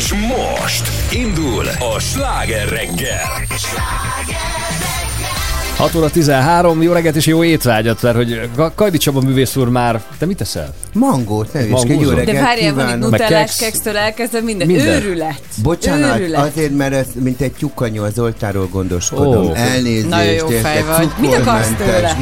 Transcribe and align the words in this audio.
És 0.00 0.12
most 0.12 1.12
indul 1.12 1.68
a 1.68 1.98
sláger 1.98 2.68
reggel. 2.68 3.44
Sláger! 3.56 4.49
6 5.80 5.94
óra 5.94 6.10
13, 6.10 6.82
jó 6.82 6.92
reggelt 6.92 7.16
és 7.16 7.26
jó 7.26 7.44
étvágyat, 7.44 8.02
mert 8.02 8.16
hogy 8.16 8.50
Kajdi 8.74 8.98
Csaba 8.98 9.20
művész 9.20 9.56
úr 9.56 9.68
már, 9.68 10.02
te 10.18 10.26
mit 10.26 10.36
teszel? 10.36 10.74
Mangót, 10.94 11.52
ne 11.52 11.66
is, 11.66 11.82
jó 11.86 12.10
reggelt 12.10 12.24
De 12.24 12.40
várjál, 12.40 12.74
van 12.74 12.88
itt 12.88 12.98
nutellás, 12.98 13.56
keksztől 13.56 13.96
elkezdve 13.96 14.40
minden. 14.40 14.66
minden. 14.66 14.86
Őrület. 14.86 15.40
Bocsánat, 15.62 16.18
Őrület. 16.18 16.46
azért, 16.46 16.76
mert 16.76 16.92
ez, 16.92 17.06
mint 17.14 17.40
egy 17.40 17.52
tyukanyó 17.52 18.02
az 18.02 18.18
oltáról 18.18 18.68
gondoskodom. 18.72 19.46
Oh. 19.46 19.60
Elnézést, 19.60 20.08
Nagyon 20.08 20.32
jó 20.32 20.48
fej 20.48 20.84
vagy. 20.84 21.08
Mit 21.18 21.34
akarsz 21.34 21.70
tőle? 21.78 22.16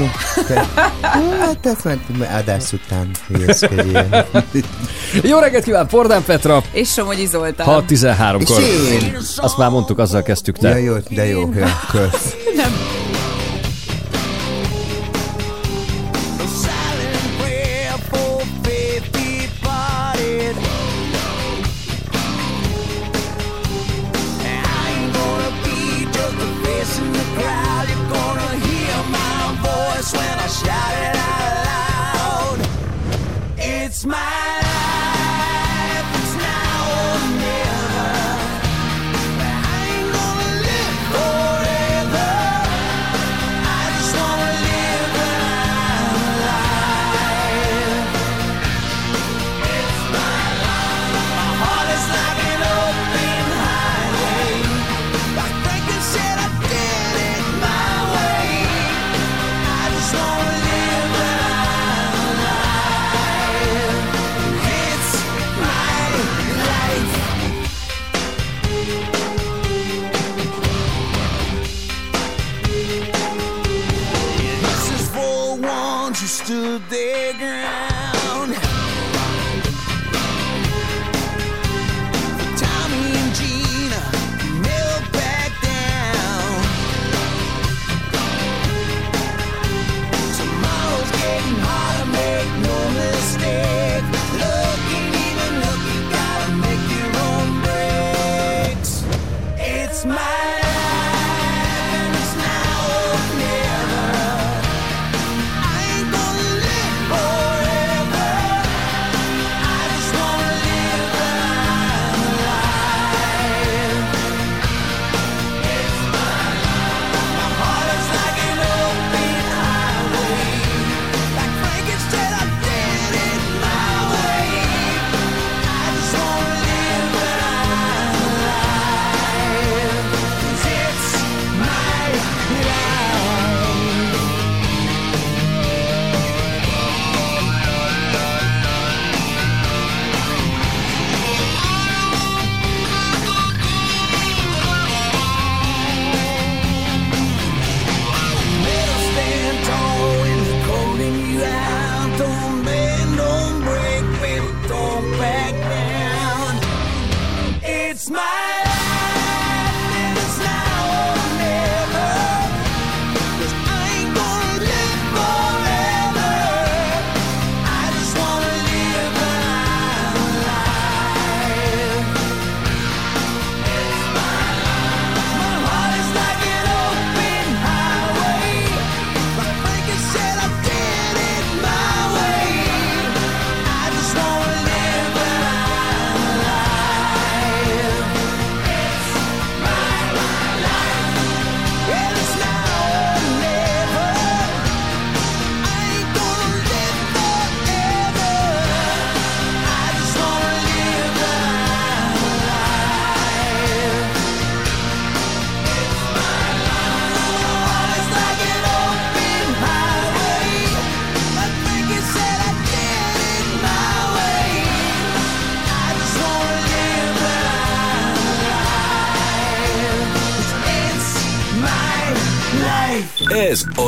Hát 1.41 1.67
ezt 1.67 1.85
ment 1.85 2.01
adás 2.39 2.73
után. 2.73 3.11
jó 5.23 5.39
reggelt 5.39 5.65
kíván, 5.65 5.87
Pordán 5.87 6.23
Petra. 6.25 6.63
És 6.73 6.93
Somogyi 6.93 7.27
Zoltán. 7.27 7.67
6 7.67 7.85
13 7.85 8.45
kor 8.45 8.63
Azt 9.37 9.57
már 9.59 9.71
mondtuk, 9.71 9.99
azzal 9.99 10.23
kezdtük. 10.23 10.59
Te. 10.59 10.69
Ja, 10.69 10.77
jó, 10.77 10.95
de 11.09 11.27
jó, 11.27 11.49
kösz. 11.91 12.35
Nem. 12.57 12.98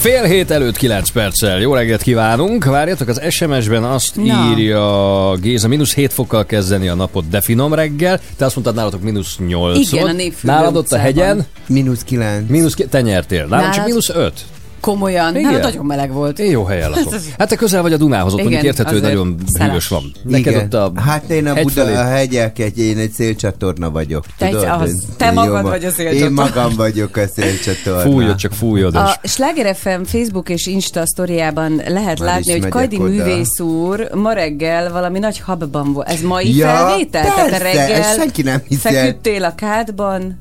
Fél 0.00 0.22
hét 0.24 0.50
előtt 0.50 0.76
9 0.76 1.10
perccel. 1.10 1.60
Jó 1.60 1.74
reggelt 1.74 2.02
kívánunk. 2.02 2.64
Várjatok, 2.64 3.08
az 3.08 3.20
SMS-ben 3.30 3.84
azt 3.84 4.16
Na. 4.16 4.50
írja 4.50 5.34
Géza, 5.40 5.68
mínusz 5.68 5.94
7 5.94 6.12
fokkal 6.12 6.46
kezdeni 6.46 6.88
a 6.88 6.94
napot, 6.94 7.28
de 7.28 7.40
finom 7.40 7.74
reggel. 7.74 8.20
Te 8.36 8.44
azt 8.44 8.54
mondtad 8.54 8.76
nálatok 8.76 9.02
mínusz 9.02 9.36
8 9.46 9.92
Igen, 9.92 10.06
a 10.06 10.12
Népfürdő 10.12 10.56
Nálad 10.56 10.76
ott 10.76 10.92
a 10.92 10.98
hegyen, 10.98 11.46
Mínusz 11.66 12.02
kilenc. 12.04 12.48
mínusz 12.50 12.74
ki- 12.74 12.86
te 12.86 13.00
nyertél. 13.00 13.46
Nálam 13.46 13.64
csak 13.64 13.70
Nálad? 13.74 13.86
mínusz 13.88 14.08
5. 14.08 14.32
Komolyan, 14.80 15.36
Igen. 15.36 15.52
hát 15.52 15.62
nagyon 15.62 15.84
meleg 15.86 16.12
volt. 16.12 16.38
Én 16.38 16.50
jó 16.50 16.64
helyen 16.64 16.90
lakom. 16.90 17.12
Hát 17.38 17.48
te 17.48 17.56
közel 17.56 17.82
vagy 17.82 17.92
a 17.92 17.96
Dunához, 17.96 18.32
ott 18.32 18.38
Igen, 18.38 18.50
mondjuk 18.52 18.72
érthető, 18.72 18.92
hogy 18.98 19.02
nagyon 19.08 19.36
szeles. 19.52 19.68
hűvös 19.68 19.88
van. 19.88 20.02
Neked 20.22 20.52
Igen. 20.52 20.64
ott 20.64 20.74
a 20.74 20.92
Hát 21.00 21.30
én 21.30 21.46
a 21.46 21.54
Buda, 21.54 21.70
felé- 21.70 21.96
a 21.96 22.04
hegyek, 22.04 22.58
egy, 22.58 22.78
én 22.78 22.98
egy 22.98 23.12
szélcsatorna 23.12 23.90
vagyok. 23.90 24.24
Te 24.38 24.48
tudod? 24.48 24.64
az- 24.68 25.04
te 25.16 25.30
magad 25.30 25.62
ma- 25.62 25.68
vagy 25.68 25.84
a 25.84 25.90
szélcsatorna. 25.90 26.26
Én 26.26 26.32
magam 26.32 26.72
vagyok 26.76 27.16
a 27.16 27.26
szélcsatorna. 27.34 28.00
Fújod, 28.10 28.36
csak 28.36 28.52
fújod. 28.52 28.94
A 28.94 29.20
Sláger 29.22 29.76
FM 29.76 30.02
Facebook 30.04 30.48
és 30.48 30.66
Insta 30.66 31.06
sztoriában 31.06 31.82
lehet 31.86 32.18
Már 32.18 32.28
látni, 32.28 32.58
hogy 32.60 32.68
Kajdi 32.68 32.96
oda. 32.96 33.04
művész 33.08 33.60
úr 33.60 34.08
ma 34.14 34.32
reggel 34.32 34.92
valami 34.92 35.18
nagy 35.18 35.38
habban 35.40 35.92
volt. 35.92 36.08
Ez 36.08 36.20
mai 36.20 36.56
Ja, 36.56 36.66
felvétel? 36.66 37.22
Tehát 37.22 37.36
te 37.36 37.42
persze, 37.58 37.58
reggel 37.64 37.90
ezt 38.00 38.14
senki 38.16 38.42
nem 38.42 38.62
hiszi 38.68 38.80
feküdtél 38.80 39.44
a 39.44 39.54
kádban. 39.54 40.38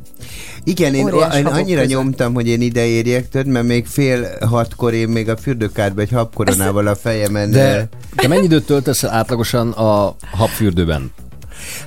Igen, 0.64 0.94
én, 0.94 1.08
én 1.08 1.46
annyira 1.46 1.82
között. 1.82 1.96
nyomtam, 1.96 2.34
hogy 2.34 2.48
én 2.48 2.62
ide 2.62 2.86
érjek, 2.86 3.30
tudod, 3.30 3.48
mert 3.48 3.66
még 3.66 3.86
fél 3.86 4.28
hatkor 4.48 4.94
én 4.94 5.08
még 5.08 5.30
a 5.30 5.38
fürdőkádba 5.38 6.02
egy 6.02 6.12
habkoronával 6.12 6.88
a 6.88 6.96
fejemen. 6.96 7.52
De 7.52 7.90
te 8.16 8.28
mennyi 8.28 8.44
időt 8.44 8.66
töltesz 8.66 9.04
átlagosan 9.04 9.72
a 9.72 10.16
habfürdőben? 10.32 11.12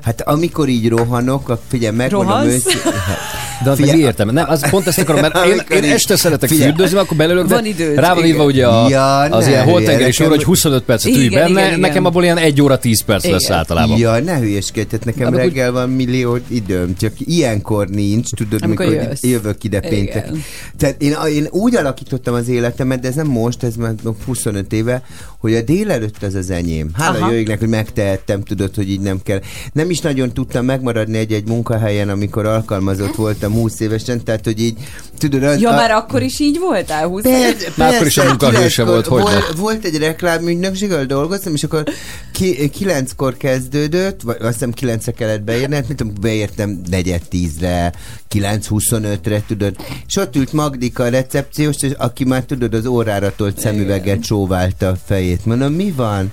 Hát 0.02 0.20
amikor 0.20 0.68
így 0.68 0.88
rohanok, 0.88 1.58
figyelj, 1.68 1.96
megmondom 1.96 2.28
Rohansz? 2.28 2.52
őszintén. 2.52 2.92
De 3.64 3.71
az 3.71 3.78
meg 3.78 3.87
Figyelj, 3.88 4.00
mi 4.00 4.07
értem? 4.07 4.31
Nem, 4.31 4.45
az 4.49 4.71
pont 4.71 4.87
ezt 4.87 4.99
akarom, 4.99 5.21
mert 5.21 5.47
én, 5.47 5.83
én 5.83 5.90
este 5.92 6.16
szeretek 6.16 6.49
Figyelj. 6.49 6.69
fürdőzni, 6.69 6.99
akkor 6.99 7.16
belőlük, 7.16 7.47
de 7.47 7.54
Van 7.54 7.64
időd, 7.64 7.99
rá 7.99 8.14
van 8.14 8.25
írva 8.25 8.45
ugye 8.45 8.66
a, 8.66 8.88
Ja, 8.88 9.19
az 9.19 9.45
ne 9.45 9.50
ilyen 9.50 9.64
holtengeri 9.64 10.11
sor, 10.12 10.28
hogy 10.28 10.45
25 10.45 10.83
percet 10.83 11.14
ülj 11.16 11.28
benne, 11.28 11.49
igen, 11.49 11.66
igen. 11.66 11.81
nekem 11.81 12.04
abból 12.04 12.23
ilyen 12.23 12.37
1 12.37 12.62
óra 12.62 12.78
10 12.78 13.00
perc 13.00 13.25
lesz 13.26 13.42
Igen. 13.45 13.57
általában. 13.57 13.99
Ja, 13.99 14.19
ne 14.21 14.38
hülyeskedj, 14.38 14.88
tehát 14.88 15.04
nekem 15.04 15.26
Amikor- 15.26 15.45
reggel 15.47 15.73
van 15.73 15.90
millió 15.90 16.38
időm, 16.49 16.97
csak 16.97 17.12
ilyenkor 17.19 17.88
nincs, 17.88 18.31
tudod, 18.31 18.62
Amikor 18.62 18.87
amikor 18.87 19.09
jössz. 19.09 19.23
jövök 19.23 19.64
ide 19.64 19.81
péntek. 19.81 20.31
Tehát 20.78 21.02
én, 21.02 21.14
én 21.35 21.47
úgy 21.50 21.76
alakítottam 21.76 22.35
az 22.35 22.49
életemet, 22.49 23.00
de 23.00 23.09
ez 23.09 23.14
nem 23.14 23.26
most, 23.26 23.62
ez 23.62 23.75
már 23.76 23.92
25 24.26 24.73
éve, 24.73 25.02
hogy 25.38 25.54
a 25.54 25.61
délelőtt 25.62 26.23
az 26.23 26.35
az 26.35 26.50
enyém. 26.50 26.88
Hála 26.95 27.35
égnek, 27.35 27.59
hogy 27.59 27.69
megtehettem, 27.69 28.42
tudod, 28.42 28.75
hogy 28.75 28.90
így 28.90 29.00
nem 29.00 29.19
kell. 29.23 29.40
Nem 29.73 29.90
is 29.90 30.00
nagyon 30.00 30.33
tudtam 30.33 30.64
megmaradni 30.64 31.19
egy-egy 31.19 31.47
munkahelyen, 31.49 32.09
amikor 32.09 32.47
alkalmazott 32.47 33.14
voltam 33.14 33.51
20 33.52 33.80
évesen, 33.80 34.25
tehát 34.25 34.44
hogy 34.44 34.61
így, 34.61 34.78
tudod, 35.18 35.42
az, 35.42 35.61
Ja, 35.61 35.71
a- 35.71 35.75
már 35.75 35.90
akkor 35.90 36.23
is 36.23 36.40
így 36.40 36.59
voltál? 36.59 37.06
20 37.06 37.23
Persze, 37.23 37.68
Már 37.76 37.94
akkor 37.94 38.06
is 38.06 38.16
a 38.18 38.25
munkahőse 38.25 38.85
volt, 38.85 39.06
hogy 39.06 39.21
volt, 39.23 39.52
volt 39.56 39.85
egy 39.85 39.97
reklámügynökség, 39.99 40.92
ahol 40.92 41.04
dolgoztam, 41.04 41.54
és 41.54 41.62
akkor 41.62 41.85
ki, 42.32 42.68
kilenckor 42.68 43.37
kezdődött, 43.37 44.23
vagy 44.23 44.37
azt 44.40 44.52
hiszem 44.52 44.73
kilencre 44.73 45.12
kellett 45.12 45.42
beérni, 45.42 45.75
hát 45.75 45.88
mit 45.88 45.97
tudom, 45.97 46.14
beértem 46.21 46.80
negyed 46.90 47.23
tízre, 47.28 47.92
9.25-re, 48.35 49.42
tudod. 49.47 49.76
És 50.06 50.16
ott 50.16 50.37
ült 50.37 50.52
Magdika 50.52 51.02
a 51.02 51.09
recepciós, 51.09 51.76
és 51.80 51.92
aki 51.99 52.25
már 52.25 52.42
tudod, 52.42 52.75
az 52.75 52.87
órára 52.87 53.32
tolt 53.37 53.59
szemüveget 53.59 54.21
csóválta 54.23 54.88
a 54.88 54.97
fejét. 55.06 55.44
Mondom, 55.47 55.73
mi 55.73 55.90
van? 55.97 56.32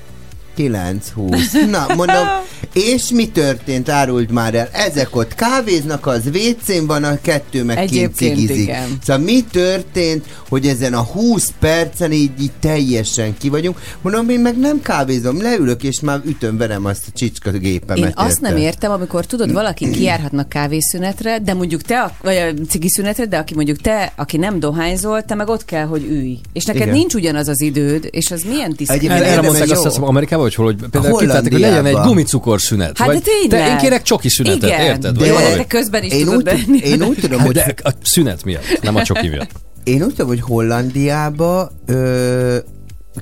9-20. 0.60 1.70
Na, 1.70 1.86
mondom, 1.96 2.28
és 2.74 3.10
mi 3.10 3.28
történt? 3.30 3.90
Árult 3.90 4.32
már 4.32 4.56
el. 4.56 4.70
Ezek 4.72 5.16
ott 5.16 5.36
kávéznak, 5.36 6.06
az 6.08 6.22
WC-n 6.34 6.86
van, 6.86 7.04
a 7.04 7.22
kettő 7.22 7.64
meg 7.64 7.78
kint 7.78 7.90
Egyébként 7.90 8.36
cigizik. 8.36 8.58
igen. 8.64 8.98
Szóval 9.04 9.24
mi 9.24 9.44
történt, 9.52 10.26
hogy 10.50 10.68
ezen 10.68 10.94
a 10.94 11.02
20 11.02 11.52
percen 11.60 12.12
így, 12.12 12.32
így 12.42 12.52
teljesen 12.60 13.38
ki 13.38 13.50
vagyunk? 13.50 13.80
Mondom, 14.02 14.30
én 14.30 14.40
meg 14.40 14.58
nem 14.58 14.82
kávézom, 14.82 15.42
leülök, 15.42 15.84
és 15.84 16.00
már 16.00 16.20
ütöm 16.26 16.58
verem 16.58 16.86
azt 16.86 17.04
a 17.08 17.12
csicska 17.14 17.52
gépemet. 17.52 18.06
Én 18.06 18.12
azt 18.16 18.42
nem 18.42 18.52
érted? 18.52 18.66
értem, 18.68 18.92
amikor 18.92 19.26
tudod, 19.26 19.52
valaki 19.52 19.90
kijárhatnak 19.96 20.50
kávészünetre, 20.50 21.40
de 21.40 21.54
mondjuk 21.54 21.82
te, 21.82 22.00
a- 22.00 22.12
vagy 22.22 22.36
a 22.36 22.54
cigiszünetre, 22.70 23.26
de 23.26 23.38
aki 23.38 23.56
mondjuk 23.56 23.78
te, 23.82 24.14
aki 24.16 24.38
nem 24.38 24.60
dohányzol, 24.60 25.24
te 25.24 25.36
meg 25.36 25.48
ott 25.48 25.66
kell, 25.66 25.86
hogy 25.86 26.04
ülj. 26.10 26.38
És 26.54 26.66
neked 26.66 26.82
Igen. 26.82 26.94
nincs 26.94 27.14
ugyanaz 27.14 27.48
az 27.48 27.62
időd, 27.62 28.08
és 28.12 28.32
az 28.32 28.42
milyen 28.50 28.74
tiszta. 28.76 28.94
Egyébként 28.94 29.22
Erre, 29.22 29.32
erre 29.32 29.42
mondták 29.42 29.70
azt 29.70 29.84
hiszem 29.84 30.04
Amerikában, 30.04 30.49
hogy 30.56 30.66
hol, 30.66 30.66
hogy 30.66 30.90
például 30.90 31.18
kitalálták, 31.20 31.52
hogy 31.52 31.62
legyen 31.62 31.86
egy 31.86 31.96
gumicukorszünet. 31.96 32.98
Hát 32.98 33.08
vagy 33.08 33.18
de 33.18 33.22
tényleg. 33.24 33.68
Te, 33.68 33.72
én 33.72 33.78
kérek 33.78 34.02
csoki 34.02 34.30
szünetet, 34.30 34.64
Igen. 34.70 34.82
érted? 34.82 35.18
De, 35.18 35.34
Vagy 35.34 35.44
de 35.58 35.66
közben 35.68 36.04
is 36.04 36.14
Én 36.14 36.24
tudod 36.24 36.38
úgy, 36.38 36.44
benni. 36.44 36.78
én 36.78 37.04
úgy 37.04 37.18
tudom, 37.22 37.38
Hát 37.38 37.46
hogy 37.48 37.56
de 37.56 37.74
a 37.84 37.90
szünet 38.04 38.44
miatt, 38.44 38.64
nem 38.82 38.96
a 38.96 39.04
csoki 39.04 39.28
miatt. 39.28 39.50
Én 39.84 40.02
úgy 40.04 40.10
tudom, 40.10 40.28
hogy 40.28 40.42
Hollandiába 40.42 41.72
ö, 41.86 42.58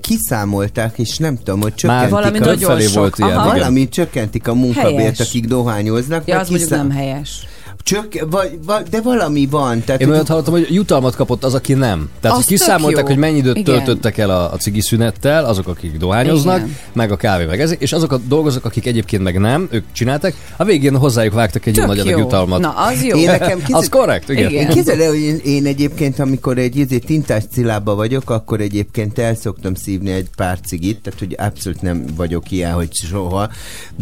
kiszámolták, 0.01 0.97
és 0.97 1.17
nem 1.17 1.37
tudom, 1.37 1.61
hogy 1.61 1.75
csökkentik 1.75 2.09
Valami 2.09 2.37
a... 2.39 2.45
nagyon 2.45 2.79
sok. 2.81 2.93
volt 2.93 3.17
ilyen, 3.17 3.31
Aha. 3.31 3.45
igen. 3.45 3.57
Valami 3.57 3.89
csökkentik 3.89 4.47
a 4.47 4.53
munkabért, 4.53 4.97
Helyes. 4.97 5.19
akik 5.19 5.45
dohányoznak. 5.45 6.27
Ja, 6.27 6.39
az 6.39 6.49
mondjuk 6.49 6.69
kiszám- 6.69 6.87
nem 6.87 6.97
helyes. 6.97 7.47
Csök, 7.87 8.25
vagy, 8.29 8.59
vagy, 8.65 8.83
de 8.89 9.01
valami 9.01 9.47
van. 9.51 9.83
Tehát, 9.83 10.01
Én 10.01 10.07
hogy- 10.07 10.15
olyat 10.15 10.27
hallottam, 10.27 10.53
hogy 10.53 10.67
jutalmat 10.73 11.15
kapott 11.15 11.43
az, 11.43 11.53
aki 11.53 11.73
nem. 11.73 12.09
Tehát, 12.21 12.37
Az 12.37 12.43
hogy 12.43 12.53
kiszámolták, 12.57 13.05
hogy 13.05 13.17
mennyi 13.17 13.37
időt 13.37 13.57
Igen. 13.57 13.75
töltöttek 13.75 14.17
el 14.17 14.29
a, 14.29 14.51
a 14.53 14.55
cigi 14.57 14.81
szünettel, 14.81 15.45
azok, 15.45 15.67
akik 15.67 15.97
dohányoznak, 15.97 16.57
Igen. 16.57 16.75
meg 16.93 17.11
a 17.11 17.15
kávé, 17.15 17.45
meg 17.45 17.61
ezek, 17.61 17.81
és 17.81 17.93
azok 17.93 18.11
a 18.11 18.17
dolgozók, 18.17 18.65
akik 18.65 18.85
egyébként 18.85 19.23
meg 19.23 19.39
nem, 19.39 19.67
ők 19.71 19.83
csináltak, 19.91 20.33
a 20.57 20.63
végén 20.63 20.97
hozzájuk 20.97 21.33
vágtak 21.33 21.65
egy 21.65 21.73
Tök 21.73 21.85
nagy 21.85 21.99
adag 21.99 22.17
jutalmat. 22.19 22.59
Na, 22.59 22.69
az 22.69 23.03
jó. 23.03 23.17
Én 23.17 23.25
nekem 23.25 23.57
kized- 23.65 23.81
Az 23.81 23.89
korrekt, 23.89 24.29
igen. 24.29 24.49
Igen. 24.49 24.61
Én 24.61 24.69
képzeld 24.69 24.99
el, 24.99 25.09
hogy 25.09 25.19
én, 25.19 25.39
én 25.43 25.65
egyébként, 25.65 26.19
amikor 26.19 26.57
egy 26.57 26.75
izé, 26.75 26.97
tintás 26.97 27.43
cilába 27.51 27.95
vagyok, 27.95 28.29
akkor 28.29 28.61
egyébként 28.61 29.19
el 29.19 29.35
szoktam 29.35 29.73
szívni 29.75 30.11
egy 30.11 30.27
pár 30.35 30.59
cigit, 30.65 30.99
tehát 31.01 31.19
hogy 31.19 31.35
abszolút 31.39 31.81
nem 31.81 32.05
vagyok 32.15 32.51
ilyen, 32.51 32.73
hogy 32.73 32.89
soha. 32.93 33.49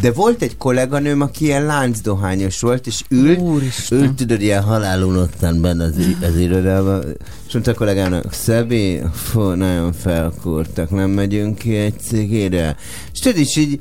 De 0.01 0.11
volt 0.11 0.41
egy 0.41 0.57
kolléganőm, 0.57 1.21
aki 1.21 1.45
ilyen 1.45 1.65
láncdohányos 1.65 2.59
volt, 2.61 2.87
és 2.87 3.01
ült, 3.09 3.39
Úristen. 3.75 3.99
ült 3.99 4.15
tudod, 4.15 4.41
ilyen 4.41 4.63
halálunottan 4.63 5.61
benne 5.61 5.83
az, 5.83 5.93
az 6.21 6.37
irodában, 6.37 7.03
és 7.47 7.53
mondta 7.53 7.71
a 7.71 7.73
kollégának, 7.73 8.33
Szabi, 8.33 9.01
fú, 9.13 9.41
nagyon 9.41 9.93
felkúrtak, 9.93 10.89
nem 10.89 11.09
megyünk 11.09 11.57
ki 11.57 11.75
egy 11.75 11.99
cigire. 11.99 12.75
És 13.13 13.19
tudod, 13.19 13.37
és 13.37 13.55
így 13.55 13.79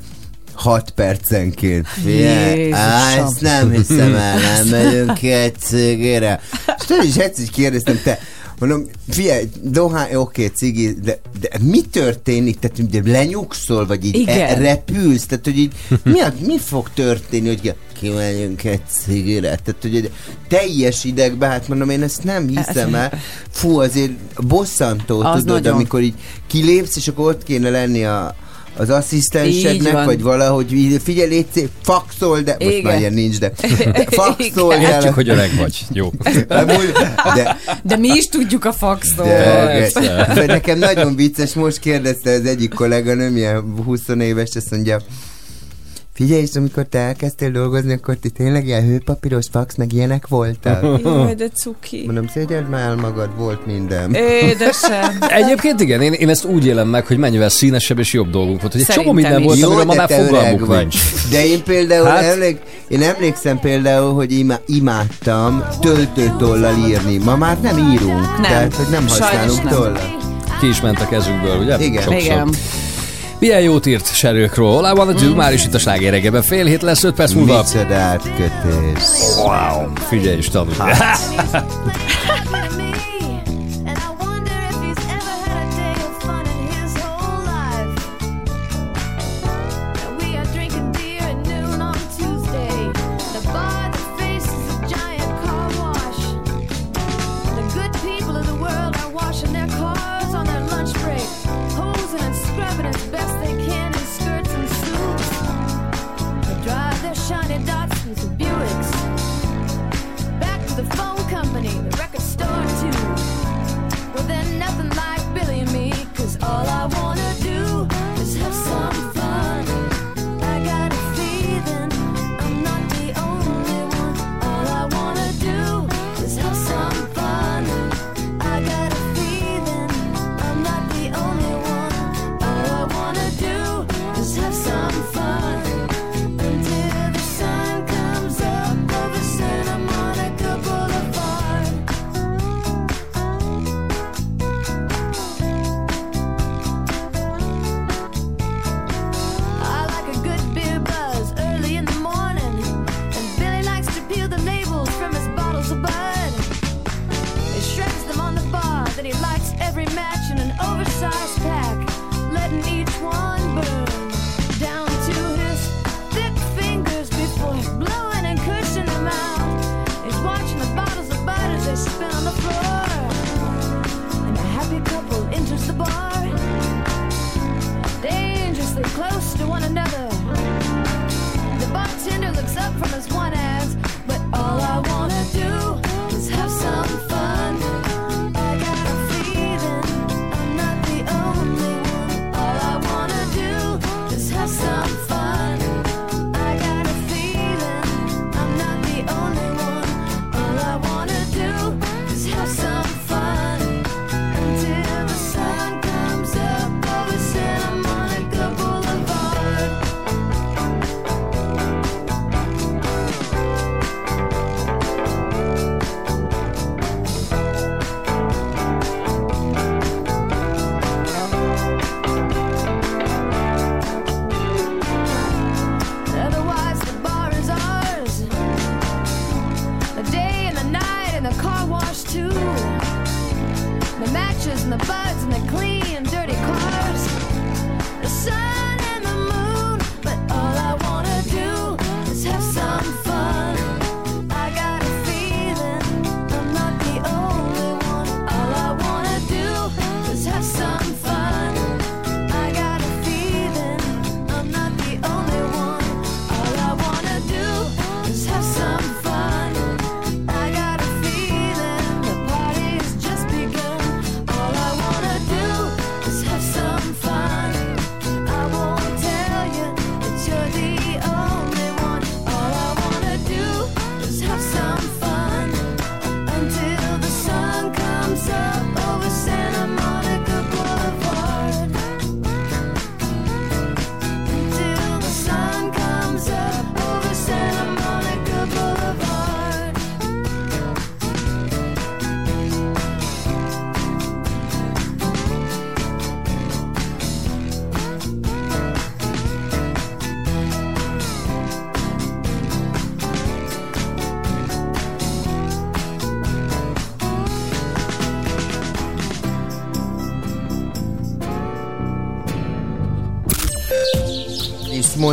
6 0.52 0.90
percenként. 0.90 1.86
Jézusom. 2.06 2.72
á, 2.72 3.16
ezt 3.16 3.40
nem 3.40 3.70
hiszem 3.70 4.14
el, 4.14 4.40
nem 4.40 4.66
megyünk 4.68 5.14
ki 5.14 5.30
egy 5.30 5.54
cigire. 5.58 6.40
És 6.78 6.84
tudod, 6.86 7.04
is 7.04 7.16
egyszer 7.16 7.48
kérdeztem, 7.48 8.00
te, 8.04 8.18
mondom, 8.58 8.84
figyelj, 9.08 9.48
dohány, 9.62 10.14
oké, 10.14 10.46
cigi, 10.46 10.94
de, 11.02 11.20
de 11.40 11.48
mi 11.60 11.80
történik? 11.80 12.58
Tehát 12.58 12.78
ugye 12.78 13.12
lenyugszol, 13.12 13.86
vagy 13.86 14.04
így 14.04 14.14
Igen. 14.14 14.48
e, 14.48 14.54
repülsz? 14.54 15.26
Tehát, 15.26 15.44
hogy 15.44 15.58
így 15.58 15.72
mi, 16.04 16.20
a, 16.20 16.32
mi 16.46 16.58
fog 16.58 16.90
történni, 16.94 17.48
hogy 17.48 17.74
kimegyünk 18.00 18.64
egy 18.64 18.80
cigire? 19.04 19.48
Tehát, 19.48 19.76
hogy 19.80 20.10
teljes 20.48 21.04
idegbe, 21.04 21.46
hát 21.46 21.68
mondom, 21.68 21.90
én 21.90 22.02
ezt 22.02 22.24
nem 22.24 22.48
hiszem 22.48 22.94
el. 22.94 23.18
Fú, 23.50 23.78
azért 23.78 24.12
bosszantó, 24.46 25.20
Az 25.20 25.38
tudod, 25.40 25.54
nagyon. 25.54 25.74
amikor 25.74 26.00
így 26.00 26.14
kilépsz, 26.46 26.96
és 26.96 27.08
akkor 27.08 27.28
ott 27.30 27.42
kéne 27.42 27.70
lenni 27.70 28.04
a 28.04 28.34
az 28.76 28.90
asszisztensednek, 28.90 30.04
vagy 30.04 30.22
valahogy 30.22 30.72
így, 30.72 31.00
figyelj, 31.02 31.28
légy 31.28 31.46
szép, 31.54 31.68
faxol, 31.82 32.40
de 32.40 32.56
most 32.60 32.70
Igen. 32.70 32.82
már 32.90 32.98
ilyen 32.98 33.12
nincs, 33.12 33.38
de, 33.38 33.52
de 33.92 34.06
faxol, 34.22 34.74
Igen. 34.74 34.90
Értjük, 34.92 35.14
hogy 35.14 35.28
öreg 35.28 35.50
vagy. 35.58 35.84
Jó. 35.92 36.10
De, 37.34 37.56
De 37.82 37.96
mi 37.96 38.08
is 38.08 38.28
tudjuk 38.28 38.64
a 38.64 38.72
faxtól. 38.72 39.26
de, 39.26 39.88
de, 39.94 40.32
de 40.34 40.46
nekem 40.46 40.78
nagyon 40.78 41.16
vicces, 41.16 41.52
most 41.54 41.78
kérdezte 41.78 42.30
az 42.30 42.44
egyik 42.44 42.74
kolléganőm, 42.74 43.36
ilyen 43.36 43.74
20 43.84 44.00
éves, 44.20 44.50
azt 44.54 44.70
mondja, 44.70 45.00
Figyelj, 46.14 46.40
és 46.42 46.54
amikor 46.54 46.84
te 46.84 46.98
elkezdtél 46.98 47.50
dolgozni, 47.50 47.92
akkor 47.92 48.16
ti 48.16 48.30
tényleg 48.30 48.66
ilyen 48.66 48.82
hőpapíros 48.86 49.46
fax, 49.52 49.74
meg 49.76 49.92
ilyenek 49.92 50.28
voltak? 50.28 50.82
Jaj, 51.04 51.34
de 51.34 51.48
cuki. 51.48 52.02
Mondom, 52.06 52.26
szégyeld 52.28 52.68
már 52.68 52.80
el 52.88 52.94
magad, 52.96 53.28
volt 53.36 53.66
minden. 53.66 54.14
Édesem. 54.14 55.16
Egyébként 55.42 55.80
igen, 55.80 56.00
én, 56.02 56.12
én 56.12 56.28
ezt 56.28 56.44
úgy 56.44 56.66
élem 56.66 56.88
meg, 56.88 57.06
hogy 57.06 57.16
mennyivel 57.16 57.48
színesebb 57.48 57.98
és 57.98 58.12
jobb 58.12 58.30
dolgunk 58.30 58.60
volt. 58.60 58.72
Hogy 58.72 58.80
egy 58.80 58.86
csomó 58.86 59.12
minden 59.12 59.42
volt, 59.42 59.58
Jó, 59.58 59.66
amiről 59.66 59.84
ma 59.84 59.92
de 59.92 59.98
már 59.98 60.24
fogalmuk 60.26 60.66
vagy. 60.66 60.78
nincs. 60.78 60.96
De 61.30 61.46
én 61.46 61.62
például 61.62 62.06
Hát- 62.06 62.22
emlék, 62.24 62.58
én 62.88 63.02
emlékszem 63.02 63.58
például, 63.58 64.12
hogy 64.14 64.32
ima, 64.32 64.54
imádtam 64.66 65.64
töltőtollal 65.80 66.74
írni. 66.88 67.16
Ma 67.16 67.36
már 67.36 67.60
nem 67.60 67.78
írunk, 67.78 68.20
Nem. 68.32 68.42
tehát 68.42 68.74
hogy 68.74 68.86
nem 68.90 69.06
Sajnos 69.06 69.18
használunk 69.18 69.62
nem. 69.64 69.74
tollat. 69.74 70.08
Ki 70.60 70.68
is 70.68 70.80
ment 70.80 71.00
a 71.00 71.08
kezünkből, 71.08 71.56
ugye? 71.58 71.76
Igen. 71.78 72.02
Sokszor. 72.02 72.20
Igen. 72.20 72.48
Milyen 73.38 73.60
jót 73.60 73.86
írt 73.86 74.14
Sheryl 74.14 74.48
Crow? 74.48 74.76
All 74.76 74.94
I 74.94 74.98
wanna 74.98 75.12
do, 75.12 75.34
már 75.34 75.52
is 75.52 75.64
itt 75.64 75.74
a 75.74 75.78
slágeregeben. 75.78 76.42
Fél 76.42 76.64
hét 76.64 76.82
lesz, 76.82 77.04
öt 77.04 77.14
perc 77.14 77.32
múlva. 77.32 77.62
Micsoda 77.62 77.94
átkötés. 77.94 79.02
Wow, 79.36 79.92
figyelj 80.08 80.38
is 80.38 80.48
tanulj. 80.48 80.76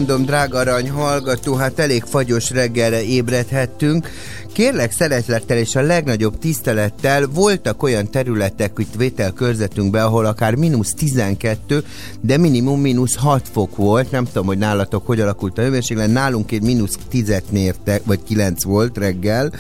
mondom, 0.07 0.25
drága 0.25 0.57
arany 0.57 0.89
hallgató, 0.89 1.53
hát 1.53 1.79
elég 1.79 2.03
fagyos 2.03 2.49
reggelre 2.49 3.03
ébredhettünk. 3.03 4.09
Kérlek 4.53 4.91
szeretettel 4.91 5.57
és 5.57 5.75
a 5.75 5.81
legnagyobb 5.81 6.39
tisztelettel 6.39 7.27
voltak 7.27 7.83
olyan 7.83 8.09
területek 8.09 8.71
itt 8.77 8.93
vételkörzetünkben, 8.97 10.05
ahol 10.05 10.25
akár 10.25 10.55
mínusz 10.55 10.93
12, 10.93 11.83
de 12.21 12.37
minimum 12.37 12.81
mínusz 12.81 13.15
6 13.15 13.49
fok 13.51 13.75
volt. 13.75 14.11
Nem 14.11 14.25
tudom, 14.25 14.45
hogy 14.45 14.57
nálatok 14.57 15.05
hogy 15.05 15.19
alakult 15.19 15.57
a 15.57 15.61
hőmérséklet, 15.61 16.11
nálunk 16.11 16.51
egy 16.51 16.63
mínusz 16.63 16.97
10-et 17.11 17.49
mértek, 17.49 18.01
vagy 18.05 18.23
9 18.23 18.63
volt 18.63 18.97
reggel. 18.97 19.51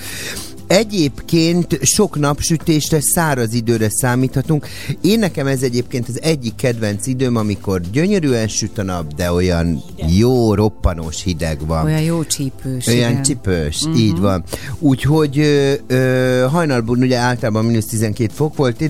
Egyébként 0.71 1.79
sok 1.81 2.19
napsütésre, 2.19 2.97
száraz 3.01 3.53
időre 3.53 3.89
számíthatunk. 3.89 4.67
Én 5.01 5.19
nekem 5.19 5.47
ez 5.47 5.61
egyébként 5.61 6.07
az 6.07 6.21
egyik 6.21 6.55
kedvenc 6.55 7.07
időm, 7.07 7.35
amikor 7.35 7.81
gyönyörűen 7.91 8.47
süt 8.47 8.77
a 8.77 8.83
nap, 8.83 9.13
de 9.13 9.31
olyan 9.31 9.83
jó, 10.17 10.53
roppanós 10.53 11.23
hideg 11.23 11.65
van. 11.67 11.85
Olyan 11.85 12.01
jó 12.01 12.23
csípős. 12.23 12.87
Olyan 12.87 13.11
igen. 13.11 13.23
csipős, 13.23 13.81
uh-huh. 13.81 13.99
így 13.99 14.19
van. 14.19 14.43
Úgyhogy 14.79 15.39
ö, 15.39 15.73
ö, 15.87 16.45
hajnalban 16.49 16.99
ugye 16.99 17.17
általában 17.17 17.65
mínusz 17.65 17.85
12 17.85 18.31
fok 18.33 18.55
volt, 18.55 18.83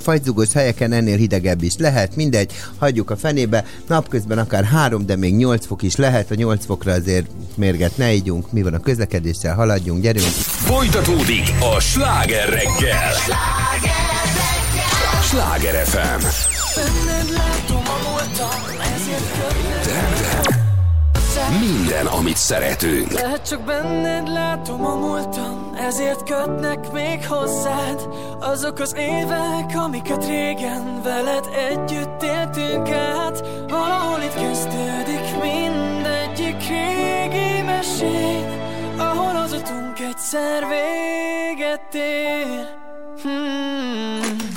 fajzugos 0.00 0.52
helyeken 0.52 0.92
ennél 0.92 1.16
hidegebb 1.16 1.62
is 1.62 1.76
lehet, 1.76 2.16
mindegy, 2.16 2.52
hagyjuk 2.78 3.10
a 3.10 3.16
fenébe, 3.16 3.64
napközben 3.86 4.38
akár 4.38 4.64
3, 4.64 5.06
de 5.06 5.16
még 5.16 5.34
8 5.34 5.66
fok 5.66 5.82
is 5.82 5.96
lehet, 5.96 6.30
a 6.30 6.34
8 6.34 6.64
fokra 6.64 6.92
azért 6.92 7.26
mérget 7.54 7.96
ne 7.96 8.14
ígyunk, 8.14 8.52
mi 8.52 8.62
van 8.62 8.74
a 8.74 8.80
közlekedéssel, 8.80 9.54
haladjunk, 9.54 10.02
gyerünk. 10.02 10.26
Folytatódik 10.68 11.17
a 11.60 11.80
sláger 11.80 12.48
reggel. 12.48 13.12
Sláger 15.22 15.84
FM. 15.84 16.24
Minden, 21.60 22.06
amit 22.06 22.36
szeretünk. 22.36 23.12
Lehet 23.12 23.48
csak 23.48 23.64
benned 23.64 24.28
látom 24.28 24.84
a 24.84 24.94
múltam, 24.94 25.70
ezért 25.86 26.22
kötnek 26.22 26.92
még 26.92 27.26
hozzád 27.26 28.08
Azok 28.40 28.78
az 28.78 28.94
évek, 28.96 29.72
amiket 29.74 30.26
régen 30.26 31.00
veled 31.02 31.44
együtt 31.70 32.22
éltünk 32.22 32.88
át 32.90 33.46
Valahol 33.68 34.20
itt 34.22 34.34
kezdődik 34.34 35.42
mindegyik 35.42 36.68
régi 36.68 37.62
mesét 37.62 38.46
Ahol 38.98 39.36
az 39.36 39.52
utunk 39.52 39.97
egyszer 40.30 40.66
véget 40.68 41.94
ér. 41.94 42.87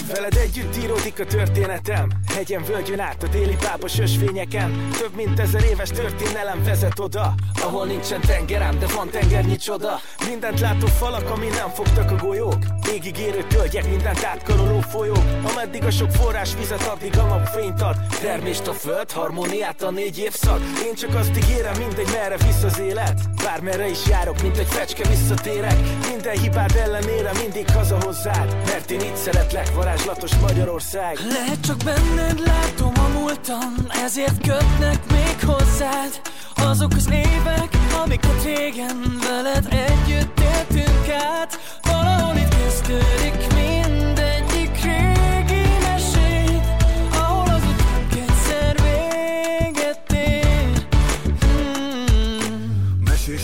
Veled 0.08 0.36
együtt 0.36 0.78
íródik 0.78 1.20
a 1.20 1.26
történetem. 1.26 2.10
Hegyen, 2.36 2.64
völgyön 2.64 3.00
át 3.00 3.24
a 3.24 3.28
déli 3.28 3.56
pápos 3.56 4.00
ösvényeken. 4.00 4.90
Több 4.98 5.16
mint 5.16 5.40
ezer 5.40 5.64
éves 5.64 5.90
történelem 5.90 6.64
vezet 6.64 7.00
oda 7.00 7.36
Ahol 7.64 7.86
nincsen 7.86 8.22
tengerem, 8.22 8.80
de 8.80 8.86
van 8.96 9.10
tengernyi 9.10 9.56
csoda. 9.56 10.00
Mindent 10.28 10.60
látó 10.60 10.86
falak, 10.86 11.30
ami 11.30 11.48
nem 11.48 11.70
fogtak 11.70 12.12
a 12.12 12.16
golyók. 12.16 12.58
Égig 12.94 13.18
érő 13.18 13.46
tölgyek, 13.48 13.90
mindent 13.90 14.24
átkaroló 14.24 14.80
folyók. 14.80 15.24
Ameddig 15.52 15.84
a 15.84 15.92
sok 15.92 16.12
forrás 16.12 16.56
vizet, 16.56 16.84
addig 16.84 17.18
a 17.18 17.24
napfényt 17.24 17.82
ad. 17.82 17.96
Termést 18.22 18.68
a 18.68 18.74
föld, 18.74 19.12
harmóniát 19.12 19.82
a 19.82 19.92
négy 19.92 20.18
évszak. 20.18 20.60
Én 20.86 20.96
csak 20.96 21.16
azt 21.16 21.38
ígérem, 21.38 21.78
mindegy 21.78 22.10
merre 22.12 22.38
visz 22.38 22.64
az 22.64 22.80
élet. 22.80 23.44
Bármerre 23.44 23.90
is 23.90 24.08
járok, 24.08 24.42
mint 24.42 24.58
egy 24.58 24.70
fecske 24.70 25.08
visszatérek. 25.08 25.76
Minden 26.12 26.40
hibád 26.40 26.76
ellenére 26.76 27.32
mindig 27.42 27.70
haza 27.70 27.98
hozzád 28.04 28.51
Mert 28.66 28.92
én 28.92 29.00
itt 29.00 29.16
szeretlek, 29.16 29.74
varázslatos 29.76 30.32
Magyarország. 30.36 31.18
Lehet 31.30 31.60
csak 31.62 31.78
benned 31.78 32.40
látom 32.40 32.92
a 32.96 33.20
múltam 33.20 33.74
Ezért 33.90 34.48
kötnek 34.48 35.00
még 35.12 35.36
hozzád. 35.46 36.22
Azok 36.56 36.92
az 36.96 37.10
évek, 37.12 37.70
amiket 38.04 38.44
régen 38.44 39.20
veled 39.28 39.68
együtt 39.70 40.40
éltünk 40.40 41.10
át 41.10 41.60
Valahol 41.82 42.36
itt 42.36 42.56
kezdődik 42.56 43.54
mindegyik 43.54 43.81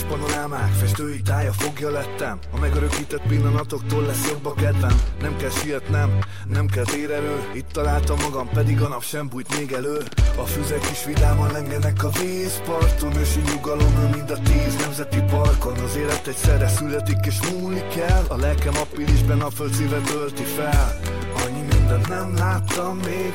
panorámák, 0.07 0.71
festői 0.71 1.21
tája 1.21 1.51
fogja 1.51 1.89
lettem. 1.89 2.39
A 2.51 2.59
megörökített 2.59 3.27
pillanatoktól 3.27 4.05
lesz 4.05 4.29
jobb 4.29 4.45
a 4.45 4.53
kedvem. 4.53 5.01
Nem 5.21 5.35
kell 5.37 5.49
sietnem, 5.49 6.19
nem 6.47 6.67
kell 6.67 6.83
térerő 6.83 7.49
Itt 7.53 7.67
találtam 7.71 8.17
magam, 8.21 8.49
pedig 8.49 8.81
a 8.81 8.87
nap 8.87 9.03
sem 9.03 9.27
bújt 9.27 9.57
még 9.57 9.71
elő. 9.71 9.97
A 10.35 10.41
füzek 10.41 10.89
is 10.91 11.05
vidáman 11.05 11.51
lengenek 11.51 12.03
a 12.03 12.09
vízparton. 12.09 13.17
Ősi 13.17 13.39
nyugalom 13.53 13.93
mind 14.13 14.29
a 14.29 14.39
tíz 14.41 14.75
nemzeti 14.75 15.21
parkon. 15.29 15.77
Az 15.77 15.95
élet 15.95 16.27
egyszerre 16.27 16.67
születik 16.67 17.25
és 17.25 17.39
múlik 17.51 17.95
el. 17.95 18.25
A 18.27 18.35
lelkem 18.35 18.75
appilisben 18.75 19.41
a 19.41 19.49
föld 19.49 19.73
szívet 19.73 20.13
ölti 20.15 20.43
fel. 20.43 20.99
Annyi 21.45 21.61
mindent 21.61 22.07
nem 22.07 22.35
láttam 22.35 22.97
még 22.97 23.33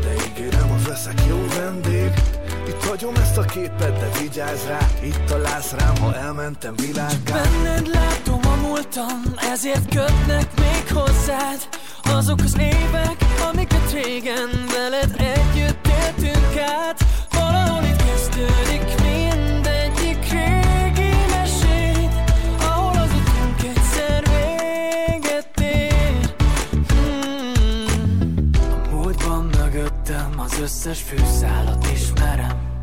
De 0.00 0.14
ígérem, 0.28 0.70
az 0.70 0.86
leszek 0.86 1.22
jó 1.28 1.46
vendég 1.56 2.12
itt 2.68 2.84
hagyom 2.84 3.14
ezt 3.14 3.36
a 3.36 3.42
képet, 3.42 3.98
de 3.98 4.08
vigyázz 4.20 4.66
rá 4.66 4.88
Itt 5.02 5.24
találsz 5.26 5.72
rám, 5.72 5.96
ha 6.00 6.14
elmentem 6.14 6.74
világgá 6.76 7.42
Benned 7.42 7.86
látom 7.86 8.40
a 8.42 8.56
múltam, 8.66 9.22
ezért 9.52 9.88
kötnek 9.88 10.48
még 10.60 10.84
hozzád. 10.92 11.68
Azok 12.02 12.40
az 12.40 12.58
évek, 12.58 13.16
amiket 13.50 13.92
régen 13.92 14.50
veled 14.72 15.14
együtt 15.18 15.86
éltünk 15.86 16.56
át 16.58 17.04
Valahol 17.30 17.82
itt 17.84 18.02
kezdődik 18.04 18.74
mindegyik 18.84 19.23
az 30.54 30.60
összes 30.60 31.00
fűszálat 31.00 31.86
ismerem. 31.92 32.78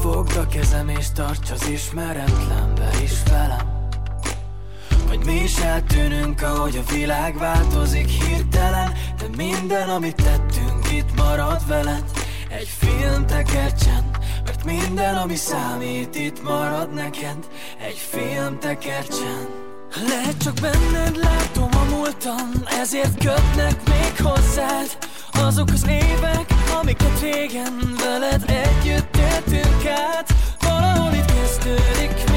Fogd 0.00 0.36
a 0.36 0.46
kezem 0.46 0.88
és 0.88 1.10
tarts 1.14 1.50
az 1.50 1.68
ismeretlenbe 1.68 2.90
is 3.02 3.12
velem. 3.30 3.88
Vagy 5.06 5.24
mi 5.24 5.34
is 5.34 5.58
eltűnünk, 5.58 6.42
ahogy 6.42 6.76
a 6.76 6.92
világ 6.92 7.38
változik 7.38 8.08
hirtelen 8.08 8.92
De 9.18 9.26
minden, 9.36 9.88
amit 9.88 10.14
tettünk, 10.14 10.92
itt 10.92 11.16
marad 11.16 11.66
veled. 11.66 12.04
Egy 12.48 12.68
film 12.78 13.26
tekercsen, 13.26 14.10
mert 14.44 14.64
minden, 14.64 15.16
ami 15.16 15.34
számít, 15.34 16.14
itt 16.14 16.42
marad 16.42 16.94
neked. 16.94 17.38
Egy 17.80 17.98
film 18.10 18.58
tekercsen. 18.58 19.46
Lehet 20.08 20.42
csak 20.42 20.54
benned 20.54 21.16
látom 21.16 21.68
a 21.72 21.84
múltam 21.84 22.50
Ezért 22.80 23.24
kötnek 23.24 23.88
még 23.88 24.26
hozzád 24.26 24.98
Azok 25.40 25.68
az 25.72 25.86
évek, 25.88 26.46
amiket 26.80 27.20
régen 27.20 27.94
veled 27.98 28.42
együtt 28.46 29.16
éltünk 29.16 29.86
át 29.86 30.34
Valahol 30.60 31.12
itt 31.12 31.24
kezdődik 31.24 32.30
mindegyik 32.30 32.35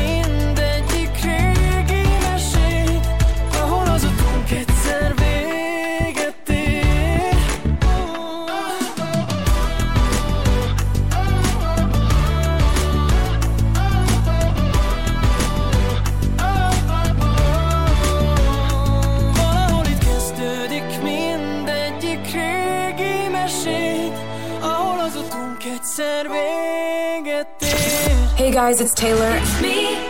egyszer 25.99 26.27
véget 26.27 27.47
ér 27.59 28.17
Hey 28.35 28.49
guys, 28.49 28.79
it's 28.79 28.93
Taylor. 28.93 29.41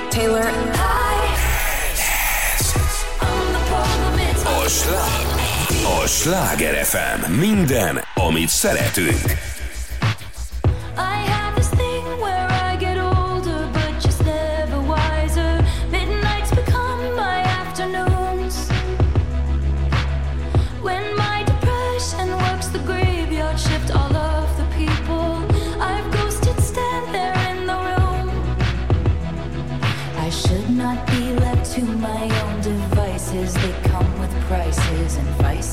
Taylor. 0.10 0.46
A 4.64 4.68
sláger. 4.68 6.02
A 6.04 6.08
sláger 6.08 6.86
FM. 6.86 7.32
Minden, 7.32 8.04
amit 8.16 8.50
szeretünk. 8.50 9.59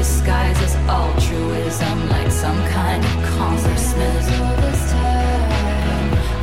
Narcissism 0.00 0.20
might 0.30 0.56
disguise 0.56 0.62
as 0.62 0.74
altruism 0.88 2.08
like 2.08 2.30
some 2.30 2.66
kind 2.68 3.04
of 3.04 3.10
congressman. 3.38 4.24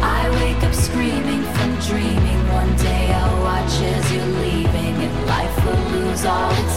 I 0.01 0.29
wake 0.41 0.63
up 0.63 0.73
screaming 0.73 1.43
from 1.55 1.75
dreaming. 1.89 2.37
One 2.53 2.75
day 2.77 3.13
I'll 3.13 3.41
watch 3.43 3.73
as 3.81 4.11
you're 4.11 4.25
leaving, 4.25 4.95
and 5.05 5.25
life 5.27 5.65
will 5.65 5.99
lose 5.99 6.25
all 6.25 6.51
its 6.51 6.76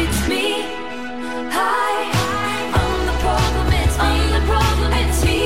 It's 0.00 0.28
me. 0.28 0.62
Hi. 1.56 1.94
I'm 2.80 3.06
the 3.08 3.16
problem. 3.24 3.66
It's 3.82 3.96
me. 3.96 4.04
I'm 4.04 4.30
the 4.36 4.46
problem. 4.46 4.92
It's 4.92 5.24
me. 5.24 5.37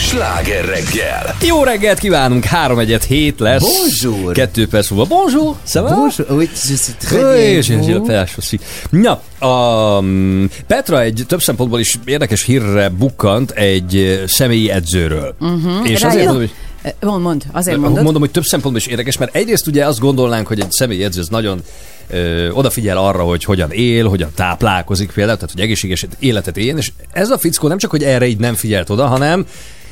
Sláger 0.00 0.64
reggel. 0.64 1.36
Jó 1.40 1.64
reggelt 1.64 1.98
kívánunk, 1.98 2.44
3 2.44 2.78
egyet 2.78 3.04
7 3.04 3.40
lesz. 3.40 3.62
Bonjour. 3.62 4.32
Kettő 4.32 4.68
perc 4.68 4.90
múlva. 4.90 5.04
Bonjour, 5.04 5.56
ça 5.68 5.80
va? 5.80 5.94
Bonjour, 5.94 6.30
oui, 6.30 6.48
je 6.52 6.76
suis 6.76 6.96
très 6.98 7.62
bien. 7.70 8.62
Na, 8.90 9.20
a, 9.46 10.00
mm, 10.00 10.44
Petra 10.66 11.02
egy 11.02 11.24
több 11.26 11.40
szempontból 11.40 11.80
is 11.80 11.98
érdekes 12.04 12.44
hírre 12.44 12.88
bukkant 12.88 13.50
egy 13.50 13.96
eh, 13.96 14.26
személyi 14.26 14.70
edzőről. 14.70 15.34
Uh-huh. 15.40 15.90
És 15.90 16.02
azért 16.02 16.24
mondom, 16.24 16.42
hogy 16.42 16.52
Ö, 16.82 17.06
Mond, 17.06 17.22
mond, 17.22 17.44
azért 17.52 17.78
mondod. 17.78 18.02
Mondom, 18.02 18.20
hogy 18.20 18.30
több 18.30 18.44
szempontból 18.44 18.82
is 18.82 18.86
érdekes, 18.86 19.16
mert 19.16 19.34
egyrészt 19.34 19.66
ugye 19.66 19.86
azt 19.86 19.98
gondolnánk, 19.98 20.46
hogy 20.46 20.60
egy 20.60 20.70
személyi 20.70 21.04
edző 21.04 21.20
az 21.20 21.28
nagyon 21.28 21.62
ö, 22.08 22.50
odafigyel 22.50 22.96
arra, 22.96 23.22
hogy 23.22 23.44
hogyan 23.44 23.70
él, 23.70 24.08
hogyan 24.08 24.30
táplálkozik 24.34 25.12
például, 25.12 25.36
tehát 25.36 25.52
hogy 25.54 25.62
egészséges 25.62 26.06
életet 26.18 26.56
éljen, 26.56 26.76
és 26.76 26.92
ez 27.12 27.30
a 27.30 27.38
fickó 27.38 27.68
nem 27.68 27.78
csak, 27.78 27.90
hogy 27.90 28.02
erre 28.02 28.26
így 28.26 28.38
nem 28.38 28.54
figyelt 28.54 28.90
oda, 28.90 29.06
hanem 29.06 29.46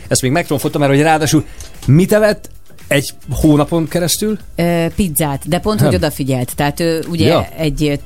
ezt 0.08 0.22
még 0.22 0.30
megtronfottam, 0.30 0.80
mert 0.80 0.92
hogy 0.92 1.02
ráadásul 1.02 1.44
mit 1.86 2.12
evett 2.12 2.50
egy 2.88 3.14
hónapon 3.30 3.88
keresztül? 3.88 4.38
Ö, 4.56 4.86
pizzát, 4.96 5.48
de 5.48 5.58
pont, 5.58 5.76
Nem. 5.78 5.86
hogy 5.86 5.96
odafigyelt. 5.96 6.52
Tehát 6.56 6.80
ő 6.80 7.04
ugye 7.08 7.26
Ja. 7.26 7.32
ja. 7.32 7.48
egy 7.56 8.00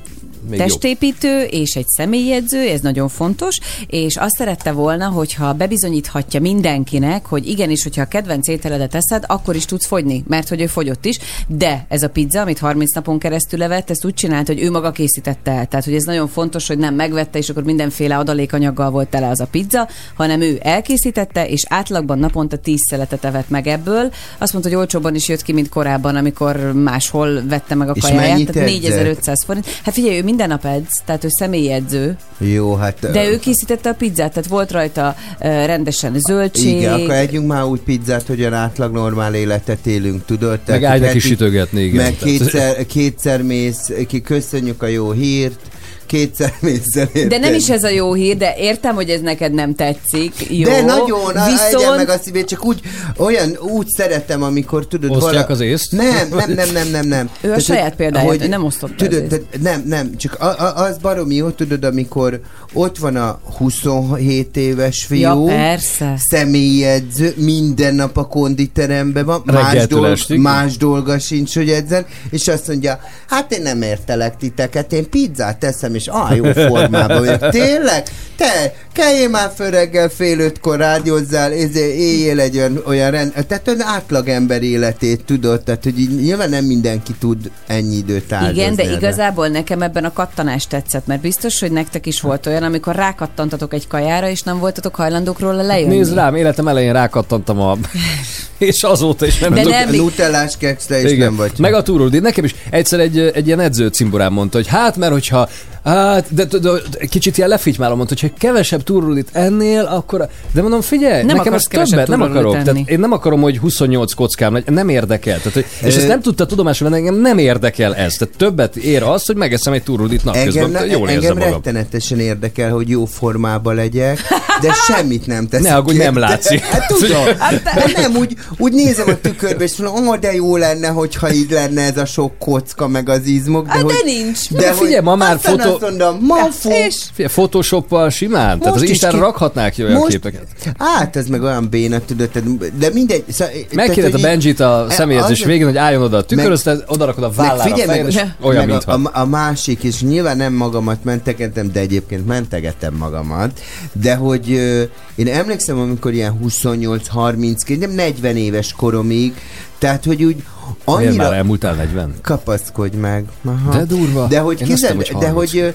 Még 0.49 0.59
testépítő 0.59 1.41
és 1.41 1.75
egy 1.75 1.87
személyedző, 1.87 2.67
ez 2.67 2.81
nagyon 2.81 3.09
fontos, 3.09 3.59
és 3.87 4.15
azt 4.15 4.35
szerette 4.35 4.71
volna, 4.71 5.07
hogyha 5.07 5.53
bebizonyíthatja 5.53 6.39
mindenkinek, 6.39 7.25
hogy 7.25 7.47
igenis, 7.47 7.83
hogyha 7.83 8.01
a 8.01 8.07
kedvenc 8.07 8.47
ételedet 8.47 8.95
eszed, 8.95 9.23
akkor 9.27 9.55
is 9.55 9.65
tudsz 9.65 9.85
fogyni, 9.85 10.23
mert 10.27 10.49
hogy 10.49 10.61
ő 10.61 10.67
fogyott 10.67 11.05
is, 11.05 11.19
de 11.47 11.85
ez 11.89 12.03
a 12.03 12.09
pizza, 12.09 12.41
amit 12.41 12.59
30 12.59 12.93
napon 12.93 13.19
keresztül 13.19 13.63
evett, 13.63 13.89
ezt 13.89 14.05
úgy 14.05 14.13
csinált, 14.13 14.47
hogy 14.47 14.61
ő 14.61 14.71
maga 14.71 14.91
készítette 14.91 15.51
el. 15.51 15.65
Tehát, 15.65 15.85
hogy 15.85 15.95
ez 15.95 16.03
nagyon 16.03 16.27
fontos, 16.27 16.67
hogy 16.67 16.77
nem 16.77 16.95
megvette, 16.95 17.37
és 17.37 17.49
akkor 17.49 17.63
mindenféle 17.63 18.17
adalékanyaggal 18.17 18.89
volt 18.89 19.09
tele 19.09 19.27
az 19.29 19.39
a 19.39 19.45
pizza, 19.45 19.87
hanem 20.13 20.41
ő 20.41 20.59
elkészítette, 20.61 21.47
és 21.47 21.65
átlagban 21.69 22.19
naponta 22.19 22.57
10 22.57 22.79
szeletet 22.89 23.25
evett 23.25 23.49
meg 23.49 23.67
ebből. 23.67 24.11
Azt 24.37 24.51
mondta, 24.53 24.71
hogy 24.71 24.79
olcsóban 24.79 25.15
is 25.15 25.27
jött 25.27 25.41
ki, 25.41 25.53
mint 25.53 25.69
korábban, 25.69 26.15
amikor 26.15 26.71
máshol 26.73 27.41
vette 27.47 27.75
meg 27.75 27.89
a 27.89 27.95
kajáját. 27.99 28.51
Tehát 28.51 28.69
edzett? 28.69 28.81
4500 28.81 29.43
forint. 29.43 29.65
Hát 29.83 29.93
figyelj, 29.93 30.17
ő 30.17 30.23
minden 30.35 30.57
nap 30.61 30.65
edz, 30.65 31.01
tehát 31.05 31.23
ő 31.23 31.27
személyedző, 31.29 32.17
Jó, 32.37 32.75
hát... 32.75 33.11
de 33.11 33.25
ő 33.29 33.39
készítette 33.39 33.89
a 33.89 33.93
pizzát, 33.93 34.33
tehát 34.33 34.49
volt 34.49 34.71
rajta 34.71 35.15
rendesen 35.39 36.15
zöldség. 36.19 36.77
Igen, 36.77 36.93
akkor 36.93 37.09
együnk 37.13 37.47
már 37.47 37.63
úgy 37.63 37.79
pizzát, 37.79 38.27
hogy 38.27 38.39
olyan 38.39 38.53
átlag 38.53 38.93
normál 38.93 39.35
életet 39.35 39.85
élünk, 39.85 40.25
tudod? 40.25 40.59
Tehát, 40.59 40.81
Meg 40.81 41.01
heti- 41.01 41.19
sütögetni, 41.19 41.81
igen. 41.81 42.03
Meg 42.03 42.15
kétszer, 42.15 42.85
kétszer 42.85 43.41
mész, 43.41 43.91
ki 44.07 44.21
köszönjük 44.21 44.83
a 44.83 44.87
jó 44.87 45.11
hírt, 45.11 45.59
kétszer 46.05 46.53
mész 46.59 46.95
el, 46.95 47.09
De 47.27 47.37
nem 47.37 47.53
is 47.53 47.69
ez 47.69 47.83
a 47.83 47.89
jó 47.89 48.13
hír, 48.13 48.37
de 48.37 48.55
értem, 48.57 48.95
hogy 48.95 49.09
ez 49.09 49.21
neked 49.21 49.53
nem 49.53 49.75
tetszik. 49.75 50.33
Jó, 50.49 50.69
De 50.69 50.81
nagyon, 50.81 51.33
Viszont... 51.33 51.95
meg 51.95 52.09
a 52.09 52.17
szívét, 52.17 52.47
csak 52.47 52.65
úgy, 52.65 52.81
olyan, 53.17 53.57
úgy 53.59 53.87
szeretem, 53.87 54.43
amikor 54.43 54.87
tudod... 54.87 55.15
Osztják 55.15 55.49
az 55.49 55.59
észt? 55.59 55.91
Nem, 55.91 56.27
nem, 56.29 56.51
nem, 56.51 56.71
nem, 56.73 56.87
nem, 56.87 57.07
nem. 57.07 57.29
Ő 57.41 57.51
a 57.51 57.59
saját 57.59 57.95
példáját, 57.95 58.43
ő 58.43 58.47
nem 58.47 58.63
osztotta 58.63 59.05
az 59.05 59.09
Tudod, 59.09 59.27
tehát 59.27 59.45
nem, 59.61 59.83
nem, 59.85 60.17
csak 60.17 60.33
a, 60.39 60.45
a, 60.45 60.83
az 60.83 60.97
baromi 60.97 61.35
jó, 61.35 61.49
tudod, 61.49 61.83
amikor 61.83 62.39
ott 62.73 62.97
van 62.97 63.15
a 63.15 63.39
27 63.57 64.57
éves 64.57 65.03
fiú, 65.03 65.19
Ja, 65.19 65.55
persze. 65.55 66.15
személyi 66.29 66.83
edző, 66.83 67.33
minden 67.37 67.95
nap 67.95 68.17
a 68.17 68.27
konditeremben 68.27 69.25
van, 69.25 69.41
más, 69.45 69.87
dolg, 69.87 70.17
más 70.37 70.77
dolga 70.77 71.19
sincs, 71.19 71.55
hogy 71.55 71.69
edzen, 71.69 72.05
és 72.29 72.47
azt 72.47 72.67
mondja, 72.67 72.99
hát 73.27 73.51
én 73.51 73.61
nem 73.61 73.81
értelek 73.81 74.37
titeket, 74.37 74.93
én 74.93 75.09
pizzát 75.09 75.57
teszem, 75.57 75.92
és 75.95 76.07
ah, 76.07 76.35
jó 76.35 76.43
formában 76.51 77.19
vagyok. 77.19 77.49
Tényleg? 77.49 78.03
Te, 78.37 78.73
keljél 78.93 79.29
már 79.29 79.51
föl 79.55 79.69
reggel 79.69 80.09
fél 80.09 80.39
ötkor 80.39 80.77
rádiózzál, 80.77 81.51
éljél 81.51 82.39
egy 82.39 82.57
olyan, 82.57 82.83
olyan 82.87 83.11
rend, 83.11 83.33
tehát 83.47 83.67
olyan 83.67 83.81
átlagember 83.81 84.61
életét 84.61 85.25
tudod, 85.25 85.63
tehát 85.63 85.83
hogy 85.83 85.99
így 85.99 86.15
nyilván 86.21 86.49
nem 86.49 86.65
mindenki 86.65 87.13
tud 87.19 87.51
ennyi 87.67 87.95
időt 87.95 88.31
áldozni. 88.31 88.61
Igen, 88.61 88.75
de 88.75 88.83
erre. 88.83 88.93
igazából 88.93 89.47
nekem 89.47 89.81
ebben 89.81 90.05
a 90.05 90.13
kattanás 90.13 90.67
tetszett, 90.67 91.07
mert 91.07 91.21
biztos, 91.21 91.59
hogy 91.59 91.71
nektek 91.71 92.05
is 92.05 92.21
volt 92.21 92.45
olyan, 92.45 92.63
amikor 92.63 92.95
rákattantatok 92.95 93.73
egy 93.73 93.87
kajára, 93.87 94.29
és 94.29 94.41
nem 94.41 94.59
voltatok 94.59 94.95
hajlandók 94.95 95.39
róla 95.39 95.61
lejönni. 95.61 95.95
Nézd 95.95 96.13
rám, 96.13 96.35
életem 96.35 96.67
elején 96.67 96.93
rákattantam 96.93 97.59
a... 97.59 97.77
és 98.57 98.83
azóta 98.83 99.25
is 99.25 99.39
nem 99.39 99.53
De 99.53 99.61
tudok- 99.61 99.77
nem, 99.77 99.95
Nutellás 99.95 100.57
kekszre 100.57 101.01
is 101.01 101.17
nem 101.17 101.35
vagy. 101.35 101.51
Meg 101.57 101.73
a 101.73 101.81
túruldi. 101.81 102.19
Nekem 102.19 102.43
is 102.43 102.55
egyszer 102.69 102.99
egy, 102.99 103.19
egy 103.19 103.47
ilyen 103.47 103.59
edző 103.59 103.87
cimborám 103.87 104.33
mondta, 104.33 104.57
hogy 104.57 104.67
hát, 104.67 104.97
mert 104.97 105.11
hogyha 105.11 105.49
Hát, 105.83 106.25
de, 106.33 106.43
de, 106.45 106.57
de, 106.57 106.69
de 106.99 107.05
kicsit 107.05 107.37
ilyen 107.37 107.49
lefitymálom 107.49 107.97
mondta, 107.97 108.15
hogy 108.19 108.29
ha 108.29 108.35
kevesebb 108.39 108.83
turrulit 108.83 109.29
ennél, 109.31 109.81
akkor... 109.83 110.27
De 110.51 110.61
mondom, 110.61 110.81
figyelj, 110.81 111.23
Nem 111.23 111.35
nekem 111.35 111.53
akarsz 111.53 111.67
ez 111.69 111.89
többet 111.89 112.07
nem 112.07 112.21
akarok. 112.21 112.55
enni. 112.55 112.63
Tehát 112.63 112.89
én 112.89 112.99
nem 112.99 113.11
akarom, 113.11 113.41
hogy 113.41 113.57
28 113.57 114.13
kockám 114.13 114.53
legyen, 114.53 114.73
nem 114.73 114.89
érdekel. 114.89 115.37
Tehát, 115.37 115.53
hogy, 115.53 115.65
és 115.83 115.95
ezt 115.95 116.07
nem 116.07 116.21
tudta 116.21 116.45
tudomásul 116.45 116.89
venni, 116.89 116.99
engem 117.07 117.21
nem 117.21 117.37
érdekel 117.37 117.95
ez. 117.95 118.13
Tehát 118.13 118.37
többet 118.37 118.75
ér 118.75 119.03
az, 119.03 119.25
hogy 119.25 119.35
megeszem 119.35 119.73
egy 119.73 119.83
turrulit 119.83 120.23
napközben. 120.23 120.63
Engem, 120.63 120.89
Jól 120.89 121.09
érzem 121.09 121.15
engem 121.31 121.37
magam. 121.37 121.51
rettenetesen 121.53 122.19
érdekel, 122.19 122.69
hogy 122.71 122.89
jó 122.89 123.05
formában 123.05 123.75
legyek, 123.75 124.19
de 124.61 124.71
semmit 124.87 125.27
nem 125.27 125.47
teszek. 125.47 125.65
Ne 125.65 125.75
aggódj, 125.75 125.97
nem 125.97 126.17
látszik. 126.17 126.59
Hát 126.59 126.87
tudom. 126.87 127.23
De 127.63 127.91
nem, 127.95 128.15
úgy, 128.15 128.35
úgy 128.57 128.73
nézem 128.73 129.09
a 129.09 129.17
tükörbe, 129.21 129.63
és 129.63 129.75
mondom, 129.77 130.07
oh, 130.07 130.17
de 130.17 130.33
jó 130.33 130.57
lenne, 130.57 130.87
hogyha 130.87 131.33
így 131.33 131.51
lenne 131.51 131.81
ez 131.81 131.97
a 131.97 132.05
sok 132.05 132.37
kocka, 132.39 132.87
meg 132.87 133.09
az 133.09 133.25
izmok. 133.25 133.65
De, 133.65 133.71
Hát 133.71 133.85
de 133.85 133.93
hogy, 133.93 134.01
nincs. 134.05 134.51
De 134.51 134.73
figyelj, 134.73 135.01
ma 135.03 135.15
már 135.15 135.37
fotó, 135.41 135.72
mondom, 135.81 136.17
ma 136.21 136.35
fog. 136.51 136.71
És 136.71 137.03
Figyelj, 137.13 137.33
Photoshoppal 137.33 138.09
simán? 138.09 138.59
Tehát 138.59 138.65
az 138.65 138.71
Most 138.71 138.83
is 138.83 138.89
Instára 138.89 139.13
ki- 139.13 139.19
rakhatnák 139.19 139.73
ki 139.73 139.83
olyan 139.83 139.97
Most- 139.97 140.11
képeket. 140.11 140.47
Hát, 140.77 141.15
ez 141.15 141.27
meg 141.27 141.41
olyan 141.41 141.69
béna, 141.69 141.99
tudod, 142.05 142.29
tehát- 142.29 142.77
de 142.77 142.89
mindegy. 142.93 143.23
Szóval, 143.29 143.53
Megkérded 143.73 144.13
a 144.13 144.19
Benjit 144.19 144.59
a 144.59 144.85
személyedzés 144.89 145.39
az- 145.41 145.47
végén, 145.47 145.65
hogy 145.65 145.77
álljon 145.77 146.01
oda 146.01 146.17
a 146.17 146.21
tükör, 146.23 146.43
Meg- 146.43 146.53
aztán 146.53 146.83
oda 146.87 147.05
rakod 147.05 147.23
a 147.23 147.27
Meg 147.27 147.35
vállára 147.35 147.61
a 147.61 147.63
figyelj, 147.75 147.87
fejed, 147.87 148.13
meg, 148.13 148.35
olyan, 148.41 148.65
meg 148.67 148.81
a, 148.85 149.19
a, 149.19 149.25
másik, 149.25 149.83
és 149.83 150.01
nyilván 150.01 150.37
nem 150.37 150.53
magamat 150.53 151.03
mentegetem, 151.03 151.71
de 151.71 151.79
egyébként 151.79 152.25
mentegetem 152.27 152.93
magamat, 152.93 153.59
de 153.93 154.15
hogy 154.15 154.51
ö, 154.51 154.83
én 155.15 155.27
emlékszem, 155.27 155.79
amikor 155.79 156.13
ilyen 156.13 156.39
28-30, 156.43 157.79
nem 157.79 157.91
40 157.91 158.37
éves 158.37 158.73
koromig, 158.73 159.33
tehát, 159.79 160.05
hogy 160.05 160.23
úgy 160.23 160.43
Miért 160.85 161.09
annyira... 161.09 161.23
már 161.23 161.33
elmúltál 161.33 161.73
40? 161.73 162.15
Kapaszkodj 162.21 162.97
meg. 162.97 163.25
Aha. 163.45 163.71
De 163.71 163.83
durva. 163.83 164.27
De 164.27 164.39
hogy 164.39 164.61
hittem, 164.61 164.95
hogy 164.95 165.15
de 165.19 165.29
30. 165.29 165.33
hogy 165.33 165.73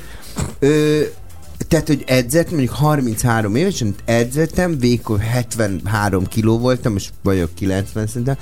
ö, 0.59 1.01
tehát, 1.69 1.87
hogy 1.87 2.05
edzett, 2.07 2.51
mondjuk 2.51 2.73
33 2.73 3.55
évesen 3.55 3.95
edzettem, 4.05 4.79
vékony 4.79 5.19
73 5.19 6.27
kiló 6.27 6.59
voltam, 6.59 6.93
most 6.93 7.13
vagyok 7.23 7.55
90 7.55 8.07
szerintem, 8.07 8.37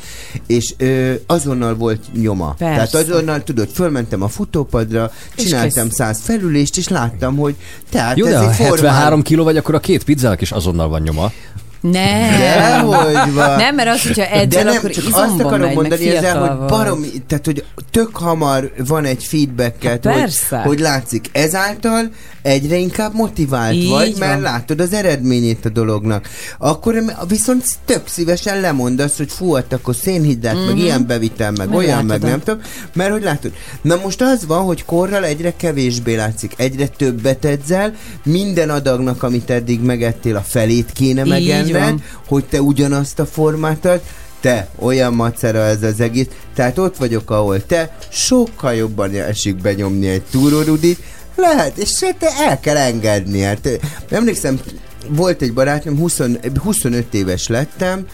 és 0.47 0.75
ö, 0.77 1.15
azonnal 1.27 1.75
volt 1.75 2.01
nyoma. 2.13 2.55
Persze. 2.59 2.75
Tehát 2.75 3.09
azonnal, 3.09 3.43
tudod, 3.43 3.69
fölmentem 3.69 4.23
a 4.23 4.29
futópadra, 4.29 5.11
És 5.37 5.43
csináltam. 5.43 5.91
100 5.91 6.21
felülést, 6.21 6.77
és 6.77 6.89
láttam, 6.89 7.37
hogy 7.37 7.55
tehát 7.91 8.17
Jó, 8.17 8.27
ez 8.27 8.33
de 8.33 8.39
ha 8.39 8.51
egy 8.51 8.57
73 8.57 8.99
formál... 8.99 9.23
kiló 9.23 9.45
vagy, 9.45 9.57
akkor 9.57 9.75
a 9.75 9.81
két 9.81 10.05
pizzának 10.05 10.41
is 10.41 10.51
azonnal 10.53 10.89
van 10.89 11.03
nyoma. 11.03 11.33
Nem. 11.81 12.39
Dehogy 12.39 13.35
van. 13.35 13.57
Nem, 13.57 13.75
mert 13.75 13.89
az, 13.89 14.03
hogyha 14.03 14.23
De 14.23 14.31
edzel, 14.31 14.65
nem, 14.65 14.77
akkor 14.77 14.91
csak 14.91 15.05
azt 15.11 15.41
akarom 15.41 15.61
megy, 15.67 15.75
mondani 15.75 16.09
ezzel, 16.09 16.39
hogy 16.39 16.69
baromi, 16.69 17.09
tehát 17.27 17.45
hogy 17.45 17.65
tök 17.91 18.17
hamar 18.17 18.73
van 18.87 19.05
egy 19.05 19.25
feedbacket, 19.25 20.05
Hát 20.05 20.15
hogy, 20.15 20.59
hogy 20.65 20.81
látszik. 20.81 21.29
Ezáltal 21.33 22.11
egyre 22.47 22.77
inkább 22.77 23.15
motivált 23.15 23.75
Így 23.75 23.89
vagy, 23.89 24.15
mert 24.19 24.33
van. 24.33 24.41
látod 24.43 24.81
az 24.81 24.93
eredményét 24.93 25.65
a 25.65 25.69
dolognak. 25.69 26.29
Akkor 26.59 27.03
viszont 27.29 27.65
tök 27.85 28.09
szívesen 28.09 28.61
lemondasz, 28.61 29.17
hogy 29.17 29.31
fú, 29.33 29.53
hát 29.53 29.73
akkor 29.73 29.95
szénhidrát, 29.95 30.55
mm-hmm. 30.55 30.67
meg 30.67 30.79
ilyen 30.79 31.07
bevitel, 31.07 31.51
meg 31.51 31.69
Meg 31.69 31.77
olyan, 31.77 32.05
meg 32.05 32.23
látod. 32.23 32.29
nem 32.29 32.41
tudom. 32.41 32.61
Mert 32.93 33.11
hogy 33.11 33.23
látod, 33.23 33.53
na 33.83 33.97
most 34.03 34.23
az 34.23 34.47
van, 34.47 34.65
hogy 34.65 34.85
korral 34.85 35.25
egyre 35.25 35.57
kevésbé 35.57 36.15
látszik, 36.15 36.53
egyre 36.57 36.87
többet 36.87 37.45
edzel, 37.45 37.95
minden 38.25 38.71
adagnak, 38.71 39.23
amit 39.23 39.51
eddig 39.51 39.81
megettél, 39.81 40.37
a 40.37 40.45
felét 40.47 40.93
kéne 40.93 41.25
megenned, 41.25 42.01
hogy 42.27 42.45
te 42.45 42.63
ugyanazt 42.63 43.19
a 43.19 43.27
formát 43.27 43.85
ad, 43.85 44.01
te, 44.41 44.69
olyan 44.79 45.15
macera 45.15 45.59
ez 45.59 45.83
az 45.83 46.01
egész, 46.01 46.27
tehát 46.55 46.79
ott 46.79 46.97
vagyok, 46.97 47.31
ahol 47.31 47.67
te, 47.67 47.97
sokkal 48.09 48.75
jobban 48.75 49.15
esik 49.15 49.57
benyomni 49.57 50.07
egy 50.07 50.23
túrórudit, 50.31 50.99
lehet, 51.37 51.79
és 51.79 51.99
te 52.19 52.29
el 52.49 52.61
kell 52.61 52.77
engedni. 52.77 53.41
Hát, 53.41 53.69
emlékszem, 54.09 54.61
volt 55.09 55.43
egy 55.43 55.53
barátnőm, 55.53 55.99
20, 55.99 56.21
25 56.63 57.15
éves 57.15 57.49
lettem, 57.49 58.07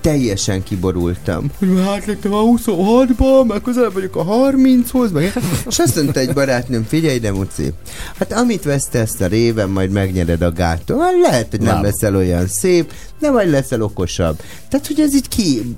teljesen 0.00 0.62
kiborultam. 0.62 1.46
Hogy 1.58 1.68
hát 1.84 2.06
lettem 2.06 2.32
a 2.34 2.42
26-ban, 2.42 3.46
meg 3.46 3.62
közelebb 3.62 3.92
vagyok 3.92 4.16
a 4.16 4.24
30-hoz, 4.24 5.12
meg... 5.12 5.32
és 5.68 5.78
azt 5.78 5.96
mondta 5.96 6.20
egy 6.20 6.32
barátnőm, 6.32 6.86
figyelj 6.88 7.14
ide, 7.14 7.32
Muci, 7.32 7.72
hát 8.18 8.32
amit 8.32 8.64
vesztesz 8.64 9.20
a 9.20 9.26
réven, 9.26 9.68
majd 9.68 9.90
megnyered 9.90 10.42
a 10.42 10.52
gáton. 10.52 11.00
Hát 11.00 11.12
lehet, 11.20 11.50
hogy 11.50 11.60
nem 11.60 11.74
Nem. 11.74 11.82
leszel 11.82 12.16
olyan 12.16 12.46
szép, 12.46 12.92
de 13.20 13.30
majd 13.30 13.50
leszel 13.50 13.82
okosabb. 13.82 14.40
Tehát, 14.68 14.86
hogy 14.86 15.00
ez 15.00 15.14
így 15.14 15.28
ki 15.28 15.74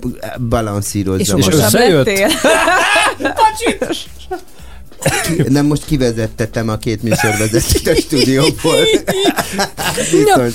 balanszírozza 0.48 1.36
És 1.38 1.46
És 1.46 1.54
összejött? 1.54 2.06
lettél? 2.06 2.28
Ki- 5.22 5.42
Nem 5.48 5.66
most 5.66 5.84
kivezettetem 5.84 6.68
a 6.68 6.76
két 6.76 7.02
műsorvezetőt 7.02 7.86
a 7.86 7.94
stúdióból. 8.00 8.76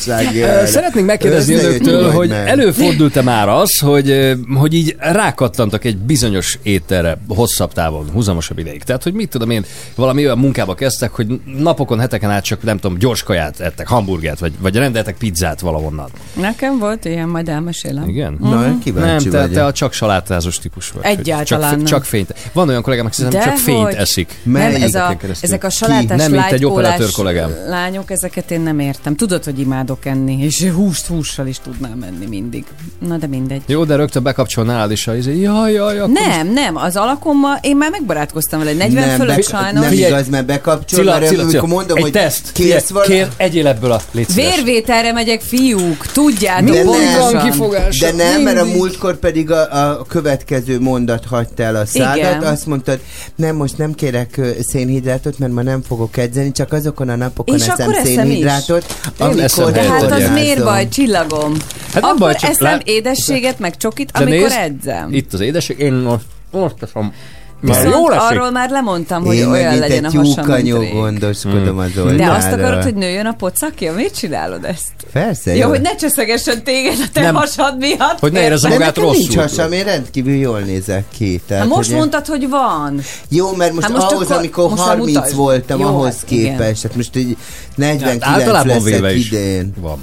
Elve. 0.07 0.65
Szeretnénk 0.65 1.05
megkérdezni 1.07 1.53
önöktől, 1.53 2.11
hogy 2.11 2.29
nem? 2.29 2.47
előfordult-e 2.47 3.21
már 3.21 3.49
az, 3.49 3.79
hogy, 3.79 4.33
hogy 4.55 4.73
így 4.73 4.95
rákattantak 4.99 5.83
egy 5.85 5.97
bizonyos 5.97 6.59
ételre 6.63 7.17
hosszabb 7.27 7.73
távon, 7.73 8.09
húzamosabb 8.13 8.57
ideig. 8.57 8.83
Tehát, 8.83 9.03
hogy 9.03 9.13
mit 9.13 9.29
tudom 9.29 9.49
én, 9.49 9.65
valami 9.95 10.23
olyan 10.25 10.37
munkába 10.37 10.75
kezdtek, 10.75 11.11
hogy 11.11 11.39
napokon, 11.57 11.99
heteken 11.99 12.29
át 12.31 12.43
csak 12.43 12.63
nem 12.63 12.77
tudom, 12.79 12.97
gyors 12.97 13.23
kaját 13.23 13.59
ettek, 13.59 13.87
hamburgert, 13.87 14.39
vagy, 14.39 14.51
vagy 14.59 14.75
rendeltek 14.75 15.17
pizzát 15.17 15.59
valahonnan. 15.59 16.09
Nekem 16.33 16.77
volt 16.79 17.05
ilyen, 17.05 17.27
majd 17.29 17.49
elmesélem. 17.49 18.07
Igen? 18.09 18.37
Na, 18.41 18.59
Nem, 18.61 18.79
kíváncsi 18.79 19.29
te, 19.29 19.37
vagyok. 19.37 19.53
te 19.53 19.65
a 19.65 19.71
csak 19.71 19.93
salátázós 19.93 20.59
típus 20.59 20.91
vagy. 20.91 21.05
hogy 21.05 21.17
Egyáltalán 21.19 21.69
csak, 21.69 21.77
nem. 21.77 21.85
csak 21.85 22.03
fényt. 22.05 22.33
Van 22.53 22.69
olyan 22.69 22.81
kollégám, 22.81 23.05
aki 23.05 23.15
szerintem 23.15 23.41
csak 23.43 23.57
fényt 23.57 23.77
Dehogy. 23.77 23.93
eszik. 23.95 24.34
Nem, 24.43 24.53
Melyik 24.53 24.83
ez 24.83 24.95
a, 24.95 25.15
keresztül? 25.19 25.49
ezek 25.49 25.63
a 25.63 25.67
Ki? 25.67 25.75
salátás 25.75 26.17
Nem, 26.19 26.31
mint 26.31 26.51
egy 26.51 26.65
operatőr 26.65 27.11
kollégám. 27.11 27.55
lányok, 27.67 28.11
ezeket 28.11 28.51
én 28.51 28.61
nem 28.61 28.79
értem. 28.79 29.15
Tudod, 29.15 29.43
hogy 29.43 29.59
imádok 29.59 30.05
enni, 30.05 30.37
és 30.43 30.63
húst 30.63 31.05
hússal 31.05 31.47
is 31.47 31.59
tudnám 31.59 32.01
enni 32.03 32.25
mindig. 32.25 32.65
Na 32.99 33.17
de 33.17 33.27
mindegy. 33.27 33.61
Jó, 33.65 33.83
de 33.83 33.95
rögtön 33.95 34.23
bekapcsol 34.23 34.63
nálad 34.65 34.91
is 34.91 35.07
a 35.07 35.15
izé, 35.15 35.39
jaj, 35.39 35.71
jaj, 35.73 35.99
akkor 35.99 36.13
Nem, 36.13 36.47
nem, 36.53 36.75
az 36.75 36.95
alakommal 36.95 37.57
én 37.61 37.77
már 37.77 37.89
megbarátkoztam 37.91 38.59
vele. 38.59 38.73
40 38.73 39.07
nem, 39.07 39.17
fölött 39.17 39.35
be, 39.35 39.41
sajnos. 39.41 39.81
nem 39.83 39.93
igaz, 39.93 40.27
mert 40.27 40.45
bekapcsol, 40.45 40.99
Cilla, 40.99 41.11
mert 41.19 41.27
Cilla, 41.27 41.41
amikor 41.41 41.59
Cilla. 41.61 41.73
mondom, 41.75 41.97
egy 41.97 42.03
hogy 42.03 42.11
teszt. 42.11 42.51
kérsz 42.51 42.89
valami, 42.89 43.13
Kér, 43.13 43.27
egyél 43.37 43.67
ebből 43.67 43.91
a. 43.91 44.01
Vérvételre 44.35 45.11
megyek, 45.11 45.41
fiúk, 45.41 46.05
tudjátok 46.05 46.69
De 46.69 46.73
nem. 46.75 46.85
pontosan. 46.85 47.31
Van 47.33 47.49
kifogása. 47.49 48.05
De 48.05 48.23
nem, 48.23 48.41
mert 48.41 48.59
a 48.59 48.65
múltkor 48.65 49.15
pedig 49.17 49.51
a, 49.51 49.89
a 49.99 50.05
következő 50.07 50.79
mondat 50.79 51.25
hagyta 51.25 51.63
el 51.63 51.75
a 51.75 51.85
szádat. 51.85 52.43
Azt 52.43 52.65
mondtad, 52.65 52.99
nem, 53.35 53.55
most 53.55 53.77
nem 53.77 53.93
kérek 53.93 54.24
ö, 54.37 54.49
szénhidrátot, 54.61 55.39
mert 55.39 55.53
ma 55.53 55.61
nem 55.61 55.81
fogok 55.81 56.17
edzeni, 56.17 56.51
csak 56.51 56.73
azokon 56.73 57.09
a 57.09 57.15
napokon 57.15 57.55
És 57.55 57.67
eszem 57.67 57.89
eszem 57.89 58.03
szénhidrátot, 58.05 58.85
Én 59.19 59.39
eszem 59.39 59.63
amikor 59.65 59.81
De 59.83 59.91
hát 59.91 60.11
az 60.11 60.29
miért 60.29 60.63
baj, 60.63 60.87
csillagom? 60.87 61.53
Hát 61.93 61.93
nem 61.93 62.03
Akkor 62.03 62.19
baj, 62.19 62.35
csak 62.35 62.49
eszem 62.49 62.71
lá- 62.71 62.87
édességet, 62.87 63.59
meg 63.59 63.77
csokit, 63.77 64.11
De 64.11 64.19
amikor 64.19 64.39
nézd, 64.39 64.57
edzem. 64.59 65.13
Itt 65.13 65.33
az 65.33 65.39
édesség, 65.39 65.79
én 65.79 65.93
most, 65.93 66.25
most 66.51 66.75
teszem. 66.75 67.13
Már 67.61 67.85
jó 67.87 68.09
lesz 68.09 68.29
arról 68.29 68.51
már 68.51 68.69
lemondtam, 68.69 69.25
hogy 69.25 69.35
Én 69.35 69.47
olyan 69.47 69.77
legyen 69.79 70.05
a 70.05 70.09
tyúkanyó 70.09 70.79
mint 70.79 70.93
gondoskodom 70.93 71.77
az 71.77 71.91
De 71.93 72.01
oldalra. 72.01 72.33
azt 72.33 72.51
akarod, 72.51 72.83
hogy 72.83 72.93
nőjön 72.95 73.25
a 73.25 73.33
pocakja? 73.33 73.93
Miért 73.93 74.15
csinálod 74.17 74.63
ezt? 74.65 74.91
Persze, 75.13 75.55
Jó, 75.55 75.67
hogy 75.69 75.81
ne 75.81 75.95
cseszegessen 75.95 76.63
téged 76.63 76.93
a 76.99 77.05
te 77.13 77.21
Nem. 77.21 77.35
hasad 77.35 77.77
miatt. 77.77 78.19
Hogy 78.19 78.31
ne 78.31 78.41
érezze? 78.43 78.67
De 78.67 78.73
magát 78.73 78.95
nekem 78.95 79.09
nincs 79.11 79.25
rosszul. 79.35 79.41
hasam, 79.41 79.71
én 79.71 79.83
rendkívül 79.83 80.33
jól 80.33 80.59
nézek 80.59 81.03
ki. 81.17 81.41
Tehát, 81.47 81.63
Hát 81.63 81.73
most 81.75 81.89
hogy- 81.89 81.97
mondtad, 81.97 82.25
hogy 82.25 82.49
van. 82.49 83.01
Jó, 83.29 83.55
mert 83.55 83.73
most, 83.73 83.85
Hát 83.87 83.95
most 83.95 84.11
ahhoz, 84.11 84.25
akkor- 84.25 84.37
amikor 84.37 84.69
most 84.69 84.85
már 84.85 84.87
30 84.97 85.15
mutasd. 85.15 85.35
voltam, 85.35 85.79
Jó, 85.79 85.87
ahhoz 85.87 86.05
hát 86.15 86.23
képest, 86.25 86.81
hát 86.81 86.95
most 86.95 87.15
így 87.15 87.37
49 87.75 88.23
Hát 88.23 88.63
leszek 88.65 89.15
idén. 89.15 89.73
van. 89.79 89.97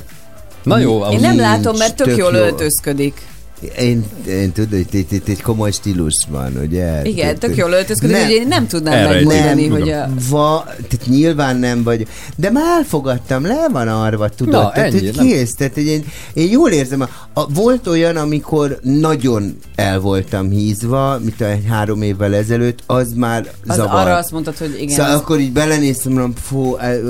Na 0.63 0.79
jó, 0.79 1.05
Én 1.11 1.21
nem 1.21 1.37
látom, 1.39 1.77
mert 1.77 1.95
tök, 1.97 2.07
tök 2.07 2.17
jól 2.17 2.33
jó. 2.35 2.41
öltözködik. 2.43 3.21
Én, 3.79 4.05
én 4.29 4.53
tudod, 4.53 4.71
hogy 4.71 4.87
itt, 4.91 5.13
itt 5.13 5.29
egy 5.29 5.43
komoly 5.43 5.71
stílus 5.71 6.27
van, 6.31 6.57
ugye? 6.63 7.03
Igen, 7.05 7.39
tök 7.39 7.57
jól 7.57 7.71
öltözködik, 7.73 8.17
Nem. 8.17 8.25
hogy 8.25 8.35
én 8.35 8.47
nem 8.49 8.67
tudnám 8.67 9.09
megmondani, 9.09 9.67
nem, 9.67 9.71
hogy 9.81 9.91
a... 9.91 10.09
Va, 10.29 10.65
tehát 10.65 11.07
nyilván 11.07 11.57
nem 11.57 11.83
vagy, 11.83 12.07
de 12.37 12.51
már 12.51 12.65
elfogadtam, 12.79 13.47
le 13.47 13.69
van 13.73 13.89
arva, 13.89 14.29
tudod, 14.29 14.53
Na, 14.53 14.71
tehát, 14.71 14.95
ennyi, 14.95 15.07
hogy 15.07 15.27
kész, 15.27 15.55
tehát 15.55 15.75
hogy 15.75 15.87
én, 15.87 16.05
én 16.33 16.51
jól 16.51 16.71
érzem, 16.71 17.01
a, 17.01 17.09
a, 17.33 17.49
volt 17.49 17.87
olyan, 17.87 18.17
amikor 18.17 18.79
nagyon 18.83 19.57
el 19.75 20.01
voltam 20.01 20.51
hízva, 20.51 21.19
mint 21.19 21.41
a 21.41 21.47
három 21.69 22.03
évvel 22.03 22.35
ezelőtt, 22.35 22.83
az 22.87 23.13
már 23.13 23.51
Az 23.67 23.77
zavar. 23.77 24.01
arra 24.01 24.17
azt 24.17 24.31
mondtad, 24.31 24.57
hogy 24.57 24.77
igen. 24.81 24.97
Szóval 24.97 25.13
az- 25.13 25.21
akkor 25.21 25.41
így 25.41 25.53
belenéztem, 25.53 26.13
mondom, 26.13 26.35
fú, 26.43 26.77
már 26.77 27.01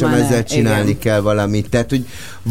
ne, 0.00 0.24
ezzel 0.24 0.44
csinálni 0.44 0.88
igen. 0.88 0.98
kell 1.00 1.20
valamit. 1.20 1.68
Tehát, 1.70 1.90
hogy 1.90 2.06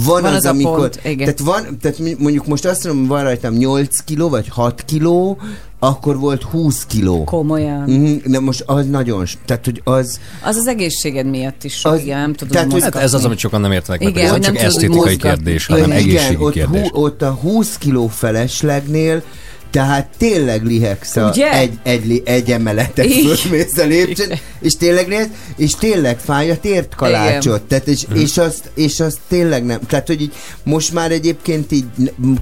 van, 0.06 0.22
Van 0.22 0.32
az, 0.32 0.38
az 0.38 0.46
a 0.46 0.50
amikor... 0.50 0.78
pont, 0.80 1.00
igen. 1.04 1.18
tehát, 1.18 1.40
van, 1.40 1.78
tehát 1.82 1.98
mondjuk 2.20 2.48
most 2.48 2.66
azt 2.66 2.84
mondom, 2.84 3.08
van 3.08 3.24
rajtam 3.24 3.54
8 3.54 3.98
kiló, 4.06 4.30
vagy 4.30 4.48
6 4.50 4.84
kiló, 4.86 5.38
akkor 5.80 6.20
volt 6.20 6.44
20 6.44 6.86
kiló. 6.86 7.24
Komolyan. 7.24 7.90
Mhm, 7.90 8.32
De 8.32 8.40
most 8.40 8.64
az 8.66 8.88
nagyon, 8.90 9.26
tehát 9.46 9.66
hogy 9.66 9.82
az, 9.84 10.20
Az 10.44 10.56
az 10.56 10.68
egészséged 10.68 11.26
miatt 11.26 11.64
is 11.64 11.74
sok, 11.74 11.92
Az- 11.92 12.00
igen, 12.00 12.20
nem 12.20 12.34
tudod 12.34 12.54
tehát, 12.54 12.72
hogy- 12.72 12.82
Hát 12.82 12.96
ez 12.96 13.14
az, 13.14 13.26
amit 13.26 13.38
sokan 13.38 13.62
nem 13.62 13.72
értenek 13.72 14.02
meg, 14.02 14.10
Igen, 14.10 14.30
hogy 14.30 14.40
ez 14.40 14.46
nem 14.46 14.54
csak 14.56 14.64
esztétikai 14.64 14.96
mozgatni. 14.98 15.30
kérdés, 15.44 15.66
hanem 15.66 15.84
igen, 15.84 15.98
egészségi 15.98 16.44
ott, 16.44 16.52
kérdés. 16.54 16.90
hú, 16.90 17.02
ott 17.04 17.22
a 17.22 17.32
20 17.32 17.78
kiló 17.78 18.08
feleslegnél 18.08 19.24
tehát 19.72 20.08
tényleg 20.18 20.64
lihegsz 20.66 21.16
a 21.16 21.30
Ugye? 21.30 21.52
egy, 21.52 21.74
egy, 21.84 22.22
egy 22.26 22.52
emeletet 22.52 23.12
fölmész 23.14 23.78
a 23.78 23.86
lépcsőn, 23.86 24.40
és 24.60 24.76
tényleg 24.76 25.08
néz, 25.08 25.28
és 25.58 25.72
tényleg 25.72 26.20
fáj 26.20 26.50
a 26.50 26.58
tért 26.60 26.96
kalácsot. 26.96 27.62
Tehát, 27.62 27.88
és, 27.88 28.06
Mhm. 28.08 28.20
és, 28.20 28.38
azt, 28.38 28.72
és 28.76 29.00
azt 29.00 29.18
tényleg 29.28 29.66
nem. 29.66 29.80
Tehát, 29.88 30.08
hogy 30.08 30.22
így 30.22 30.34
most 30.64 30.94
már 30.94 31.12
egyébként 31.12 31.72
így 31.72 31.86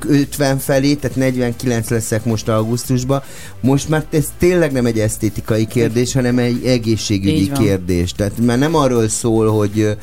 50 0.08 0.58
felé, 0.60 0.94
tehát 0.94 1.18
49 1.18 1.90
leszek 1.90 2.26
most 2.26 2.48
augusztusban, 2.48 3.24
most 3.62 3.90
már 3.90 4.06
ez 4.12 4.26
tényleg 4.40 4.72
nem 4.72 4.86
egy 4.86 5.00
esztétikai 5.00 5.66
kérdés, 5.66 6.14
hanem 6.14 6.38
egy 6.38 6.66
egészségügyi 6.66 7.52
kérdés. 7.52 8.12
Tehát 8.12 8.34
már 8.46 8.58
nem 8.58 8.76
arról 8.76 9.10
szól, 9.10 9.48
hogy 9.58 9.98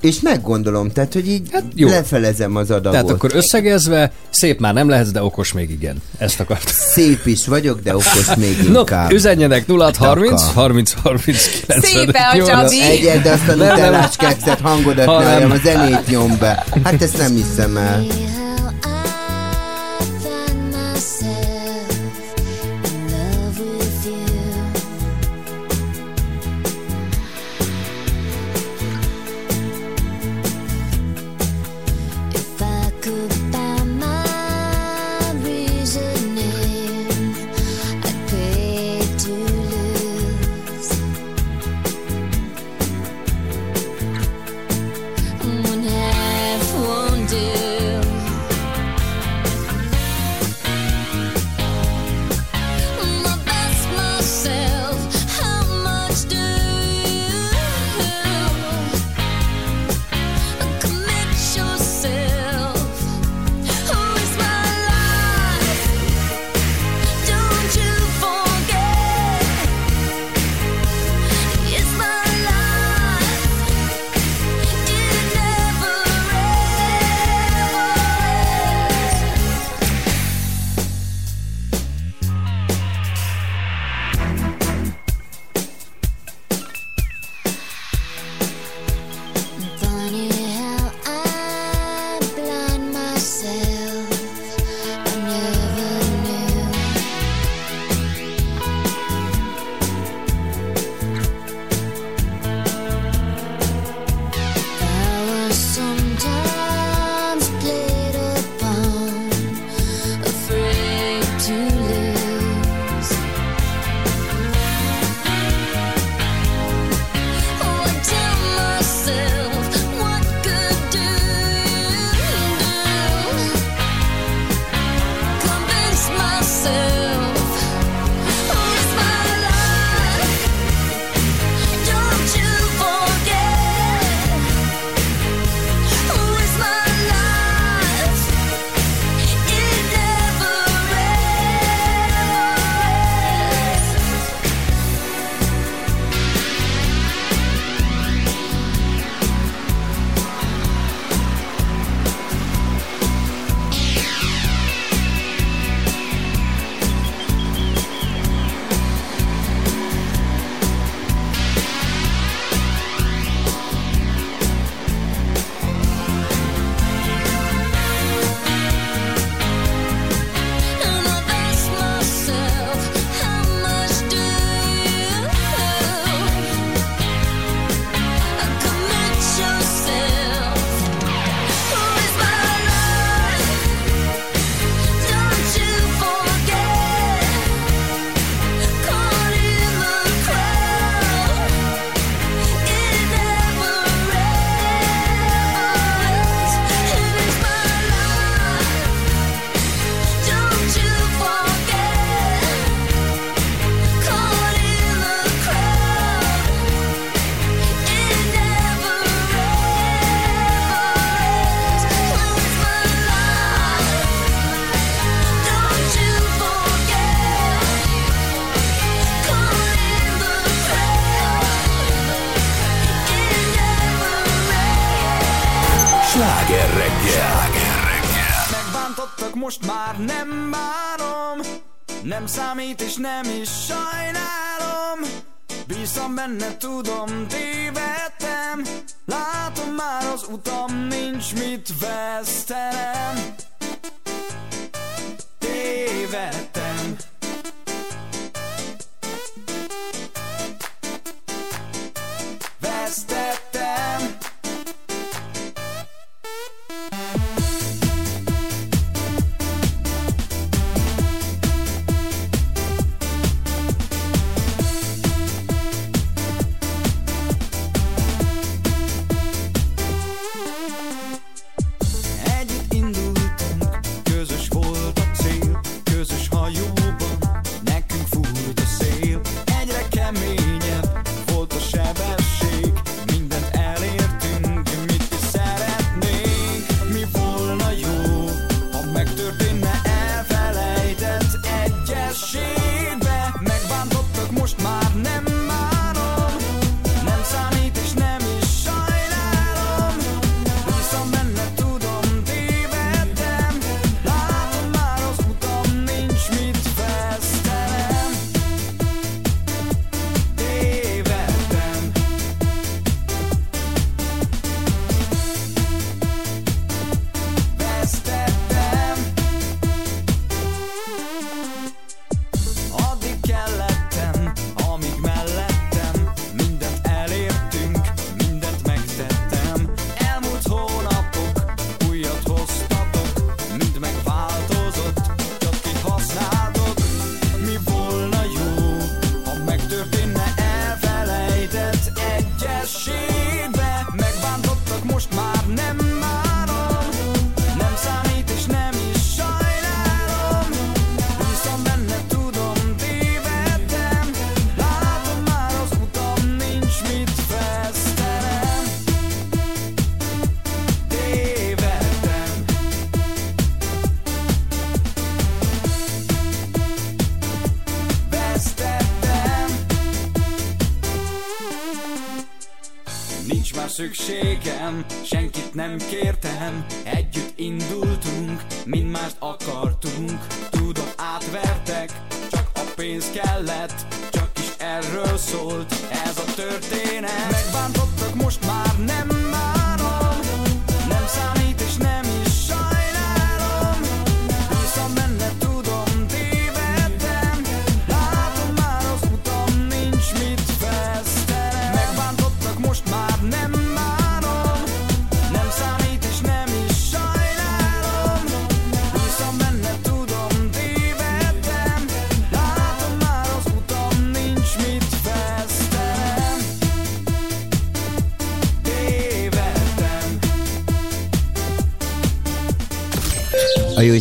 és 0.00 0.20
meggondolom, 0.20 0.90
tehát, 0.90 1.12
hogy 1.12 1.28
így 1.28 1.48
hát 1.52 1.62
jó. 1.74 1.88
lefelezem 1.88 2.56
az 2.56 2.70
adagot. 2.70 2.92
Tehát 2.92 3.10
akkor 3.10 3.30
összegezve, 3.34 4.12
szép 4.30 4.60
már 4.60 4.74
nem 4.74 4.88
lehet, 4.88 5.12
de 5.12 5.22
okos 5.22 5.52
még 5.52 5.70
igen. 5.70 6.02
Ezt 6.18 6.40
akartam. 6.40 6.72
Szép 6.74 7.26
is 7.26 7.46
vagyok, 7.46 7.80
de 7.80 7.94
okos 7.94 8.34
még 8.36 8.56
inkább. 8.68 9.08
No, 9.10 9.14
üzenjenek 9.14 9.66
0 9.66 9.90
30 9.98 10.42
30 10.42 10.92
30 11.02 11.48
90. 11.66 12.08
A 12.08 12.46
Csabi! 12.46 12.82
Egyed, 12.82 13.22
de 13.22 13.30
aztán 13.30 13.56
utállás 13.60 14.16
kekszett 14.16 14.60
hangodat, 14.60 15.06
hanem 15.06 15.50
a 15.50 15.56
zenét 15.56 16.06
nyom 16.06 16.36
be. 16.38 16.64
Hát 16.84 17.02
ezt 17.02 17.18
nem 17.18 17.34
hiszem 17.34 17.76
el. 17.76 18.06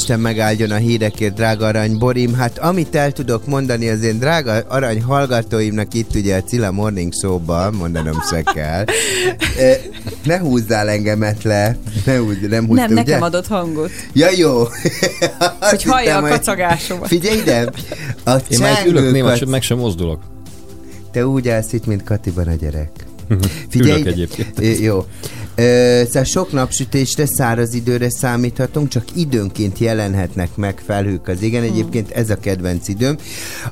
A 0.07 0.09
Jóisten 0.09 0.33
megáldjon 0.33 0.71
a 0.71 0.75
hírekért, 0.75 1.33
drága 1.33 1.65
arany 1.65 1.97
Borim. 1.97 2.33
Hát 2.33 2.57
amit 2.57 2.95
el 2.95 3.11
tudok 3.11 3.45
mondani 3.45 3.89
az 3.89 4.01
én 4.03 4.19
drága 4.19 4.51
arany 4.67 5.01
hallgatóimnak 5.01 5.93
itt 5.93 6.15
ugye 6.15 6.35
a 6.35 6.41
Cilla 6.43 6.71
Morning 6.71 7.13
Show-ban, 7.13 7.73
mondanom 7.73 8.21
se 8.29 8.41
kell. 8.41 8.83
Eh, 9.57 9.77
Ne 10.25 10.39
húzzál 10.39 10.89
engemet 10.89 11.43
le. 11.43 11.77
Ne 12.05 12.17
húzz, 12.17 12.35
nem 12.49 12.65
húzd, 12.67 12.79
Nem, 12.79 12.85
ugye? 12.91 12.93
nekem 12.93 13.21
adott 13.21 13.47
hangot. 13.47 13.89
Ja, 14.13 14.27
jó. 14.37 14.63
Hogy 15.69 15.83
hallja 15.83 16.17
a 16.17 16.21
kacagásomat. 16.27 17.07
Figyelj 17.07 17.37
ide! 17.37 17.69
A 18.25 18.35
Én 18.49 18.59
már 18.59 18.85
ülök 18.85 19.03
csengőkat- 19.03 19.37
csak 19.37 19.49
meg 19.49 19.61
sem 19.61 19.77
mozdulok. 19.77 20.21
Te 21.11 21.27
úgy 21.27 21.47
állsz 21.49 21.73
itt, 21.73 21.85
mint 21.85 22.03
Katiban 22.03 22.47
a 22.47 22.53
gyerek. 22.53 22.89
Ülök 23.75 23.97
ide. 23.99 24.09
egyébként. 24.09 24.59
Ö, 24.59 24.63
Jó. 24.83 25.05
Ö, 25.59 26.01
szóval 26.05 26.23
sok 26.23 26.51
napsütésre, 26.51 27.25
száraz 27.25 27.73
időre 27.73 28.09
számíthatunk, 28.09 28.87
csak 28.87 29.03
időnként 29.13 29.77
jelenhetnek 29.79 30.55
meg 30.55 30.81
felhők 30.85 31.27
az 31.27 31.41
igen. 31.41 31.63
Egyébként 31.63 32.11
ez 32.11 32.29
a 32.29 32.35
kedvenc 32.35 32.87
időm. 32.87 33.15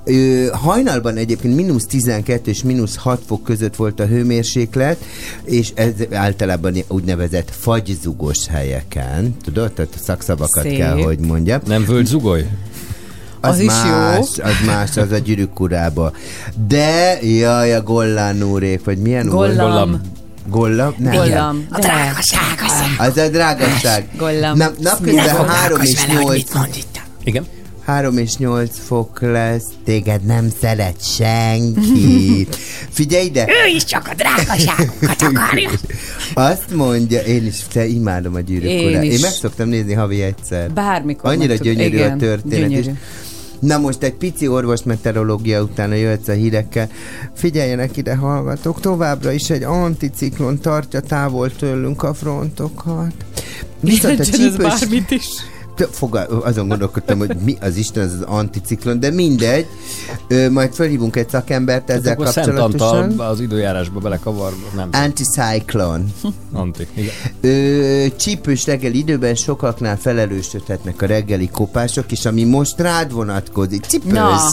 Ö, 0.03 0.45
hajnalban 0.51 1.17
egyébként 1.17 1.55
mínusz 1.55 1.85
12 1.85 2.51
és 2.51 2.63
mínusz 2.63 2.95
6 2.95 3.21
fok 3.27 3.43
között 3.43 3.75
volt 3.75 3.99
a 3.99 4.05
hőmérséklet, 4.05 4.97
és 5.43 5.71
ez 5.75 5.93
általában 6.11 6.75
úgynevezett 6.87 7.49
fagyzugos 7.51 8.47
helyeken. 8.47 9.35
Tudod? 9.43 9.71
Tehát 9.71 9.91
a 9.95 10.03
szakszavakat 10.03 10.63
Szép. 10.63 10.77
kell, 10.77 11.01
hogy 11.01 11.19
mondjam. 11.19 11.59
Nem 11.65 11.85
völgy 11.85 12.05
zugoly? 12.05 12.47
Az 13.41 13.59
is 13.59 13.73
jó. 13.85 13.91
más, 13.91 14.27
Az 14.37 14.65
más, 14.65 14.97
az 14.97 15.11
a 15.11 15.17
gyűrűk 15.17 15.59
urába. 15.59 16.11
De, 16.67 17.19
jaj, 17.21 17.73
a 17.73 17.81
Gollán 17.83 18.43
úrék, 18.43 18.83
vagy 18.83 18.97
milyen 18.97 19.25
úr? 19.25 19.33
Gollam. 19.55 20.01
Gollam? 20.47 20.93
Nem. 20.97 21.13
Gollam. 21.13 21.67
De. 21.81 22.13
Az 22.97 23.17
a 23.17 23.29
drágaság. 23.29 24.07
Gollam. 24.17 24.57
Na, 24.57 24.71
napközben 24.79 25.47
3 25.47 25.81
és 25.81 26.05
8 26.05 26.49
Igen. 27.23 27.45
3 27.85 28.17
és 28.17 28.35
8 28.37 28.69
fok 28.87 29.21
lesz, 29.21 29.63
téged 29.85 30.23
nem 30.23 30.47
szeret 30.61 30.95
senki. 31.15 32.47
Figyelj 32.89 33.25
ide! 33.25 33.45
Ő 33.47 33.75
is 33.75 33.83
csak 33.83 34.07
a 34.11 34.13
drágaságokat 34.15 35.21
akarja. 35.33 35.69
Azt 36.33 36.73
mondja, 36.73 37.19
én 37.21 37.45
is 37.45 37.55
te 37.73 37.85
imádom 37.87 38.35
a 38.35 38.39
gyűrűk 38.39 38.69
Én 38.69 38.87
urát. 38.87 39.03
Én 39.03 39.11
is. 39.11 39.21
meg 39.21 39.31
szoktam 39.31 39.67
nézni 39.69 39.93
havi 39.93 40.21
egyszer. 40.21 40.71
Bármikor 40.71 41.29
Annyira 41.31 41.53
gyönyörű 41.55 41.95
igen, 41.95 42.11
a 42.11 42.15
történet 42.17 42.69
gyönyörű. 42.69 42.89
is. 42.91 42.95
Na 43.59 43.77
most 43.77 44.03
egy 44.03 44.13
pici 44.13 44.47
orvosmeteorológia 44.47 45.61
utána 45.61 45.93
jöhetsz 45.93 46.27
a 46.27 46.33
hírekkel. 46.33 46.89
Figyeljenek 47.33 47.97
ide, 47.97 48.15
hallgatók, 48.15 48.79
továbbra 48.79 49.31
is 49.31 49.49
egy 49.49 49.63
anticiklon 49.63 50.59
tartja 50.59 50.99
távol 50.99 51.55
tőlünk 51.55 52.03
a 52.03 52.13
frontokat. 52.13 53.13
Viszont 53.79 54.19
a 54.19 54.25
csípős... 54.25 54.55
bármit 54.55 55.11
is. 55.11 55.27
Te- 55.75 55.87
Fogal, 55.91 56.41
azon 56.43 56.67
gondolkodtam, 56.67 57.17
hogy 57.17 57.35
mi 57.43 57.57
az 57.61 57.75
Isten 57.75 58.03
ez 58.03 58.13
az 58.13 58.21
anticiklon, 58.21 58.99
de 58.99 59.09
mindegy. 59.11 59.65
Ö, 60.27 60.49
majd 60.49 60.73
felhívunk 60.73 61.15
egy 61.15 61.29
szakembert 61.29 61.89
ezzel 61.89 62.13
Akkor 62.13 62.27
Szent 62.27 62.47
kapcsolatosan. 62.47 63.03
Antal 63.03 63.27
az 63.27 63.39
időjárásba 63.39 63.99
belekavarva, 63.99 64.67
nem. 64.75 64.89
Anticyclone. 64.91 66.03
Anti. 66.53 66.87
Igen. 66.93 67.13
Ö, 67.41 68.05
csípős 68.17 68.65
reggeli 68.65 68.97
időben 68.97 69.35
sokaknál 69.35 69.97
felelősödhetnek 69.97 71.01
a 71.01 71.05
reggeli 71.05 71.49
kopások, 71.49 72.11
és 72.11 72.25
ami 72.25 72.43
most 72.43 72.79
rád 72.79 73.11
vonatkozik, 73.11 73.85
csípős, 73.85 74.11
Na. 74.11 74.49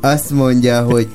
azt 0.00 0.30
mondja, 0.30 0.82
hogy 0.82 1.08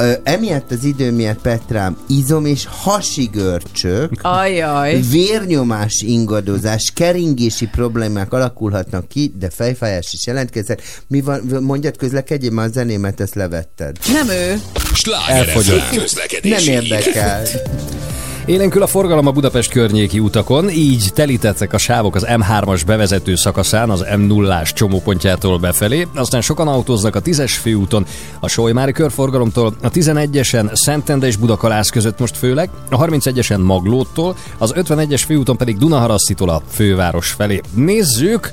ö, 0.00 0.12
emiatt 0.22 0.70
az 0.70 0.84
idő 0.84 1.12
miatt 1.12 1.40
Petrám 1.40 1.96
izom 2.08 2.44
és 2.44 2.66
hasigörcsök, 2.70 4.12
Ajaj. 4.22 5.00
vérnyomás 5.10 6.02
ingadozás, 6.06 6.92
keringési 6.94 7.66
problémák 7.66 8.32
alakulhatnak 8.32 9.08
ki, 9.08 9.32
de 9.38 9.50
fejfájás 9.50 10.12
is 10.12 10.26
jelentkezhet. 10.26 10.82
Mi 11.08 11.20
van, 11.20 11.40
mondjad, 11.60 11.96
közlekedjél, 11.96 12.50
már 12.50 12.66
a 12.66 12.70
zenémet 12.70 13.20
ezt 13.20 13.34
levetted. 13.34 13.96
Nem 14.12 14.28
ő. 14.28 14.60
Sláger 14.94 15.48
Elfogyott. 15.48 16.42
Nem 16.42 16.66
érdekel. 16.66 17.42
Élénkül 18.44 18.82
a 18.82 18.86
forgalom 18.86 19.26
a 19.26 19.30
Budapest 19.30 19.70
környéki 19.70 20.18
utakon, 20.18 20.70
így 20.70 21.10
telítettek 21.14 21.72
a 21.72 21.78
sávok 21.78 22.14
az 22.14 22.26
M3-as 22.28 22.82
bevezető 22.86 23.34
szakaszán, 23.34 23.90
az 23.90 24.04
M0-ás 24.08 24.72
csomópontjától 24.72 25.58
befelé, 25.58 26.06
aztán 26.14 26.40
sokan 26.40 26.68
autóznak 26.68 27.16
a 27.16 27.22
10-es 27.22 27.52
főúton, 27.60 28.06
a 28.40 28.48
Solymári 28.48 28.92
körforgalomtól, 28.92 29.74
a 29.82 29.90
11-esen 29.90 30.74
Szentende 30.74 31.26
és 31.26 31.36
Budakalász 31.36 31.88
között 31.88 32.18
most 32.18 32.36
főleg, 32.36 32.70
a 32.90 32.96
31-esen 32.96 33.62
Maglóttól, 33.62 34.36
az 34.58 34.72
51-es 34.76 35.22
főúton 35.26 35.56
pedig 35.56 35.78
Dunaharasztitól 35.78 36.48
a 36.48 36.62
főváros 36.70 37.30
felé. 37.30 37.60
Nézzük! 37.74 38.52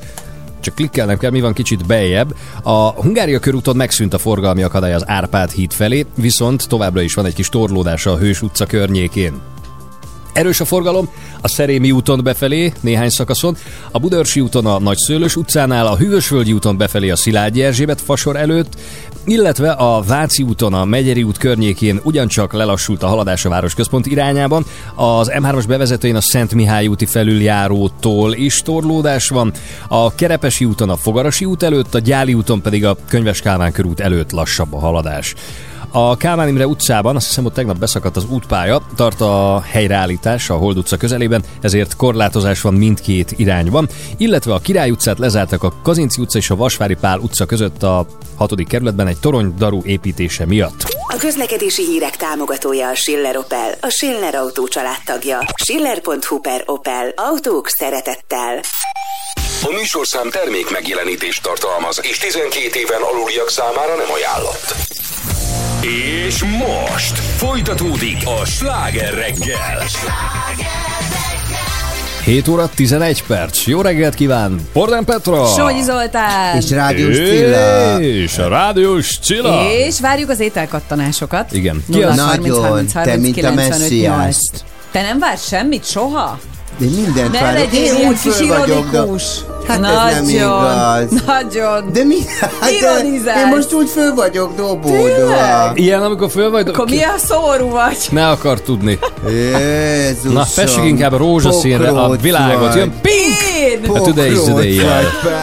csak 0.62 0.76
klikkelnem 0.76 1.18
kell, 1.18 1.32
mi 1.32 1.42
van 1.42 1.54
kicsit 1.54 1.86
beljebb. 1.86 2.36
A 2.64 2.90
Hungária 2.90 3.40
körúton 3.40 3.76
megszűnt 3.76 4.14
a 4.14 4.18
forgalmi 4.18 4.64
akadály 4.64 4.94
az 4.94 5.08
Árpád 5.08 5.52
híd 5.52 5.72
felé, 5.72 6.06
viszont 6.16 6.68
továbbra 6.68 7.02
is 7.02 7.14
van 7.14 7.26
egy 7.26 7.34
kis 7.34 7.50
torlódás 7.50 8.06
a 8.06 8.18
Hős 8.18 8.42
utca 8.42 8.66
környékén. 8.66 9.34
Erős 10.34 10.59
a 10.59 10.65
forgalom 10.65 11.09
a 11.41 11.47
Szerémi 11.47 11.91
úton 11.91 12.23
befelé, 12.23 12.73
néhány 12.80 13.09
szakaszon, 13.09 13.57
a 13.91 13.99
Budörsi 13.99 14.39
úton 14.39 14.65
a 14.65 14.80
Nagyszőlős 14.80 15.36
utcánál, 15.36 15.88
a 15.88 15.97
Hűvösvölgyi 15.97 16.53
úton 16.53 16.78
befelé 16.78 17.09
a 17.09 17.15
Szilágyi 17.15 17.63
Erzsébet 17.63 18.01
fasor 18.01 18.36
előtt, 18.36 18.75
illetve 19.25 19.71
a 19.71 20.01
Váci 20.01 20.43
úton 20.43 20.73
a 20.73 20.86
Megyeri 20.86 21.23
út 21.23 21.38
környékén 21.38 21.99
ugyancsak 22.03 22.53
lelassult 22.53 23.03
a 23.03 23.07
haladás 23.07 23.45
a 23.45 23.49
városközpont 23.49 24.05
irányában. 24.05 24.65
Az 24.95 25.32
M3-as 25.34 25.63
bevezetőjén 25.67 26.15
a 26.15 26.21
Szent 26.21 26.53
Mihály 26.53 26.88
úti 26.88 27.05
felüljárótól 27.05 28.34
is 28.34 28.61
torlódás 28.61 29.28
van, 29.28 29.51
a 29.88 30.15
Kerepesi 30.15 30.65
úton 30.65 30.89
a 30.89 30.97
Fogarasi 30.97 31.45
út 31.45 31.63
előtt, 31.63 31.95
a 31.95 31.99
Gyáli 31.99 32.34
úton 32.34 32.61
pedig 32.61 32.86
a 32.86 32.97
Könyves 33.07 33.41
Kálmán 33.41 33.71
körút 33.71 33.99
előtt 33.99 34.32
lassabb 34.32 34.73
a 34.73 34.80
haladás. 34.80 35.36
A 35.92 36.18
Kálmán 36.18 36.48
Imre 36.48 36.68
utcában, 36.68 37.16
azt 37.16 37.28
hiszem, 37.28 37.44
hogy 37.44 37.54
tegnap 37.54 37.78
beszakadt 37.78 38.16
az 38.16 38.26
útpálya, 38.30 38.82
tart 38.96 39.22
a 39.22 39.62
helyreállítás 39.62 40.50
a 40.50 40.56
Hold 40.56 40.78
utca 40.78 40.98
közelében, 40.98 41.44
ezért 41.62 41.96
korlátozás 41.96 42.62
van 42.62 42.74
mindkét 42.74 43.34
irányban, 43.36 43.90
illetve 44.18 44.54
a 44.54 44.60
Király 44.60 44.90
utcát 44.90 45.20
lezártak 45.20 45.64
a 45.64 45.74
Kazinci 45.84 46.22
utca 46.22 46.38
és 46.38 46.50
a 46.50 46.56
Vasvári 46.56 46.96
Pál 46.96 47.20
utca 47.20 47.46
között 47.46 47.84
a 47.84 48.06
6. 48.36 48.54
kerületben 48.68 49.08
egy 49.08 49.20
torony 49.20 49.54
daru 49.58 49.82
építése 49.84 50.46
miatt. 50.46 50.84
A 51.08 51.16
közlekedési 51.20 51.86
hírek 51.86 52.18
támogatója 52.18 52.90
a 52.90 52.96
Schiller 52.96 53.38
Opel, 53.38 53.74
a 53.82 53.90
Schiller 53.90 54.36
Autó 54.36 54.68
családtagja. 54.68 55.40
Schiller.hu 55.56 56.40
per 56.40 56.64
Opel. 56.66 57.14
Autók 57.16 57.68
szeretettel. 57.68 58.60
A 59.64 59.72
műsorszám 59.72 60.30
termék 60.30 60.72
megjelenítést 60.72 61.44
tartalmaz, 61.44 62.00
és 62.04 62.18
12 62.18 62.80
éven 62.80 63.02
aluliak 63.02 63.50
számára 63.50 63.96
nem 63.96 64.12
ajánlott. 64.12 64.76
És 65.82 66.43
most 66.43 67.17
folytatódik 67.17 68.17
a 68.41 68.45
sláger 68.45 69.13
reggel. 69.13 69.84
7 72.23 72.47
óra 72.47 72.69
11 72.75 73.23
perc. 73.23 73.65
Jó 73.65 73.82
reggelt 73.82 74.13
kíván! 74.13 74.61
Bordán 74.73 75.05
Petra! 75.05 75.45
Sonyi 75.45 75.82
Zoltán! 75.82 76.55
És 76.57 76.69
Rádiós 76.69 77.15
Cilla. 77.15 77.99
És 78.01 78.38
a 78.38 78.47
Rádiós 78.47 79.17
Cilla! 79.21 79.69
És 79.71 79.99
várjuk 79.99 80.30
az 80.30 80.39
ételkattanásokat. 80.39 81.51
Igen. 81.53 81.84
Ki 81.91 81.99
0 81.99 82.07
az? 82.07 82.19
30 82.19 82.47
Nagyon, 82.47 82.69
30 82.69 82.91
te 82.91 82.99
30 82.99 83.21
mint 83.21 83.38
a 83.38 83.39
95 83.39 83.80
messiás. 83.80 84.15
8. 84.15 84.38
Te 84.91 85.01
nem 85.01 85.19
vársz 85.19 85.47
semmit 85.47 85.86
soha? 85.86 86.39
Én 86.82 86.89
mindent 86.89 87.32
Ne 87.32 87.39
várok. 87.41 87.73
Én 87.73 88.07
úgy 88.07 88.19
kis 88.21 88.34
föl 88.36 88.47
vagyok. 88.47 88.89
de-. 88.91 89.05
Hát 89.67 89.80
nagyon, 89.80 90.07
ez 90.07 90.15
nem 90.15 90.30
igaz. 90.30 91.23
Nagyon. 91.25 91.89
De 91.93 92.03
mi? 92.03 92.17
Hát 92.39 92.51
de 92.61 92.71
Ironizálsz. 92.71 93.39
én 93.41 93.47
most 93.47 93.73
úgy 93.73 93.89
föl 93.89 94.13
vagyok 94.13 94.55
dobódva. 94.55 94.97
Tényleg? 94.97 95.71
Ilyen, 95.73 96.03
amikor 96.03 96.30
föl 96.30 96.49
vagy... 96.49 96.67
Akkor 96.67 96.86
milyen 96.89 97.17
szomorú 97.17 97.69
vagy? 97.69 97.97
Ne 98.11 98.28
akar 98.28 98.61
tudni. 98.61 98.99
Jézusom. 99.28 100.34
Na, 100.34 100.43
fessük 100.43 100.84
inkább 100.86 101.13
a 101.13 101.17
rózsaszínre 101.17 101.89
a 101.89 102.15
világot. 102.15 102.75
Jön 102.75 102.93
pink! 103.01 103.36
Én! 103.67 103.89
A 103.89 103.99
today's 104.01 104.43
the 104.43 104.53
day 104.53 104.80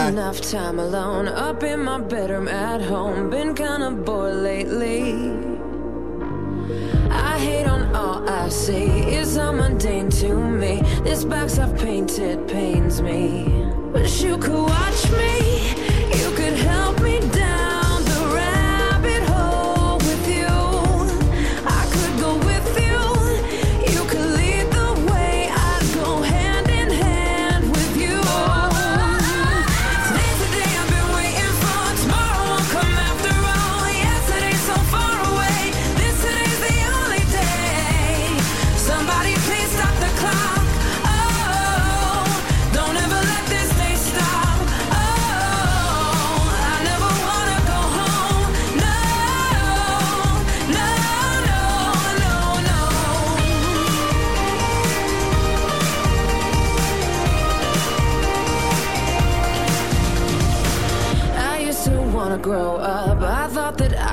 Enough 0.07 0.39
time 0.39 0.81
alone, 0.81 1.29
up 1.49 1.63
in 1.63 1.79
my 1.79 1.99
bedroom 2.09 2.47
at 2.47 2.81
home. 2.89 3.27
Been 3.29 3.53
kinda 3.53 3.91
bored 4.05 4.41
lately. 4.41 4.94
I 8.27 8.49
see. 8.49 8.85
It's 8.85 9.37
all 9.37 9.53
mundane 9.53 10.09
to 10.09 10.33
me. 10.35 10.81
This 11.03 11.23
box 11.23 11.59
I've 11.59 11.77
painted 11.77 12.47
pains 12.47 13.01
me. 13.01 13.45
Wish 13.93 14.23
you 14.23 14.37
could 14.37 14.63
watch 14.67 15.11
me. 15.11 15.69
You 16.17 16.31
could 16.31 16.53
help 16.53 16.99
me 17.01 17.19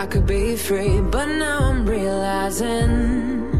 I 0.02 0.06
could 0.06 0.26
be 0.26 0.56
free, 0.56 1.00
but 1.00 1.26
now 1.26 1.70
I'm 1.70 1.86
realizing 1.86 3.51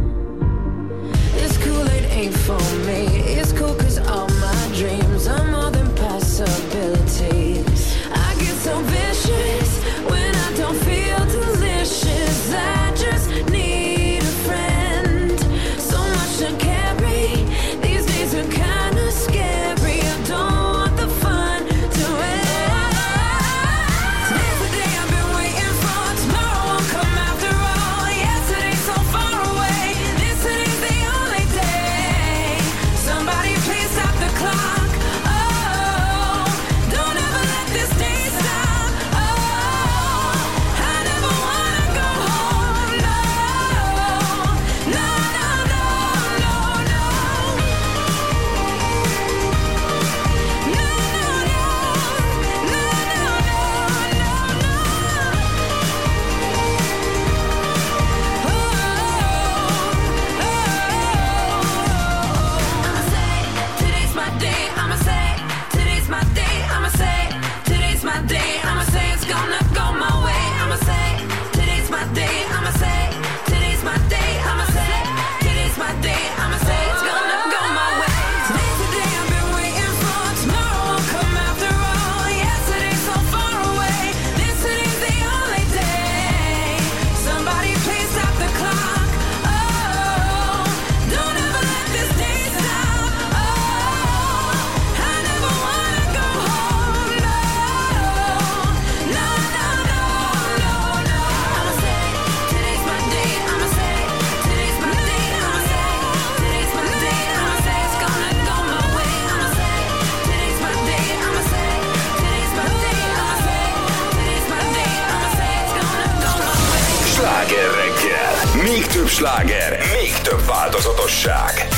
változatosság. 120.82 121.68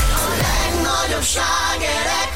Legnagyobb 0.41 1.23
slágerek 1.23 2.31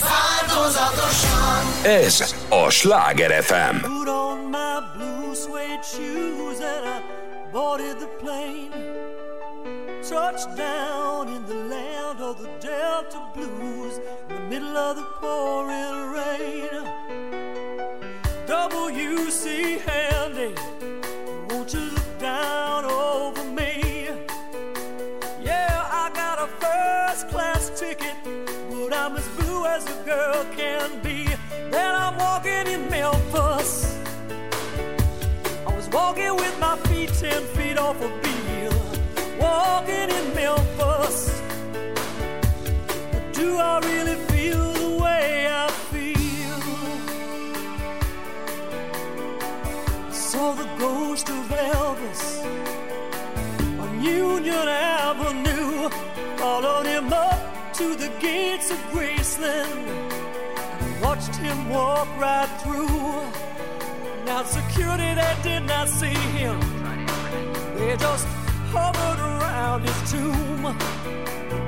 változatosan. 0.00 1.82
Ez 1.82 2.34
a 2.48 2.70
Sláger 2.70 3.42
FM. 3.42 3.76
Put 3.80 4.08
in 11.28 11.44
the 11.46 11.54
land 11.54 12.20
of 12.20 12.36
the 12.42 12.48
Delta 12.60 13.30
Blues 13.34 13.98
in 14.28 14.34
the 14.34 14.40
middle 14.48 14.76
of 14.76 14.96
the 14.96 15.06
pouring 15.20 15.71
walking 36.12 36.36
with 36.36 36.58
my 36.60 36.76
feet 36.88 37.10
ten 37.14 37.42
feet 37.56 37.78
off 37.78 37.96
a 38.02 38.08
bill. 38.22 38.72
Walking 39.40 40.10
in 40.18 40.34
Memphis. 40.34 41.40
Do 43.32 43.56
I 43.56 43.80
really 43.80 44.16
feel 44.30 44.72
the 44.74 45.02
way 45.02 45.46
I 45.48 45.68
feel? 45.90 46.60
I 50.08 50.12
Saw 50.12 50.52
the 50.52 50.68
ghost 50.78 51.30
of 51.30 51.44
Elvis 51.76 52.44
on 53.80 54.02
Union 54.02 54.68
Avenue. 54.68 55.88
Followed 56.36 56.86
him 56.86 57.10
up 57.12 57.40
to 57.74 57.94
the 57.94 58.10
gates 58.20 58.70
of 58.70 58.78
Graceland 58.92 59.86
and 60.82 61.00
watched 61.00 61.36
him 61.36 61.70
walk 61.70 62.08
right 62.18 62.50
through. 62.62 62.92
Now 64.24 64.44
security 64.44 65.14
they 65.14 65.36
did 65.42 65.64
not 65.64 65.88
see 65.88 66.14
him. 66.38 66.58
They 67.76 67.96
just 67.96 68.26
hovered 68.70 69.20
around 69.20 69.82
his 69.82 70.10
tomb. 70.10 70.62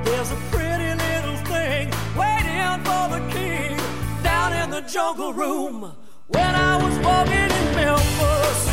There's 0.03 0.31
a 0.31 0.39
pretty 0.51 0.91
little 1.05 1.37
thing 1.51 1.91
waiting 2.15 2.83
for 2.87 3.09
the 3.13 3.21
king 3.31 3.77
down 4.23 4.53
in 4.53 4.69
the 4.71 4.81
jungle 4.81 5.33
room. 5.33 5.93
When 6.27 6.55
I 6.55 6.77
was 6.83 6.97
walking 6.99 7.51
in 7.59 7.75
Memphis, 7.75 8.69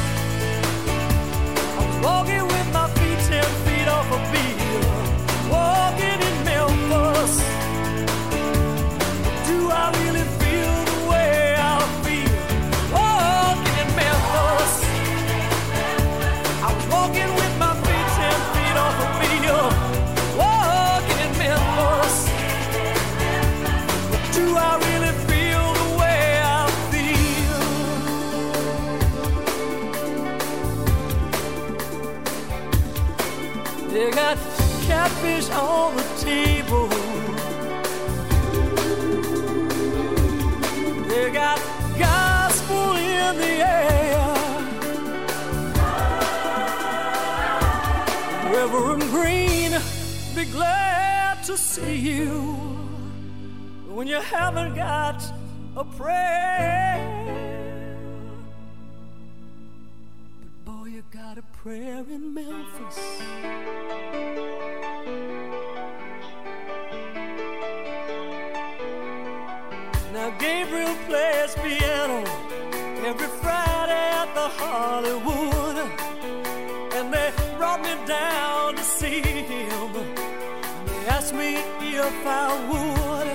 I 1.77 1.81
was 1.87 1.99
walking 2.05 2.45
with 2.47 2.73
my 2.73 2.89
feet 2.97 3.19
ten 3.29 3.45
feet 3.65 3.89
off 3.89 4.09
a 4.11 4.21
bill. 4.33 4.83
Walking 5.51 6.21
in 6.29 6.45
Memphis, 6.45 7.33
fish 10.15 10.32
on 35.55 35.97
the 35.97 36.03
table. 36.19 36.89
They 41.09 41.31
got 41.31 41.59
gospel 41.99 42.97
in 42.97 43.37
the 43.37 43.55
air. 43.67 43.93
Reverend 48.53 49.03
Green, 49.11 49.73
be 50.35 50.45
glad 50.51 51.43
to 51.45 51.57
see 51.57 51.97
you 51.97 52.31
when 53.89 54.07
you 54.07 54.21
haven't 54.21 54.75
got 54.75 55.23
a 55.77 55.85
prayer. 55.85 56.99
But 60.65 60.65
boy, 60.65 60.87
you 60.87 61.03
got 61.11 61.39
a 61.39 61.43
prayer 61.43 62.05
in 62.09 62.35
Memphis. 62.35 62.99
Gabriel 70.43 70.97
plays 71.07 71.55
piano 71.55 72.19
every 73.07 73.29
Friday 73.43 74.07
at 74.23 74.29
the 74.35 74.49
Hollywood. 74.61 75.77
And 76.97 77.15
they 77.15 77.31
brought 77.57 77.81
me 77.81 77.95
down 78.09 78.75
to 78.75 78.83
see 78.83 79.21
him. 79.21 79.95
And 79.95 80.89
They 80.89 81.07
asked 81.07 81.33
me 81.33 81.55
if 81.79 82.27
I 82.27 82.49
would 82.71 83.31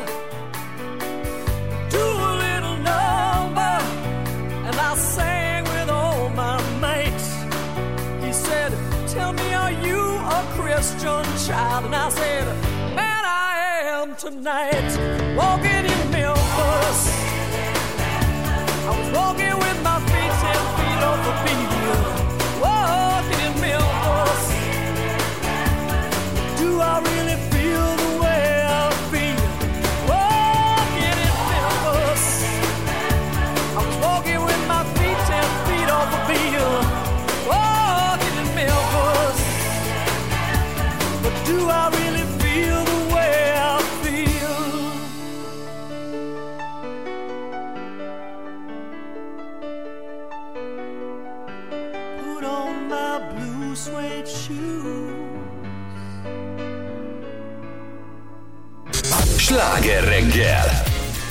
do 1.89 2.05
a 2.31 2.33
little 2.45 2.77
number. 2.91 3.75
And 4.67 4.75
I 4.75 4.93
sang 4.97 5.63
with 5.63 5.89
all 5.89 6.27
my 6.31 6.57
mates. 6.81 7.29
He 8.25 8.33
said, 8.33 8.73
Tell 9.07 9.31
me, 9.31 9.53
are 9.53 9.71
you 9.71 10.01
a 10.37 10.41
Christian 10.57 11.23
child? 11.47 11.85
And 11.85 11.95
I 11.95 12.09
said, 12.09 12.45
Man, 12.97 13.23
I 13.23 13.81
am 13.95 14.13
tonight. 14.17 14.91
Walking 15.37 15.86
Do 41.47 41.69
I 41.69 41.89
really 41.89 42.25
feel 42.39 42.86
Sláger 59.57 60.03
reggel! 60.03 60.65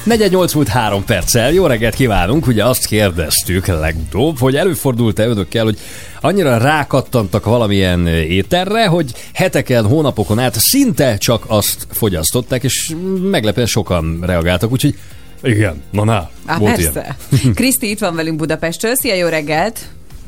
4-8 0.07 0.55
múlt 0.55 0.69
három 0.69 1.05
perccel. 1.05 1.53
Jó 1.53 1.67
reggelt 1.67 1.95
kívánunk! 1.95 2.47
Ugye 2.47 2.65
azt 2.65 2.87
kérdeztük 2.87 3.67
legutóbb, 3.67 4.39
hogy 4.39 4.57
előfordult-e 4.57 5.27
önökkel, 5.27 5.65
hogy 5.65 5.79
annyira 6.21 6.59
rákattantak 6.59 7.45
valamilyen 7.45 8.07
ételre, 8.07 8.87
hogy 8.87 9.13
heteken, 9.35 9.87
hónapokon 9.87 10.39
át 10.39 10.55
szinte 10.55 11.17
csak 11.17 11.45
azt 11.47 11.87
fogyasztották, 11.91 12.63
és 12.63 12.95
meglepően 13.31 13.67
sokan 13.67 14.19
reagáltak, 14.23 14.73
úgyhogy 14.73 14.95
igen, 15.43 15.83
na 15.91 16.05
na, 16.05 16.31
Á, 16.47 16.59
volt 16.59 16.75
persze. 16.75 17.17
ilyen. 17.31 17.55
Kriszti 17.59 17.91
itt 17.91 17.99
van 17.99 18.15
velünk 18.15 18.37
Budapestről. 18.37 18.95
Szia, 18.95 19.15
jó 19.15 19.29
reggelt! 19.29 19.81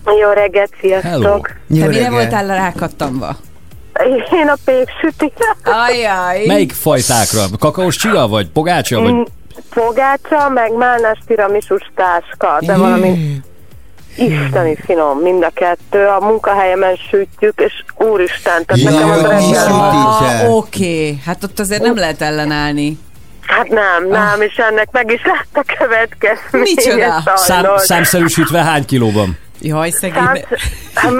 Jó 0.05 0.30
reggelt, 0.30 0.70
Hello. 0.80 1.01
sziasztok! 1.01 1.46
Te 1.78 1.86
mire 1.86 2.11
voltál 2.11 2.46
rákattamva? 2.46 3.36
Én 4.32 4.49
a 4.49 4.57
péksütire. 4.64 5.57
Ajaj! 5.64 6.44
Melyik 6.46 6.72
fajtákra? 6.72 7.42
Kakaós 7.59 7.96
csiga, 7.96 8.28
vagy 8.28 8.49
pogácsa, 8.49 9.01
vagy... 9.01 9.12
Mm, 9.12 9.22
Pogácsa, 9.74 10.49
meg 10.49 10.72
málnás 10.72 11.18
tiramisus 11.26 11.90
táska, 11.94 12.57
de 12.61 12.76
valami 12.76 13.40
isteni 14.16 14.76
finom, 14.84 15.18
mind 15.18 15.42
a 15.42 15.51
kettő. 15.55 16.07
A 16.07 16.20
munkahelyemen 16.20 16.96
sütjük, 17.11 17.61
és 17.61 17.72
úristen, 17.96 18.64
tehát 18.64 18.82
Ja, 18.82 18.90
nekem 18.90 19.11
az 19.11 19.22
reggel. 19.22 19.66
Ah, 19.72 20.55
Oké, 20.57 21.18
hát 21.26 21.44
ott 21.44 21.59
azért 21.59 21.82
nem 21.82 21.96
lehet 21.96 22.20
ellenállni. 22.22 22.99
Hát 23.46 23.68
nem, 23.68 24.09
nem, 24.09 24.40
és 24.42 24.57
ennek 24.57 24.88
meg 24.90 25.11
is 25.12 25.20
lett 25.24 25.66
a 25.66 25.74
következménye. 25.78 26.62
Micsoda? 26.74 27.36
Szám, 27.36 27.66
számszerűsítve 27.76 28.62
hány 28.62 28.84
kilóban? 28.84 29.38
Jaj, 29.61 29.90
szegény. 29.90 30.22
Hát, 30.22 30.46
hát, 30.94 31.12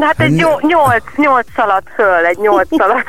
hát 0.00 0.20
egy 0.20 0.32
nyol- 0.32 0.62
nyolc, 0.62 1.04
nyolc 1.16 1.46
szaladt 1.56 1.88
föl, 1.94 2.24
egy 2.26 2.38
nyolc 2.38 2.68
szaladt 2.78 3.06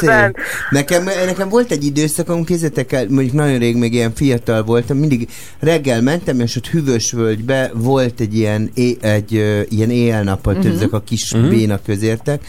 szép. 0.00 0.36
Nekem, 0.70 1.04
nekem 1.04 1.48
volt 1.48 1.70
egy 1.70 1.84
időszakom, 1.84 2.44
kézzetek 2.44 2.92
el, 2.92 3.06
mondjuk 3.08 3.34
nagyon 3.34 3.58
rég 3.58 3.76
még 3.76 3.92
ilyen 3.92 4.14
fiatal 4.14 4.62
voltam, 4.62 4.96
mindig 4.96 5.28
reggel 5.60 6.02
mentem, 6.02 6.40
és 6.40 6.56
ott 6.56 6.66
hűvös 6.66 7.12
völgybe 7.12 7.70
volt 7.74 8.20
egy 8.20 8.36
ilyen, 8.36 8.70
é, 8.74 8.96
egy, 9.00 9.32
ilyen 9.68 9.90
éjjel-nappal 9.90 10.54
uh-huh. 10.54 10.72
ezek 10.72 10.92
a 10.92 11.00
kis 11.00 11.32
uh-huh. 11.32 11.50
béna 11.50 11.78
közértek, 11.86 12.40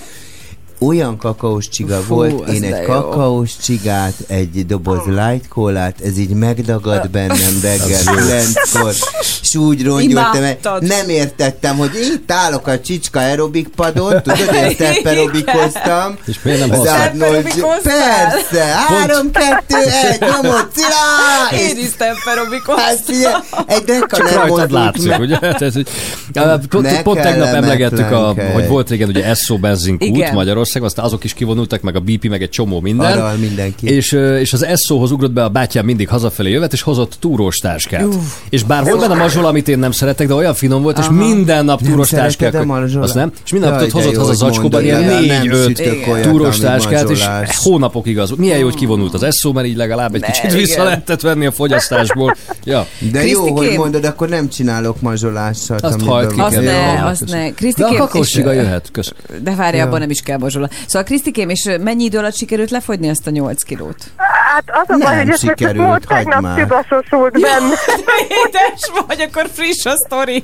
olyan 0.80 1.18
kakaós 1.18 1.70
csiga 1.70 2.00
Fú, 2.00 2.16
volt, 2.16 2.48
én 2.48 2.64
egy 2.64 2.88
jó. 2.88 2.94
kakaós 2.94 3.52
csigát, 3.62 4.14
egy 4.28 4.66
doboz 4.66 5.06
light 5.06 5.48
kólát, 5.48 6.02
ez 6.02 6.18
így 6.18 6.30
megdagad 6.30 7.10
bennem 7.10 7.60
reggel 7.62 8.16
kilenckor, 8.16 8.94
és 9.42 9.56
úgy 9.56 9.84
rongyoltam, 9.84 10.80
nem 10.80 11.10
értettem, 11.10 11.78
hogy 11.78 11.92
itt 12.14 12.32
állok 12.32 12.68
a 12.68 12.80
csicska 12.80 13.20
aerobik 13.20 13.68
padon, 13.68 14.22
tudod, 14.22 14.54
én 14.54 14.72
step 14.74 15.06
aerobikoztam, 15.06 16.18
És 16.26 16.36
miért 16.44 16.68
nem 16.68 16.80
Step-aerobikoztál? 16.80 18.32
Persze, 18.32 18.64
három, 18.64 19.32
kettő, 19.32 19.76
egy, 19.78 20.20
nyomod, 20.20 20.68
cilá! 20.74 21.60
Én 21.60 21.78
is 21.78 21.92
temperobikoztam. 21.98 23.32
Hát 23.52 23.72
egy 23.72 23.84
deka 23.84 24.18
Csak 24.18 24.30
nem 24.30 24.40
rajtad 24.40 24.72
látszik, 24.72 25.20
ugye? 25.20 25.38
Tehát, 25.38 25.74
hogy, 25.74 25.88
á, 26.34 26.60
pont, 27.04 27.22
tegnap 27.22 27.48
emlegettük, 27.48 28.10
hogy 28.54 28.68
volt 28.68 28.90
régen 28.90 29.10
ugye 29.10 29.26
Esso 29.26 29.58
benzinkút 29.58 30.08
Igen. 30.08 30.34
Magyarországon, 30.68 30.88
aztán 30.88 31.06
azok 31.06 31.24
is 31.24 31.34
kivonultak, 31.34 31.82
meg 31.82 31.96
a 31.96 32.00
BP, 32.00 32.30
meg 32.30 32.42
egy 32.42 32.50
csomó 32.50 32.80
minden. 32.80 33.12
Aral 33.12 33.36
mindenki. 33.36 33.88
És, 33.88 34.12
és 34.40 34.54
az 34.54 34.64
Esso-hoz 34.64 35.12
ugrott 35.12 35.32
be 35.32 35.44
a 35.44 35.50
bátyám 35.50 35.86
mindig 35.86 36.08
hazafelé 36.10 36.52
jövet, 36.52 36.74
és 36.74 36.82
hozott 36.82 37.16
túrós 37.20 37.58
táskát. 37.58 38.06
Uff. 38.06 38.16
És 38.50 38.64
bár 38.64 38.84
volt 38.84 39.00
benne 39.00 39.16
mazsola, 39.16 39.48
amit 39.48 39.68
én 39.68 39.80
nem 39.80 39.92
szeretek, 39.92 40.28
de 40.28 40.34
olyan 40.34 40.54
finom 40.54 40.82
volt, 40.82 40.98
és 40.98 41.06
Aha. 41.06 41.14
minden 41.14 41.66
nap 41.66 41.82
túrós 41.82 42.14
a 42.14 42.66
mazsolát? 42.66 43.04
Azt 43.04 43.14
nem? 43.14 43.32
És 43.46 43.52
minden 43.52 43.70
nap 43.70 43.80
de 43.80 43.92
hozott 43.92 44.16
haza 44.16 44.28
hogy 44.28 44.36
zacskóban 44.36 44.84
ilyen 44.84 45.04
négy-öt 45.04 45.82
túrós 46.22 46.60
táskát, 46.60 47.10
és 47.10 47.18
mazsolás. 47.20 47.58
hónapokig 47.58 48.20
az. 48.20 48.30
Milyen 48.38 48.58
jó, 48.58 48.64
hogy 48.64 48.76
kivonult 48.76 49.14
az 49.14 49.24
Esso, 49.24 49.52
mert 49.52 49.68
így 49.68 49.76
legalább 49.76 50.16
egy 50.16 50.22
kicsit 50.22 50.54
vissza 50.54 50.84
lehetett 50.84 51.22
venni 51.22 51.46
a 51.46 51.52
fogyasztásból. 51.52 52.36
Ja. 52.64 52.88
De 53.12 53.28
jó, 53.28 53.56
hogy 53.56 53.74
mondod, 53.78 54.06
akkor 54.06 54.30
nem 54.30 54.50
csinálok 54.50 55.02
mazsolással. 55.02 55.78
Azt 55.82 56.02
hagyd 56.02 56.34
ki, 56.34 56.40
Azt 56.40 56.62
ne, 56.62 57.06
azt 57.06 57.26
ne. 57.26 57.38
De 57.38 57.46
a 57.46 57.54
Krisztikém, 57.54 58.08
és- 58.14 58.28
csiga 58.28 58.52
jöhet. 58.52 58.90
Kösz. 58.92 59.14
De 59.44 59.56
várj, 59.56 59.80
abban 59.80 60.00
nem 60.00 60.10
is 60.10 60.22
kell 60.22 60.38
mazsola. 60.60 60.84
Szóval 60.88 61.04
Krisztikém, 61.04 61.50
és 61.50 61.70
mennyi 61.82 62.04
idő 62.04 62.18
alatt 62.18 62.36
sikerült 62.36 62.70
lefogyni 62.70 63.10
azt 63.10 63.28
a 63.28 63.30
8 63.30 63.64
kilót? 63.64 63.96
Hát 64.18 64.64
az 64.68 64.90
a 64.90 64.98
Nem 64.98 65.00
baj, 65.00 65.18
hogy 65.18 65.30
ez 65.30 65.40
csak 65.40 65.58
sikerült, 65.58 65.88
most 65.88 66.08
tegnap 66.08 66.56
tüdasosult 66.56 67.32
benne. 67.32 67.74
Édes 68.46 68.92
vagy, 69.08 69.22
akkor 69.22 69.50
friss 69.54 69.86
a 69.86 69.96
sztori. 69.96 70.44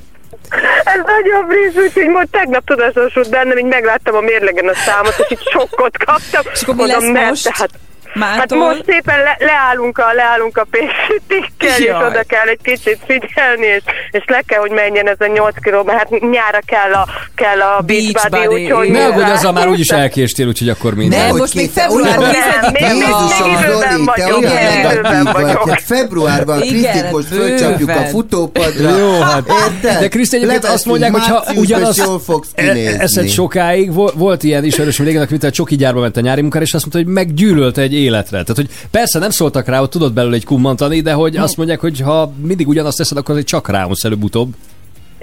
Ez 0.84 1.00
nagyon 1.06 1.48
friss, 1.48 1.86
úgyhogy 1.86 2.08
most 2.08 2.28
tegnap 2.32 2.66
tudasosult 2.66 3.30
bennem, 3.30 3.58
így 3.58 3.66
megláttam 3.66 4.16
a 4.16 4.22
mérlegen 4.22 4.68
a 4.68 4.74
számot, 4.74 5.16
és 5.18 5.32
így 5.32 5.48
sokkot 5.52 5.98
kaptam. 5.98 6.42
És 6.54 6.62
akkor 6.62 6.76
mi 6.76 6.86
lesz 6.86 7.12
mert 7.12 7.30
most? 7.30 7.44
Tehát, 7.44 7.70
Hát 8.14 8.38
Mától? 8.38 8.58
most 8.58 8.84
szépen 8.88 9.18
le, 9.20 9.38
leállunk 9.40 9.98
a, 9.98 10.14
leállunk 10.16 10.58
a 10.58 10.66
péksütikkel, 10.72 11.80
és 11.80 11.90
oda 12.10 12.24
kell 12.28 12.48
egy 12.48 12.60
kicsit 12.64 13.00
figyelni, 13.08 13.66
és, 13.66 13.82
és 14.12 14.24
le 14.26 14.42
kell, 14.48 14.60
hogy 14.60 14.72
menjen 14.72 15.08
ez 15.08 15.16
a 15.20 15.26
8 15.26 15.56
kiló, 15.64 15.84
mert 15.84 15.98
hát 15.98 16.10
nyára 16.10 16.60
kell 16.66 16.94
a, 16.94 17.08
kell 17.36 17.62
a 17.62 17.82
beach, 17.82 18.12
Beach 18.12 18.30
body, 18.30 18.46
body, 18.48 18.64
úgyhogy... 18.64 18.90
Ne 18.92 19.06
aggódj, 19.06 19.30
azzal 19.32 19.52
már 19.52 19.68
úgyis 19.68 19.90
elkéstél, 19.90 20.48
úgyhogy 20.48 20.70
akkor 20.70 20.94
minden. 20.96 21.28
Nem, 21.28 21.36
most 21.36 21.54
még 21.54 21.70
február 21.70 22.18
olyan- 22.18 22.32
10-e 22.32 22.60
Nem, 22.62 22.72
még- 22.98 23.10
van. 23.10 23.22
Jézusom, 23.24 23.50
még 23.50 23.60
időben 23.60 23.92
Zoli, 23.92 24.06
te 24.06 24.24
vagyok, 24.24 24.38
olyan 24.40 24.52
igen. 24.52 24.64
negatív 24.64 25.00
Időben 25.00 25.24
vagy. 25.24 25.44
vagyok. 25.44 25.70
Hát 25.70 25.82
februárban 25.82 26.62
Igen, 26.62 26.72
Krisztit 26.92 27.12
most 27.12 27.28
fölcsapjuk 27.28 27.90
a 27.90 28.02
futópadra. 28.06 28.98
Jó, 28.98 29.20
hát. 29.22 29.44
Érted? 29.48 30.00
De 30.00 30.08
Kriszti 30.08 30.36
egyébként 30.36 30.66
azt 30.66 30.86
mondják, 30.86 31.12
hogy 31.12 31.22
ha 31.26 31.32
márciusban, 31.34 31.64
ugyanaz 31.64 31.98
és 32.00 32.06
jól 32.06 32.20
fogsz 32.20 32.50
kinézni. 32.56 33.00
eszed 33.00 33.28
sokáig, 33.30 33.94
vo- 33.94 34.14
volt 34.16 34.44
ilyen 34.44 34.64
ismerősöm 34.64 35.06
régen, 35.06 35.22
aki 35.22 35.32
mint 35.32 35.44
a 35.44 35.50
csoki 35.52 35.76
gyárba 35.76 36.00
ment 36.00 36.18
a 36.18 36.22
nyári 36.22 36.42
munkára, 36.42 36.64
és 36.64 36.74
azt 36.74 36.86
mondta, 36.86 37.12
hogy 37.12 37.24
meggyűlölte 37.26 37.82
egy 37.82 37.94
életre. 38.04 38.44
Tehát, 38.44 38.56
hogy 38.56 38.70
persze 38.92 39.20
nem 39.20 39.30
szóltak 39.30 39.68
rá, 39.68 39.80
hogy 39.80 39.90
tudod 39.90 40.14
belőle 40.14 40.36
egy 40.36 40.46
kummantani, 40.46 41.02
de 41.02 41.14
hogy 41.14 41.38
azt 41.38 41.58
mondják, 41.58 41.80
hogy 41.80 42.00
ha 42.00 42.34
mindig 42.42 42.68
ugyanazt 42.68 42.98
teszed, 42.98 43.18
akkor 43.18 43.38
egy 43.38 43.44
csak 43.44 43.70
rámusz 43.70 44.04
előbb-utóbb. 44.04 44.54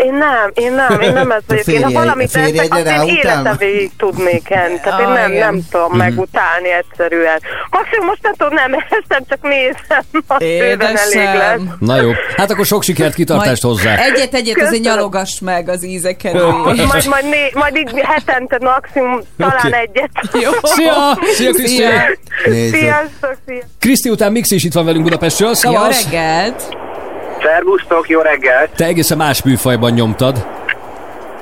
Én 0.05 0.15
nem, 0.15 0.51
én 0.55 0.73
nem, 0.73 1.01
én 1.01 1.13
nem 1.13 1.31
ez 1.31 1.43
vagyok. 1.49 1.67
Én 1.67 1.83
ha 1.83 1.91
valamit 1.91 2.31
férjed 2.31 2.55
eszek, 2.73 2.73
azt 2.73 3.09
én 3.09 3.17
utál? 3.19 3.35
élete 3.41 3.55
végig 3.59 3.91
tudnék 3.97 4.51
enni. 4.51 4.81
Tehát 4.83 5.01
én 5.01 5.07
Ah, 5.07 5.15
nem, 5.15 5.31
igen. 5.33 5.41
nem 5.55 5.61
tudom 5.71 5.97
megutálni 5.97 6.69
egyszerűen. 6.71 7.41
Maximum 7.71 8.07
most 8.07 8.23
nem 8.23 8.33
tudom, 8.35 8.55
nem 8.55 8.73
eszem, 8.75 9.25
csak 9.29 9.43
nézem, 9.43 10.03
az 10.27 10.39
bőven 10.39 10.81
elég 10.81 10.95
lesz. 10.95 11.15
Édesem. 11.15 11.77
Na 11.79 12.01
jó. 12.01 12.11
Hát 12.37 12.51
akkor 12.51 12.67
sok 12.67 12.83
sikert, 12.83 13.15
kitartást 13.15 13.63
hozzá. 13.63 13.97
Egyet, 13.97 14.35
egyet 14.35 14.37
azért 14.37 14.55
Köszönöm. 14.55 14.81
nyalogass 14.83 15.39
meg 15.41 15.69
az 15.69 15.85
ízeken. 15.85 16.37
Majd, 16.37 17.07
majd, 17.09 17.25
né, 17.25 17.51
majd 17.55 17.77
így 17.77 17.91
hetente 18.03 18.59
maximum 18.61 19.21
talán 19.39 19.57
Oké. 19.67 19.77
egyet. 19.77 20.11
Jó. 20.33 20.51
Szia! 20.63 21.19
Szia, 21.35 21.51
Kriszti! 21.53 21.77
Szia. 21.77 21.91
Sziasztok, 22.71 23.37
sziasztok. 23.47 23.71
Kriszti 23.81 24.09
után 24.09 24.33
Mix 24.33 24.51
is 24.51 24.65
itt 24.65 24.73
van 24.73 24.85
velünk 24.85 25.05
Budapestről. 25.05 25.49
Jó 25.49 25.55
Szavasz! 25.55 26.05
reggelt! 26.05 26.77
Szervusztok, 27.43 28.09
jó 28.09 28.21
reggelt! 28.21 28.71
Te 28.77 28.85
egészen 28.85 29.17
más 29.17 29.43
műfajban 29.43 29.91
nyomtad. 29.93 30.47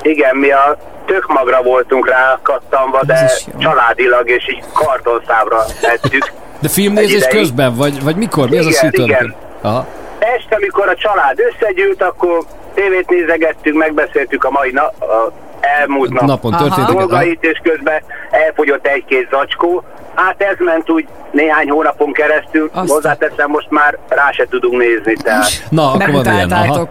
Igen, 0.02 0.36
mi 0.36 0.50
a 0.50 0.76
tökmagra 1.06 1.62
voltunk 1.62 2.08
rákattanva, 2.08 3.00
de 3.06 3.30
családilag 3.58 4.30
és 4.30 4.48
így 4.48 4.64
kartonszámra 4.72 5.64
ettük. 5.82 6.32
De 6.62 6.68
filmnézés 6.68 7.26
közben, 7.26 7.74
vagy, 7.74 8.02
vagy 8.02 8.16
mikor? 8.16 8.48
Mi 8.48 8.58
az 8.58 8.66
a 8.66 8.68
Igen, 8.68 8.80
szitőr? 8.80 9.04
igen. 9.04 9.34
Aha. 9.60 9.86
Este, 10.18 10.54
amikor 10.56 10.88
a 10.88 10.94
család 10.94 11.38
összegyűlt, 11.40 12.02
akkor 12.02 12.44
tévét 12.74 13.08
nézegettünk, 13.10 13.76
megbeszéltük 13.76 14.44
a 14.44 14.50
mai 14.50 14.70
nap, 14.70 15.02
a 15.02 15.32
elmúlt 15.80 16.10
nap 16.12 16.26
Napon 16.26 16.56
történt. 16.56 16.86
dolgait, 16.92 17.44
és 17.44 17.60
közben 17.62 18.02
elfogyott 18.30 18.86
egy-két 18.86 19.28
zacskó. 19.30 19.82
Hát 20.14 20.42
ez 20.42 20.56
ment 20.58 20.90
úgy 20.90 21.06
néhány 21.30 21.70
hónapon 21.70 22.12
keresztül, 22.12 22.70
Azt- 22.72 22.90
hozzáteszem, 22.90 23.50
most 23.50 23.70
már 23.70 23.98
rá 24.08 24.30
se 24.30 24.46
tudunk 24.50 24.78
nézni, 24.80 25.14
tehát... 25.22 25.50
Na, 25.68 25.92
akkor 25.92 26.10
van 26.10 26.24
ilyen. 26.24 26.50
Aha. 26.50 26.88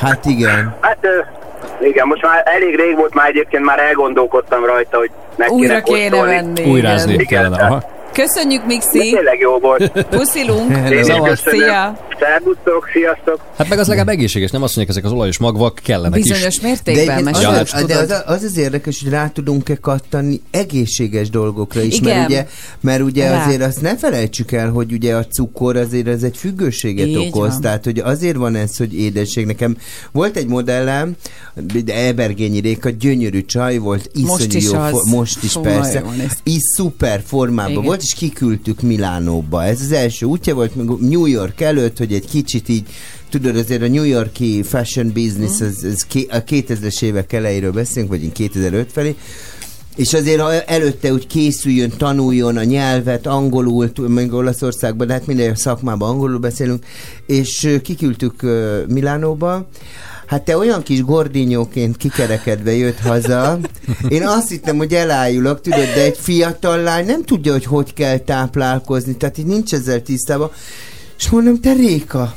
Hát 0.00 0.24
igen. 0.24 0.74
Hát 0.80 0.98
ö, 1.00 1.18
igen, 1.86 2.06
most 2.06 2.22
már 2.22 2.42
elég 2.44 2.76
rég 2.76 2.96
volt, 2.96 3.14
már 3.14 3.28
egyébként 3.28 3.64
már 3.64 3.78
elgondolkodtam 3.78 4.64
rajta, 4.64 4.98
hogy 4.98 5.10
meg 5.36 5.50
Újra 5.50 5.80
kéne 5.82 5.98
kéne 5.98 6.24
venni. 6.24 6.70
Újrázni 6.70 7.12
igen. 7.12 7.26
kellene. 7.26 7.62
Aha. 7.64 7.82
Köszönjük, 8.14 8.60
De 8.60 8.66
Mixi! 8.66 8.98
tényleg 8.98 9.38
jó 9.40 9.58
volt. 9.58 10.06
Puszilunk! 10.10 10.76
Én 10.90 10.98
is 10.98 11.06
Szavaz. 11.06 11.28
köszönöm. 11.42 11.60
Szia! 11.60 11.98
Szervusztok, 12.20 12.88
sziasztok! 12.92 13.40
Hát 13.56 13.68
meg 13.68 13.78
az 13.78 13.86
legalább 13.86 14.08
egészséges, 14.08 14.50
nem 14.50 14.62
azt 14.62 14.76
mondják, 14.76 14.96
ezek 14.96 15.10
az 15.10 15.16
olajos 15.16 15.38
magvak 15.38 15.80
kellenek 15.84 16.20
Bizonyos 16.22 16.46
is. 16.46 16.58
De, 16.60 16.66
mértékben, 16.68 17.22
mert 17.22 17.36
az, 17.36 17.42
Ja, 17.42 17.48
az, 17.48 17.84
de 17.86 17.96
az, 17.96 18.22
az 18.26 18.42
az 18.42 18.56
érdekes, 18.58 19.02
hogy 19.02 19.10
rá 19.12 19.28
tudunk-e 19.28 19.74
kattani 19.76 20.40
egészséges 20.50 21.30
dolgokra 21.30 21.80
is, 21.82 21.94
Igen. 21.98 22.16
mert 22.16 22.28
ugye, 22.28 22.46
mert 22.80 23.02
ugye 23.02 23.30
Rá. 23.30 23.44
azért 23.44 23.62
azt 23.62 23.80
ne 23.80 23.96
felejtsük 23.96 24.52
el, 24.52 24.70
hogy 24.70 24.92
ugye 24.92 25.14
a 25.14 25.24
cukor 25.26 25.76
azért 25.76 26.06
ez 26.06 26.22
egy 26.22 26.36
függőséget 26.36 27.06
Így 27.06 27.16
okoz, 27.16 27.48
van. 27.50 27.60
tehát 27.60 27.84
hogy 27.84 27.98
azért 27.98 28.36
van 28.36 28.54
ez, 28.54 28.76
hogy 28.76 28.98
édesség. 28.98 29.46
Nekem 29.46 29.76
volt 30.12 30.36
egy 30.36 30.46
modellem, 30.46 31.12
de 31.84 31.94
Ebergényi 31.94 32.60
Réka, 32.60 32.90
gyönyörű 32.90 33.44
csaj 33.44 33.76
volt, 33.78 34.10
iszonyú 34.12 34.26
Most 34.26 34.54
is 34.54 34.64
jó, 34.64 34.78
az. 34.78 35.10
most 35.10 35.42
is 35.42 35.52
Fú, 35.52 35.60
persze, 35.60 36.02
is 36.42 36.60
szuper 36.76 37.22
formában 37.26 37.70
Igen. 37.70 37.84
volt, 37.84 38.02
és 38.04 38.14
kiküldtük 38.14 38.80
Milánóba. 38.80 39.64
Ez 39.64 39.80
az 39.80 39.92
első 39.92 40.26
útja 40.26 40.54
volt 40.54 40.74
még 40.74 41.08
New 41.08 41.26
York 41.26 41.60
előtt, 41.60 41.98
hogy 41.98 42.12
egy 42.12 42.26
kicsit 42.26 42.68
így 42.68 42.86
tudod, 43.30 43.56
azért 43.56 43.82
a 43.82 43.88
New 43.88 44.04
Yorki 44.04 44.62
fashion 44.62 45.12
business, 45.12 45.58
Mhm. 45.58 45.64
ez, 45.64 45.82
ez 45.84 46.06
a 46.30 46.44
2000-es 46.44 47.02
évek 47.02 47.32
elejéről 47.32 47.72
beszélünk, 47.72 48.10
vagy 48.10 48.32
2005 48.32 48.92
felé, 48.92 49.14
és 49.96 50.12
azért 50.14 50.40
ha 50.40 50.62
előtte 50.62 51.12
úgy 51.12 51.26
készüljön, 51.26 51.92
tanuljon 51.96 52.56
a 52.56 52.64
nyelvet, 52.64 53.26
angolul, 53.26 53.90
még 54.08 54.32
Olaszországban, 54.32 55.06
de 55.06 55.12
hát 55.12 55.26
minden 55.26 55.54
szakmában 55.54 56.08
angolul 56.08 56.38
beszélünk, 56.38 56.84
és 57.26 57.78
kiküldtük 57.82 58.42
Milánóba, 58.88 59.68
Hát 60.26 60.42
te 60.42 60.56
olyan 60.56 60.82
kis 60.82 61.04
gordinyóként 61.04 61.96
kikerekedve 61.96 62.72
jött 62.72 63.00
haza. 63.00 63.58
Én 64.08 64.26
azt 64.26 64.48
hittem, 64.48 64.76
hogy 64.76 64.94
elájulok, 64.94 65.60
tudod, 65.60 65.86
de 65.94 66.02
egy 66.02 66.18
fiatal 66.18 66.82
lány 66.82 67.06
nem 67.06 67.22
tudja, 67.22 67.52
hogy 67.52 67.64
hogy 67.64 67.92
kell 67.92 68.18
táplálkozni, 68.18 69.16
tehát 69.16 69.38
így 69.38 69.46
nincs 69.46 69.72
ezzel 69.72 70.02
tisztában. 70.02 70.50
És 71.18 71.30
mondom, 71.30 71.60
te 71.60 71.72
Réka, 71.72 72.34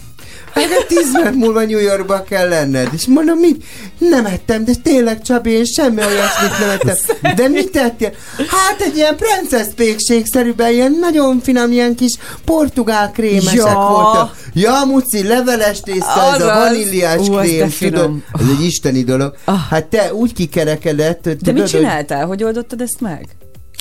de 0.62 0.84
tíz 0.88 1.12
perc 1.22 1.36
múlva 1.36 1.60
New 1.66 1.80
Yorkba 1.80 2.24
kell 2.30 2.48
lenned. 2.50 2.90
És 2.94 3.06
mondom, 3.06 3.38
mit? 3.38 3.64
Nem 3.98 4.26
ettem, 4.26 4.66
de 4.66 4.72
tényleg 4.84 5.22
Csabi, 5.22 5.50
én 5.52 5.66
semmi 5.66 5.98
olyasmit 6.06 6.60
nem 6.60 6.70
ettem. 6.70 6.96
De 7.36 7.48
mit 7.48 7.72
tettél? 7.72 8.12
Hát 8.48 8.82
egy 8.82 8.96
ilyen 8.96 9.16
princess 9.16 9.68
pékségszerűben, 9.76 10.72
ilyen 10.72 10.98
nagyon 11.00 11.40
finom, 11.44 11.72
ilyen 11.72 11.96
kis 11.96 12.14
portugál 12.46 13.12
krémesek 13.12 13.56
Ja. 13.56 13.88
voltak. 13.90 14.36
Ja, 14.54 14.82
Muci, 14.86 15.28
leveles 15.28 15.80
tészta, 15.80 16.34
ez 16.36 16.42
a 16.42 16.46
vaníliás 16.54 17.28
Ú, 17.28 17.34
krém, 17.36 17.70
tudod? 17.80 18.12
Ez 18.40 18.46
egy 18.60 18.66
isteni 18.66 19.04
dolog. 19.04 19.36
Hát 19.70 19.86
te 19.86 20.14
úgy 20.14 20.34
kikerekedett, 20.34 21.24
De 21.24 21.36
tudod, 21.36 21.54
mit 21.54 21.62
hogy- 21.62 21.72
csináltál? 21.72 22.26
Hogy 22.26 22.44
oldottad 22.44 22.82
ezt 22.82 23.00
meg? 23.02 23.26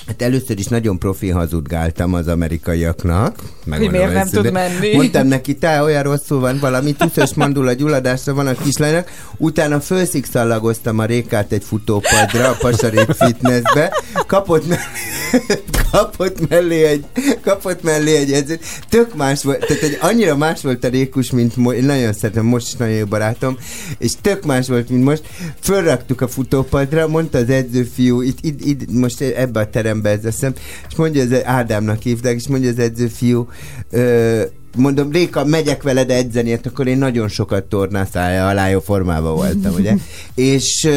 Hát 0.07 0.23
először 0.23 0.59
is 0.59 0.67
nagyon 0.67 0.99
profi 0.99 1.29
hazudgáltam 1.31 2.15
az 2.15 2.29
amerikaiaknak. 2.29 3.39
Megmondom 3.65 4.01
miért 4.01 4.13
nem 4.13 4.29
tud 4.29 4.53
menni? 4.53 4.95
Mondtam 4.95 5.27
neki, 5.27 5.55
te 5.55 5.83
olyan 5.83 6.03
rosszul 6.03 6.41
van 6.41 6.59
valami, 6.59 6.93
tüszös 6.93 7.35
mandula 7.35 7.73
gyulladásra 7.73 8.35
van 8.35 8.47
a 8.47 8.55
kislánynak. 8.55 9.11
Utána 9.37 9.81
fölszikszallagoztam 9.81 10.99
a 10.99 11.05
rékát 11.05 11.53
egy 11.53 11.65
futópadra, 11.65 12.49
a 12.49 12.57
Pasarék 12.59 13.11
fitnessbe. 13.11 13.93
Kapott 14.27 14.69
mellé, 14.69 14.83
kapott 15.93 16.49
mellé 16.49 16.85
egy, 16.85 17.05
kapott 17.43 17.83
mellé 17.83 18.17
egy 18.17 18.33
edzőt. 18.33 18.65
Tök 18.89 19.15
más 19.15 19.43
volt, 19.43 19.67
tehát 19.67 19.83
egy 19.83 19.99
annyira 20.01 20.37
más 20.37 20.63
volt 20.63 20.85
a 20.85 20.89
rékus, 20.89 21.31
mint 21.31 21.57
mo- 21.57 21.75
én 21.75 21.85
nagyon 21.85 22.13
szeretem, 22.13 22.45
most 22.45 22.67
is 22.67 22.75
nagyon 22.75 22.95
jó 22.95 23.05
barátom, 23.05 23.59
és 23.99 24.13
tök 24.21 24.45
más 24.45 24.69
volt, 24.69 24.89
mint 24.89 25.05
most. 25.05 25.23
Fölraktuk 25.61 26.21
a 26.21 26.29
futópadra, 26.29 27.09
mondta 27.09 27.39
az 27.39 27.51
edzőfiú, 27.51 28.21
itt, 28.21 28.39
itt, 28.41 28.65
itt 28.65 28.91
most 28.91 29.21
ebbe 29.21 29.61
a 29.61 29.69
terembe 30.03 30.11
ez 30.11 30.35
eszem, 30.35 30.55
és 30.89 30.97
mondja, 30.97 31.23
az 31.23 31.45
Ádámnak 31.45 32.03
hívták, 32.03 32.35
és 32.35 32.49
mondja 32.49 32.71
az 32.71 32.79
edzőfiú, 32.79 33.49
ö, 33.91 34.43
mondom, 34.77 35.11
Réka, 35.13 35.45
megyek 35.45 35.83
veled 35.83 36.11
edzeni, 36.11 36.51
hát 36.51 36.67
akkor 36.67 36.87
én 36.87 36.99
nagyon 36.99 37.29
sokat 37.29 37.65
tornászája 37.65 38.49
alá 38.49 38.69
jó 38.69 38.81
formában 38.81 39.35
voltam, 39.35 39.75
ugye? 39.75 39.95
és, 40.35 40.89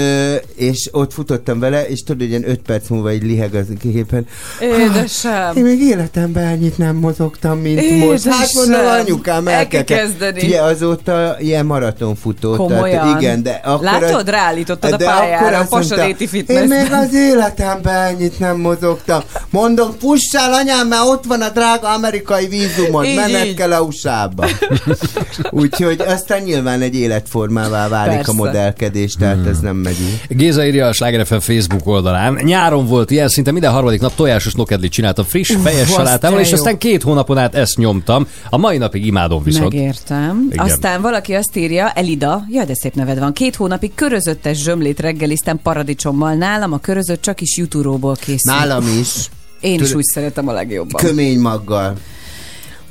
és 0.56 0.90
ott 0.92 1.14
futottam 1.14 1.60
vele, 1.60 1.88
és 1.88 2.04
tudod, 2.04 2.28
ilyen 2.28 2.50
öt 2.50 2.62
perc 2.62 2.90
múlva 2.90 3.14
így 3.14 3.24
liheg 3.24 3.54
az 3.54 3.66
képen. 3.80 4.28
Édesem. 4.62 5.56
Én 5.56 5.64
még 5.64 5.82
életemben 5.82 6.44
ennyit 6.44 6.78
nem 6.78 6.96
mozogtam, 6.96 7.60
mint 7.60 8.06
most. 8.06 8.24
Hát 8.24 8.50
Édesem. 8.50 8.72
mondom, 8.72 8.92
anyukám, 8.92 9.48
El 9.48 9.54
el 9.54 9.68
kell 9.68 9.84
kezdeni. 9.84 10.46
Ugye 10.46 10.62
azóta 10.62 11.36
ilyen 11.40 11.66
maratonfutó. 11.66 12.56
Komolyan? 12.56 12.90
Tehát, 12.90 13.22
igen, 13.22 13.44
de 13.44 13.62
akkor 13.64 13.84
Látod, 13.84 14.30
ráállítottad 14.30 14.94
a 14.94 14.98
de 14.98 15.06
pályára 15.06 15.46
akkor 15.46 15.54
a 15.54 15.66
Pasaréti 15.70 16.24
Én 16.24 16.30
fitnessben. 16.30 16.68
még 16.68 16.92
az 16.92 17.14
életemben 17.14 18.04
ennyit 18.04 18.40
nem 18.40 18.58
mozogtam. 18.58 19.22
Mondom, 19.50 19.92
fussál 20.00 20.54
anyám, 20.54 20.88
mert 20.88 21.06
ott 21.06 21.24
van 21.26 21.42
a 21.42 21.50
drága 21.50 21.90
amerikai 21.94 22.48
vízumod, 22.48 23.06
menned 23.16 23.54
kell 23.54 23.69
a 23.74 23.82
USA-ba. 23.82 24.48
Úgyhogy 25.52 26.02
aztán 26.08 26.42
nyilván 26.42 26.82
egy 26.82 26.96
életformává 26.96 27.88
válik 27.88 28.16
Persze. 28.16 28.32
a 28.32 28.34
modellkedés, 28.34 29.14
tehát 29.14 29.48
ez 29.48 29.60
nem 29.60 29.76
megy. 29.76 29.98
Géza 30.28 30.66
írja 30.66 30.88
a 30.88 30.94
Sláger 30.94 31.26
FM 31.26 31.36
Facebook 31.38 31.88
oldalán. 31.88 32.40
Nyáron 32.44 32.88
volt 32.88 33.12
ilyen, 33.12 33.28
szinte 33.28 33.52
minden 33.52 33.72
harmadik 33.72 34.02
nap 34.02 34.16
tojásos 34.16 34.54
nokedlit 34.54 34.92
csináltam 34.92 35.26
friss, 35.26 35.56
fejes 35.64 35.90
salátával, 35.90 36.40
és 36.40 36.52
aztán 36.54 36.78
két 36.78 37.04
hónapon 37.04 37.38
át 37.38 37.56
ezt 37.56 37.78
nyomtam. 37.78 38.28
A 38.50 38.58
mai 38.58 38.78
napig 38.78 39.06
imádom 39.06 39.44
viszont. 39.44 39.74
Megértem. 39.74 40.48
Igen. 40.52 40.66
Aztán 40.66 41.02
valaki 41.02 41.34
azt 41.34 41.56
írja, 41.56 41.90
Elida, 41.92 42.44
jaj, 42.50 42.66
de 42.66 42.74
szép 42.76 42.94
neved 42.94 43.20
van, 43.20 43.34
két 43.34 43.56
hónapig 43.56 43.94
körözöttes 43.96 44.58
zsömlét 44.58 45.00
reggeliztem 45.00 45.60
paradicsommal. 45.64 46.34
Nálam 46.34 46.74
a 46.74 46.78
körözött 46.78 47.22
csak 47.22 47.42
is 47.42 47.58
juturóból 47.58 48.16
készül. 48.16 48.54
Nálam 48.54 48.84
is. 49.00 49.30
Én 49.60 49.74
is 49.74 49.80
Tudod- 49.80 49.96
úgy 49.96 50.04
szeretem 50.04 50.48
a 50.48 50.52
legjobban. 50.52 51.02
Kömény 51.02 51.40
maggal. 51.40 51.94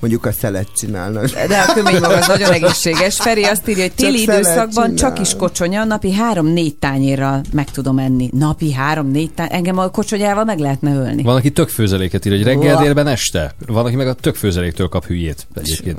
Mondjuk 0.00 0.26
a 0.26 0.32
szelet 0.32 0.68
csinálnak. 0.76 1.24
De 1.24 1.58
a 1.68 1.72
kömény 1.72 2.00
maga 2.00 2.16
az 2.16 2.26
nagyon 2.26 2.52
egészséges. 2.52 3.16
Feri 3.16 3.44
azt 3.44 3.68
írja, 3.68 3.82
hogy 3.82 3.92
téli 3.92 4.22
időszakban 4.22 4.94
csak 4.94 5.20
is 5.20 5.34
kocsonya, 5.36 5.84
napi 5.84 6.12
három-négy 6.12 6.76
tányérral 6.76 7.42
meg 7.52 7.70
tudom 7.70 7.98
enni. 7.98 8.30
Napi 8.32 8.72
három-négy 8.72 9.30
tányér, 9.30 9.54
engem 9.54 9.78
a 9.78 9.88
kocsonyával 9.88 10.44
meg 10.44 10.58
lehetne 10.58 10.94
ölni. 10.94 11.22
Van, 11.22 11.36
aki 11.36 11.50
tök 11.50 11.68
főzeléket 11.68 12.24
ír, 12.24 12.32
hogy 12.32 12.42
reggel, 12.42 12.82
délben, 12.82 13.06
este. 13.06 13.54
Van, 13.66 13.84
aki 13.84 13.96
meg 13.96 14.08
a 14.08 14.12
tök 14.12 14.34
főzeléktől 14.34 14.88
kap 14.88 15.06
hülyét 15.06 15.46
egyébként. 15.54 15.98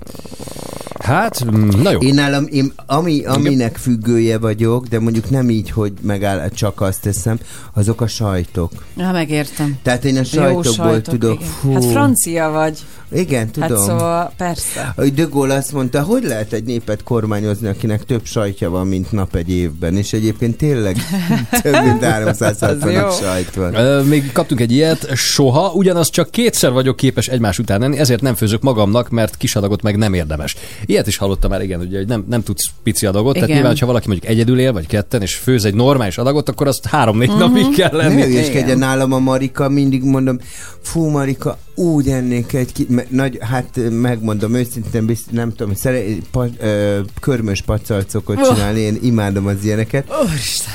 Hát, 1.00 1.46
mm, 1.46 1.70
na 1.82 1.92
jó. 1.92 2.00
Én 2.00 2.14
nálam, 2.14 2.46
én, 2.50 2.74
ami, 2.86 3.26
aminek 3.26 3.78
függője 3.78 4.38
vagyok, 4.38 4.88
de 4.88 5.00
mondjuk 5.00 5.30
nem 5.30 5.50
így, 5.50 5.72
hogy 5.72 5.94
megáll, 6.02 6.50
csak 6.50 6.82
azt 6.82 7.02
teszem, 7.02 7.40
azok 7.74 8.02
a 8.02 8.08
sajtok. 8.08 8.72
Ja, 8.98 9.12
megértem. 9.12 9.78
Tehát 9.84 10.06
én 10.06 10.18
a 10.18 10.24
sajtokból 10.24 10.74
sajtok, 10.74 11.14
tudok, 11.14 11.40
igen. 11.40 11.48
fú, 11.48 11.74
Hát 11.74 11.86
francia 11.86 12.50
vagy. 12.50 12.80
Igen, 13.12 13.50
tudom. 13.52 13.70
Hát 13.70 13.78
szóval 13.78 14.34
persze. 14.38 14.94
A 14.96 15.04
De 15.04 15.24
Gaulle 15.30 15.56
azt 15.56 15.72
mondta, 15.72 16.02
hogy 16.02 16.24
lehet 16.24 16.54
egy 16.54 16.64
népet 16.64 17.04
kormányozni, 17.04 17.68
akinek 17.68 18.04
több 18.06 18.26
sajtja 18.26 18.70
van, 18.70 18.88
mint 18.88 19.12
nap 19.12 19.36
egy 19.36 19.50
évben, 19.52 19.98
és 19.98 20.14
egyébként 20.14 20.58
tényleg 20.58 20.96
több 21.62 21.84
mint 21.84 22.04
360 22.04 23.12
sajt 23.12 23.56
van. 23.56 23.76
Ö, 23.76 24.02
még 24.04 24.32
kaptunk 24.32 24.62
egy 24.62 24.72
ilyet, 24.72 25.16
soha, 25.16 25.72
ugyanaz 25.74 26.10
csak 26.10 26.32
kétszer 26.32 26.72
vagyok 26.72 26.96
képes 26.96 27.28
egymás 27.28 27.60
után 27.60 27.84
enni, 27.84 27.98
ezért 27.98 28.22
nem 28.22 28.36
főzök 28.36 28.62
magamnak, 28.62 29.10
mert 29.10 29.38
kis 29.38 29.56
adagot 29.56 29.82
meg 29.82 29.98
nem 29.98 30.14
érdemes. 30.14 30.56
Ilyet 30.86 31.08
is 31.08 31.18
hallottam 31.18 31.50
már, 31.50 31.62
igen, 31.62 31.80
ugye, 31.80 31.98
hogy 31.98 32.08
nem, 32.08 32.26
nem 32.30 32.44
tudsz 32.44 32.66
pici 32.84 33.06
adagot, 33.06 33.34
tehát 33.34 33.48
Igen. 33.50 33.60
nyilván, 33.62 33.78
ha 33.80 33.86
valaki 33.86 34.08
mondjuk 34.08 34.32
egyedül 34.32 34.60
él, 34.60 34.74
vagy 34.74 34.88
ketten, 34.88 35.22
és 35.22 35.36
főz 35.36 35.66
egy 35.66 35.74
normális 35.76 36.18
adagot, 36.18 36.50
akkor 36.50 36.68
azt 36.68 36.86
három-négy 36.86 37.28
Mhm. 37.30 37.38
napig 37.40 37.70
kell 37.76 37.92
Ne 37.92 37.98
lenni. 37.98 38.22
hülyeskedjen 38.24 38.78
nálam 38.78 39.14
a 39.14 39.20
Marika, 39.20 39.70
mindig 39.70 40.04
mondom, 40.04 40.40
fú 40.82 41.06
Marika, 41.10 41.58
úgy 41.80 42.08
ennék 42.10 42.54
egy 42.54 42.72
ki, 42.74 42.86
me, 42.90 43.06
nagy, 43.10 43.38
hát 43.42 43.80
megmondom 43.90 44.54
őszintén, 44.56 45.06
bizt, 45.06 45.32
nem 45.32 45.54
tudom, 45.54 45.76
szere, 45.76 46.02
pa, 46.32 46.48
ö, 46.60 47.00
körmös 47.20 47.62
pacalcokot 47.62 48.38
Oh. 48.38 48.54
csinálni, 48.54 48.80
én 48.80 48.98
imádom 49.02 49.46
az 49.46 49.64
ilyeneket. 49.64 50.08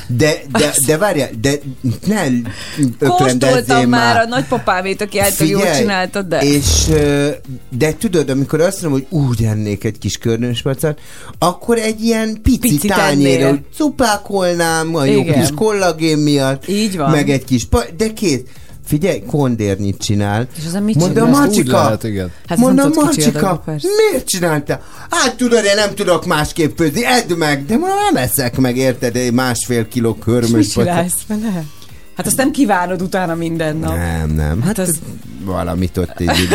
De, 0.09 0.35
de, 0.53 0.73
de 0.87 0.99
várjál, 0.99 1.31
de 1.41 1.53
ne 2.07 2.27
Kóstoltam 3.09 3.89
már 3.89 4.17
a 4.17 4.27
nagypapávét, 4.29 5.01
aki 5.01 5.19
által 5.19 5.47
jól 5.47 5.71
csináltad, 5.77 6.27
de... 6.27 6.39
És, 6.41 6.87
de 7.77 7.95
tudod, 7.99 8.31
amikor 8.31 8.61
azt 8.61 8.83
mondom, 8.83 9.01
hogy 9.01 9.19
úgy 9.21 9.45
ennék 9.45 9.85
egy 9.85 9.99
kis 9.99 10.17
körnös 10.19 10.63
pacat, 10.63 11.01
akkor 11.39 11.79
egy 11.79 12.01
ilyen 12.05 12.39
pici 12.43 12.89
ennél. 12.91 13.49
hogy 13.49 13.61
cupákolnám 13.77 14.95
a 14.95 15.05
jó 15.05 15.21
Igen. 15.21 15.41
kis 15.41 15.49
kollagén 15.55 16.19
miatt, 16.19 16.69
Így 16.69 16.97
van. 16.97 17.11
meg 17.11 17.31
egy 17.31 17.45
kis, 17.45 17.65
pa- 17.65 17.97
de 17.97 18.13
két, 18.13 18.49
Figyelj, 18.87 19.23
kondérnyit 19.27 19.99
csinál. 19.99 20.47
És 20.59 20.67
azon 20.67 20.83
mit 20.83 20.95
Mondom, 20.95 21.31
Macska, 21.31 21.83
lehet, 21.83 22.05
igen. 22.05 22.33
Hát 22.47 22.59
mondom, 22.59 22.93
persze. 23.65 23.89
miért 24.11 24.29
csinálta? 24.29 24.81
Hát 25.11 25.37
tudod, 25.37 25.65
én 25.65 25.75
nem 25.75 25.95
tudok 25.95 26.27
másképp 26.27 26.77
főzni, 26.77 27.05
edd 27.05 27.37
meg, 27.37 27.65
de 27.67 27.77
mondom, 27.77 27.99
nem 28.13 28.23
eszek 28.23 28.57
meg, 28.57 28.77
érted, 28.77 29.17
egy 29.17 29.33
másfél 29.33 29.89
kiló 29.89 30.11
És 30.11 30.17
mit 30.17 30.25
körmös 30.25 30.73
pacat. 30.73 30.89
csinálsz 30.93 31.23
vele? 31.27 31.65
Hát 32.17 32.27
azt 32.27 32.37
nem 32.37 32.51
kívánod 32.51 33.03
utána 33.03 33.35
minden 33.35 33.77
nap. 33.77 33.97
Nem, 33.97 34.31
nem. 34.31 34.63
Hát 34.63 34.79
az- 34.79 34.89
az... 34.89 34.99
valamit 35.45 35.97
ott 35.97 36.21
így 36.21 36.49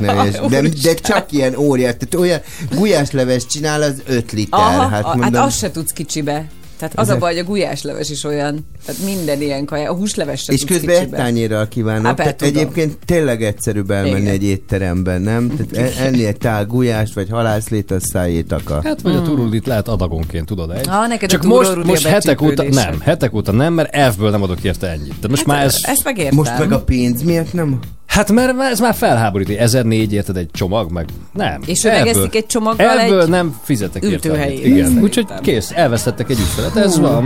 neves. 0.00 0.34
De, 0.48 0.60
de 0.82 0.94
csak 0.94 1.32
ilyen 1.32 1.56
óriás. 1.56 1.94
Tehát 1.98 2.14
olyan 2.14 2.40
gulyásleves 2.74 3.46
csinál, 3.46 3.82
az 3.82 4.02
5 4.06 4.32
liter. 4.32 4.60
Aha, 4.60 4.80
hát 4.80 4.90
hát, 4.90 5.04
hát 5.04 5.14
mondom, 5.16 5.42
azt 5.42 5.58
se 5.58 5.70
tudsz 5.70 5.92
kicsibe. 5.92 6.46
Tehát 6.76 6.98
az 6.98 7.08
a 7.08 7.10
Ezek- 7.10 7.18
baj, 7.18 7.32
hogy 7.34 7.42
a 7.42 7.46
gulyásleves 7.46 8.10
is 8.10 8.24
olyan. 8.24 8.66
Tehát 8.86 9.00
minden 9.04 9.40
ilyen 9.42 9.64
kaja. 9.64 9.90
A 9.90 9.94
húsleves 9.94 10.42
se 10.42 10.52
és 10.52 10.64
közben 10.64 10.88
egy 10.94 10.98
kicsibe. 10.98 11.16
tányérral 11.16 11.68
kívánok. 11.68 12.06
Hát, 12.06 12.16
Tehát 12.16 12.36
tudom. 12.36 12.54
egyébként 12.54 12.98
tényleg 13.04 13.42
egyszerűbb 13.42 13.90
elmenni 13.90 14.20
Igen. 14.20 14.32
egy 14.32 14.44
étteremben, 14.44 15.22
nem? 15.22 15.48
Tehát 15.56 15.96
e- 15.98 16.04
enni 16.04 16.24
egy 16.24 16.36
tál 16.36 16.66
gulyást, 16.66 17.14
vagy 17.14 17.28
halászlét, 17.30 17.90
az 17.90 18.02
szájét 18.12 18.52
akar. 18.52 18.84
Hát 18.84 19.00
vagy 19.00 19.14
a 19.14 19.22
turulit 19.22 19.66
lehet 19.66 19.88
adagonként, 19.88 20.46
tudod 20.46 20.70
egy. 20.70 20.88
Ah, 20.88 21.08
neked 21.08 21.28
a 21.28 21.32
Csak 21.32 21.40
turul 21.40 21.56
most, 21.74 21.84
most 21.84 22.04
a 22.04 22.08
hetek 22.08 22.42
óta, 22.42 22.62
nem, 22.70 23.00
hetek 23.00 23.34
óta 23.34 23.52
nem, 23.52 23.72
mert 23.72 23.94
elfből 23.94 24.30
nem 24.30 24.42
adok 24.42 24.62
érte 24.64 24.86
ennyit. 24.88 25.14
De 25.20 25.28
most 25.28 25.46
már 25.46 25.64
ez... 25.64 25.78
Ezt 25.82 26.04
megértem. 26.04 26.36
Most 26.36 26.58
meg 26.58 26.72
a 26.72 26.80
pénz 26.80 27.22
miért 27.22 27.52
nem? 27.52 27.78
Hát 28.14 28.32
mert 28.32 28.60
ez 28.60 28.80
már 28.80 28.94
felháborít, 28.94 29.46
hogy 29.46 29.56
1004 29.56 30.12
érted 30.12 30.36
egy 30.36 30.50
csomag, 30.50 30.92
meg 30.92 31.08
nem. 31.32 31.62
És 31.66 31.84
ő 31.84 31.90
megeszik 31.90 32.34
egy 32.34 32.46
csomaggal 32.46 32.98
Elfből 32.98 33.22
egy 33.22 33.28
nem 33.28 33.60
fizetek 33.62 34.02
érte. 34.02 34.52
Igen, 34.52 34.98
úgyhogy 35.02 35.26
kész, 35.40 35.70
elvesztettek 35.70 36.30
egy 36.30 36.38
ügyfelet, 36.38 36.76
ez 36.76 36.98
van. 36.98 37.24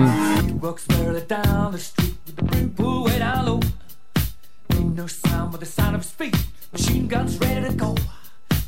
Machine 6.73 7.07
guns 7.07 7.39
ready 7.39 7.67
to 7.67 7.73
go. 7.73 7.95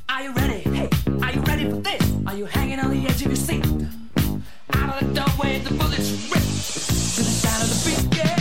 Are 0.08 0.22
you 0.22 0.32
ready? 0.32 0.62
Hey, 0.76 0.88
are 1.20 1.32
you 1.34 1.42
ready 1.42 1.64
for 1.68 1.80
this? 1.82 2.00
Are 2.26 2.34
you 2.34 2.46
hanging 2.46 2.80
on 2.80 2.90
the 2.90 3.06
edge 3.06 3.20
of 3.26 3.26
your 3.26 3.36
seat? 3.36 3.66
Out 4.74 4.88
of 4.88 4.98
the 5.00 5.06
doorway, 5.12 5.58
the 5.58 5.74
bullets 5.74 6.10
rip 6.32 6.42
to 7.14 7.22
the 7.22 7.34
sound 7.42 7.62
of 7.62 7.68
the 7.68 7.78
beat. 7.84 8.16
Yeah. 8.16 8.39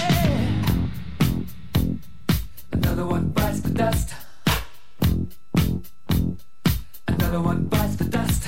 The 3.57 3.69
dust. 3.71 4.13
Another 7.07 7.41
one 7.41 7.63
bites 7.65 7.95
the 7.95 8.03
dust. 8.03 8.47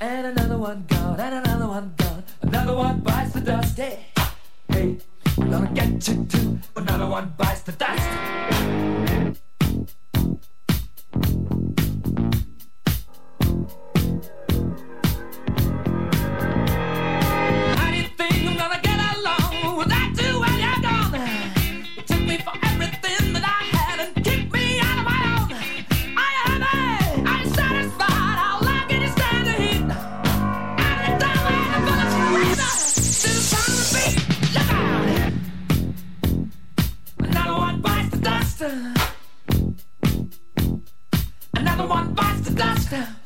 And 0.00 0.26
another 0.26 0.56
one 0.56 0.84
gone. 0.88 1.20
And 1.20 1.34
another 1.46 1.68
one 1.68 1.92
gone. 1.98 2.24
Another 2.40 2.74
one 2.74 3.00
the 3.32 3.40
dust. 3.40 3.76
Hey, 3.76 4.06
hey, 4.68 4.98
gonna 5.36 5.70
get 5.74 6.08
you 6.08 6.24
too. 6.24 6.58
Another 6.76 7.06
one 7.06 7.34
bites 7.36 7.60
the 7.62 7.72
dust. 7.72 9.38
Bites 42.90 43.08
the 43.08 43.17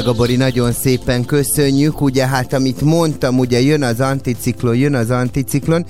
Drága 0.00 0.16
Bori, 0.16 0.36
nagyon 0.36 0.72
szépen 0.72 1.24
köszönjük. 1.24 2.00
Ugye 2.00 2.26
hát, 2.26 2.52
amit 2.52 2.80
mondtam, 2.80 3.38
ugye 3.38 3.60
jön 3.60 3.82
az 3.82 4.00
anticiklon, 4.00 4.76
jön 4.76 4.94
az 4.94 5.10
anticiklon. 5.10 5.86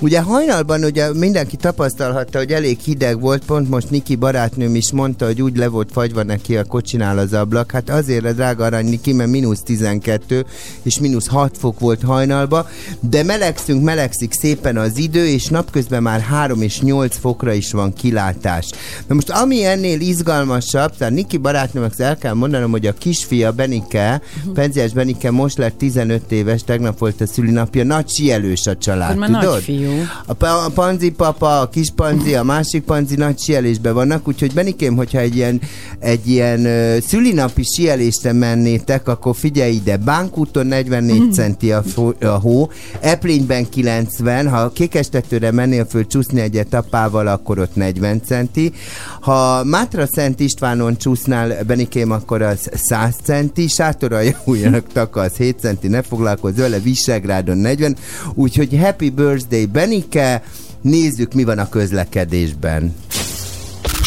Ugye 0.00 0.20
hajnalban 0.20 0.84
ugye 0.84 1.12
mindenki 1.12 1.56
tapasztalhatta, 1.56 2.38
hogy 2.38 2.52
elég 2.52 2.78
hideg 2.78 3.20
volt, 3.20 3.44
pont 3.44 3.68
most 3.68 3.90
Niki 3.90 4.16
barátnőm 4.16 4.74
is 4.74 4.92
mondta, 4.92 5.26
hogy 5.26 5.42
úgy 5.42 5.56
le 5.56 5.68
volt 5.68 5.92
fagyva 5.92 6.22
neki 6.22 6.56
a 6.56 6.64
kocsinál 6.64 7.18
az 7.18 7.32
ablak. 7.32 7.70
Hát 7.70 7.90
azért 7.90 8.24
a 8.24 8.32
drága 8.32 8.64
arany 8.64 8.86
Niki, 8.86 9.12
mert 9.12 9.30
mínusz 9.30 9.62
12 9.62 10.44
és 10.82 10.98
mínusz 10.98 11.26
6 11.26 11.58
fok 11.58 11.80
volt 11.80 12.02
hajnalba, 12.02 12.68
de 13.00 13.22
melegszünk, 13.22 13.82
melegszik 13.84 14.32
szépen 14.32 14.76
az 14.76 14.98
idő, 14.98 15.26
és 15.26 15.46
napközben 15.46 16.02
már 16.02 16.20
3 16.20 16.62
és 16.62 16.80
8 16.80 17.16
fokra 17.18 17.52
is 17.52 17.72
van 17.72 17.92
kilátás. 17.92 18.70
Na 19.06 19.14
most 19.14 19.30
ami 19.30 19.64
ennél 19.64 20.00
izgalmasabb, 20.00 20.96
tehát 20.96 21.14
Niki 21.14 21.36
barátnőmnek 21.36 21.92
el 21.98 22.18
kell 22.18 22.34
mondanom, 22.34 22.70
hogy 22.70 22.86
a 22.86 22.92
kisfia 22.92 23.52
Benike, 23.52 24.20
Penziás 24.54 24.92
Benike 24.92 25.30
most 25.30 25.58
lett 25.58 25.78
15 25.78 26.32
éves, 26.32 26.64
tegnap 26.64 26.98
volt 26.98 27.20
a 27.20 27.26
szülinapja, 27.26 27.84
nagy 27.84 28.08
sielős 28.08 28.66
a 28.66 28.76
család, 28.76 29.10
Akkor 29.16 29.26
tudod? 29.26 29.42
nagy 29.42 29.62
fiú. 29.62 29.90
A, 30.26 30.32
pa- 30.32 30.66
a 30.66 30.70
Panzi 30.74 31.10
papa, 31.10 31.60
a 31.60 31.68
kis 31.68 31.90
Panzi, 31.96 32.34
a 32.34 32.42
másik 32.42 32.82
Panzi 32.82 33.14
nagy 33.16 33.38
sielésben 33.38 33.94
vannak, 33.94 34.28
úgyhogy 34.28 34.52
Benikém, 34.52 34.96
hogyha 34.96 35.18
egy 35.18 35.36
ilyen, 35.36 35.60
egy 35.98 36.28
ilyen 36.28 36.64
ö, 36.64 36.96
szülinapi 37.06 37.62
sielésre 37.62 38.32
mennétek, 38.32 39.08
akkor 39.08 39.36
figyelj 39.36 39.72
ide, 39.72 39.96
Bánkúton 39.96 40.66
44 40.72 41.32
centi 41.32 41.72
a, 41.72 41.82
fo- 41.82 42.24
a 42.24 42.38
hó, 42.38 42.70
Eplényben 43.00 43.68
90, 43.68 44.48
ha 44.48 44.72
Kékestetőre 44.72 45.50
mennél 45.50 45.84
föl 45.84 46.06
csúszni 46.06 46.40
egyet 46.40 46.74
apával, 46.74 47.26
akkor 47.26 47.58
ott 47.58 47.74
40 47.74 48.22
centi, 48.24 48.72
ha 49.20 49.64
Mátra 49.64 50.06
Szent 50.06 50.40
Istvánon 50.40 50.96
csúsznál 50.96 51.64
Benikém, 51.66 52.10
akkor 52.10 52.42
az 52.42 52.70
100 52.74 53.14
centi, 53.22 53.68
Sátoraljaújjának 53.68 54.86
taka 54.92 55.20
az 55.20 55.36
7 55.36 55.58
centi, 55.58 55.88
ne 55.88 56.02
foglalkozz 56.02 56.56
vele, 56.56 56.78
Visegrádon 56.78 57.56
40, 57.56 57.96
úgyhogy 58.34 58.78
happy 58.82 59.10
birthday 59.10 59.66
Benike, 59.66 60.42
nézzük 60.80 61.32
mi 61.32 61.44
van 61.44 61.58
a 61.58 61.68
közlekedésben. 61.68 62.94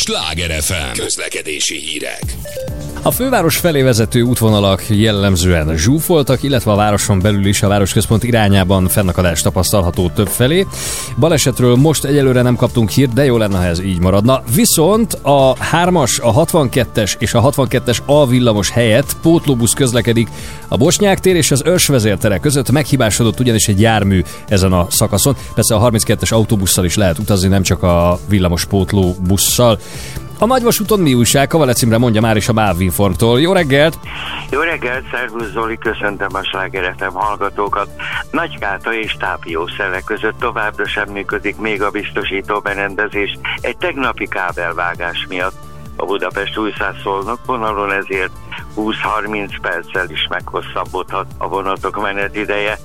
Sláger 0.05 0.61
FM. 0.61 0.97
Közlekedési 0.97 1.77
hírek. 1.77 2.35
A 3.05 3.11
főváros 3.11 3.57
felé 3.57 3.81
vezető 3.81 4.21
útvonalak 4.21 4.83
jellemzően 4.89 5.77
zsúfoltak, 5.77 6.43
illetve 6.43 6.71
a 6.71 6.75
városon 6.75 7.19
belül 7.19 7.45
is 7.45 7.61
a 7.61 7.67
városközpont 7.67 8.23
irányában 8.23 8.87
fennakadás 8.87 9.41
tapasztalható 9.41 10.09
több 10.09 10.27
felé. 10.27 10.65
Balesetről 11.19 11.75
most 11.75 12.03
egyelőre 12.03 12.41
nem 12.41 12.55
kaptunk 12.55 12.89
hírt, 12.89 13.13
de 13.13 13.25
jó 13.25 13.37
lenne, 13.37 13.57
ha 13.57 13.63
ez 13.63 13.79
így 13.79 13.99
maradna. 13.99 14.43
Viszont 14.55 15.13
a 15.13 15.53
3-as, 15.53 16.21
a 16.21 16.45
62-es 16.45 17.13
és 17.19 17.33
a 17.33 17.41
62-es 17.41 17.97
A 18.05 18.27
villamos 18.27 18.69
helyett 18.69 19.15
pótlóbusz 19.21 19.73
közlekedik 19.73 20.27
a 20.67 20.77
Bosnyák 20.77 21.19
tér 21.19 21.35
és 21.35 21.51
az 21.51 21.61
Őrsvezértere 21.65 22.37
között. 22.37 22.71
Meghibásodott 22.71 23.39
ugyanis 23.39 23.67
egy 23.67 23.79
jármű 23.79 24.23
ezen 24.47 24.73
a 24.73 24.87
szakaszon. 24.89 25.35
Persze 25.53 25.75
a 25.75 25.89
32-es 25.91 26.33
autóbusszal 26.33 26.85
is 26.85 26.95
lehet 26.95 27.19
utazni, 27.19 27.47
nem 27.47 27.63
csak 27.63 27.83
a 27.83 28.19
villamos 28.27 28.65
pótlóbusszal. 28.65 29.79
A 30.39 30.45
nagyvasúton 30.45 30.99
mi 30.99 31.13
újság? 31.13 31.47
Kavalec 31.47 31.81
Imre 31.81 31.97
mondja 31.97 32.21
már 32.21 32.37
is 32.37 32.47
a 32.49 32.53
MÁV 32.53 32.81
Informtól. 32.81 33.41
Jó 33.41 33.51
reggelt! 33.51 33.99
Jó 34.49 34.59
reggelt, 34.59 35.05
szervusz 35.11 35.51
Zoli, 35.51 35.77
köszöntöm 35.77 36.27
a 36.33 36.43
Sláger 36.43 36.95
FM 36.97 37.13
hallgatókat. 37.13 37.87
Nagykáta 38.31 38.93
és 38.93 39.15
Tápiószele 39.19 40.01
között 40.01 40.39
továbbra 40.39 40.87
sem 40.87 41.09
működik 41.09 41.57
még 41.57 41.81
a 41.81 41.89
biztosító 41.89 42.59
berendezés 42.59 43.37
egy 43.61 43.77
tegnapi 43.77 44.27
kábelvágás 44.27 45.25
miatt. 45.29 45.55
A 45.95 46.05
Budapest 46.05 46.57
újszászolnok 46.57 47.39
vonalon 47.45 47.91
ezért 47.91 48.31
20-30 48.77 49.49
perccel 49.61 50.09
is 50.09 50.27
meghosszabbodhat 50.29 51.25
a 51.37 51.47
vonatok 51.47 52.01
menetideje. 52.01 52.77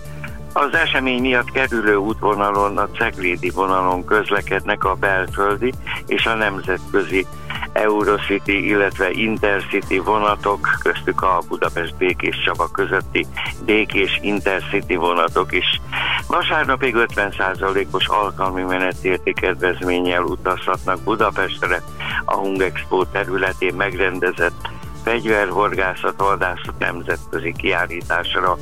Az 0.53 0.75
esemény 0.75 1.21
miatt 1.21 1.51
kerülő 1.51 1.95
útvonalon, 1.97 2.79
a 2.79 2.89
Ceglédi 2.89 3.51
vonalon 3.51 4.05
közlekednek 4.05 4.85
a 4.85 4.95
belföldi 4.95 5.73
és 6.07 6.27
a 6.27 6.35
nemzetközi 6.35 7.27
Eurocity, 7.73 8.49
illetve 8.49 9.11
Intercity 9.11 9.99
vonatok, 9.99 10.69
köztük 10.83 11.23
a 11.23 11.43
Budapest 11.49 11.97
Békés 11.97 12.43
Csaba 12.45 12.69
közötti 12.69 13.27
Békés 13.65 14.19
Intercity 14.23 14.95
vonatok 14.95 15.53
is. 15.53 15.81
Vasárnapig 16.27 16.95
50%-os 16.99 18.09
alkalmi 18.09 18.63
menetérti 18.63 19.33
kedvezménnyel 19.33 20.23
utazhatnak 20.23 21.01
Budapestre 21.01 21.83
a 22.25 22.35
Hungexpo 22.35 23.05
területén 23.05 23.75
megrendezett 23.75 24.69
fegyverhorgászat, 25.05 26.15
vadászat 26.17 26.79
nemzetközi 26.79 27.53
kiállításra. 27.57 28.57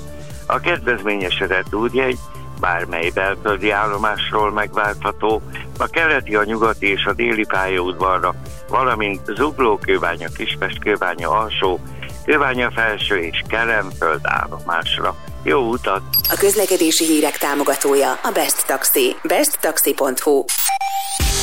A 0.50 0.60
kedvezményesedett 0.60 1.74
útjegy 1.74 2.18
bármely 2.60 3.10
belföldi 3.10 3.70
állomásról 3.70 4.52
megváltható, 4.52 5.42
a 5.78 5.86
keleti, 5.86 6.34
a 6.34 6.44
nyugati 6.44 6.90
és 6.90 7.04
a 7.04 7.12
déli 7.12 7.44
pályaudvarra, 7.46 8.34
valamint 8.68 9.20
Zugló, 9.36 9.78
Kőbánya, 9.78 10.28
Kispest, 10.36 10.78
Kőbánya 10.78 11.30
alsó, 11.30 11.80
Kőbánya 12.24 12.70
felső 12.70 13.16
és 13.16 13.42
Kelemföld 13.48 14.20
állomásra. 14.22 15.16
Jó 15.42 15.60
utat! 15.60 16.02
A 16.30 16.36
közlekedési 16.38 17.04
hírek 17.04 17.38
támogatója 17.38 18.12
a 18.12 18.30
Best 18.34 18.66
Taxi. 18.66 19.16
besttaxi.hu 19.22 20.44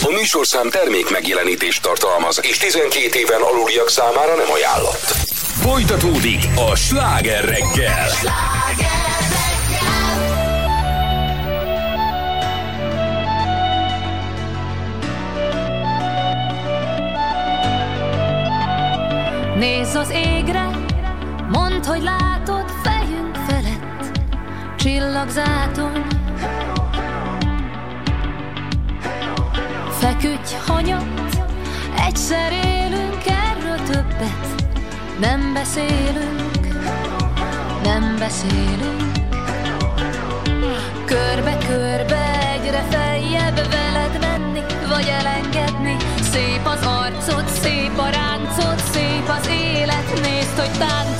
A 0.03 0.11
műsorszám 0.11 0.69
termék 0.69 1.09
megjelenítést 1.09 1.81
tartalmaz, 1.81 2.39
és 2.43 2.57
12 2.57 3.19
éven 3.19 3.41
aluliak 3.41 3.89
számára 3.89 4.35
nem 4.35 4.51
ajánlott. 4.51 5.33
Folytatódik 5.61 6.43
a 6.55 6.75
sláger 6.75 7.43
reggel. 7.43 8.09
Nézz 19.55 19.95
az 19.95 20.09
égre, 20.09 20.69
mondd, 21.51 21.85
hogy 21.85 22.01
látod 22.01 22.65
fejünk 22.83 23.35
felett 23.35 24.19
csillagzátony. 24.77 26.05
Feküdj 29.89 30.55
hanyat, 30.67 31.45
egyszer 32.07 32.51
élünk, 32.51 33.23
erről 33.25 33.77
többet 33.91 34.55
nem 35.19 35.53
beszélünk, 35.53 36.67
nem 37.83 38.15
beszélünk. 38.19 39.11
Körbe-körbe 41.05 42.51
egyre 42.53 42.83
feljebb 42.89 43.55
veled 43.55 44.19
menni, 44.19 44.61
vagy 44.89 45.07
elengedni. 45.07 45.95
Szép 46.21 46.65
az 46.65 46.85
arcod, 46.85 47.47
szép 47.47 47.97
a 47.97 48.09
élet, 48.09 48.24
nézd, 50.79 51.14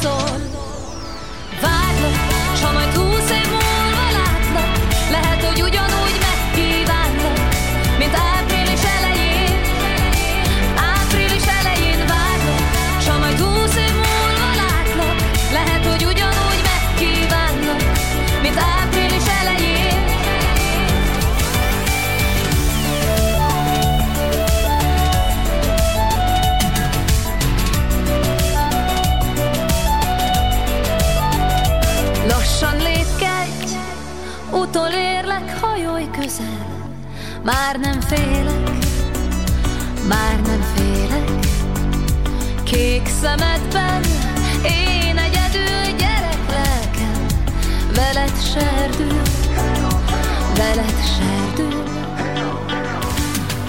Már 37.46 37.80
nem 37.80 38.02
félek, 38.02 38.70
már 40.08 40.42
nem 40.42 40.66
félek. 40.76 41.30
Kék 42.64 43.08
szemedben 43.22 44.04
én 44.64 45.18
egyedül 45.18 45.98
gyerek 45.98 46.40
lelkem. 46.50 47.26
Veled 47.96 48.42
serdül, 48.54 49.22
veled 50.56 50.96
serdül. 51.18 51.84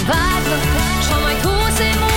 Várlak, 0.06 0.64
s 1.02 1.08
majd 1.08 1.40
húsz 1.42 1.80
év 1.80 1.98
múlva 2.00 2.15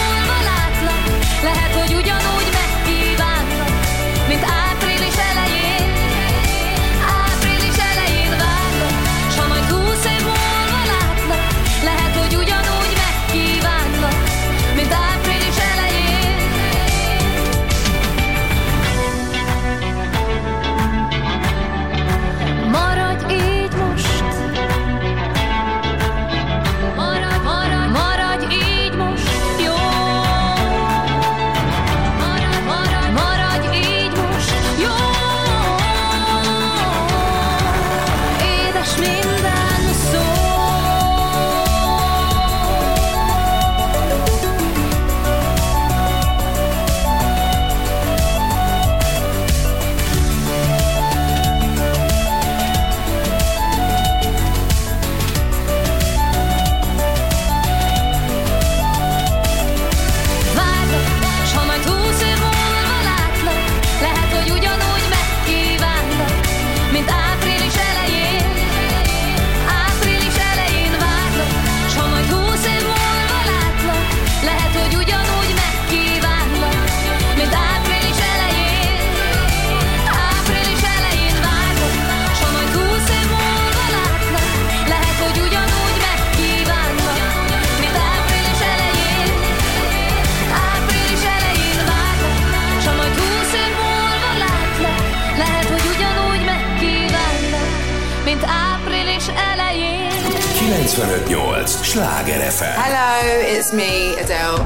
95.8 100.99 101.67
Sláger 101.67 102.41
FM. 102.51 102.75
Hello, 102.75 103.11
it's 103.55 103.71
me, 103.71 104.15
Adele. 104.19 104.59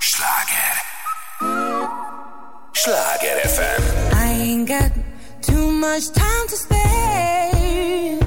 Sláger. 0.00 0.74
Sláger 2.72 3.36
FM. 3.44 3.82
I 4.14 4.32
ain't 4.32 4.66
got 4.68 4.92
too 5.42 5.70
much 5.70 6.08
time 6.12 6.46
to 6.48 6.56
spare. 6.56 8.18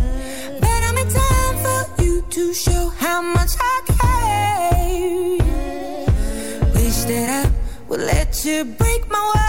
But 0.61 0.80
I'm 0.88 0.97
in 1.01 1.09
time 1.09 1.55
for 1.65 2.03
you 2.03 2.22
to 2.30 2.53
show 2.53 2.89
how 2.99 3.23
much 3.23 3.53
I 3.59 3.76
care. 3.97 5.38
Wish 6.76 6.99
that 7.09 7.27
I 7.41 7.49
would 7.88 8.01
let 8.01 8.45
you 8.45 8.65
break 8.65 9.09
my 9.09 9.19
walls. 9.19 9.40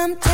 I'm 0.00 0.29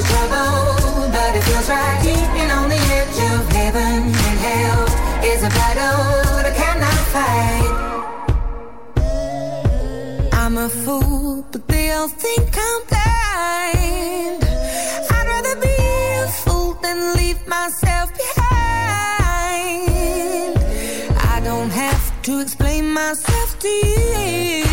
Cause 0.00 0.08
trouble, 0.08 1.12
but 1.12 1.36
it 1.36 1.42
feels 1.44 1.68
right. 1.68 2.00
Keeping 2.02 2.50
on 2.50 2.68
the 2.70 2.76
edge 2.76 3.18
of 3.32 3.52
heaven 3.52 4.02
and 4.28 4.38
hell 4.48 4.84
is 5.24 5.42
a 5.42 5.48
battle 5.50 6.36
that 6.36 6.46
I 6.46 6.54
cannot 6.62 7.00
fight. 7.14 7.72
I'm 10.32 10.56
a 10.56 10.68
fool, 10.70 11.44
but 11.52 11.66
they 11.68 11.92
all 11.92 12.08
think 12.08 12.56
I'm 12.56 12.82
blind. 12.88 14.44
I'd 15.10 15.26
rather 15.26 15.56
be 15.60 15.76
a 16.24 16.28
fool 16.28 16.74
than 16.82 17.14
leave 17.16 17.46
myself 17.46 18.10
behind. 18.16 19.86
I 21.34 21.40
don't 21.44 21.70
have 21.70 22.22
to 22.22 22.40
explain 22.40 22.90
myself 22.90 23.58
to 23.58 23.68
you. 23.68 24.69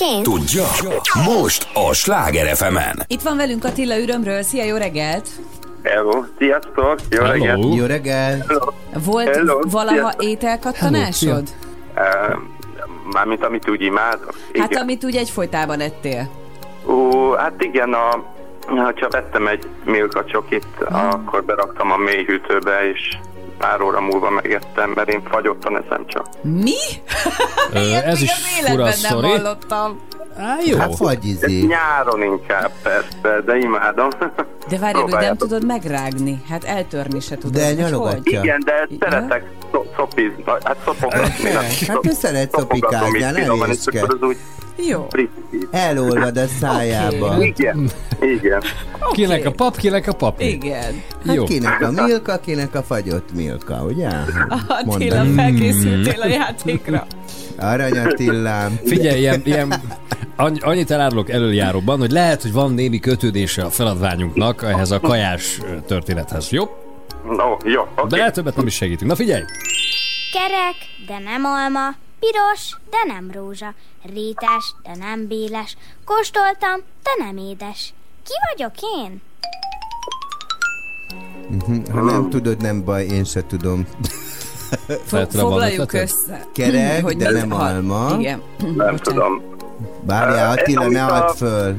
Én? 0.00 0.22
Tudja? 0.22 0.64
Most 1.24 1.68
a 1.74 1.92
Sláger 1.92 2.56
fm 2.56 2.76
Itt 3.06 3.22
van 3.22 3.36
velünk 3.36 3.64
Attila 3.64 3.98
Ürömről. 3.98 4.42
Szia, 4.42 4.64
jó 4.64 4.76
reggelt! 4.76 5.28
Hello, 5.82 6.24
sziasztok, 6.38 6.98
jó 7.10 7.24
reggelt. 7.24 7.74
Jó 7.74 7.86
reggel. 7.86 8.46
Volt 9.04 9.36
Hello, 9.36 9.60
valaha 9.70 9.94
sziasztok. 9.94 10.24
ételkattanásod? 10.24 11.48
Uh, 11.96 12.36
mármint 13.12 13.44
amit 13.44 13.70
úgy 13.70 13.82
imádok. 13.82 14.34
Hát 14.58 14.70
Igen. 14.70 14.82
amit 14.82 15.04
úgy 15.04 15.16
egyfolytában 15.16 15.80
ettél. 15.80 16.30
Ó, 16.86 17.32
hát 17.32 17.62
igen, 17.62 17.92
a, 17.92 18.24
ha 18.66 19.08
vettem 19.10 19.46
egy 19.46 19.66
Milka 19.84 20.24
csokit, 20.24 20.66
akkor 20.88 21.44
beraktam 21.44 21.90
a 21.90 21.96
mélyhűtőbe, 21.96 22.90
és 22.90 23.18
pár 23.60 23.80
óra 23.80 24.00
múlva 24.00 24.30
megettem, 24.30 24.90
mert 24.90 25.08
én 25.08 25.22
fagyottan 25.30 25.76
eszem 25.84 26.06
csak. 26.06 26.26
Mi? 26.42 26.74
Ö, 27.72 27.78
ez 27.94 28.20
is 28.22 28.30
Az 28.30 28.36
fura 28.36 28.60
életben 28.60 28.84
nem 28.86 28.92
sztori. 28.92 29.26
hallottam. 29.28 30.00
Á, 30.40 30.56
jó. 30.66 30.78
Hát 30.78 30.96
fagyizé. 30.96 31.60
Nyáron 31.60 32.22
inkább, 32.22 32.70
persze, 32.82 33.40
de 33.46 33.56
imádom. 33.58 34.08
De 34.68 34.78
várj, 34.78 34.98
hogy 34.98 35.12
nem 35.12 35.36
tudod 35.36 35.66
megrágni. 35.66 36.42
Hát 36.48 36.64
eltörni 36.64 37.20
se 37.20 37.36
tudod. 37.36 37.62
De 37.62 37.72
nyalogatja. 37.72 38.40
Igen, 38.42 38.62
de 38.64 38.88
szeretek 39.00 39.44
szo- 39.72 39.88
szopizni, 39.96 40.44
hát 40.46 40.76
szopogatni. 40.84 41.50
Hát 41.86 42.00
te 42.00 42.12
szeretsz 42.12 42.58
szopikázni, 42.58 43.18
ne 43.18 43.32
finoman, 43.32 43.70
és 43.70 43.78
akkor 43.86 44.18
úgy 44.20 44.36
Jó. 44.88 45.06
Elolvad 45.70 46.36
a 46.36 46.46
szájába. 46.60 47.36
Igen, 47.42 47.90
igen. 48.20 48.62
Kinek 49.12 49.46
a 49.46 49.50
pap, 49.50 49.76
kinek 49.76 50.08
a 50.08 50.12
papi. 50.12 50.48
Igen. 50.48 51.02
Hát 51.26 51.34
Jó. 51.34 51.44
kinek 51.44 51.80
a 51.80 51.90
milka, 51.90 52.38
kinek 52.38 52.74
a 52.74 52.82
fagyott 52.82 53.32
milka, 53.34 53.74
ugye? 53.84 54.08
Attila, 54.86 55.24
felkészültél 55.36 56.20
a 56.20 56.26
játékra. 56.26 57.06
Arany 57.60 57.98
Attilám. 57.98 58.78
Figyelj, 58.84 59.18
ilyen, 59.18 59.42
ilyen 59.44 59.74
annyi- 60.36 60.62
annyit 60.62 60.90
elárulok 60.90 61.30
előjáróban, 61.30 61.98
hogy 61.98 62.10
lehet, 62.10 62.42
hogy 62.42 62.52
van 62.52 62.72
némi 62.72 62.98
kötődése 62.98 63.62
a 63.62 63.70
feladványunknak 63.70 64.62
ehhez 64.62 64.90
a 64.90 65.00
kajás 65.00 65.60
történethez. 65.86 66.50
Jó? 66.50 66.64
No, 67.24 67.56
jó, 67.64 67.86
oké. 67.96 68.16
De 68.18 68.30
többet 68.30 68.56
nem 68.56 68.66
is 68.66 68.74
segítünk. 68.74 69.10
Na 69.10 69.16
figyelj! 69.16 69.42
Kerek, 70.32 70.76
de 71.06 71.18
nem 71.30 71.44
alma, 71.44 71.88
Piros, 72.20 72.76
de 72.90 73.12
nem 73.12 73.30
rózsa. 73.32 73.74
Rétes, 74.14 74.74
de 74.82 74.96
nem 74.98 75.26
béles. 75.26 75.76
Kóstoltam, 76.04 76.80
de 77.02 77.24
nem 77.24 77.36
édes. 77.36 77.94
Ki 78.24 78.32
vagyok 78.54 78.72
én? 79.04 79.22
Mhm, 81.48 81.92
Ha 81.92 82.00
nem 82.02 82.30
tudod, 82.30 82.60
nem 82.62 82.84
baj, 82.84 83.04
én 83.04 83.24
se 83.24 83.46
tudom. 83.46 83.86
Fog- 85.04 85.30
foglaljuk 85.30 85.92
össze. 85.92 86.44
Kerek, 86.54 87.02
Hogy 87.04 87.16
de 87.16 87.30
nem 87.30 87.50
ha- 87.50 87.62
alma. 87.64 88.16
Igen. 88.18 88.42
Nem 88.76 88.96
tudom. 88.96 89.42
Várjál, 90.02 90.50
Attila, 90.50 90.88
ne 90.88 91.04
a- 91.04 91.14
add 91.26 91.34
föl. 91.36 91.74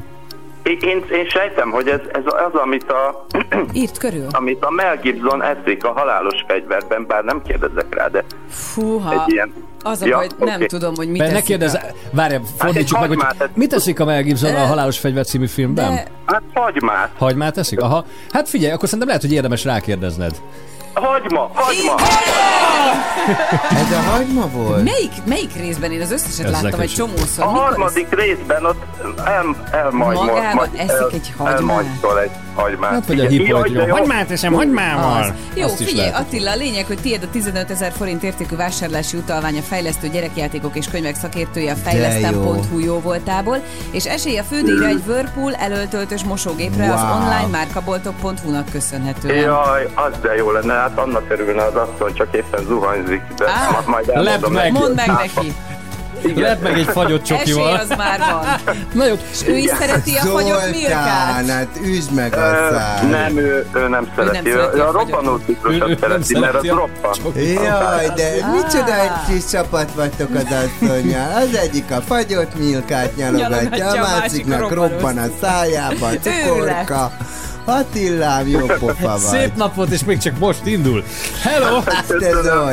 Én, 0.63 0.77
én, 0.81 1.03
én 1.11 1.25
sejtem, 1.29 1.71
hogy 1.71 1.87
ez, 1.87 1.99
ez 2.13 2.21
az, 2.25 2.59
amit 2.63 2.91
a, 2.91 3.25
Írt 3.73 3.97
körül. 3.97 4.25
amit 4.31 4.63
a 4.63 4.69
Mel 4.69 4.97
Gibson 5.01 5.43
eszik 5.43 5.83
a 5.83 5.91
halálos 5.91 6.43
fegyverben, 6.47 7.05
bár 7.07 7.23
nem 7.23 7.41
kérdezek 7.47 7.85
rá, 7.95 8.07
de 8.07 8.23
Fúha. 8.49 9.11
egy 9.13 9.31
ilyen... 9.33 9.53
Az 9.83 10.01
a 10.01 10.09
baj, 10.09 10.27
hogy 10.37 10.47
nem 10.47 10.67
tudom, 10.67 10.95
hogy 10.95 11.07
mit 11.09 11.21
Be, 11.21 11.31
ne 11.31 11.41
kérdezz, 11.41 11.73
a- 11.73 11.79
várjál, 12.11 12.41
fordítsuk 12.57 12.99
meg, 12.99 13.07
hogy 13.07 13.17
hagymát 13.21 13.49
mit 13.55 13.69
teszik 13.69 13.99
a 13.99 14.05
Mel 14.05 14.21
Gibson 14.23 14.55
a 14.55 14.65
Halálos 14.65 14.99
Fegyver 14.99 15.25
című 15.25 15.47
filmben? 15.47 15.93
de- 15.93 16.07
Hát 16.25 16.41
hagymát. 16.53 17.09
Hagymát 17.17 17.53
teszik? 17.53 17.81
Aha. 17.81 18.05
Hát 18.31 18.49
figyelj, 18.49 18.71
akkor 18.71 18.83
szerintem 18.85 19.07
lehet, 19.07 19.21
hogy 19.23 19.33
érdemes 19.33 19.63
rákérdezned. 19.63 20.31
Hagyma, 20.93 21.49
hagyma! 21.53 21.95
Ez 23.69 23.91
a 23.91 24.01
hagyma 24.11 24.47
volt? 24.47 24.83
Melyik, 24.83 25.11
melyik 25.25 25.55
részben 25.55 25.91
én 25.91 26.01
az 26.01 26.11
összeset 26.11 26.45
Ez 26.45 26.51
láttam 26.61 26.79
egy 26.79 26.93
csomószor? 26.93 27.43
A 27.43 27.51
Mikor 27.51 27.61
harmadik 27.67 28.07
részben 28.15 28.65
ott 28.65 28.83
el, 29.25 29.55
elmajmol, 29.71 30.25
Magában 30.25 30.55
majd 30.55 30.69
eszik 30.75 30.89
el, 30.91 31.09
egy 31.13 31.33
hagymát? 31.37 31.57
elmajtol 31.59 32.19
egy 32.19 32.31
hagymát. 32.55 32.91
Hát 32.91 33.05
vagy 33.07 33.19
a 33.19 33.23
Igen. 33.23 33.31
hip 33.37 33.47
Jaj, 33.47 33.59
vagy 33.61 33.73
de 33.73 33.85
jó. 33.85 33.95
Hagymát 33.95 34.31
eszem, 34.31 34.53
hagymával! 34.53 35.21
Az. 35.21 35.31
Jó, 35.53 35.63
Azt 35.63 35.75
figyelj, 35.83 36.09
lehet. 36.09 36.19
Attila, 36.25 36.51
a 36.51 36.55
lényeg, 36.55 36.85
hogy 36.85 36.97
tiéd 37.01 37.23
a 37.23 37.29
15 37.31 37.69
ezer 37.71 37.91
forint 37.97 38.23
értékű 38.23 38.55
vásárlási 38.55 39.17
utalvány 39.17 39.57
a 39.57 39.61
fejlesztő 39.61 40.07
gyerekjátékok 40.09 40.75
és 40.75 40.87
könyvek 40.87 41.15
szakértője 41.15 41.71
a 41.71 41.75
fejlesztem.hu 41.75 42.79
jó 42.79 42.99
voltából, 42.99 43.63
és 43.91 44.05
esély 44.05 44.37
a 44.37 44.43
fődíjra 44.43 44.85
egy 44.85 45.01
Whirlpool 45.07 45.53
elöltöltös 45.55 46.23
mosógépre 46.23 46.93
az 46.93 47.01
Wow. 47.01 47.15
online 47.15 47.47
márkaboltok.hu-nak 47.51 48.69
köszönhetően. 48.71 49.35
Jaj, 49.35 49.89
az 49.95 50.11
de 50.21 50.35
jó 50.35 50.51
lenne, 50.51 50.80
hát 50.81 50.97
annak 50.97 51.23
örülne 51.29 51.63
az 51.63 51.73
asszony, 51.75 52.13
csak 52.13 52.27
éppen 52.35 52.63
zuhanyzik, 52.67 53.21
de 53.37 53.45
Á. 53.45 53.69
ma- 53.71 53.83
majd 53.91 54.07
Lep 54.07 54.17
elmondom 54.17 54.53
meg. 54.53 54.71
Mondd 54.71 54.95
meg 54.95 55.07
neki. 55.07 55.53
Lep 56.35 56.61
meg 56.61 56.77
egy 56.77 56.85
fagyott 56.85 57.21
Esély 57.29 57.37
csokival. 57.37 57.75
az 57.75 57.89
már 57.97 58.19
van. 58.19 58.75
Na 58.93 59.05
jó, 59.05 59.13
És 59.31 59.47
ő 59.47 59.57
is 59.57 59.69
szereti 59.79 60.15
a 60.15 60.21
fagyott 60.21 60.71
mirkát. 60.71 61.47
hát 61.49 61.67
üsd 61.83 62.11
meg 62.11 62.33
Ö, 62.35 62.39
a 62.39 62.69
szád. 62.71 63.09
Nem, 63.09 63.37
ő, 63.37 63.65
ő 63.73 63.87
nem 63.87 64.11
szereti. 64.15 64.49
nem 64.49 64.53
szereti 64.53 64.77
Ő 64.77 64.81
a 64.81 64.87
a 64.87 64.91
robbanó 64.91 65.39
nem 65.77 65.97
szereti, 65.99 66.39
mert 66.39 66.55
az 66.55 66.65
roppan. 66.67 67.13
Jaj, 67.35 68.07
de 68.15 68.29
micsoda 68.51 68.95
egy 69.01 69.11
kis 69.33 69.45
csapat 69.51 69.91
vagytok 69.95 70.29
az 70.35 70.45
asszonyjal. 70.45 71.31
Az 71.35 71.55
egyik 71.55 71.91
a 71.91 72.01
fagyott 72.01 72.59
milkát 72.59 73.15
nyalogatja, 73.15 73.87
a 73.87 73.91
a 73.91 73.95
másik 73.95 74.19
másiknak 74.21 74.71
robban 74.73 75.17
a 75.17 75.25
szájába, 75.41 76.11
Ő 76.13 76.19
cukorka. 76.21 77.11
Attillám, 77.65 78.47
jó 78.47 78.59
pofa 78.59 79.07
vagy. 79.07 79.19
szép 79.19 79.55
napot, 79.55 79.89
és 79.89 80.03
még 80.03 80.17
csak 80.17 80.39
most 80.39 80.65
indul. 80.65 81.03
Hello! 81.41 81.79
Hát. 81.85 82.05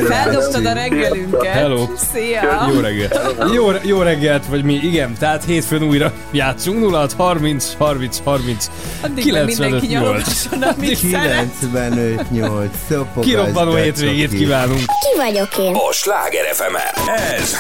Feldobtad 0.09 0.67
a 0.67 0.73
reggelünket. 0.73 1.45
Hello. 1.47 1.89
Szia! 2.13 2.71
Jó 2.75 2.81
reggelt. 2.81 3.21
Jó, 3.55 3.71
jó 3.83 4.03
reggelt, 4.03 4.47
vagy 4.47 4.65
mi, 4.65 4.75
igen, 4.75 5.15
tehát 5.19 5.45
hétfőn 5.45 5.83
újra 5.83 6.13
játszunk 6.31 6.95
06 6.95 7.13
30 7.13 7.75
30 7.79 8.21
30 8.25 8.71
Addig 9.01 9.33
meg 9.33 9.45
mindenki 9.45 9.87
95 9.87 9.89
8. 9.89 9.93
nyalogasson, 9.93 10.63
amit 10.63 10.97
szeret. 10.97 11.47
95 11.61 12.31
8 12.31 12.71
szopogás. 12.89 13.29
Kirobbanó 13.31 13.75
hétvégét 13.75 14.35
kívánunk. 14.35 14.79
Ki 14.79 15.17
vagyok 15.17 15.59
én? 15.59 15.75
A 15.75 15.93
Sláger 15.93 16.45
fm 16.55 16.75
Ez 17.35 17.57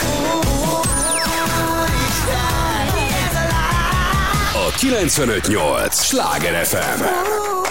958 4.78 5.94
Sláger 5.94 6.64
FM. 6.64 7.67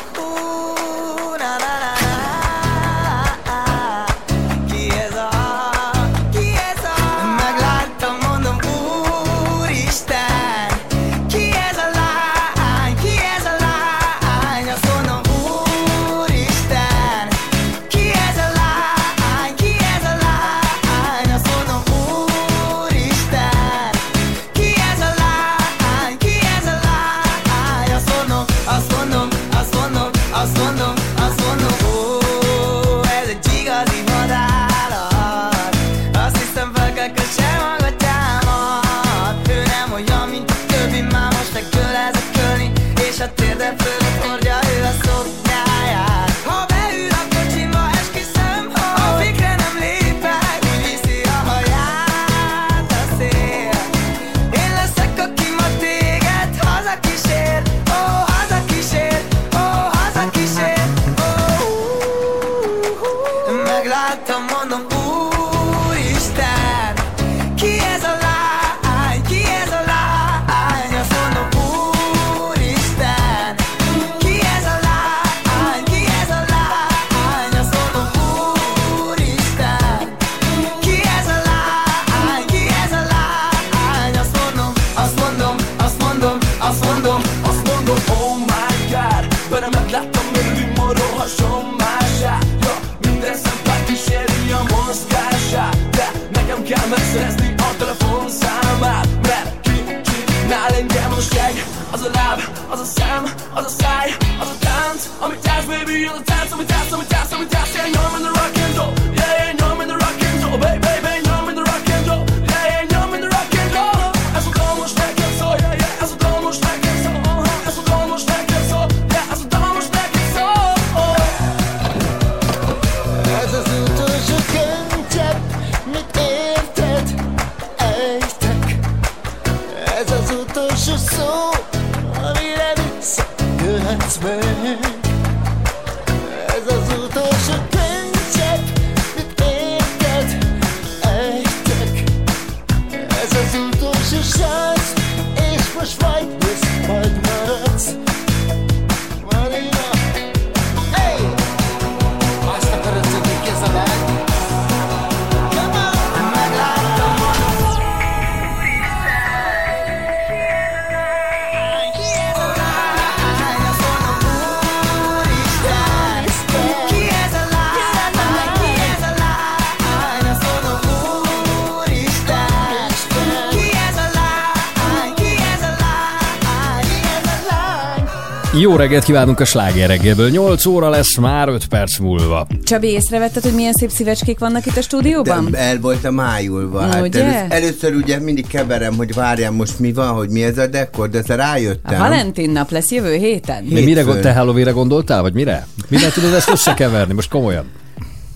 Reggelt 178.77 179.03
kívánunk 179.03 179.39
a 179.39 179.45
sláger 179.45 179.87
reggelből. 179.87 180.29
8 180.29 180.65
óra 180.65 180.89
lesz 180.89 181.17
már 181.17 181.47
5 181.47 181.65
perc 181.67 181.97
múlva. 181.97 182.47
Csabi, 182.63 182.87
észrevetted, 182.87 183.43
hogy 183.43 183.53
milyen 183.53 183.73
szép 183.73 183.89
szívecskék 183.89 184.39
vannak 184.39 184.65
itt 184.65 184.77
a 184.77 184.81
stúdióban? 184.81 185.47
De 185.51 185.57
el 185.57 185.79
voltam 185.79 186.13
májulva. 186.13 186.81
Hát 186.81 187.01
Ugye? 187.01 187.23
először, 187.23 187.45
először 187.49 187.95
ugye 187.95 188.19
mindig 188.19 188.47
keverem, 188.47 188.95
hogy 188.95 189.13
várjam 189.13 189.55
most 189.55 189.79
mi 189.79 189.93
van, 189.93 190.07
hogy 190.07 190.29
mi 190.29 190.43
ez 190.43 190.57
a 190.57 190.67
dekor, 190.67 191.09
de 191.09 191.21
A 191.27 191.33
rájöttem. 191.33 191.99
Valentin 191.99 192.49
nap 192.49 192.71
lesz 192.71 192.91
jövő 192.91 193.15
héten. 193.15 193.63
Mi 193.63 193.83
mire, 193.83 194.01
gond- 194.01 194.21
te 194.21 194.33
halloween 194.33 194.73
gondoltál, 194.73 195.21
vagy 195.21 195.33
mire? 195.33 195.67
Mire 195.87 196.09
tudod 196.09 196.33
ezt 196.33 196.49
összekeverni? 196.49 197.13
Most 197.13 197.29
komolyan. 197.29 197.65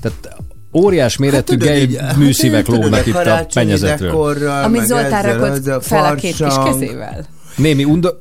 Tehát 0.02 0.36
óriás 0.74 1.18
méretű 1.18 1.54
tudod, 1.54 1.68
gej 1.68 1.82
így- 1.82 2.00
műszívek 2.18 2.68
hát, 2.68 2.76
lógnak 2.76 3.06
a 3.06 3.10
itt 3.10 3.16
a 3.16 3.48
mennyezetről. 3.54 4.70
meg 4.70 4.86
Zoltán 4.86 5.26
ezzel, 5.26 5.38
rakott 5.38 5.84
fel 5.84 6.06
a 6.06 6.16
két 6.16 6.36
kis 6.36 6.56
kezével. 6.66 7.26
Némi 7.56 7.84
undor... 7.84 8.18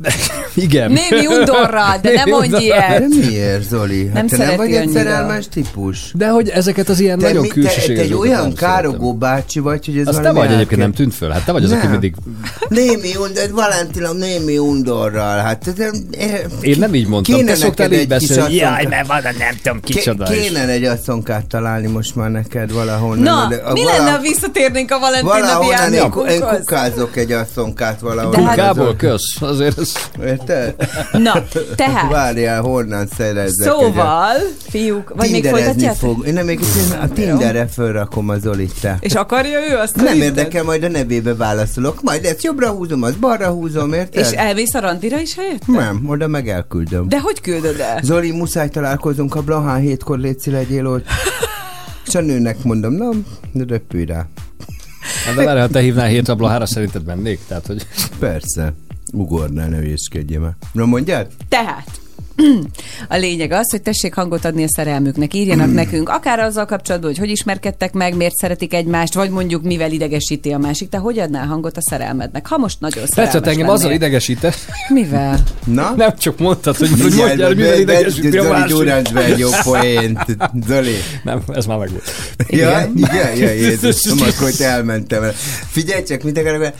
Igen. 0.55 0.93
Némi 0.93 1.27
undorral, 1.27 1.99
de 2.03 2.11
ne 2.13 2.25
Némi 2.25 2.31
mondj 2.31 2.57
ilyet. 2.65 2.99
De 2.99 3.07
miért, 3.29 3.69
Zoli? 3.69 4.05
Hát 4.07 4.15
Nem 4.15 4.27
te 4.27 4.37
nem 4.37 4.57
vagy 4.57 4.73
egy 4.73 4.89
szerelmes 4.89 5.49
típus? 5.49 6.11
De 6.15 6.29
hogy 6.29 6.49
ezeket 6.49 6.89
az 6.89 7.01
ilyen 7.01 7.19
Te, 7.19 7.27
nagyon 7.27 7.43
mi, 7.43 7.49
te, 7.49 7.55
külsőséges 7.55 7.97
te 7.97 8.03
egy 8.03 8.09
dolgokat 8.09 8.31
olyan 8.33 8.43
nem 8.47 8.55
károgó 8.55 9.15
bácsi 9.15 9.59
vagy, 9.59 9.87
hogy 9.87 9.99
ez 9.99 10.07
Azt 10.07 10.21
te 10.23 10.33
vagy 10.33 10.53
egyébként, 10.53 10.81
nem 10.81 10.93
tűnt 10.93 11.15
föl. 11.15 11.31
Hát 11.31 11.45
te 11.45 11.53
vagy 11.53 11.65
az, 11.65 11.71
aki 11.71 11.81
Nem. 11.83 11.91
mindig... 11.91 12.15
Némi 12.69 13.17
undor, 13.17 13.51
Valentina 13.53 14.13
némi 14.13 14.59
undorral. 14.59 15.39
Hát, 15.39 15.73
de, 15.75 15.91
Én 16.61 16.77
nem 16.79 16.95
így 16.95 17.07
mondtam, 17.07 17.35
Kéne 17.35 17.51
te 17.51 17.57
szoktál 17.57 17.93
így 17.93 17.99
egy 17.99 18.09
beszélni. 18.09 18.55
Jaj, 18.55 18.85
mert 18.89 19.07
van, 19.07 19.21
nem 19.23 19.57
tudom 19.63 19.81
kicsoda. 19.81 20.25
Kéne 20.25 20.69
egy 20.69 20.85
asszonkát 20.85 21.47
találni 21.47 21.87
most 21.87 22.15
már 22.15 22.31
neked 22.31 22.73
valahonnan. 22.73 23.23
Na, 23.23 23.47
de 23.49 23.57
a- 23.57 23.73
mi 23.73 23.83
vala- 23.83 23.97
lenne, 23.99 24.11
ha 24.11 24.19
visszatérnénk 24.21 24.91
a 24.91 24.99
Valentin 24.99 25.45
napi 25.45 26.33
én, 26.33 26.41
kukázok 26.41 27.17
egy 27.17 27.33
asszonkát 27.33 28.01
valahol. 28.01 28.31
De 28.31 28.43
hát- 28.43 28.49
Kukából 28.57 28.97
kösz, 28.97 29.37
azért 29.41 29.79
ez... 29.79 29.93
Érted? 30.41 30.75
Na, 31.13 31.45
tehát. 31.75 32.11
Várjál, 32.11 32.61
honnan 32.61 33.07
szerezzek 33.17 33.69
Szóval, 33.69 34.37
fiúk, 34.69 35.13
vagy 35.17 35.31
még 35.31 35.47
folytatjátok? 35.47 35.99
fog. 35.99 36.27
Én 36.27 36.33
nem 36.33 36.45
még 36.45 36.61
a 37.03 37.09
Tinderre 37.09 37.67
fölrakom 37.67 38.29
a 38.29 38.39
Zolit 38.39 38.81
te. 38.81 38.97
És 39.01 39.15
akarja 39.15 39.59
ő 39.71 39.77
azt? 39.77 39.97
Nem 39.97 40.05
szerinted? 40.05 40.29
érdekel, 40.29 40.63
majd 40.65 40.83
a 40.83 40.89
nevébe 40.89 41.35
válaszolok. 41.35 42.03
Majd 42.03 42.25
ezt 42.25 42.43
jobbra 42.45 42.71
húzom, 42.71 43.03
azt 43.03 43.19
balra 43.19 43.49
húzom, 43.49 43.93
érted? 43.93 44.25
És 44.25 44.31
elmész 44.31 44.75
a 44.75 44.81
randira 44.81 45.21
is 45.21 45.35
helyett? 45.35 45.67
Nem, 45.67 46.03
oda 46.07 46.27
meg 46.27 46.49
elküldöm. 46.49 47.09
De 47.09 47.21
hogy 47.21 47.41
küldöd 47.41 47.81
el? 47.81 48.01
Zoli, 48.03 48.31
muszáj 48.31 48.69
találkozunk 48.69 49.35
a 49.35 49.43
Blahán 49.43 49.81
hétkor, 49.81 50.19
létszi 50.19 50.51
legyél 50.51 50.87
ott. 50.87 51.05
És 52.07 52.15
a 52.15 52.21
nőnek 52.21 52.63
mondom, 52.63 52.93
na, 52.93 53.11
röpülj 53.67 54.05
rá. 54.05 54.27
Hát 55.27 55.35
de 55.35 55.45
várj, 55.45 55.61
ha 55.61 55.69
te 55.69 55.81
hívnál 55.81 56.07
hétre 56.07 56.33
a 56.33 56.37
blahára, 56.37 56.67
szerinted 56.67 57.05
mennék? 57.05 57.41
Tehát, 57.49 57.67
hogy... 57.67 57.87
Persze. 58.19 58.73
Ugornál, 59.13 59.69
ne 59.69 59.77
hülyéskedjél 59.77 60.41
már. 60.41 60.53
Na 60.73 60.85
mondjad? 60.85 61.27
Tehát, 61.49 62.01
a 63.09 63.17
lényeg 63.17 63.53
az, 63.53 63.71
hogy 63.71 63.83
tessék 63.83 64.15
hangot 64.15 64.45
adni 64.45 64.63
a 64.63 64.69
szerelmüknek, 64.69 65.35
írjanak 65.35 65.73
nekünk, 65.83 66.09
akár 66.09 66.39
azzal 66.39 66.65
kapcsolatban, 66.65 67.11
hogy 67.11 67.19
hogy 67.19 67.31
ismerkedtek 67.31 67.93
meg, 67.93 68.17
miért 68.17 68.35
szeretik 68.35 68.75
egymást, 68.75 69.15
vagy 69.15 69.31
mondjuk 69.31 69.63
mivel 69.63 69.93
idegesíti 69.93 70.53
a 70.53 70.59
másik. 70.59 70.89
Te 70.89 70.99
hogy 70.99 71.19
adnál 71.19 71.47
hangot 71.47 71.77
a 71.77 71.81
szerelmednek? 71.83 72.47
Ha 72.47 72.57
most 72.57 72.81
nagyon 72.81 73.07
szerelmes 73.07 73.33
Tetszett 73.33 73.49
engem 73.49 73.67
lennél. 73.67 73.75
azzal 73.75 73.93
idegesített. 73.93 74.59
Mivel? 74.89 75.39
Na? 75.65 75.95
Nem 75.97 76.17
csak 76.19 76.39
mondtad, 76.39 76.77
hogy, 76.77 76.89
hogy 76.89 77.15
mondjál, 77.15 77.47
hogy 77.47 77.57
mivel 77.57 77.79
idegesíti 77.81 78.39
a 78.39 78.49
másik. 78.49 78.77
Gyuráncs 78.77 79.13
be 79.13 79.25
egy 79.25 79.39
jó 79.39 79.49
poént. 79.65 80.19
Zoli. 80.67 80.95
Nem, 81.25 81.43
ez 81.49 81.67
már 81.67 81.79
meg 81.79 81.91
volt. 81.91 82.11
Ja, 82.49 82.91
igen, 82.95 83.37
ja, 83.37 83.51
Jézusom, 83.51 84.19
akkor 84.37 84.51
te 84.51 84.65
elmentem 84.65 85.23
el. 85.23 85.33
Figyelj 85.71 86.03
csak, 86.03 86.23
mit 86.23 86.39
akarok 86.39 86.73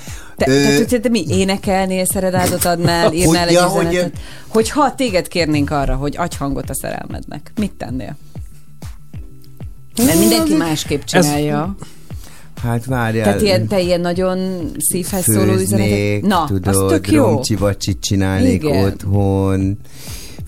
Te, 0.45 0.51
Ö, 0.51 0.79
te, 0.79 0.85
te, 0.85 0.99
te 1.01 1.09
mi 1.09 1.25
énekelnél, 1.29 2.05
szeredádot 2.05 2.65
adnál, 2.65 3.07
Hogy- 3.09 3.17
írnál 3.21 3.49
egy 3.49 3.53
ja, 3.55 3.65
hogy- 3.67 3.87
üzenetet? 3.87 4.19
Hogy 4.49 4.71
ha 4.71 4.95
téged 4.95 5.29
kérnénk 5.29 5.71
arra, 5.71 5.95
hogy 5.95 6.17
adj 6.17 6.37
hangot 6.39 6.71
a 6.71 6.75
szerelmednek, 6.75 7.53
mit 7.57 7.73
tennél? 7.73 8.17
Mert 10.05 10.19
mindenki 10.19 10.55
másképp 10.55 11.03
csinálja. 11.03 11.77
Hát 12.63 12.85
várjál. 12.85 13.25
Tehát 13.25 13.41
ilyen, 13.41 13.67
te 13.67 13.81
ilyen 13.81 14.01
nagyon 14.01 14.71
szívhez 14.79 15.25
szóló 15.25 15.53
üzenetet. 15.53 15.89
Főznék, 15.89 16.27
Na, 16.27 16.45
tudod, 16.47 16.67
az 16.67 16.85
tök 16.89 17.11
jó. 17.11 17.41
csinálnék 18.01 18.63
Igen. 18.63 18.85
otthon, 18.85 19.79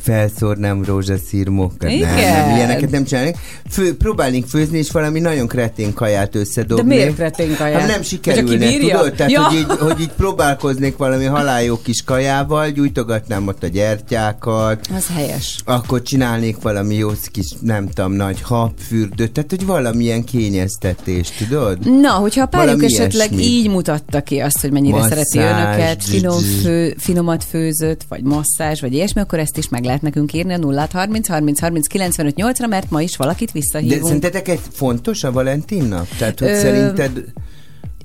felszórnám 0.03 0.85
rózsaszírmokat. 0.85 1.81
Nem, 1.81 1.91
Igen. 1.91 2.15
nem, 2.47 2.57
ilyeneket 2.57 2.91
nem 2.91 3.05
csinálnék. 3.05 3.37
Fő, 3.71 3.97
próbálnék 3.97 4.47
főzni, 4.47 4.79
és 4.79 4.91
valami 4.91 5.21
nagyon 5.21 5.47
kretén 5.47 5.93
kaját 5.95 6.35
összedobni. 6.35 6.89
De 6.89 6.95
miért 6.95 7.15
kretén 7.15 7.57
kaját? 7.57 7.81
Hát 7.81 7.89
nem 7.91 8.03
sikerülne, 8.03 8.77
tudod? 8.79 9.13
Tehát, 9.15 9.33
Ja. 9.33 9.43
hogy, 9.43 9.57
így, 9.59 9.67
hogy 9.67 10.01
így 10.01 10.13
próbálkoznék 10.17 10.97
valami 10.97 11.25
haláljó 11.25 11.81
kis 11.83 12.03
kajával, 12.05 12.71
gyújtogatnám 12.71 13.47
ott 13.47 13.63
a 13.63 13.67
gyertyákat, 13.67 14.87
Az 14.97 15.07
helyes. 15.15 15.59
akkor 15.65 16.03
csinálnék 16.03 16.57
valami 16.63 16.95
jó 16.95 17.09
kis, 17.33 17.47
nem 17.61 17.89
tudom, 17.89 18.13
nagy 18.13 18.41
habfürdőt, 18.43 19.33
tehát 19.33 19.51
hogy 19.51 19.67
valamilyen 19.67 20.25
kényeztetést, 20.25 21.35
tudod? 21.39 22.01
Na, 22.01 22.11
hogyha 22.11 22.43
a 22.43 22.47
párjuk 22.47 22.85
esetleg 22.85 23.33
ilyesmi. 23.33 23.53
így 23.53 23.69
mutatta 23.69 24.21
ki 24.21 24.39
azt, 24.39 24.61
hogy 24.61 24.71
mennyire 24.73 24.97
Masszázs, 24.97 25.11
szereti 25.27 25.39
önöket, 25.39 26.05
finom 26.05 26.39
fő, 26.63 26.95
finomat 26.99 27.45
főzött, 27.45 28.05
vagy 28.09 28.23
masszázs, 28.23 28.81
vagy 28.81 28.93
ilyesmi, 28.93 29.21
akkor 29.21 29.39
ezt 29.39 29.57
is 29.59 29.69
meg 29.69 29.85
lehet 29.93 30.03
nekünk 30.03 30.33
írni 30.33 30.53
a 30.53 30.57
0 30.57 30.89
30 30.93 31.29
30 31.29 31.61
30 31.61 31.87
95 31.87 32.35
8-ra, 32.37 32.69
mert 32.69 32.91
ma 32.91 33.03
is 33.03 33.17
valakit 33.17 33.47
De 33.47 33.53
visszahívunk. 33.53 34.03
szerintetek 34.05 34.49
egy 34.49 34.61
fontos 34.71 35.25
a 35.25 35.33
Valentin 35.33 35.85
nap? 35.85 36.07
Tehát, 36.19 36.39
hogy 36.39 36.49
Ö- 36.49 36.61
szerinted... 36.61 37.25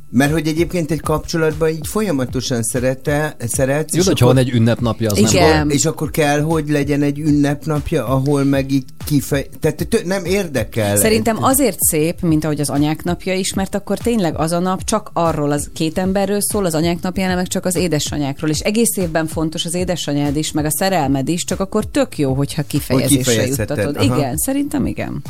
Mert 0.09 0.31
hogy 0.31 0.47
egyébként 0.47 0.91
egy 0.91 1.01
kapcsolatban 1.01 1.69
így 1.69 1.87
folyamatosan 1.87 2.63
szerete, 2.63 3.35
szeretsz. 3.39 3.93
Jó, 3.93 3.99
és 3.99 4.05
de 4.05 4.13
ha 4.19 4.25
van 4.25 4.37
egy 4.37 4.49
ünnepnapja, 4.49 5.11
az 5.11 5.19
nem 5.19 5.31
Igen. 5.31 5.67
baj. 5.67 5.75
És 5.75 5.85
akkor 5.85 6.11
kell, 6.11 6.41
hogy 6.41 6.69
legyen 6.69 7.01
egy 7.01 7.19
ünnepnapja, 7.19 8.07
ahol 8.07 8.43
meg 8.43 8.71
így 8.71 8.83
kifej... 9.05 9.49
Tehát 9.59 9.87
tö- 9.89 10.05
nem 10.05 10.25
érdekel. 10.25 10.97
Szerintem 10.97 11.43
azért 11.43 11.79
szép, 11.79 12.21
mint 12.21 12.43
ahogy 12.43 12.59
az 12.59 12.69
anyák 12.69 13.03
napja 13.03 13.33
is, 13.33 13.53
mert 13.53 13.75
akkor 13.75 13.97
tényleg 13.97 14.37
az 14.37 14.51
a 14.51 14.59
nap 14.59 14.83
csak 14.83 15.09
arról 15.13 15.51
az 15.51 15.69
két 15.73 15.97
emberről 15.97 16.41
szól, 16.41 16.65
az 16.65 16.73
anyák 16.73 17.01
napján, 17.01 17.35
meg 17.35 17.47
csak 17.47 17.65
az 17.65 17.75
édesanyákról. 17.75 18.49
És 18.49 18.59
egész 18.59 18.97
évben 18.97 19.27
fontos 19.27 19.65
az 19.65 19.73
édesanyád 19.73 20.37
is, 20.37 20.51
meg 20.51 20.65
a 20.65 20.71
szerelmed 20.71 21.27
is, 21.27 21.43
csak 21.43 21.59
akkor 21.59 21.85
tök 21.85 22.17
jó, 22.17 22.33
hogyha 22.33 22.63
kifejezésre 22.63 23.17
kifejezheted, 23.17 23.77
juttatod. 23.77 23.95
aha. 23.95 24.17
Igen, 24.17 24.37
szerintem 24.37 24.85
igen. 24.85 25.21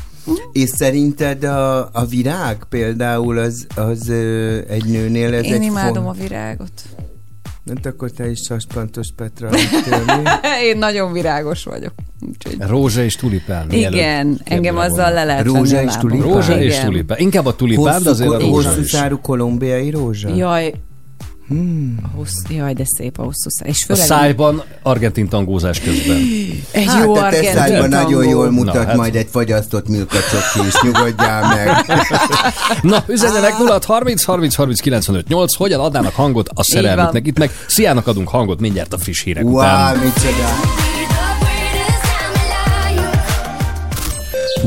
És 0.52 0.70
szerinted 0.70 1.44
a, 1.44 1.90
a 1.94 2.06
virág 2.10 2.64
például 2.70 3.38
az, 3.38 3.68
az 3.76 4.10
egy 4.68 4.86
nőnél 4.86 5.34
ez 5.34 5.44
Én 5.44 5.54
egy 5.54 5.62
imádom 5.62 6.04
font... 6.04 6.18
a 6.18 6.22
virágot. 6.22 6.72
Hát 7.68 7.86
akkor 7.86 8.12
te 8.12 8.30
is 8.30 8.40
saspantos 8.40 9.08
Petra? 9.16 9.50
Én 10.70 10.78
nagyon 10.78 11.12
virágos 11.12 11.64
vagyok. 11.64 11.94
Úgyhogy... 12.28 12.68
Rózsa 12.68 13.04
és 13.04 13.16
tulipán. 13.16 13.72
Igen, 13.72 14.42
engem 14.44 14.78
azzal 14.78 15.14
le 15.14 15.24
lehet 15.24 15.46
Rózsa 15.46 15.84
és 15.84 15.98
tulipán? 15.98 16.32
Rózsa 16.32 16.60
és 16.60 16.80
tulipán. 16.80 17.18
Inkább 17.20 17.46
a 17.46 17.56
tulipán, 17.56 18.04
de 18.04 18.10
azért 18.10 18.30
a 18.30 18.40
rózsa 18.40 18.70
hosszú 18.70 18.84
szárú 18.84 19.20
kolumbiai 19.22 19.90
rózsa? 19.90 20.36
Jaj, 20.36 20.74
Hmm. 21.48 21.98
a 22.04 22.08
hossz, 22.18 22.34
jaj, 22.50 22.74
de 22.74 22.84
szép 22.86 23.20
a 23.20 23.24
hosszú 23.24 23.50
szár. 23.50 23.68
És 23.68 23.84
A 23.84 23.86
főleg 23.86 24.06
szájban 24.06 24.64
argentin 24.82 25.28
tangózás 25.30 25.80
közben. 25.80 26.18
egy 26.72 26.86
Hát, 26.86 27.04
jó 27.06 27.14
te 27.14 27.20
te 27.20 27.26
argentin 27.26 27.54
szájban 27.54 27.90
nagyon 27.90 28.12
tangó. 28.22 28.30
jól 28.30 28.52
mutat 28.52 28.74
Na, 28.74 28.86
hát. 28.86 28.96
majd 28.96 29.16
egy 29.16 29.28
fagyasztott 29.32 29.88
milka 29.88 30.18
csoki 30.32 30.68
is, 30.68 30.82
nyugodjál 30.82 31.56
meg. 31.56 31.86
Na, 32.92 33.04
üzenjenek 33.08 33.58
0 33.58 33.80
30 33.86 34.24
30 34.24 34.56
30 34.56 34.80
95 34.80 35.28
8, 35.28 35.56
hogyan 35.56 35.80
adnának 35.80 36.16
hangot 36.16 36.50
a 36.54 36.64
szerelmüknek. 36.64 37.28
Itt 37.28 37.38
meg 37.38 37.52
Sziának 37.68 38.08
adunk 38.08 38.28
hangot 38.30 38.60
mindjárt 38.60 38.94
a 38.94 38.98
friss 38.98 39.24
hírek 39.24 39.44
után. 39.44 39.96
Wow, 39.96 40.04
micsoda. 40.04 40.87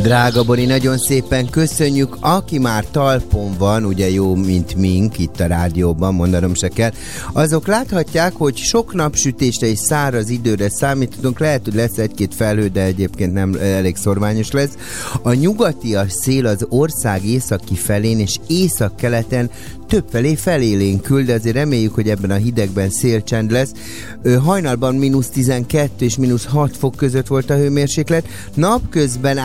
Drága 0.02 0.44
Bori, 0.44 0.64
nagyon 0.64 0.98
szépen 0.98 1.51
köszönjük. 1.51 2.16
Aki 2.20 2.59
már 2.59 2.85
talpon 2.90 3.55
van, 3.59 3.85
ugye 3.85 4.10
jó, 4.10 4.35
mint 4.35 4.74
mink 4.74 5.18
itt 5.18 5.40
a 5.40 5.47
rádióban, 5.47 6.14
mondanom 6.14 6.55
se 6.55 6.68
kell, 6.68 6.90
azok 7.32 7.66
láthatják, 7.66 8.32
hogy 8.32 8.56
sok 8.56 8.94
napsütésre 8.94 9.66
és 9.66 9.78
száraz 9.78 10.28
időre 10.28 10.68
számíthatunk. 10.70 11.39
Lehet, 11.39 11.64
hogy 11.64 11.74
lesz 11.74 11.98
egy-két 11.98 12.35
felhő, 12.35 12.68
de 12.68 12.82
egyébként 12.82 13.32
nem 13.32 13.56
elég 13.60 13.97
szorványos 13.97 14.51
lesz. 14.51 14.77
A 15.22 15.32
nyugatias 15.32 16.12
szél 16.12 16.47
az 16.47 16.66
ország 16.68 17.24
északi 17.24 17.74
felén 17.74 18.18
és 18.18 18.36
észak-keleten 18.47 19.51
többfelé 19.90 20.35
felélénkül, 20.35 21.24
de 21.24 21.35
azért 21.35 21.55
reméljük, 21.56 21.94
hogy 21.94 22.09
ebben 22.09 22.31
a 22.31 22.35
hidegben 22.35 22.90
szélcsend 22.90 23.51
lesz. 23.51 23.72
Hajnalban 24.44 24.94
mínusz 24.94 25.28
12 25.28 26.05
és 26.05 26.16
mínusz 26.16 26.44
6 26.44 26.77
fok 26.77 26.94
között 26.94 27.27
volt 27.27 27.51
a 27.51 27.56
hőmérséklet. 27.56 28.27
Napközben 28.55 29.39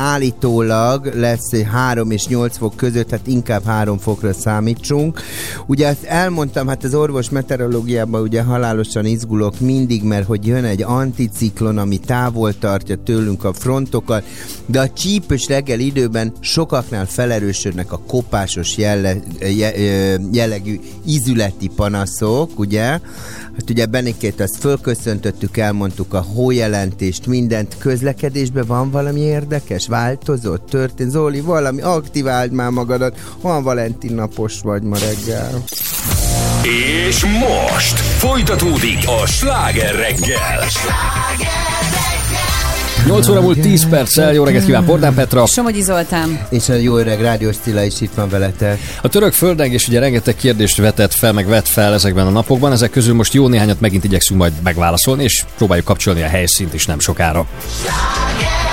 állítólag 0.46 1.12
lesz 1.14 1.62
3 1.64 2.12
és 2.12 2.28
8 2.28 2.58
fok 2.58 2.76
között, 2.76 3.10
hát 3.10 3.28
inkább 3.28 3.64
3 3.64 3.98
fokra 3.98 4.34
számítsunk. 4.34 5.22
Ugye 5.66 5.88
azt 5.88 6.04
elmondtam, 6.04 6.68
hát 6.68 6.84
az 6.84 6.94
orvos 6.94 7.30
meteorológiában 7.30 8.22
ugye 8.22 8.42
halálosan 8.42 9.06
izgulok 9.06 9.60
mindig, 9.60 10.04
mert 10.04 10.26
hogy 10.26 10.48
jön 10.48 10.64
egy 10.64 10.84
anticiklon, 10.84 11.78
ami 11.78 11.98
távol 11.98 12.58
tartja 12.58 12.96
tőlünk 13.04 13.44
a 13.44 13.54
frontokat, 13.54 14.24
de 14.66 14.80
a 14.80 14.90
csípős 14.90 15.48
reggel 15.48 15.80
időben 15.80 16.34
sokaknál 16.40 17.06
felerősödnek 17.06 17.92
a 17.92 18.02
kopásos 18.08 18.78
jelle, 18.78 19.16
je, 19.40 19.72
jellegű 20.32 20.80
ízületi 21.06 21.68
panaszok, 21.76 22.60
ugye? 22.60 23.00
Hát 23.58 23.70
ugye 23.70 23.86
Benikét 23.86 24.40
azt 24.40 24.58
fölköszöntöttük, 24.58 25.58
elmondtuk 25.58 26.14
a 26.14 26.22
hójelentést, 26.22 27.26
mindent. 27.28 27.78
Közlekedésben 27.78 28.66
van 28.66 28.92
valami 28.92 29.20
érdekes? 29.20 29.88
Változott? 29.88 30.70
Történt? 30.70 31.12
Zoli, 31.12 31.40
valami? 31.40 31.82
Aktiváld 31.82 32.52
már 32.52 32.70
magadat. 32.70 33.36
Van 33.42 33.64
Valentin 33.64 34.14
napos 34.14 34.60
vagy 34.62 34.82
ma 34.82 34.98
reggel. 34.98 35.64
És 37.08 37.26
most 37.26 38.00
folytatódik 38.00 39.08
a 39.22 39.26
sláger 39.26 39.96
reggel. 39.96 40.60
8 43.08 43.28
óra 43.28 43.42
múlt 43.42 43.60
10 43.60 43.90
perccel, 43.90 44.34
jó 44.34 44.44
reggelt 44.44 44.66
kíván 44.66 44.86
Bordán 44.86 45.14
Petra. 45.14 45.46
Somogyi 45.46 45.82
Zoltán. 45.82 46.40
És 46.50 46.70
a 46.70 46.74
jó 46.74 46.98
öreg 46.98 47.22
rádiós 47.22 47.56
Cilla 47.64 47.84
is 47.84 48.02
itt 48.02 48.14
van 48.16 48.30
veletek. 48.30 48.80
A 49.02 49.08
török 49.08 49.34
földrengés 49.34 49.88
ugye 49.88 50.00
rengeteg 50.00 50.36
kérdést 50.36 50.78
vetett 50.78 51.14
fel, 51.14 51.34
meg 51.34 51.48
vett 51.48 51.68
fel 51.68 51.94
ezekben 51.94 52.28
a 52.28 52.30
napokban, 52.30 52.72
ezek 52.72 52.90
közül 52.90 53.14
most 53.14 53.34
jó 53.34 53.48
néhányat 53.48 53.80
megint 53.80 54.04
igyekszünk 54.04 54.40
majd 54.40 54.54
megválaszolni, 54.64 55.24
és 55.24 55.44
próbáljuk 55.58 55.86
kapcsolni 55.86 56.22
a 56.22 56.28
helyszínt 56.28 56.74
is 56.74 56.86
nem 56.86 57.00
sokára. 57.00 57.40
Uh-oh, 57.40 58.65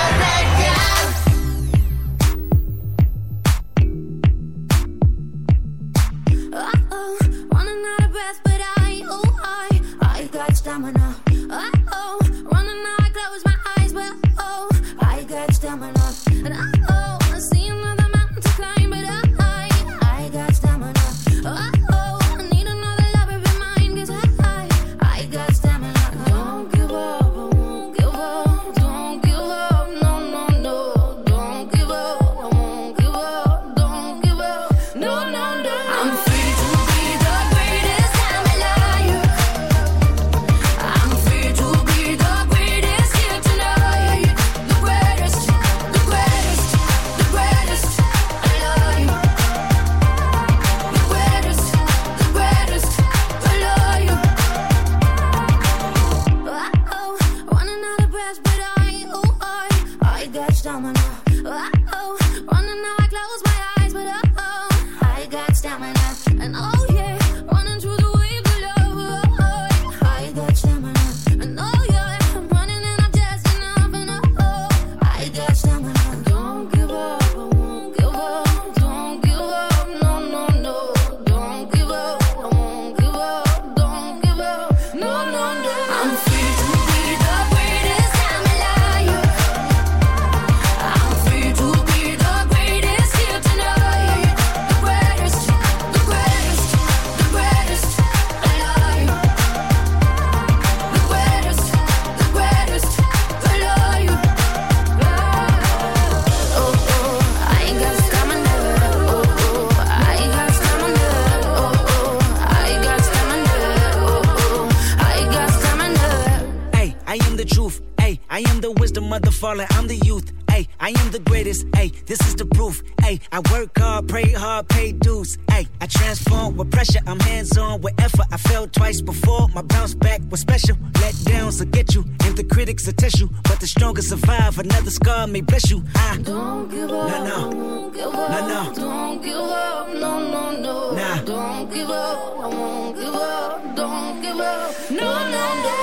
I 118.33 118.39
am 118.49 118.61
the 118.61 118.71
wisdom 118.71 119.13
of 119.13 119.21
the 119.21 119.29
fallen. 119.29 119.67
I'm 119.69 119.85
the 119.85 119.97
youth. 119.97 120.33
Hey, 120.49 120.67
I 120.79 120.89
am 120.89 121.11
the 121.11 121.19
greatest. 121.19 121.67
Hey, 121.75 121.89
this 122.07 122.19
is 122.21 122.33
the 122.33 122.47
proof. 122.47 122.81
Hey, 122.99 123.19
I 123.31 123.41
work 123.51 123.77
hard, 123.77 124.07
pray 124.07 124.31
hard, 124.31 124.67
pay 124.69 124.91
dues. 124.91 125.37
Hey, 125.51 125.67
I 125.79 125.85
transform 125.85 126.57
with 126.57 126.71
pressure. 126.71 127.01
I'm 127.05 127.19
hands 127.19 127.55
on 127.59 127.81
with 127.81 127.93
effort. 128.01 128.25
I 128.31 128.37
fell 128.37 128.65
twice 128.65 129.01
before. 129.01 129.49
My 129.49 129.61
bounce 129.61 129.93
back 129.93 130.21
was 130.31 130.39
special. 130.39 130.75
Let 130.99 131.13
downs 131.25 131.59
will 131.59 131.67
get 131.67 131.93
you, 131.93 132.05
and 132.25 132.35
the 132.35 132.43
critics 132.43 132.87
will 132.87 132.93
test 132.93 133.19
you. 133.19 133.29
But 133.43 133.59
the 133.59 133.67
strongest 133.67 134.09
survive. 134.09 134.57
Another 134.57 134.89
scar 134.89 135.27
may 135.27 135.41
bless 135.41 135.69
you. 135.69 135.83
I 135.93 136.17
Don't 136.23 136.71
give 136.71 136.89
up. 136.89 137.09
No, 137.09 137.27
no. 137.27 137.55
Won't 137.55 137.93
give 137.93 138.15
up. 138.15 138.29
No, 138.31 138.47
no. 138.47 138.73
Don't 138.73 139.21
give 139.21 139.35
up. 139.35 139.89
No, 139.93 140.31
no, 140.31 140.59
no. 140.59 140.95
Nah. 140.95 141.21
Don't 141.21 141.71
give 141.71 141.87
up. 141.87 142.39
I 142.39 142.47
won't 142.47 142.95
give 142.97 143.13
up. 143.13 143.75
Don't 143.75 144.21
give 144.23 144.39
up. 144.39 144.89
No, 144.89 145.29
no, 145.29 145.61
no. 145.61 145.82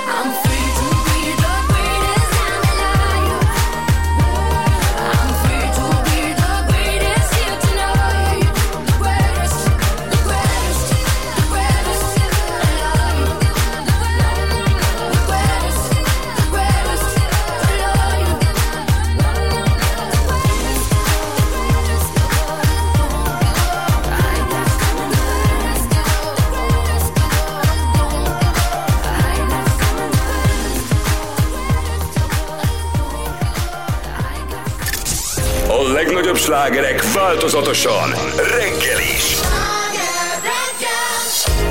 legnagyobb 36.21 36.43
slágerek 36.43 37.13
változatosan 37.13 38.09
reggel 38.37 38.99
is. 38.99 39.39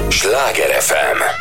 Sláger 0.08 0.82
FM. 0.82 1.39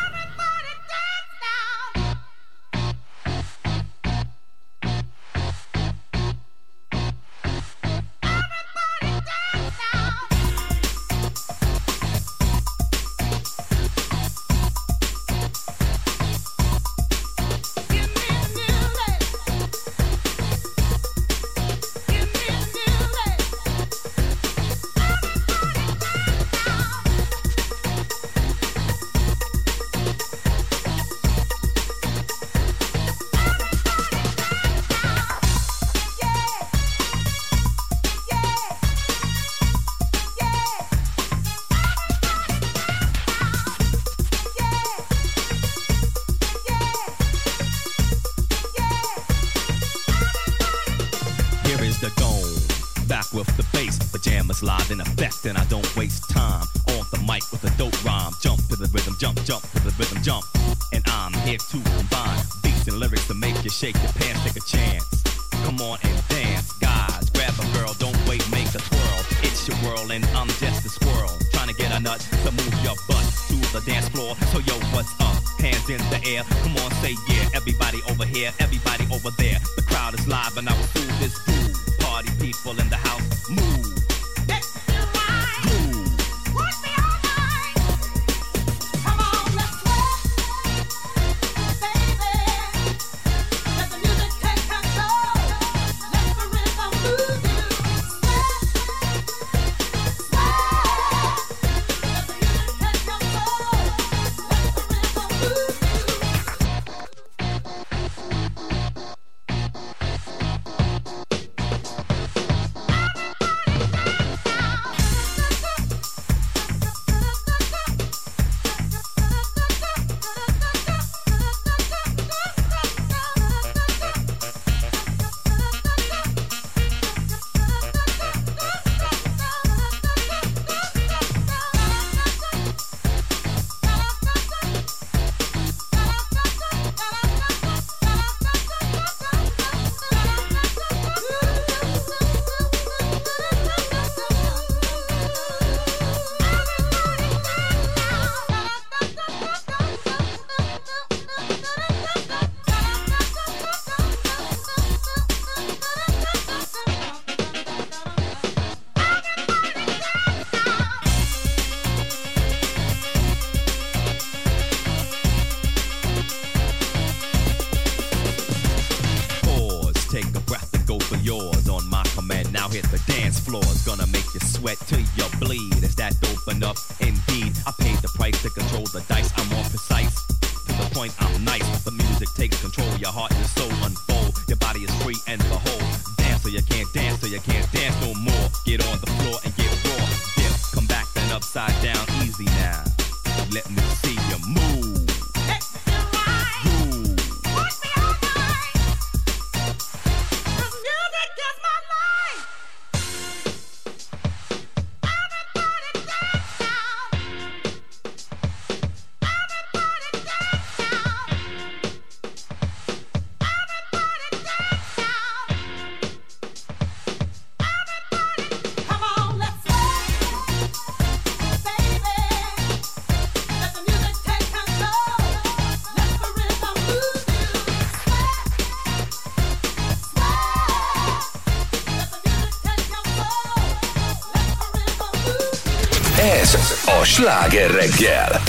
Sláger 237.29 237.71
reggel. 237.71 238.41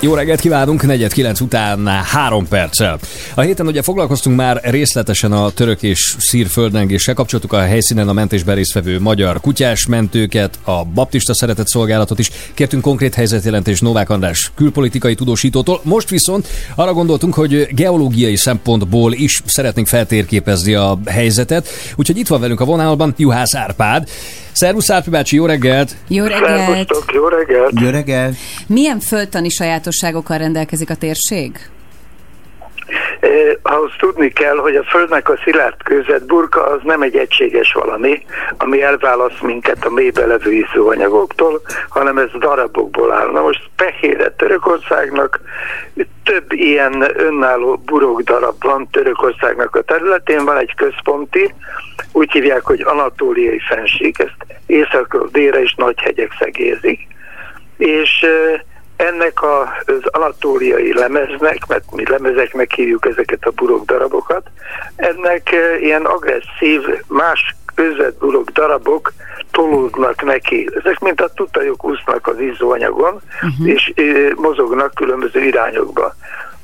Jó 0.00 0.14
reggelt 0.14 0.40
kívánunk, 0.40 0.82
49 0.82 1.40
után 1.40 1.86
három 1.86 2.48
perccel. 2.48 2.98
A 3.34 3.40
héten 3.40 3.66
ugye 3.66 3.82
foglalkoztunk 3.82 4.36
már 4.36 4.60
részletesen 4.62 5.32
a 5.32 5.50
török 5.50 5.82
és 5.82 6.14
szír 6.18 6.46
földrengéssel, 6.46 7.14
kapcsoltuk 7.14 7.52
a 7.52 7.60
helyszínen 7.60 8.08
a 8.08 8.12
mentésben 8.12 8.54
résztvevő 8.54 9.00
magyar 9.00 9.40
kutyás 9.40 9.86
mentőket, 9.86 10.58
a 10.64 10.84
baptista 10.84 11.34
szeretett 11.34 11.68
szolgálatot 11.68 12.18
is, 12.18 12.30
kértünk 12.54 12.82
konkrét 12.82 13.14
helyzetjelentést 13.14 13.82
Novák 13.82 14.10
András 14.10 14.50
külpolitikai 14.54 15.14
tudósítótól. 15.14 15.80
Most 15.82 16.08
viszont 16.08 16.48
arra 16.74 16.92
gondoltunk, 16.92 17.34
hogy 17.34 17.68
geológiai 17.74 18.36
szempontból 18.36 19.12
is 19.12 19.42
szeretnénk 19.46 19.86
feltérképezni 19.86 20.74
a 20.74 20.98
helyzetet, 21.06 21.68
úgyhogy 21.94 22.18
itt 22.18 22.28
van 22.28 22.40
velünk 22.40 22.60
a 22.60 22.64
vonalban 22.64 23.14
Juhász 23.16 23.54
Árpád. 23.54 24.08
Szervusz 24.56 24.90
Árpi 24.90 25.10
bácsi, 25.10 25.36
jó 25.36 25.46
reggelt! 25.46 25.96
Jó 26.08 26.24
reggelt! 26.24 26.90
jó 27.12 27.28
reggelt! 27.28 27.72
Jó 27.80 27.88
reggelt! 27.88 28.36
Milyen 28.66 29.00
földtani 29.00 29.48
sajátosságokkal 29.48 30.38
rendelkezik 30.38 30.90
a 30.90 30.94
térség? 30.94 31.58
Eh, 33.20 33.52
ahhoz 33.62 33.92
tudni 33.98 34.32
kell, 34.32 34.56
hogy 34.56 34.76
a 34.76 34.84
Földnek 34.84 35.28
a 35.28 35.38
szilárd 35.44 35.82
kőzet 35.82 36.26
burka 36.26 36.66
az 36.66 36.80
nem 36.82 37.02
egy 37.02 37.16
egységes 37.16 37.72
valami, 37.72 38.24
ami 38.56 38.82
elválaszt 38.82 39.42
minket 39.42 39.84
a 39.84 39.90
mélybe 39.90 40.26
levő 40.26 40.52
iszóanyagoktól, 40.52 41.60
hanem 41.88 42.18
ez 42.18 42.28
darabokból 42.38 43.12
áll. 43.12 43.30
Na 43.30 43.40
most 43.40 43.70
pehére 43.76 44.30
Törökországnak 44.30 45.40
több 46.22 46.52
ilyen 46.52 47.04
önálló 47.16 47.76
burok 47.76 48.20
darab 48.20 48.62
van 48.62 48.88
Törökországnak 48.90 49.76
a 49.76 49.82
területén, 49.82 50.44
van 50.44 50.56
egy 50.56 50.74
központi, 50.74 51.54
úgy 52.12 52.32
hívják, 52.32 52.62
hogy 52.62 52.80
anatóliai 52.80 53.60
fenség, 53.68 54.14
ezt 54.18 54.60
északról 54.66 55.28
délre 55.32 55.62
is 55.62 55.74
nagy 55.74 56.00
hegyek 56.00 56.36
szegézik, 56.38 57.00
és 57.76 58.22
eh, 58.22 58.60
ennek 58.96 59.42
a, 59.42 59.60
az 59.86 60.00
anatóliai 60.10 60.94
lemeznek, 60.94 61.66
mert 61.66 61.94
mi 61.94 62.08
lemezeknek 62.08 62.72
hívjuk 62.72 63.06
ezeket 63.06 63.44
a 63.44 63.50
burok 63.50 63.84
darabokat, 63.84 64.50
ennek 64.96 65.52
eh, 65.52 65.82
ilyen 65.82 66.04
agresszív, 66.04 66.82
más 67.08 67.54
közvet 67.74 68.18
burok 68.18 68.50
darabok 68.50 69.12
tolódnak 69.50 70.24
neki. 70.24 70.70
Ezek 70.78 70.98
mint 70.98 71.20
a 71.20 71.28
tutajok 71.34 71.84
úsznak 71.84 72.26
az 72.26 72.40
izzóanyagon, 72.40 73.20
uh-huh. 73.42 73.68
és 73.68 73.92
e, 73.96 74.02
mozognak 74.34 74.94
különböző 74.94 75.44
irányokba. 75.44 76.14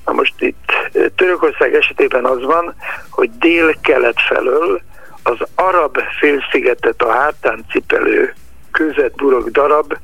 Na 0.04 0.12
most 0.12 0.34
itt 0.38 0.72
eh, 0.92 1.04
Törökország 1.16 1.74
esetében 1.74 2.24
az 2.24 2.42
van, 2.44 2.74
hogy 3.10 3.30
dél-kelet 3.30 4.20
felől 4.28 4.80
az 5.22 5.38
arab 5.54 5.98
félszigetet 6.20 7.02
a 7.02 7.10
hátán 7.10 7.64
cipelő 7.70 8.34
közetburok 8.70 9.48
darab 9.48 9.96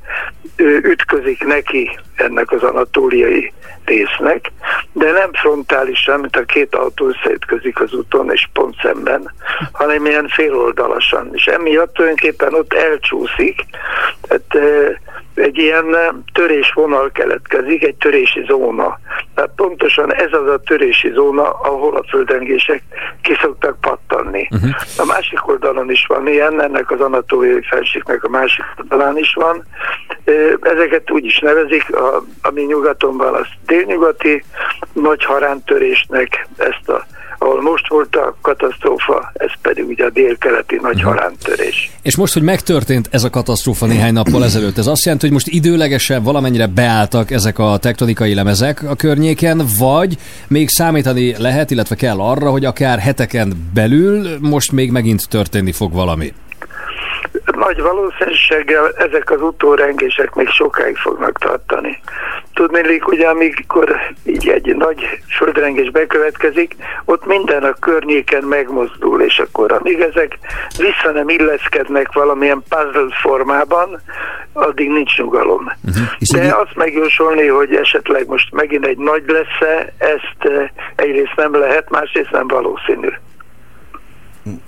ütközik 0.65 1.45
neki 1.45 1.99
ennek 2.21 2.51
az 2.51 2.63
anatóliai 2.63 3.53
résznek, 3.85 4.51
de 4.91 5.11
nem 5.11 5.33
frontálisan, 5.33 6.19
mint 6.19 6.35
a 6.35 6.43
két 6.43 6.75
autó 6.75 7.07
összeütközik 7.07 7.81
az 7.81 7.93
úton, 7.93 8.31
és 8.31 8.47
pont 8.53 8.75
szemben, 8.81 9.31
hanem 9.71 10.05
ilyen 10.05 10.27
féloldalasan. 10.27 11.29
És 11.33 11.45
emiatt 11.45 11.93
tulajdonképpen 11.93 12.53
ott 12.53 12.73
elcsúszik, 12.73 13.65
tehát 14.27 14.89
egy 15.39 15.57
ilyen 15.57 15.85
törésvonal 16.33 17.11
keletkezik, 17.11 17.83
egy 17.83 17.95
törési 17.95 18.43
zóna. 18.47 18.99
Tehát 19.35 19.51
pontosan 19.55 20.13
ez 20.13 20.33
az 20.33 20.47
a 20.47 20.59
törési 20.59 21.11
zóna, 21.13 21.49
ahol 21.49 21.95
a 21.95 22.03
földrengések 22.09 22.83
ki 23.21 23.33
szoktak 23.41 23.81
pattanni. 23.81 24.47
Uh-huh. 24.51 24.69
A 24.97 25.05
másik 25.05 25.47
oldalon 25.47 25.91
is 25.91 26.05
van 26.07 26.27
ilyen, 26.27 26.61
ennek 26.61 26.91
az 26.91 27.01
anatóliai 27.01 27.61
felségnek 27.61 28.23
a 28.23 28.29
másik 28.29 28.65
oldalán 28.77 29.17
is 29.17 29.33
van. 29.33 29.63
Ezeket 30.61 31.11
úgy 31.11 31.25
is 31.25 31.39
nevezik, 31.39 31.95
a, 31.95 32.08
ami 32.41 32.61
nyugaton 32.61 33.17
van, 33.17 33.33
az 33.33 33.47
délnyugati 33.65 34.43
nagy 34.93 35.23
harántörésnek 35.23 36.47
ezt 36.57 36.89
a 36.89 37.05
ahol 37.39 37.61
most 37.61 37.89
volt 37.89 38.15
a 38.15 38.35
katasztrófa, 38.41 39.31
ez 39.33 39.51
pedig 39.61 39.87
ugye 39.87 40.05
a 40.05 40.09
délkeleti 40.09 40.79
nagy 40.81 41.01
halántörés. 41.01 41.91
És 42.01 42.15
most, 42.15 42.33
hogy 42.33 42.41
megtörtént 42.41 43.07
ez 43.11 43.23
a 43.23 43.29
katasztrófa 43.29 43.85
néhány 43.85 44.13
nappal 44.13 44.43
ezelőtt, 44.43 44.77
ez 44.77 44.87
azt 44.87 45.03
jelenti, 45.03 45.25
hogy 45.25 45.35
most 45.35 45.47
időlegesen 45.47 46.23
valamennyire 46.23 46.67
beálltak 46.67 47.31
ezek 47.31 47.59
a 47.59 47.77
tektonikai 47.77 48.33
lemezek 48.33 48.83
a 48.83 48.95
környéken, 48.95 49.61
vagy 49.79 50.17
még 50.47 50.69
számítani 50.69 51.35
lehet, 51.37 51.71
illetve 51.71 51.95
kell 51.95 52.19
arra, 52.19 52.49
hogy 52.49 52.65
akár 52.65 52.99
heteken 52.99 53.69
belül 53.73 54.37
most 54.39 54.71
még 54.71 54.91
megint 54.91 55.29
történni 55.29 55.71
fog 55.71 55.93
valami. 55.93 56.33
Nagy 57.69 57.81
valószínűséggel 57.81 58.91
ezek 58.97 59.31
az 59.31 59.41
utórengések 59.41 60.33
még 60.33 60.47
sokáig 60.47 60.97
fognak 60.97 61.37
tartani. 61.37 62.01
Tudnélik, 62.53 63.07
ugye 63.07 63.27
amikor 63.27 63.99
így 64.23 64.49
egy 64.49 64.75
nagy 64.75 65.21
földrengés 65.37 65.89
bekövetkezik, 65.89 66.75
ott 67.05 67.25
minden 67.25 67.63
a 67.63 67.73
környéken 67.73 68.43
megmozdul, 68.43 69.21
és 69.21 69.39
akkor 69.39 69.71
amíg 69.71 69.99
ezek 69.99 70.37
vissza 70.77 71.11
nem 71.13 71.29
illeszkednek 71.29 72.13
valamilyen 72.13 72.63
puzzle 72.69 73.15
formában, 73.21 74.01
addig 74.53 74.89
nincs 74.89 75.17
nyugalom. 75.17 75.71
Uh-huh. 75.83 76.07
De 76.33 76.55
azt 76.55 76.75
megjósolni, 76.75 77.47
hogy 77.47 77.75
esetleg 77.75 78.27
most 78.27 78.51
megint 78.51 78.85
egy 78.85 78.97
nagy 78.97 79.23
lesz-e, 79.27 79.93
ezt 79.97 80.37
eh, 80.37 80.69
egyrészt 80.95 81.35
nem 81.35 81.55
lehet, 81.55 81.89
másrészt 81.89 82.31
nem 82.31 82.47
valószínű. 82.47 83.09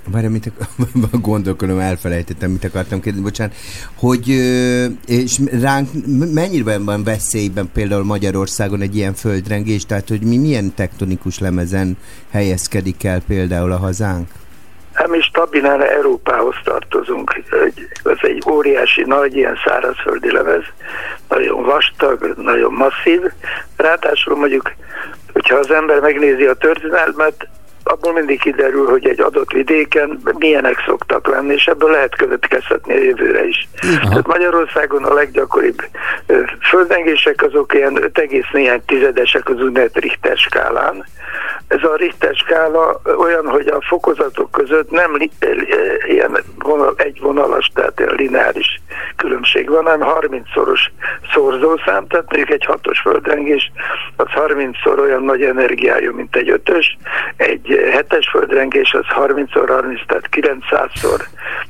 Várj, 0.07 0.27
mit 0.27 0.45
ak- 0.45 1.21
gondolkodom, 1.21 1.79
elfelejtettem, 1.79 2.51
mit 2.51 2.63
akartam 2.63 2.99
kérdezni, 2.99 3.25
bocsánat, 3.25 3.55
hogy 3.95 4.27
és 5.05 5.39
ránk 5.61 5.89
mennyire 6.33 6.79
van 6.79 7.03
veszélyben 7.03 7.69
például 7.73 8.03
Magyarországon 8.03 8.81
egy 8.81 8.95
ilyen 8.95 9.13
földrengés, 9.13 9.85
tehát 9.85 10.07
hogy 10.07 10.21
mi 10.21 10.37
milyen 10.37 10.73
tektonikus 10.75 11.39
lemezen 11.39 11.97
helyezkedik 12.31 13.03
el 13.03 13.21
például 13.27 13.71
a 13.71 13.77
hazánk? 13.77 14.27
Hát 14.93 15.07
mi 15.07 15.21
stabilan 15.21 15.81
Európához 15.81 16.55
tartozunk. 16.63 17.41
Ez 18.03 18.17
egy 18.21 18.43
óriási, 18.49 19.01
nagy, 19.01 19.35
ilyen 19.35 19.57
szárazföldi 19.65 20.31
lemez, 20.31 20.63
nagyon 21.29 21.63
vastag, 21.63 22.33
nagyon 22.37 22.73
masszív. 22.73 23.21
Ráadásul 23.75 24.35
mondjuk, 24.35 24.73
hogyha 25.33 25.55
az 25.55 25.71
ember 25.71 25.99
megnézi 25.99 26.45
a 26.45 26.53
történelmet, 26.53 27.47
abból 27.83 28.13
mindig 28.13 28.39
kiderül, 28.39 28.87
hogy 28.87 29.07
egy 29.07 29.21
adott 29.21 29.51
vidéken 29.51 30.19
milyenek 30.37 30.83
szoktak 30.85 31.27
lenni, 31.27 31.53
és 31.53 31.67
ebből 31.67 31.91
lehet 31.91 32.15
következtetni 32.15 32.93
a 32.93 33.03
jövőre 33.03 33.47
is. 33.47 33.67
Tehát 34.01 34.27
Magyarországon 34.27 35.03
a 35.03 35.13
leggyakoribb 35.13 35.81
földrengések 36.61 37.43
azok 37.43 37.73
ilyen 37.73 38.03
5, 38.03 38.17
egész 38.17 38.49
néhány 38.51 38.81
tizedesek 38.85 39.49
az 39.49 39.61
úgynevezett 39.61 39.99
Richter 39.99 40.37
skálán. 40.37 41.05
Ez 41.67 41.83
a 41.83 41.95
Richter 41.95 42.35
skála 42.35 43.01
olyan, 43.17 43.47
hogy 43.47 43.67
a 43.67 43.81
fokozatok 43.81 44.51
között 44.51 44.91
nem 44.91 45.17
ilyen 46.07 46.37
vonal, 46.59 46.93
egy 46.97 47.19
vonalas, 47.21 47.71
tehát 47.73 47.99
ilyen 47.99 48.15
lineáris 48.15 48.81
különbség 49.15 49.69
van, 49.69 49.85
hanem 49.85 50.07
30-szoros 50.19 50.79
szorzószám, 51.33 52.07
tehát 52.07 52.25
mondjuk 52.29 52.49
egy 52.49 52.65
hatos 52.65 52.99
földrengés, 52.99 53.71
az 54.15 54.27
30-szor 54.35 54.99
olyan 54.99 55.23
nagy 55.23 55.41
energiájú, 55.41 56.15
mint 56.15 56.35
egy 56.35 56.49
ötös, 56.49 56.97
egy 57.35 57.70
hetes 57.77 58.30
földrengés 58.30 58.93
az 58.93 59.06
30-szor 59.15 59.65
30, 59.68 60.02
tehát 60.07 60.30
900-szor 60.31 61.26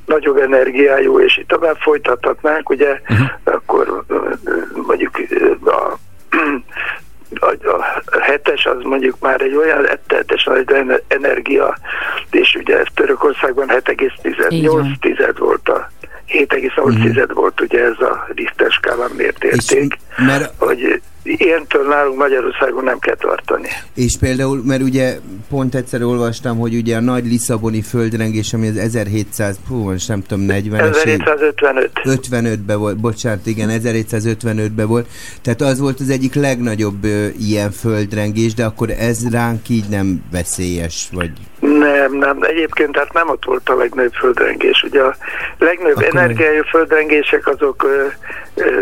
nagyobb 0.06 0.38
energiájú, 0.38 1.20
és 1.20 1.38
itt 1.38 1.48
tovább 1.48 1.78
folytathatnánk, 1.78 2.70
ugye, 2.70 3.02
akkor 3.44 4.04
ö, 4.08 4.16
ö, 4.44 4.52
mondjuk 4.88 5.12
a 5.66 5.98
a, 7.40 8.20
hetes 8.20 8.66
az 8.66 8.84
mondjuk 8.84 9.20
már 9.20 9.42
egy 9.42 9.56
olyan 9.56 9.82
rettenetes 9.82 10.44
nagy 10.44 10.72
ener- 10.72 11.04
energia, 11.08 11.78
és 12.32 12.56
ugye 12.56 12.84
Törökországban 12.94 13.68
7,8 13.68 15.00
tized 15.00 15.38
volt 15.38 15.70
a 15.70 15.90
7,8 16.28 17.02
tized 17.02 17.34
volt 17.34 17.62
ugye 17.62 17.84
ez 17.84 18.00
a 18.00 18.28
Richter 18.36 18.72
skálán 18.72 19.12
mért 19.18 19.44
érték, 19.44 19.98
mert... 20.18 20.54
hogy 20.58 21.02
ilyentől 21.24 21.88
nálunk 21.88 22.18
Magyarországon 22.18 22.84
nem 22.84 23.00
kell 23.00 23.16
tartani. 23.16 23.68
És 23.96 24.18
például, 24.20 24.62
mert 24.66 24.82
ugye 24.82 25.18
pont 25.50 25.76
egyszer 25.76 26.04
olvastam, 26.04 26.58
hogy 26.58 26.76
ugye 26.76 26.96
a 26.96 27.00
nagy 27.00 27.26
Lisszaboni 27.26 27.82
földrengés, 27.82 28.54
ami 28.54 28.68
az 28.68 28.78
1700, 28.78 29.60
hú, 29.68 29.90
nem 30.08 30.22
tudom, 30.28 30.46
40-es 30.50 31.06
év- 31.06 31.22
1755. 31.22 31.92
55-ben 32.04 32.80
volt, 32.80 32.98
bocsánat, 32.98 33.46
igen, 33.46 33.70
1755-ben 33.84 34.88
volt. 34.88 35.08
Tehát 35.42 35.62
az 35.62 35.80
volt 35.80 36.00
az 36.00 36.10
egyik 36.10 36.34
legnagyobb 36.34 37.04
ö, 37.04 37.28
ilyen 37.40 37.72
földrengés, 37.72 38.54
de 38.54 38.66
akkor 38.66 38.90
ez 38.90 39.30
ránk 39.32 39.70
így 39.70 39.86
nem 39.90 40.24
veszélyes, 40.32 41.10
vagy... 41.12 41.32
Nem, 41.60 42.18
nem. 42.18 42.38
Egyébként 42.42 42.92
tehát 42.92 43.14
nem 43.14 43.30
ott 43.30 43.46
volt 43.46 43.70
a 43.70 43.76
legnagyobb 43.76 44.14
földrengés. 44.14 44.84
Ugye 44.84 45.02
a 45.02 45.16
legnagyobb 45.58 45.98
Akkor- 45.98 46.16
energiájú 46.16 46.62
földrengések 46.64 47.48
azok 47.48 47.84
ö, 47.84 48.06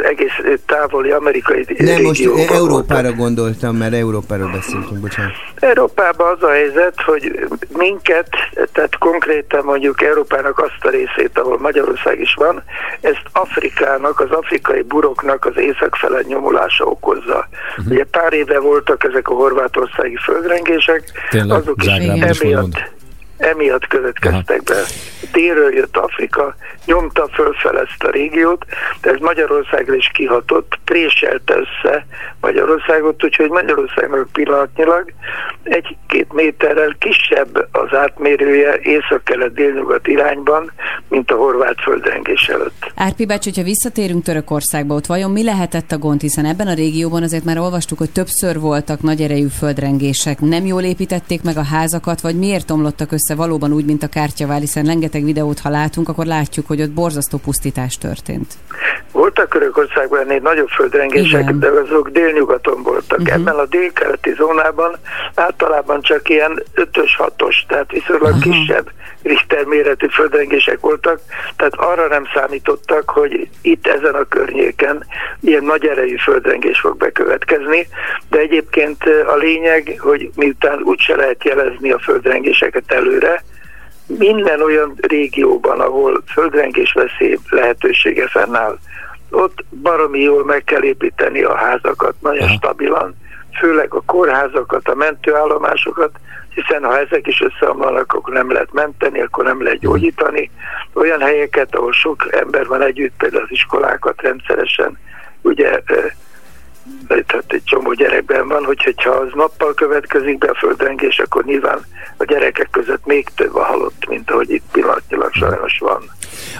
egész 0.03 0.59
távoli 0.65 1.11
amerikai 1.11 1.65
Nem, 1.77 2.01
most 2.01 2.19
régióban 2.19 2.37
voltak. 2.37 2.55
Európára 2.55 3.11
gondoltam, 3.11 3.75
mert 3.75 3.93
Európáról 3.93 4.49
beszéltünk, 4.51 4.99
bocsánat. 4.99 5.31
Európában 5.59 6.35
az 6.35 6.43
a 6.43 6.49
helyzet, 6.49 7.01
hogy 7.01 7.47
minket, 7.77 8.29
tehát 8.71 8.97
konkrétan 8.97 9.63
mondjuk 9.63 10.01
Európának 10.01 10.59
azt 10.59 10.85
a 10.85 10.89
részét, 10.89 11.37
ahol 11.39 11.59
Magyarország 11.59 12.19
is 12.19 12.33
van, 12.33 12.63
ezt 13.01 13.23
Afrikának, 13.31 14.19
az 14.19 14.31
afrikai 14.31 14.81
buroknak 14.81 15.45
az 15.45 15.57
északfele 15.57 16.21
nyomulása 16.27 16.85
okozza. 16.85 17.47
Uh-huh. 17.77 17.93
Ugye 17.93 18.05
pár 18.11 18.33
éve 18.33 18.59
voltak 18.59 19.03
ezek 19.03 19.27
a 19.29 19.33
horvátországi 19.33 20.17
földrengések, 20.23 21.03
Tényleg, 21.29 21.57
azok 21.57 21.83
is 21.83 21.91
emiatt. 21.91 22.97
Emiatt 23.39 23.87
következtek 23.87 24.63
be. 24.63 24.75
Délről 25.31 25.73
jött 25.73 25.97
Afrika, 25.97 26.55
nyomta 26.85 27.27
fölfele 27.33 27.79
ezt 27.79 28.03
a 28.03 28.09
régiót, 28.09 28.65
de 29.01 29.09
ez 29.09 29.19
Magyarországra 29.19 29.93
is 29.95 30.11
kihatott, 30.13 30.79
préselte 30.85 31.53
össze 31.53 32.05
Magyarországot, 32.41 33.23
úgyhogy 33.23 33.49
Magyarországnak 33.49 34.27
pillanatnyilag 34.31 35.13
egy-két 35.63 36.33
méterrel 36.33 36.95
kisebb 36.99 37.67
az 37.71 37.97
átmérője 37.97 38.79
észak-kelet-délnyugat 38.81 40.07
irányban, 40.07 40.71
mint 41.09 41.31
a 41.31 41.35
horvát 41.35 41.81
földrengés 41.81 42.47
előtt. 42.47 42.91
Árpi 42.95 43.25
bácsi, 43.25 43.49
hogyha 43.49 43.63
visszatérünk 43.63 44.23
Törökországba, 44.23 44.93
ott 44.93 45.05
vajon 45.05 45.31
mi 45.31 45.43
lehetett 45.43 45.91
a 45.91 45.97
gond, 45.97 46.21
hiszen 46.21 46.45
ebben 46.45 46.67
a 46.67 46.73
régióban 46.73 47.23
azért 47.23 47.43
már 47.43 47.57
olvastuk, 47.57 47.97
hogy 47.97 48.11
többször 48.11 48.59
voltak 48.59 49.01
nagy 49.01 49.21
erejű 49.21 49.47
földrengések. 49.47 50.39
Nem 50.39 50.65
jól 50.65 50.81
építették 50.83 51.43
meg 51.43 51.57
a 51.57 51.63
házakat, 51.63 52.21
vagy 52.21 52.35
miért 52.35 52.71
omlottak 52.71 53.11
össze 53.11 53.28
valóban 53.35 53.73
úgy, 53.73 53.85
mint 53.85 54.03
a 54.03 54.07
kártyavál, 54.07 54.59
hiszen 54.59 54.85
rengeteg 54.85 55.23
videót, 55.23 55.59
ha 55.59 55.69
látunk, 55.69 56.09
akkor 56.09 56.25
látjuk, 56.25 56.67
hogy 56.67 56.81
ott 56.81 56.91
borzasztó 56.91 57.37
pusztítás 57.37 57.97
történt. 57.97 58.53
Voltak 59.11 59.51
Törökországban 59.51 60.19
ennél 60.19 60.39
nagyobb 60.39 60.67
földrengések, 60.67 61.41
Igen. 61.41 61.59
de 61.59 61.67
azok 61.67 62.09
délnyugaton 62.09 62.83
voltak. 62.83 63.19
Uh-huh. 63.19 63.35
Ebben 63.35 63.55
a 63.55 63.65
délkeleti 63.65 64.33
zónában 64.37 64.97
általában 65.35 66.01
csak 66.01 66.29
ilyen 66.29 66.63
5-ös, 66.75 67.09
6-os, 67.17 67.55
tehát 67.67 67.91
viszonylag 67.91 68.35
uh-huh. 68.35 68.53
kisebb 68.53 68.91
Richter 69.23 69.63
méretű 69.63 70.07
földrengések 70.07 70.79
voltak, 70.79 71.19
tehát 71.55 71.73
arra 71.75 72.07
nem 72.07 72.23
számítottak, 72.33 73.09
hogy 73.09 73.49
itt 73.61 73.87
ezen 73.87 74.13
a 74.13 74.23
környéken 74.23 75.05
ilyen 75.41 75.63
nagy 75.63 75.85
erejű 75.85 76.15
földrengés 76.15 76.79
fog 76.79 76.97
bekövetkezni, 76.97 77.87
de 78.29 78.37
egyébként 78.37 79.03
a 79.27 79.35
lényeg, 79.35 79.95
hogy 79.99 80.29
miután 80.35 80.81
úgyse 80.83 81.15
lehet 81.15 81.43
jelezni 81.43 81.91
a 81.91 81.99
földrengéseket 81.99 82.83
előre, 83.19 83.43
minden 84.07 84.61
olyan 84.61 84.93
régióban, 85.01 85.79
ahol 85.79 86.23
földrengés 86.27 86.93
veszély 86.93 87.37
lehetősége 87.49 88.27
fennáll, 88.27 88.77
ott 89.31 89.65
baromi 89.69 90.19
jól 90.19 90.45
meg 90.45 90.63
kell 90.63 90.83
építeni 90.83 91.41
a 91.43 91.55
házakat, 91.55 92.15
nagyon 92.19 92.47
stabilan, 92.47 93.15
főleg 93.59 93.93
a 93.93 94.01
kórházakat, 94.05 94.87
a 94.87 94.95
mentőállomásokat, 94.95 96.11
hiszen 96.53 96.83
ha 96.83 96.99
ezek 96.99 97.27
is 97.27 97.41
összeomlanak, 97.41 98.13
akkor 98.13 98.33
nem 98.33 98.51
lehet 98.51 98.73
menteni, 98.73 99.21
akkor 99.21 99.43
nem 99.43 99.63
lehet 99.63 99.79
gyógyítani. 99.79 100.51
Olyan 100.93 101.21
helyeket, 101.21 101.75
ahol 101.75 101.91
sok 101.91 102.27
ember 102.31 102.67
van 102.67 102.81
együtt, 102.81 103.13
például 103.17 103.43
az 103.43 103.51
iskolákat 103.51 104.21
rendszeresen, 104.21 104.97
ugye 105.41 105.81
tehát 107.07 107.45
egy 107.47 107.63
csomó 107.63 107.93
gyerekben 107.93 108.47
van, 108.47 108.63
hogy, 108.63 108.83
hogyha 108.83 109.09
az 109.09 109.27
nappal 109.33 109.73
következik 109.73 110.37
be 110.37 110.47
a 110.47 110.55
földrengés, 110.55 111.19
akkor 111.19 111.45
nyilván 111.45 111.79
a 112.17 112.23
gyerekek 112.23 112.67
között 112.71 113.05
még 113.05 113.27
több 113.35 113.55
a 113.55 113.63
halott, 113.63 114.05
mint 114.09 114.31
ahogy 114.31 114.49
itt 114.49 114.63
pillanatnyilag 114.71 115.33
sajnos 115.33 115.77
van. 115.79 116.01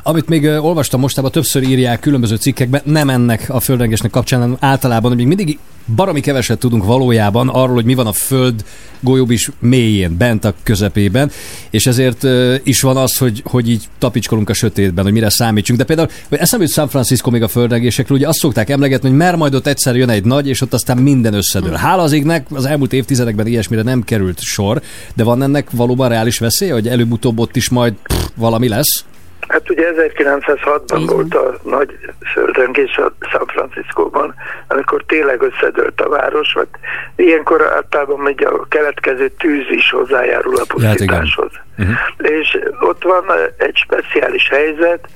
Amit 0.04 0.30
még 0.30 0.46
olvastam 0.46 1.00
mostában, 1.00 1.32
többször 1.32 1.64
írják 1.64 2.00
különböző 2.00 2.36
cikkekben, 2.36 2.82
nem 2.84 3.10
ennek 3.10 3.46
a 3.48 3.60
földrengésnek 3.60 4.12
kapcsán, 4.12 4.40
hanem 4.40 4.58
általában, 4.60 5.10
hogy 5.10 5.18
még 5.18 5.28
mindig 5.28 5.60
baromi 5.96 6.20
keveset 6.20 6.60
tudunk 6.60 6.86
valójában 6.86 7.50
arról, 7.50 7.76
hogy 7.76 7.86
mi 7.86 7.94
van 7.94 8.08
a 8.08 8.12
föld 8.12 8.64
golyóbis 9.00 9.50
mélyén, 9.60 10.18
bent 10.18 10.46
a 10.46 10.54
közepében, 10.64 11.32
és 11.70 11.86
ezért 11.86 12.28
is 12.64 12.82
van 12.82 12.98
az, 12.98 13.18
hogy, 13.18 13.42
hogy 13.46 13.70
így 13.70 13.88
tapicskolunk 14.00 14.50
a 14.50 14.54
sötétben, 14.54 15.04
hogy 15.04 15.14
mire 15.14 15.30
számítsunk. 15.30 15.80
De 15.80 15.86
például, 15.86 16.10
vagy 16.30 16.40
eszembe 16.40 16.66
jut 16.66 16.74
San 16.74 16.90
Francisco 16.90 17.30
még 17.30 17.44
a 17.44 17.48
földrengésekről, 17.48 18.18
ugye 18.18 18.28
azt 18.28 18.40
szokták 18.40 18.70
emlegetni, 18.70 19.10
hogy 19.10 19.18
mert 19.18 19.38
majd 19.38 19.56
ott 19.56 19.68
egyszer 19.68 19.96
jön 19.96 20.10
egy 20.10 20.26
nagy, 20.26 20.48
és 20.48 20.62
ott 20.62 20.74
aztán 20.74 20.98
minden 20.98 21.34
összedől. 21.34 21.74
Hála 21.74 22.02
az 22.02 22.12
égnek, 22.12 22.48
az 22.52 22.66
elmúlt 22.66 22.94
évtizedekben 22.94 23.48
ilyesmire 23.48 23.82
nem 23.82 24.04
került 24.04 24.40
sor, 24.40 24.82
de 25.16 25.24
van 25.24 25.44
ennek 25.44 25.70
valóban 25.72 26.10
reális 26.10 26.38
veszélye, 26.38 26.74
hogy 26.74 26.88
előbb-utóbb 26.88 27.40
ott 27.40 27.56
is 27.56 27.70
majd 27.70 27.94
pff, 28.04 28.28
valami 28.36 28.68
lesz? 28.68 29.04
Hát 29.48 29.70
ugye 29.70 29.94
1906-ban 29.96 31.04
volt 31.06 31.36
a 31.36 31.54
nagy 31.64 31.98
földrengés 32.34 32.98
a 32.98 33.12
San 33.20 33.46
Franciscóban, 33.48 34.36
amikor 34.68 35.04
tényleg 35.08 35.42
összedőlt 35.42 36.02
a 36.02 36.10
város, 36.10 36.54
vagy 36.54 36.68
ilyenkor 37.16 37.72
általában 37.72 38.20
megy 38.20 38.44
a 38.44 38.66
keletkező 38.68 39.30
tűz 39.30 39.66
is 39.70 39.90
hozzájárul 39.90 40.56
a 40.56 40.66
pusztításhoz. 40.68 41.52
Uh-huh. 41.78 41.96
És 42.18 42.60
ott 42.80 43.04
van 43.04 43.24
egy 43.58 43.76
speciális 43.76 44.50
helyzet, 44.50 45.08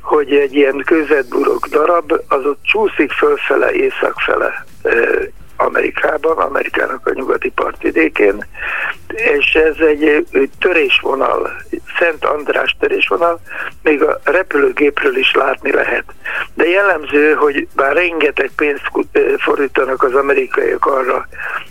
hogy 0.00 0.32
egy 0.34 0.54
ilyen 0.54 0.82
kőzetburok 0.86 1.66
darab, 1.66 2.12
az 2.28 2.44
ott 2.44 2.62
csúszik 2.62 3.12
fölfele, 3.12 3.72
északfele 3.72 4.64
Amerikában, 5.60 6.36
Amerikának 6.36 7.06
a 7.06 7.12
nyugati 7.14 7.50
partvidékén, 7.50 8.46
és 9.08 9.54
ez 9.54 9.76
egy 9.86 10.26
törésvonal, 10.58 11.52
Szent 11.98 12.24
András 12.24 12.76
törésvonal, 12.78 13.40
még 13.82 14.02
a 14.02 14.20
repülőgépről 14.24 15.16
is 15.16 15.34
látni 15.34 15.72
lehet. 15.72 16.04
De 16.54 16.68
jellemző, 16.68 17.32
hogy 17.32 17.68
bár 17.74 17.92
rengeteg 17.92 18.50
pénzt 18.56 18.90
fordítanak 19.38 20.02
az 20.02 20.14
amerikaiak 20.14 20.86
arra, 20.86 21.28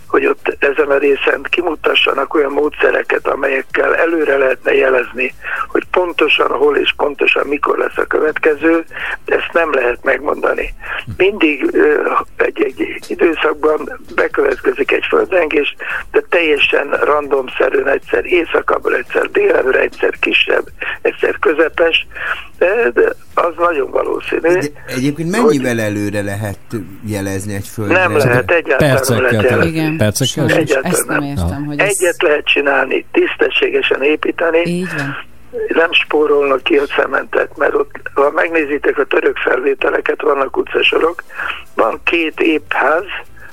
hogy 0.08 0.26
ott 0.26 0.56
ezen 0.58 0.90
a 0.90 0.98
részen 0.98 1.42
kimutassanak 1.42 2.34
olyan 2.34 2.52
módszereket, 2.52 3.26
amelyekkel 3.26 3.96
előre 3.96 4.36
lehetne 4.36 4.74
jelezni, 4.74 5.34
hogy 5.68 5.84
pontosan 5.90 6.50
hol 6.50 6.76
és 6.76 6.92
pontosan 6.96 7.46
mikor 7.46 7.78
lesz 7.78 7.96
a 7.96 8.06
következő, 8.06 8.84
ezt 9.24 9.52
nem 9.52 9.72
lehet 9.72 10.04
megmondani. 10.04 10.74
Mindig 11.16 11.78
egy-egy 12.36 12.98
időszakban 13.08 13.77
bekövetkezik 14.14 14.92
egy 14.92 15.04
földrengés, 15.08 15.74
de 16.10 16.22
teljesen 16.28 16.90
randomszerűen 16.90 17.88
egyszer 17.88 18.24
éjszakabbra, 18.24 18.96
egyszer 18.96 19.30
délelőre, 19.30 19.80
egyszer 19.80 20.14
kisebb, 20.20 20.64
egyszer 21.02 21.38
közepes, 21.38 22.06
de, 22.58 22.90
az 23.34 23.54
nagyon 23.58 23.90
valószínű. 23.90 24.48
Egy, 24.48 24.72
egyébként 24.86 25.30
mennyivel 25.30 25.80
előre 25.80 26.22
lehet 26.22 26.58
jelezni 27.06 27.54
egy 27.54 27.66
földre? 27.66 27.98
Nem 27.98 28.16
lehet, 28.16 28.50
egyáltalán 28.50 29.00
nem 29.08 29.20
lehet 29.20 29.36
Percekkel, 29.36 29.50
jelezni. 29.50 29.70
Igen. 29.70 29.96
percekkel? 29.96 30.48
Egyáltalán 30.48 30.92
Ezt 30.92 31.06
nem 31.06 31.22
értem, 31.22 31.64
hogy 31.64 31.80
ez... 31.80 31.88
Egyet 31.88 32.22
lehet 32.22 32.44
csinálni, 32.44 33.06
tisztességesen 33.12 34.02
építeni. 34.02 34.62
Így 34.64 34.88
van. 34.96 35.26
Nem 35.68 35.92
spórolnak 35.92 36.62
ki 36.62 36.76
a 36.76 36.84
cementet, 36.84 37.56
mert 37.56 37.74
ott, 37.74 37.90
ha 38.14 38.30
megnézitek 38.30 38.98
a 38.98 39.04
török 39.04 39.36
felvételeket, 39.36 40.22
vannak 40.22 40.56
utcasorok, 40.56 41.22
van 41.74 42.00
két 42.04 42.40
épház, 42.40 43.04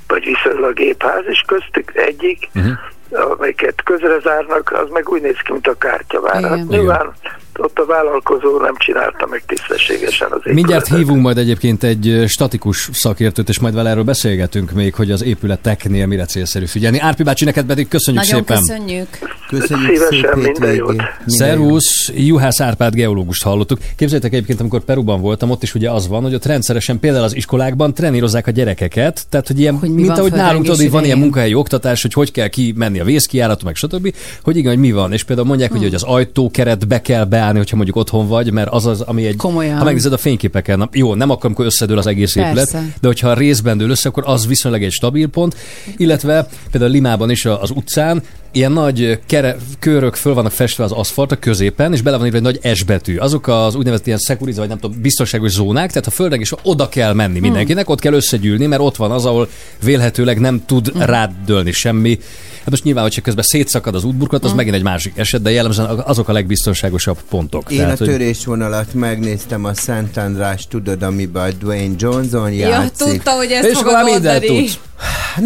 vagy 0.07 0.23
viszonylag 0.25 0.79
épház, 0.79 1.23
és 1.27 1.43
köztük 1.47 1.95
egyik, 1.95 2.49
uh-huh. 2.55 3.31
amelyiket 3.31 3.83
közre 3.83 4.19
zárnak, 4.19 4.71
az 4.71 4.89
meg 4.89 5.09
úgy 5.09 5.21
néz 5.21 5.37
ki, 5.43 5.51
mint 5.51 5.67
a 5.67 5.77
kártyavár. 5.77 6.43
Hát 6.43 6.67
nyilván 6.67 7.13
ott 7.59 7.79
a 7.79 7.85
vállalkozó 7.85 8.59
nem 8.59 8.75
csinálta 8.77 9.27
meg 9.29 9.43
tisztességesen 9.47 10.27
az 10.31 10.39
Mindjárt 10.43 10.85
épületet. 10.85 10.97
hívunk 10.97 11.21
majd 11.21 11.37
egyébként 11.37 11.83
egy 11.83 12.23
statikus 12.27 12.89
szakértőt, 12.93 13.49
és 13.49 13.59
majd 13.59 13.73
vele 13.73 13.89
erről 13.89 14.03
beszélgetünk 14.03 14.71
még, 14.71 14.95
hogy 14.95 15.11
az 15.11 15.23
épületeknél 15.23 16.05
mire 16.05 16.25
célszerű 16.25 16.65
figyelni. 16.65 16.99
Árpi 16.99 17.23
bácsi, 17.23 17.45
neked 17.45 17.65
pedig 17.65 17.87
köszönjük 17.87 18.23
Nagyon 18.23 18.39
szépen. 18.45 18.57
köszönjük. 18.57 19.07
Köszönjük 19.49 19.95
Szívesen, 19.95 20.33
szép 20.33 20.51
minden 20.51 20.73
jót. 20.73 20.87
Minden 20.95 21.07
Szervusz, 21.25 22.11
Juhász 22.15 22.59
Árpád 22.61 22.93
geológust 22.93 23.43
hallottuk. 23.43 23.79
Képzeljétek 23.95 24.33
egyébként, 24.33 24.59
amikor 24.59 24.79
Peruban 24.83 25.21
voltam, 25.21 25.49
ott 25.49 25.63
is 25.63 25.75
ugye 25.75 25.91
az 25.91 26.07
van, 26.07 26.21
hogy 26.23 26.33
ott 26.33 26.45
rendszeresen 26.45 26.99
például 26.99 27.23
az 27.23 27.35
iskolákban 27.35 27.93
trenírozzák 27.93 28.47
a 28.47 28.51
gyerekeket, 28.51 29.25
tehát 29.29 29.47
hogy 29.47 29.59
ilyen, 29.59 29.77
hogy 29.77 29.89
mi 29.89 29.95
mint 29.95 30.07
van 30.07 30.17
ahogy 30.17 30.31
nálunk 30.31 30.65
tudod, 30.65 30.89
van 30.89 31.03
ilyen 31.05 31.17
munkahelyi 31.17 31.53
oktatás, 31.53 32.01
hogy 32.01 32.13
hogy 32.13 32.31
kell 32.31 32.47
kimenni 32.47 32.99
a 32.99 33.03
vészkiárat, 33.03 33.63
meg 33.63 33.75
stb. 33.75 34.13
Hogy 34.43 34.57
igen, 34.57 34.71
hogy 34.71 34.79
mi 34.79 34.91
van. 34.91 35.13
És 35.13 35.23
például 35.23 35.47
mondják, 35.47 35.69
Hmm. 35.69 35.79
hogy, 35.79 35.87
hogy 35.87 35.95
az 35.95 36.03
ajtókeretbe 36.03 37.01
kell 37.01 37.25
beállni, 37.45 37.57
hogyha 37.59 37.75
mondjuk 37.75 37.97
otthon 37.97 38.27
vagy, 38.27 38.51
mert 38.51 38.69
az 38.71 38.85
az, 38.85 39.01
ami 39.01 39.25
egy. 39.25 39.35
Komolyan. 39.35 39.77
Ha 39.77 39.83
megnézed 39.83 40.13
a 40.13 40.17
fényképeken, 40.17 40.89
jó, 40.91 41.15
nem 41.15 41.29
akkor, 41.29 41.45
amikor 41.45 41.65
összedől 41.65 41.97
az 41.97 42.07
egész 42.07 42.33
Persze. 42.33 42.49
épület, 42.49 42.99
de 43.01 43.07
hogyha 43.07 43.29
a 43.29 43.33
részben 43.33 43.77
dől 43.77 43.89
össze, 43.89 44.09
akkor 44.09 44.23
az 44.25 44.47
viszonylag 44.47 44.83
egy 44.83 44.91
stabil 44.91 45.27
pont. 45.27 45.55
Illetve 45.97 46.47
például 46.71 46.91
Limában 46.91 47.29
is 47.29 47.45
az 47.45 47.69
utcán 47.69 48.21
ilyen 48.55 48.71
nagy 48.71 49.19
kere, 49.25 49.55
körök 49.79 50.15
föl 50.15 50.33
vannak 50.33 50.51
festve 50.51 50.83
az 50.83 50.91
aszfalt 50.91 51.31
a 51.31 51.35
középen, 51.35 51.93
és 51.93 52.01
bele 52.01 52.17
van 52.17 52.25
írva 52.25 52.37
egy 52.37 52.43
nagy 52.43 52.75
S 52.75 52.83
betű. 52.83 53.17
Azok 53.17 53.47
az 53.47 53.75
úgynevezett 53.75 54.05
ilyen 54.05 54.17
szekuriz, 54.17 54.57
vagy 54.57 54.67
nem 54.67 54.79
tudom, 54.79 55.01
biztonságos 55.01 55.51
zónák, 55.51 55.87
tehát 55.89 56.05
ha 56.05 56.11
földreng 56.11 56.41
is 56.41 56.51
oda 56.63 56.89
kell 56.89 57.13
menni 57.13 57.39
mindenkinek, 57.39 57.89
ott 57.89 57.99
kell 57.99 58.13
összegyűlni, 58.13 58.65
mert 58.65 58.81
ott 58.81 58.95
van 58.95 59.11
az, 59.11 59.25
ahol 59.25 59.49
vélhetőleg 59.83 60.39
nem 60.39 60.63
tud 60.65 60.91
rád 60.97 61.31
dőlni 61.45 61.71
semmi. 61.71 62.19
Hát 62.59 62.69
most 62.69 62.83
nyilván, 62.83 63.03
hogyha 63.03 63.21
közben 63.21 63.43
szétszakad 63.43 63.95
az 63.95 64.03
útburkolat, 64.03 64.43
az 64.43 64.53
megint 64.53 64.75
egy 64.75 64.83
másik 64.83 65.13
eset, 65.15 65.41
de 65.41 65.51
jellemzően 65.51 65.89
azok 65.89 66.29
a 66.29 66.33
legbiztonságosabb 66.33 67.17
pontok. 67.29 67.71
Én 67.71 67.83
a 67.83 67.87
hogy- 67.87 68.07
törésvonalat 68.07 68.93
megnéztem 68.93 69.65
a 69.65 69.73
Szent 69.73 70.17
András, 70.17 70.67
tudod, 70.67 71.03
amiben 71.03 71.53
Dwayne 71.59 71.95
Johnson 71.97 72.51
Ja, 72.51 72.67
játszik. 72.67 73.07
tudta, 73.07 73.31
hogy 73.31 73.51
ezt 73.51 73.67
És 73.67 73.77
fogod 73.77 74.03
mondani. 74.05 74.45
tudsz. 74.45 74.79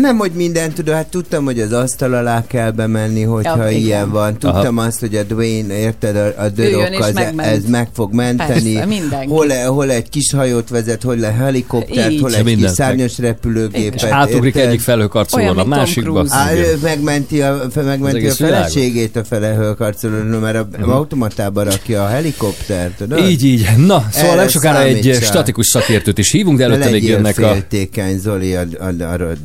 Nem, 0.01 0.17
hogy 0.17 0.31
mindent 0.31 0.73
tudod, 0.73 0.93
hát 0.93 1.07
tudtam, 1.07 1.45
hogy 1.45 1.59
az 1.59 1.71
asztal 1.71 2.13
alá 2.13 2.43
kell 2.47 2.71
bemenni, 2.71 3.21
hogyha 3.23 3.63
Ja, 3.63 3.69
igen. 3.69 3.81
ilyen 3.83 4.09
van. 4.11 4.37
Tudtam 4.37 4.77
azt, 4.77 4.99
hogy 4.99 5.15
a 5.15 5.23
Dwayne, 5.23 5.77
érted, 5.77 6.15
a, 6.15 6.41
a 6.43 6.49
dörök 6.49 6.99
az, 6.99 7.13
megment. 7.13 7.47
ez 7.47 7.63
meg 7.65 7.87
fog 7.93 8.13
menteni. 8.13 8.73
Persze, 8.73 8.85
mindenki. 8.85 9.27
hol, 9.27 9.47
hol 9.67 9.91
egy 9.91 10.09
kis 10.09 10.31
hajót 10.31 10.69
vezet, 10.69 11.03
hol 11.03 11.25
egy 11.25 11.33
helikoptert, 11.37 12.11
Így. 12.11 12.21
hol 12.21 12.35
egy 12.35 12.55
kis 12.57 12.69
szárnyas 12.69 13.17
repülőgépet. 13.17 13.95
És 13.95 14.03
átugrik 14.03 14.55
érted? 14.55 14.69
egyik 14.69 14.81
felhőkarcolóra 14.81 15.61
a 15.61 15.65
másikba. 15.65 16.25
Á, 16.29 16.51
megmenti 16.81 17.41
a, 17.41 17.67
megmenti 17.75 18.27
a 18.27 18.31
feleségét 18.33 19.15
a 19.15 19.23
felehőkarcolóra, 19.23 20.39
mert 20.39 20.57
a 20.57 20.67
Mhm. 20.79 20.89
automatába 20.89 21.63
rakja 21.63 22.03
a 22.03 22.07
helikoptert, 22.07 22.97
tudod? 22.97 23.19
Így, 23.29 23.43
így. 23.45 23.67
Na, 23.77 24.05
szóval 24.11 24.35
nem 24.35 24.47
sokára 24.47 24.81
egy 24.83 25.17
statikus 25.21 25.67
szakértőt 25.67 26.17
is 26.17 26.31
hívunk, 26.31 26.57
de 26.57 26.63
előtte 26.63 26.89
még 26.89 27.03
jönnek 27.03 27.39
a... 27.39 27.51
féltékeny, 27.51 28.17
Zoli, 28.19 28.55
a, 28.55 28.61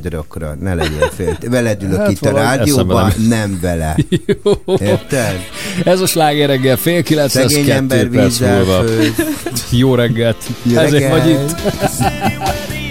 rödrökre. 0.03 0.53
Ne 0.59 0.73
legyél 0.73 1.09
féltékeny. 1.15 1.49
Veled 1.49 1.83
ülök 1.83 1.97
Hát 1.97 2.11
itt 2.11 2.25
a 2.25 2.31
rádióban, 2.31 3.13
nem 3.29 3.59
vele. 3.61 3.95
Érted? 4.79 5.39
Ez 5.83 5.99
a 5.99 6.05
sláger 6.05 6.49
reggel, 6.49 6.77
fél 6.77 7.03
kilenc, 7.03 7.31
Szegény 7.31 7.69
ember 7.69 8.07
perc 8.07 8.39
múlva. 8.39 8.83
Jó 9.69 9.95
reggelt. 9.95 10.37
Jó 10.63 10.77
Ezért 10.77 11.09
vagy 11.09 11.19
reggelt. 11.19 11.51
itt. 11.51 12.84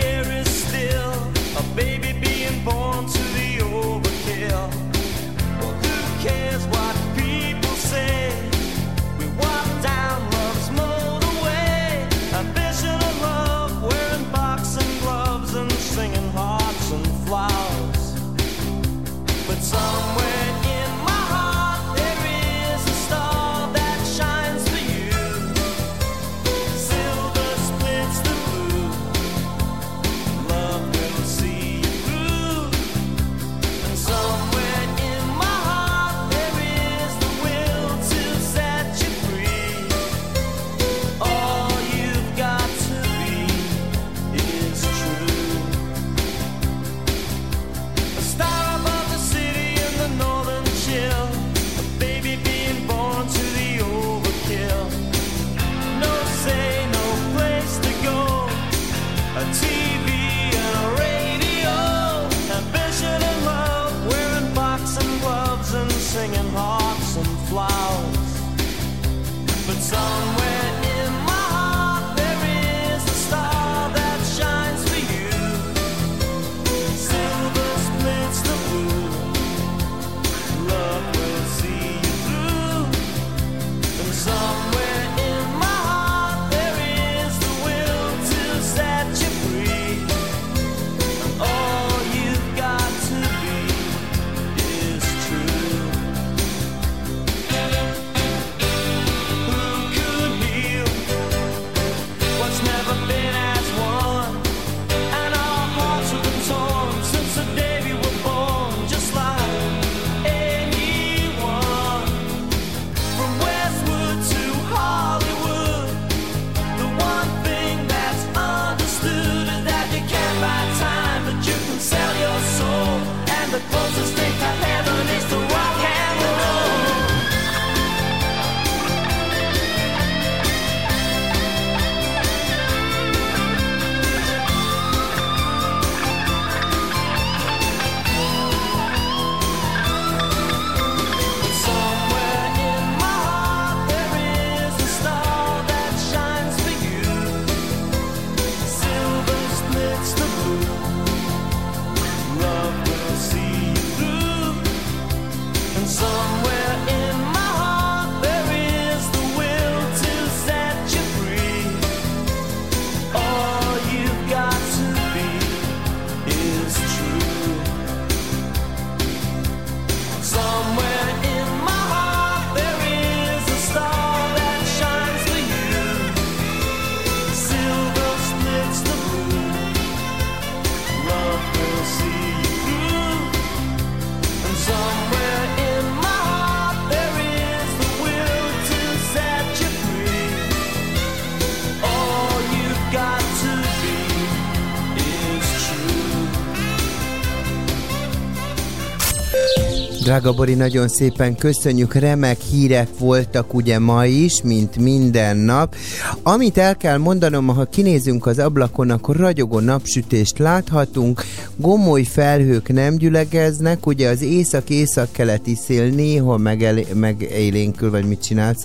Drága 200.15 200.33
Bori, 200.33 200.55
nagyon 200.55 200.89
szépen 200.89 201.37
köszönjük, 201.37 201.95
remek 201.95 202.41
hírek 202.41 202.89
voltak 202.99 203.55
ugye 203.55 203.79
ma 203.79 204.07
is, 204.07 204.43
mint 204.43 204.77
minden 204.77 205.37
nap. 205.37 205.75
Amit 206.23 206.59
el 206.59 206.77
kell 206.77 206.99
mondanom, 206.99 207.47
ha 207.47 207.65
kinézünk 207.65 208.27
az 208.27 208.39
ablakon, 208.39 208.91
akkor 208.91 209.17
ragyogó 209.17 209.59
napsütést 209.59 210.39
láthatunk, 210.39 211.25
gomoly 211.57 212.03
felhők 212.03 212.73
nem 212.73 212.97
gyülegeznek, 212.97 213.87
ugye 213.87 214.09
az 214.09 214.23
észak-észak-keleti 214.23 215.55
szél 215.55 215.87
néha 215.87 216.37
megel- 216.37 216.95
megélénkül, 216.95 217.91
vagy 217.91 218.05
mit 218.05 218.23
csinálsz? 218.23 218.65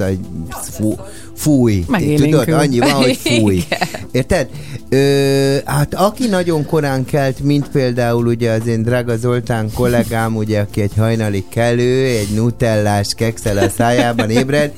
Fú, 0.50 0.96
fúj. 1.36 1.84
Megélénkül. 1.88 2.44
Tudod, 2.44 2.60
annyi 2.60 2.80
van, 2.80 2.92
hogy 2.92 3.18
fúj. 3.18 3.64
Érted? 4.12 4.50
Ö, 4.92 5.56
hát 5.66 5.94
aki 5.94 6.28
nagyon 6.28 6.66
korán 6.66 7.06
kelt, 7.06 7.40
mint 7.40 7.70
például 7.70 8.28
ugye 8.28 8.52
az 8.52 8.68
én 8.68 8.82
drága 8.84 9.18
Zoltán 9.18 9.70
kollégám, 9.74 10.36
ugye, 10.36 10.60
aki 10.60 10.82
egy 10.82 10.92
hajnali 10.98 11.46
kelő, 11.50 12.06
egy 12.06 12.30
nutellás 12.36 13.14
kekszel 13.16 13.58
a 13.58 13.70
szájában 13.70 14.30
ébred, 14.30 14.72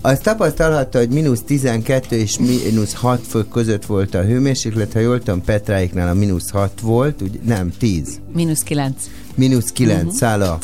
az 0.00 0.18
tapasztalhatta, 0.18 0.98
hogy 0.98 1.08
mínusz 1.08 1.42
12 1.46 2.16
és 2.16 2.38
mínusz 2.38 2.94
6 2.94 3.20
fok 3.26 3.48
között 3.48 3.84
volt 3.86 4.14
a 4.14 4.22
hőmérséklet, 4.22 4.92
ha 4.92 4.98
jól 4.98 5.18
tudom, 5.18 5.42
Petráiknál 5.42 6.08
a 6.08 6.14
mínusz 6.14 6.50
6 6.50 6.80
volt, 6.82 7.20
ugye, 7.22 7.38
nem, 7.46 7.72
10. 7.78 8.20
Mínusz 8.34 8.62
kilenc. 8.62 8.96
Mínusz 9.34 9.72
9 9.72 9.96
Mhm. 9.98 10.06
uh-huh. 10.06 10.18
szála. 10.20 10.58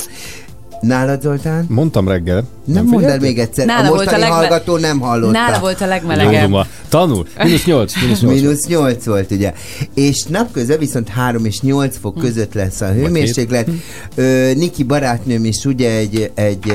Nálad, 0.80 1.22
Zoltán? 1.22 1.64
Mondtam 1.68 2.08
reggel. 2.08 2.44
Nem 2.72 2.84
mondd 2.84 3.04
el 3.04 3.18
még 3.18 3.38
egyszer, 3.38 3.66
Nála 3.66 3.86
a 3.86 3.88
volt 3.88 3.98
mostani 4.04 4.22
a 4.22 4.28
legme- 4.28 4.38
hallgató 4.48 4.76
nem 4.76 5.00
hallotta. 5.00 5.30
Nála 5.32 5.58
volt 5.58 5.80
a 5.80 5.86
legmelegebb. 5.86 6.32
Mondom, 6.32 6.54
a- 6.54 6.66
Tanul. 6.88 7.26
Mínusz 7.42 7.64
8. 7.64 7.94
Mínusz 8.02 8.20
8. 8.20 8.40
Mínusz 8.40 8.66
8 8.66 9.04
volt, 9.04 9.30
ugye. 9.30 9.52
És 9.94 10.22
napközben 10.28 10.78
viszont 10.78 11.08
3 11.08 11.44
és 11.44 11.60
8 11.60 11.96
fok 12.00 12.14
Hm. 12.14 12.20
között 12.20 12.54
lesz 12.54 12.80
a 12.80 12.86
hőmérséklet. 12.92 13.68
Ö, 14.14 14.50
Niki 14.56 14.82
barátnőm 14.82 15.44
is 15.44 15.64
ugye 15.64 15.90
egy, 15.90 16.30
egy, 16.34 16.72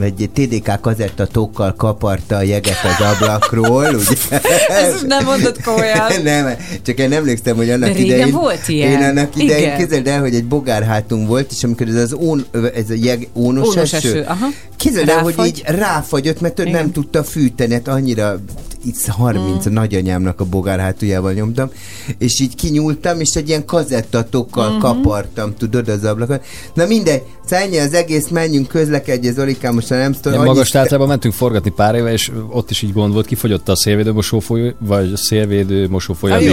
egy 0.00 0.30
TDK 0.34 0.80
kazettatókkal 0.80 1.74
kaparta 1.76 2.36
a 2.36 2.42
jeget 2.42 2.76
az 2.84 3.06
ablakról, 3.06 3.84
ugye. 4.00 4.38
Ezt 4.68 5.06
nem 5.06 5.24
mondod 5.24 5.62
komolyan. 5.64 6.12
nem, 6.24 6.48
csak 6.82 6.98
én 6.98 7.12
emlékszem, 7.12 7.56
hogy 7.56 7.70
annak 7.70 7.88
De 7.88 7.94
régen 7.94 8.16
idején... 8.16 8.32
volt 8.34 8.68
ilyen. 8.68 8.90
Én 8.90 9.02
annak 9.08 9.36
idején 9.36 9.76
képzeld 9.76 10.06
el, 10.06 10.20
hogy 10.20 10.34
egy 10.34 10.44
bogárhátunk 10.44 11.28
volt, 11.28 11.52
és 11.52 11.64
amikor 11.64 11.88
ez 11.88 11.94
az 11.94 12.12
ón, 12.12 12.44
ez 12.74 12.90
a 12.90 12.94
jeg, 12.96 13.28
ónos, 13.34 13.66
Ónos 13.68 13.92
eső, 13.92 13.96
eső, 14.08 14.24
aha. 14.28 14.46
Képzeld 14.84 15.08
el, 15.08 15.22
hogy 15.22 15.34
így 15.46 15.62
ráfagyott, 15.66 16.40
mert 16.40 16.58
ő 16.58 16.68
nem 16.68 16.92
tudta 16.92 17.24
fűteni, 17.24 17.72
hát 17.72 17.88
annyira 17.88 18.40
itt 18.84 19.06
30 19.06 19.68
Mm. 19.68 19.72
nagyanyámnak 19.72 20.40
a 20.40 20.44
bogár 20.44 20.78
hátuljával 20.78 21.32
nyomtam, 21.32 21.70
és 22.18 22.40
így 22.40 22.54
kinyúltam, 22.54 23.20
és 23.20 23.28
egy 23.34 23.48
ilyen 23.48 23.64
kazettatokkal 23.64 24.70
Mhm. 24.70 24.78
kapartam, 24.80 25.54
tudod, 25.58 25.88
az 25.88 26.04
ablakon. 26.04 26.40
Na 26.74 26.86
mindegy, 26.86 27.22
ennyi 27.48 27.78
az 27.78 27.92
egész, 27.94 28.28
menjünk 28.28 28.68
közlekedj, 28.68 29.26
ez 29.28 29.38
Olikám, 29.38 29.74
most 29.74 29.88
ha 29.88 29.94
nem 29.96 30.12
tudom, 30.12 30.32
Ilyen 30.32 30.44
magas 30.44 30.68
tátrában 30.68 31.08
mentünk 31.08 31.34
forgatni 31.34 31.70
pár 31.70 31.94
éve, 31.94 32.12
és 32.12 32.30
ott 32.50 32.70
is 32.70 32.82
így 32.82 32.92
gond 32.92 33.12
volt, 33.12 33.26
kifogyott 33.26 33.68
a 33.68 33.76
szélvédő 33.76 34.12
mosófolyó, 34.12 34.70
vagy 34.78 35.12
a 35.12 35.16
szélvédő 35.16 35.88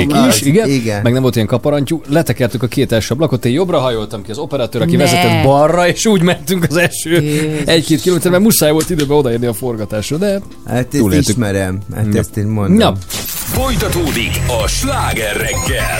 az, 0.09 0.35
is, 0.35 0.41
igen, 0.41 0.69
igen. 0.69 1.01
meg 1.01 1.13
nem 1.13 1.21
volt 1.21 1.35
ilyen 1.35 1.47
kaparantyú, 1.47 2.01
letekertük 2.07 2.63
a 2.63 2.67
két 2.67 2.91
első 2.91 3.13
ablakot, 3.13 3.45
én 3.45 3.51
jobbra 3.53 3.79
hajoltam 3.79 4.21
ki, 4.23 4.31
az 4.31 4.37
operatőr, 4.37 4.81
aki 4.81 4.95
Ne. 4.95 5.03
vezetett 5.03 5.43
balra, 5.43 5.87
és 5.87 6.05
úgy 6.05 6.21
mentünk 6.21 6.65
az 6.69 6.77
eső 6.77 7.17
egy-két 7.65 8.01
kilométer, 8.01 8.31
mert 8.31 8.43
muszáj 8.43 8.71
volt 8.71 8.89
időben 8.89 9.17
odaérni 9.17 9.45
a 9.45 9.53
forgatásra, 9.53 10.17
de 10.17 10.41
Hát 10.67 10.93
ezt 10.93 11.29
ismerem, 11.29 11.79
hát 11.95 12.13
Ja. 12.13 12.20
Ezt 12.21 12.37
én 12.37 12.47
mondom. 12.47 12.77
Na, 12.77 12.95
Folytatódik 13.53 14.39
a 14.63 14.67
sláger 14.67 15.35
reggel. 15.35 15.99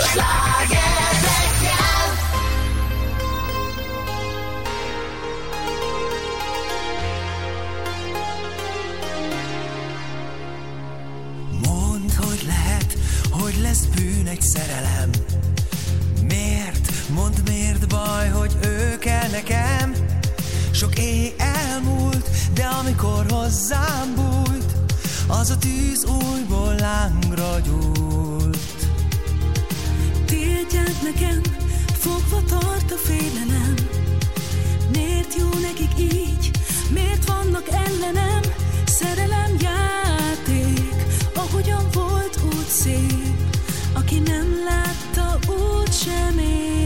Mondd, 11.67 12.09
hogy 12.17 12.43
lehet, 12.47 12.97
hogy 13.31 13.55
lesz 13.61 13.85
bűn 13.95 14.27
egy 14.27 14.41
szerelem. 14.41 15.09
Miért? 16.27 16.91
Mondd, 17.13 17.33
miért 17.45 17.87
baj, 17.87 18.29
hogy 18.29 18.51
ő 18.63 18.97
kell 18.99 19.29
nekem? 19.31 19.93
Sok 20.71 20.99
éj 20.99 21.33
elmúlt, 21.37 22.29
de 22.53 22.63
amikor 22.63 23.25
hozzám 23.29 24.13
bújt, 24.15 24.50
az 25.39 25.49
a 25.49 25.57
tűz 25.57 26.05
újból 26.05 26.75
lángra 26.75 27.59
gyúlt. 27.59 28.57
Tiltják 30.25 31.01
nekem, 31.03 31.41
fogva 31.99 32.43
tart 32.47 32.91
a 32.91 32.95
félelem. 32.95 33.75
Miért 34.91 35.35
jó 35.37 35.49
nekik 35.61 36.13
így? 36.13 36.51
Miért 36.89 37.25
vannak 37.25 37.67
ellenem? 37.69 38.41
Szerelem 38.85 39.55
játék, 39.59 40.95
ahogyan 41.35 41.85
volt 41.93 42.39
úgy 42.45 42.67
szép. 42.67 43.57
Aki 43.93 44.19
nem 44.19 44.47
látta, 44.65 45.39
úgy 45.51 45.93
sem 45.93 46.37
ért. 46.37 46.77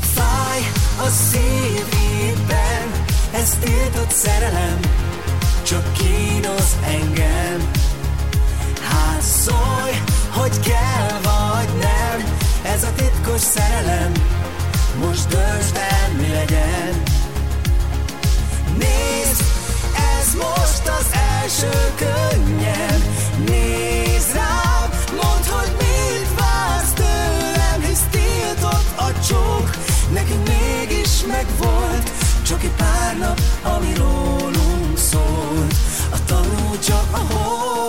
Fáj 0.00 0.60
a 0.98 1.08
szívében, 1.08 3.04
ez 3.32 3.58
tiltott 3.60 4.10
szerelem, 4.10 4.95
kell 10.66 11.20
vagy 11.22 11.68
nem, 11.80 12.38
ez 12.62 12.82
a 12.84 12.92
titkos 12.96 13.40
szerelem, 13.40 14.12
most 14.98 15.28
döntsd 15.28 15.76
el, 15.76 16.10
mi 16.16 16.28
legyen. 16.28 17.02
Nézd, 18.78 19.42
ez 20.18 20.34
most 20.34 20.88
az 20.98 21.06
első 21.42 21.70
könnyem, 21.94 23.00
nézd 23.46 24.34
rám, 24.34 24.88
mondd, 25.10 25.46
hogy 25.56 25.76
mit 25.78 26.40
vársz 26.40 26.92
tőlem, 26.92 27.80
hisz 27.88 28.06
tiltott 28.10 28.98
a 28.98 29.20
csók, 29.28 29.70
nekünk 30.12 30.48
mégis 30.48 31.24
megvolt, 31.26 32.10
csak 32.42 32.62
egy 32.62 32.76
pár 32.76 33.18
nap, 33.18 33.40
ami 33.62 33.92
rólunk 33.96 34.98
szólt, 34.98 35.74
a 36.10 36.24
tanú 36.26 36.78
csak 36.78 37.06
a 37.12 37.34
hold. 37.34 37.85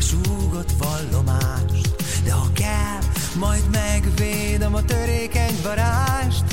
Szélbe 0.00 0.28
súgott 0.28 0.72
vallomást, 0.78 2.22
de 2.24 2.32
ha 2.32 2.46
kell, 2.52 2.98
majd 3.38 3.62
megvédem 3.70 4.74
a 4.74 4.82
törékeny 4.82 5.54
varást. 5.62 6.44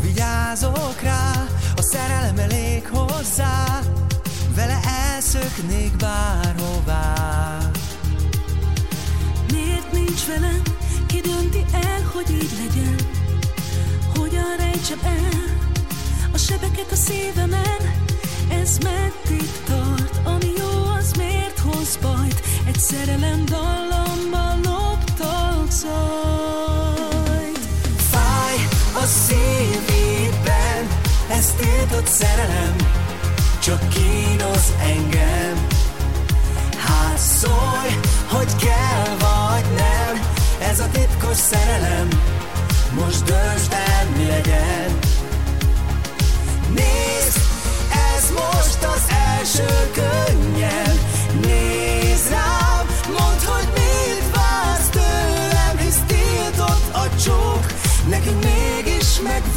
Vigyázok 0.00 1.00
rá, 1.02 1.46
a 1.76 1.82
szerelem 1.82 2.38
elég 2.38 2.86
hozzá, 2.86 3.80
vele 4.54 4.80
elszöknék 5.12 5.96
bárhová. 5.96 7.58
Miért 9.52 9.92
nincs 9.92 10.26
velem? 10.26 10.62
Ki 11.06 11.20
dönti 11.20 11.64
el, 11.72 12.02
hogy 12.12 12.30
így 12.30 12.52
legyen? 12.58 12.96
Hogyan 14.16 14.56
rejtsem 14.58 14.98
el 15.04 15.58
a 16.32 16.38
sebeket 16.38 16.92
a 16.92 16.96
szívemen? 16.96 17.80
Ez 18.48 18.78
meddig 18.78 19.50
tart? 19.66 19.89
Bajt? 21.96 22.42
Egy 22.66 22.78
szerelem 22.78 23.44
dallamba 23.44 24.54
loptak 24.64 25.70
zajt. 25.70 27.58
Fáj 28.10 28.56
a 29.02 29.04
szívében, 29.06 30.88
ez 31.30 31.54
tiltott 31.58 32.06
szerelem, 32.06 32.76
csak 33.58 33.88
kínoz 33.88 34.72
engem. 34.82 35.66
Hát 36.76 37.18
szólj, 37.18 37.94
hogy 38.28 38.56
kell 38.56 39.16
vagy 39.18 39.64
nem, 39.76 40.30
ez 40.70 40.80
a 40.80 40.88
titkos 40.92 41.36
szerelem 41.36 42.08
Most 42.94 43.24
döntsd 43.24 43.72
el, 43.72 44.06
mi 44.16 44.26
legyen 44.26 44.98
Nézd, 46.68 47.40
ez 48.16 48.30
most 48.30 48.82
az 48.94 49.02
első 49.38 49.90
könnyen 49.92 51.09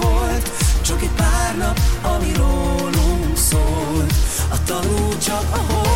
megvolt 0.03 0.51
Csak 0.81 1.01
egy 1.01 1.11
pár 1.15 1.57
nap, 1.57 1.79
ami 2.01 2.31
rólunk 2.35 3.37
szólt. 3.37 4.13
A 4.51 4.63
tanú 4.65 5.17
csak 5.17 5.45
a 5.51 5.57
hold. 5.57 5.91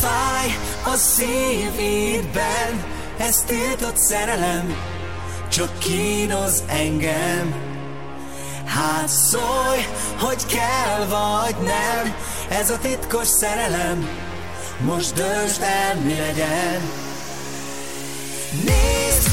Fáj 0.00 0.56
a 0.84 0.96
szívidben, 0.96 2.84
ez 3.18 3.40
tiltott 3.46 3.96
szerelem, 3.96 4.87
csak 5.58 5.78
kínoz 5.78 6.62
engem. 6.66 7.54
Hát 8.64 9.08
szólj, 9.08 9.82
hogy 10.18 10.46
kell 10.46 11.06
vagy 11.06 11.56
nem, 11.56 12.14
ez 12.48 12.70
a 12.70 12.78
titkos 12.78 13.26
szerelem, 13.26 14.08
most 14.80 15.14
döntsd 15.14 15.62
el, 15.62 15.94
mi 16.04 16.14
legyen. 16.14 16.80
Nézd, 18.50 19.28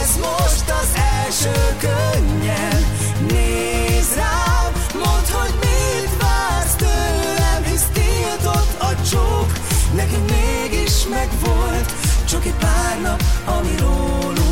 ez 0.00 0.16
most 0.16 0.70
az 0.80 0.88
első 1.24 1.76
könnyen, 1.78 2.84
nézd 3.28 4.14
rám, 4.14 4.72
mondd, 4.94 5.30
hogy 5.32 5.54
mit 5.60 6.22
vársz 6.22 6.74
tőlem, 6.74 7.62
hisz 7.64 7.88
tiltott 7.92 8.80
a 8.80 9.02
csók, 9.10 9.52
nekünk 9.94 10.30
mégis 10.30 11.06
megvolt, 11.10 11.92
csak 12.28 12.44
egy 12.44 12.54
pár 12.54 13.00
nap, 13.02 13.22
ami 13.44 13.76
rólunk 13.78 14.43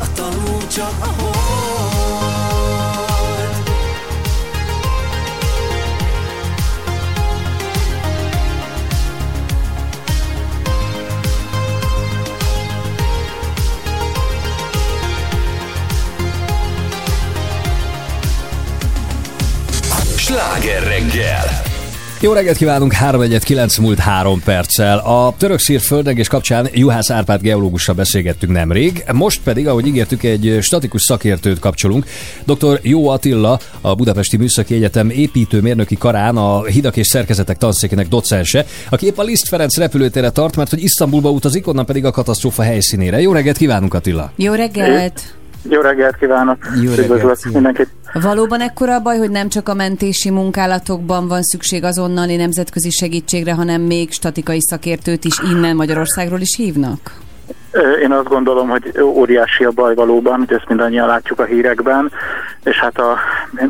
a 0.00 0.12
tanú 0.12 0.66
csak 0.66 0.94
a 1.00 1.12
hold. 1.18 1.60
Sláger 20.16 20.82
reggel! 20.82 21.59
Jó 22.22 22.32
reggelt 22.32 22.56
kívánunk, 22.56 22.92
3 22.92 23.20
1 23.20 23.38
9 23.44 23.76
múlt 23.76 23.98
3 23.98 24.42
perccel. 24.44 24.98
A 24.98 25.34
török 25.38 25.58
szír 25.58 25.80
földrengés 25.80 26.28
kapcsán 26.28 26.68
Juhász 26.72 27.10
Árpád 27.10 27.40
geológussal 27.40 27.94
beszélgettünk 27.94 28.52
nemrég, 28.52 29.04
most 29.12 29.40
pedig, 29.42 29.68
ahogy 29.68 29.86
ígértük, 29.86 30.22
egy 30.22 30.58
statikus 30.60 31.02
szakértőt 31.02 31.58
kapcsolunk. 31.58 32.06
Dr. 32.44 32.78
Jó 32.82 33.08
Attila, 33.08 33.58
a 33.80 33.94
Budapesti 33.94 34.36
Műszaki 34.36 34.74
Egyetem 34.74 35.10
építőmérnöki 35.10 35.96
karán 35.96 36.36
a 36.36 36.64
hidak 36.64 36.96
és 36.96 37.06
szerkezetek 37.06 37.56
tanszékének 37.56 38.08
docense, 38.08 38.66
aki 38.88 39.06
épp 39.06 39.18
a 39.18 39.22
Liszt 39.22 39.48
Ferenc 39.48 39.76
repülőtérre 39.76 40.30
tart, 40.30 40.56
mert 40.56 40.70
hogy 40.70 40.82
Isztambulba 40.82 41.30
utazik, 41.30 41.66
onnan 41.66 41.86
pedig 41.86 42.04
a 42.04 42.10
katasztrófa 42.10 42.62
helyszínére. 42.62 43.20
Jó 43.20 43.32
reggelt 43.32 43.56
kívánunk, 43.56 43.94
Attila! 43.94 44.32
Jó 44.36 44.52
reggelt! 44.52 45.39
Jó 45.62 45.80
reggelt 45.80 46.16
kívánok! 46.16 46.58
Jó 46.82 46.90
Üdvözlök 46.90 47.52
mindenkit! 47.52 47.88
Valóban 48.12 48.60
ekkora 48.60 48.94
a 48.94 49.00
baj, 49.00 49.18
hogy 49.18 49.30
nem 49.30 49.48
csak 49.48 49.68
a 49.68 49.74
mentési 49.74 50.30
munkálatokban 50.30 51.28
van 51.28 51.42
szükség 51.42 51.84
azonnali 51.84 52.36
nemzetközi 52.36 52.90
segítségre, 52.90 53.54
hanem 53.54 53.80
még 53.80 54.12
statikai 54.12 54.60
szakértőt 54.60 55.24
is 55.24 55.38
innen 55.38 55.76
Magyarországról 55.76 56.40
is 56.40 56.56
hívnak? 56.56 57.18
Én 58.02 58.12
azt 58.12 58.28
gondolom, 58.28 58.68
hogy 58.68 59.00
óriási 59.00 59.64
a 59.64 59.70
baj 59.70 59.94
valóban, 59.94 60.38
hogy 60.38 60.52
ezt 60.52 60.68
mindannyian 60.68 61.06
látjuk 61.06 61.38
a 61.38 61.44
hírekben, 61.44 62.12
és 62.64 62.80
hát 62.80 62.98
a 62.98 63.16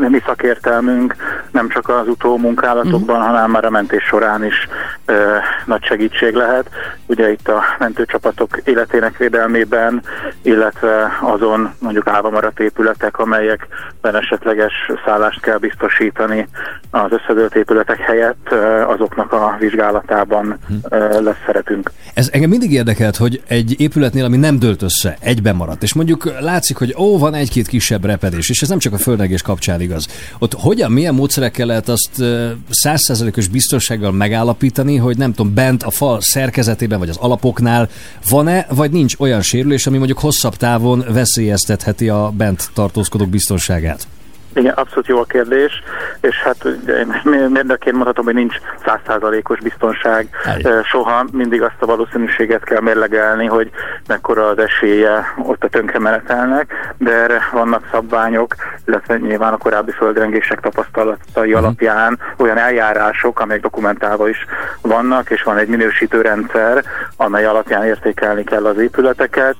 mi 0.08 0.22
szakértelmünk 0.26 1.14
nem 1.50 1.68
csak 1.68 1.88
az 1.88 2.08
utómunkálatokban, 2.08 3.16
uh-huh. 3.16 3.34
hanem 3.34 3.50
már 3.50 3.64
a 3.64 3.70
mentés 3.70 4.04
során 4.04 4.44
is 4.44 4.68
ö, 5.04 5.36
nagy 5.64 5.84
segítség 5.84 6.34
lehet. 6.34 6.70
Ugye 7.06 7.30
itt 7.30 7.48
a 7.48 7.62
mentőcsapatok 7.78 8.58
életének 8.64 9.16
védelmében, 9.16 10.02
illetve 10.42 11.18
azon 11.20 11.74
mondjuk 11.78 12.06
állva 12.06 12.30
maradt 12.30 12.60
épületek, 12.60 13.18
amelyekben 13.18 14.16
esetleges 14.16 14.72
szállást 15.04 15.40
kell 15.40 15.58
biztosítani 15.58 16.48
az 16.90 17.10
összedőlt 17.12 17.54
épületek 17.54 17.98
helyett, 17.98 18.52
azoknak 18.86 19.32
a 19.32 19.56
vizsgálatában 19.58 20.58
ö, 20.88 21.22
lesz 21.22 21.42
szerepünk. 21.46 21.90
Ez 22.14 22.28
engem 22.32 22.50
mindig 22.50 22.72
érdekelt, 22.72 23.16
hogy 23.16 23.42
egy 23.48 23.74
épületnél, 23.90 24.24
ami 24.24 24.36
nem 24.36 24.58
dőlt 24.58 24.82
össze, 24.82 25.16
egyben 25.20 25.56
maradt, 25.56 25.82
és 25.82 25.92
mondjuk 25.92 26.40
látszik, 26.40 26.76
hogy 26.76 26.94
ó, 26.98 27.18
van 27.18 27.34
egy-két 27.34 27.66
kisebb 27.66 28.04
repedés, 28.04 28.48
és 28.48 28.62
ez 28.62 28.68
nem 28.68 28.78
csak 28.78 28.92
a 28.92 28.98
földrengés 28.98 29.42
kapcsán 29.42 29.80
igaz. 29.80 30.06
Ott 30.38 30.52
hogyan, 30.52 30.92
milyen 30.92 31.14
módszerekkel 31.14 31.66
lehet 31.66 31.88
azt 31.88 32.24
százszerzelékos 32.70 33.48
biztonsággal 33.48 34.12
megállapítani, 34.12 34.96
hogy 34.96 35.16
nem 35.16 35.32
tudom, 35.34 35.54
bent 35.54 35.82
a 35.82 35.90
fal 35.90 36.20
szerkezetében, 36.20 36.98
vagy 36.98 37.08
az 37.08 37.16
alapoknál 37.16 37.88
van-e, 38.28 38.66
vagy 38.70 38.90
nincs 38.90 39.14
olyan 39.18 39.42
sérülés, 39.42 39.86
ami 39.86 39.96
mondjuk 39.96 40.18
hosszabb 40.18 40.56
távon 40.56 41.04
veszélyeztetheti 41.08 42.08
a 42.08 42.32
bent 42.36 42.70
tartózkodók 42.74 43.28
biztonságát? 43.28 44.06
Igen, 44.54 44.72
abszolút 44.72 45.06
jó 45.06 45.18
a 45.18 45.24
kérdés, 45.24 45.82
és 46.20 46.42
hát 46.42 46.64
mérnökként 47.24 47.96
mondhatom, 47.96 48.24
hogy 48.24 48.34
nincs 48.34 48.56
százszázalékos 48.84 49.60
biztonság. 49.60 50.28
Ö, 50.62 50.80
Soha 50.84 51.24
mindig 51.32 51.62
azt 51.62 51.76
a 51.78 51.86
valószínűséget 51.86 52.64
kell 52.64 52.80
mérlegelni, 52.80 53.46
hogy 53.46 53.70
mekkora 54.06 54.46
az 54.46 54.58
esélye 54.58 55.34
ott 55.42 55.64
a 55.64 55.68
tönkremenetelnek, 55.68 56.94
de 56.98 57.12
erre 57.12 57.48
vannak 57.52 57.88
szabványok, 57.92 58.54
illetve 58.86 59.16
nyilván 59.16 59.52
a 59.52 59.56
korábbi 59.56 59.90
földrengések 59.90 60.60
tapasztalatai 60.60 61.52
alapján 61.52 62.18
olyan 62.36 62.58
eljárások, 62.58 63.40
amelyek 63.40 63.62
dokumentálva 63.62 64.28
is 64.28 64.46
vannak, 64.80 65.30
és 65.30 65.42
van 65.42 65.56
egy 65.56 65.68
minősítő 65.68 66.20
rendszer, 66.20 66.84
amely 67.16 67.44
alapján 67.44 67.84
értékelni 67.84 68.44
kell 68.44 68.66
az 68.66 68.78
épületeket. 68.78 69.56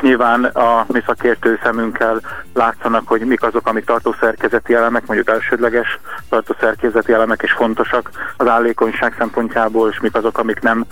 Nyilván 0.00 0.44
a 0.44 0.84
mi 0.88 1.02
szakértő 1.06 1.58
szemünkkel 1.62 2.20
látszanak, 2.54 3.08
hogy 3.08 3.20
mik 3.20 3.42
azok, 3.42 3.68
amik 3.68 3.84
tartószerkezeti 4.30 4.74
elemek, 4.74 5.06
mondjuk 5.06 5.28
elsődleges 5.28 5.98
tartószerkezeti 6.28 7.12
elemek 7.12 7.42
és 7.42 7.52
fontosak 7.52 8.10
az 8.36 8.46
állékonyság 8.46 9.14
szempontjából, 9.18 9.88
és 9.90 10.00
mik 10.00 10.14
azok, 10.14 10.38
amik 10.38 10.60
nem 10.60 10.84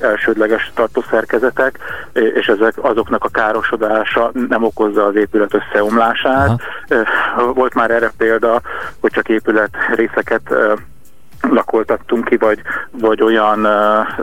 elsődleges 0.00 0.70
tartószerkezetek, 0.74 1.78
és 2.12 2.46
ezek 2.46 2.74
azoknak 2.76 3.24
a 3.24 3.28
károsodása 3.28 4.30
nem 4.48 4.62
okozza 4.64 5.04
az 5.04 5.14
épület 5.14 5.54
összeomlását. 5.54 6.60
Ö, 6.88 7.02
Volt 7.54 7.74
már 7.74 7.90
erre 7.90 8.12
példa, 8.16 8.60
hogy 9.00 9.10
csak 9.10 9.28
épület 9.28 9.70
részeket 9.94 10.54
lakoltattunk 11.50 12.24
ki, 12.24 12.36
vagy, 12.36 12.58
vagy 12.90 13.22
olyan 13.22 13.64
uh, 13.64 13.72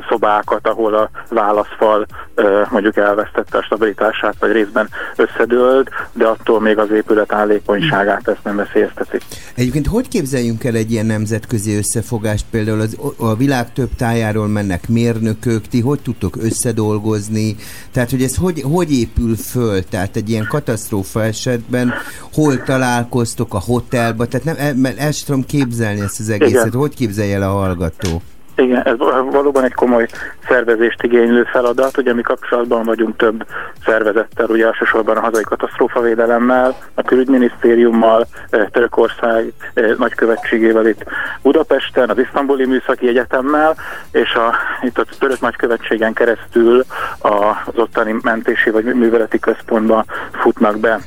szobákat, 0.09 0.67
ahol 0.67 0.93
a 0.93 1.09
válaszfal 1.29 2.05
uh, 2.35 2.71
mondjuk 2.71 2.97
elvesztette 2.97 3.57
a 3.57 3.63
stabilitását, 3.63 4.35
vagy 4.39 4.51
részben 4.51 4.89
összedőlt, 5.15 5.89
de 6.13 6.25
attól 6.25 6.61
még 6.61 6.77
az 6.77 6.91
épület 6.91 7.33
állékonyságát 7.33 8.27
ezt 8.27 8.43
nem 8.43 8.55
veszélyezteti. 8.55 9.17
Egyébként 9.55 9.87
hogy 9.87 10.07
képzeljünk 10.07 10.63
el 10.63 10.75
egy 10.75 10.91
ilyen 10.91 11.05
nemzetközi 11.05 11.75
összefogást? 11.75 12.45
Például 12.51 12.79
az, 12.79 12.97
a 13.17 13.35
világ 13.35 13.73
több 13.73 13.89
tájáról 13.97 14.47
mennek 14.47 14.89
mérnökök, 14.89 15.67
ti 15.67 15.81
hogy 15.81 15.99
tudtok 15.99 16.35
összedolgozni? 16.41 17.55
Tehát, 17.91 18.09
hogy 18.09 18.23
ez 18.23 18.35
hogy, 18.35 18.61
hogy 18.61 18.91
épül 18.91 19.35
föl? 19.35 19.83
Tehát 19.83 20.15
egy 20.15 20.29
ilyen 20.29 20.47
katasztrófa 20.49 21.23
esetben 21.23 21.93
hol 22.33 22.63
találkoztok 22.63 23.53
a 23.53 23.59
hotelba? 23.59 24.25
Tehát 24.25 24.45
nem, 24.45 24.85
el, 24.85 24.97
el 24.97 25.11
sem 25.11 25.25
tudom 25.25 25.45
képzelni 25.45 26.01
ezt 26.01 26.19
az 26.19 26.29
egészet. 26.29 26.65
Igen. 26.65 26.79
Hogy 26.79 26.95
képzelje 27.15 27.35
el 27.35 27.49
a 27.49 27.53
hallgató? 27.53 28.21
Igen, 28.57 28.83
ez 28.83 28.97
valóban 29.31 29.63
egy 29.63 29.73
komoly 29.73 30.07
szervezést 30.47 31.03
igénylő 31.03 31.43
feladat. 31.43 31.97
Ugye 31.97 32.13
mi 32.13 32.21
kapcsolatban 32.21 32.83
vagyunk 32.83 33.17
több 33.17 33.45
szervezettel, 33.85 34.45
ugye 34.49 34.65
elsősorban 34.65 35.17
a 35.17 35.19
hazai 35.19 35.43
katasztrófavédelemmel, 35.43 36.75
a 36.93 37.01
külügyminisztériummal, 37.01 38.27
eh, 38.49 38.65
Törökország 38.71 39.53
eh, 39.73 39.95
nagykövetségével 39.97 40.87
itt 40.87 41.03
Budapesten, 41.41 42.09
az 42.09 42.17
Isztambuli 42.17 42.65
Műszaki 42.65 43.07
Egyetemmel, 43.07 43.75
és 44.11 44.33
a, 44.33 44.55
itt 44.81 44.97
a 44.97 45.05
török 45.19 45.39
nagykövetségen 45.39 46.13
keresztül 46.13 46.83
az 47.19 47.75
ottani 47.75 48.15
mentési 48.21 48.69
vagy 48.69 48.83
műveleti 48.83 49.39
központba 49.39 50.05
futnak 50.31 50.79
be 50.79 50.99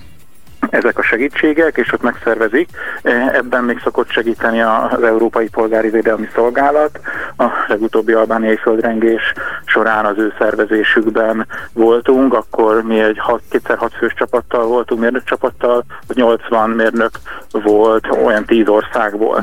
ezek 0.71 0.99
a 0.99 1.03
segítségek, 1.03 1.77
és 1.77 1.93
ott 1.93 2.03
megszervezik. 2.03 2.69
Ebben 3.33 3.65
még 3.65 3.81
szokott 3.83 4.11
segíteni 4.11 4.61
az 4.61 5.03
Európai 5.03 5.49
Polgári 5.49 5.89
Védelmi 5.91 6.29
Szolgálat. 6.35 7.01
A 7.37 7.47
legutóbbi 7.67 8.13
albániai 8.13 8.57
földrengés 8.57 9.33
során 9.65 10.05
az 10.05 10.19
ő 10.19 10.33
szervezésükben 10.39 11.47
voltunk, 11.73 12.35
akkor 12.35 12.83
mi 12.83 13.01
egy 13.01 13.19
hat, 13.19 13.43
kétszer 13.51 13.79
hat 13.79 13.95
fős 13.95 14.15
csapattal 14.15 14.67
voltunk, 14.67 15.01
mérnök 15.01 15.25
csapattal, 15.25 15.85
80 16.15 16.71
mérnök 16.71 17.11
volt 17.51 18.07
olyan 18.25 18.45
10 18.45 18.69
országból. 18.69 19.43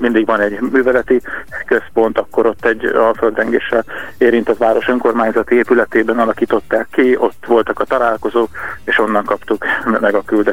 Mindig 0.00 0.26
van 0.26 0.40
egy 0.40 0.60
műveleti 0.60 1.20
központ, 1.66 2.18
akkor 2.18 2.46
ott 2.46 2.64
egy 2.64 2.84
a 2.84 3.14
földrengéssel 3.18 3.84
érintett 4.18 4.56
város 4.56 4.88
önkormányzati 4.88 5.54
épületében 5.54 6.18
alakították 6.18 6.86
ki, 6.90 7.16
ott 7.16 7.44
voltak 7.46 7.80
a 7.80 7.84
találkozók, 7.84 8.48
és 8.84 8.98
onnan 8.98 9.24
kaptuk 9.24 9.64
meg 10.00 10.14
a 10.14 10.22
küldetést, 10.22 10.47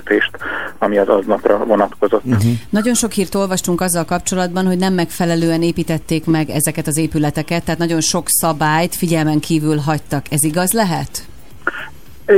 ami 0.77 0.97
az 0.97 1.07
aznapra 1.07 1.57
vonatkozott. 1.65 2.23
Nagyon 2.69 2.93
sok 2.93 3.11
hírt 3.11 3.35
olvastunk 3.35 3.81
azzal 3.81 4.05
kapcsolatban, 4.05 4.65
hogy 4.65 4.77
nem 4.77 4.93
megfelelően 4.93 5.61
építették 5.61 6.25
meg 6.25 6.49
ezeket 6.49 6.87
az 6.87 6.97
épületeket, 6.97 7.63
tehát 7.63 7.79
nagyon 7.79 8.01
sok 8.01 8.23
szabályt 8.27 8.95
figyelmen 8.95 9.39
kívül 9.39 9.77
hagytak. 9.77 10.25
Ez 10.29 10.43
igaz 10.43 10.71
lehet? 10.71 11.27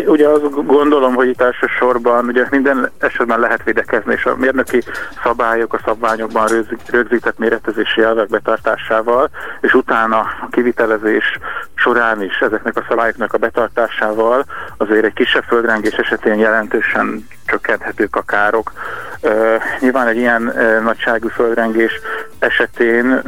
Ugye 0.06 0.28
azt 0.28 0.66
gondolom, 0.66 1.14
hogy 1.14 1.28
itt 1.28 1.42
elsősorban 1.42 2.26
ugye 2.26 2.46
minden 2.50 2.92
esetben 2.98 3.40
lehet 3.40 3.64
védekezni, 3.64 4.14
és 4.14 4.26
a 4.26 4.36
mérnöki 4.36 4.84
szabályok 5.24 5.74
a 5.74 5.82
szabványokban 5.86 6.48
rögz- 6.48 6.90
rögzített 6.90 7.38
méretezési 7.38 8.02
elvek 8.02 8.28
betartásával, 8.30 9.30
és 9.62 9.74
utána 9.74 10.18
a 10.18 10.48
kivitelezés 10.52 11.40
során 11.76 12.24
is 12.24 12.38
ezeknek 12.40 12.78
a 12.78 12.86
szabályoknak 12.90 13.34
a 13.34 13.38
betartásával 13.38 14.46
azért 14.78 15.06
egy 15.06 15.14
kisebb 15.14 15.44
földrengés 15.44 15.94
esetén 15.94 16.36
jelentősen 16.36 17.28
csökkenthetők 17.46 18.16
a 18.16 18.22
károk. 18.22 18.72
Uh, 19.22 19.62
nyilván 19.80 20.08
egy 20.08 20.18
ilyen 20.18 20.48
uh, 20.48 20.84
nagyságú 20.84 21.28
földrengés 21.28 22.00
esetén 22.40 23.12
uh, 23.12 23.24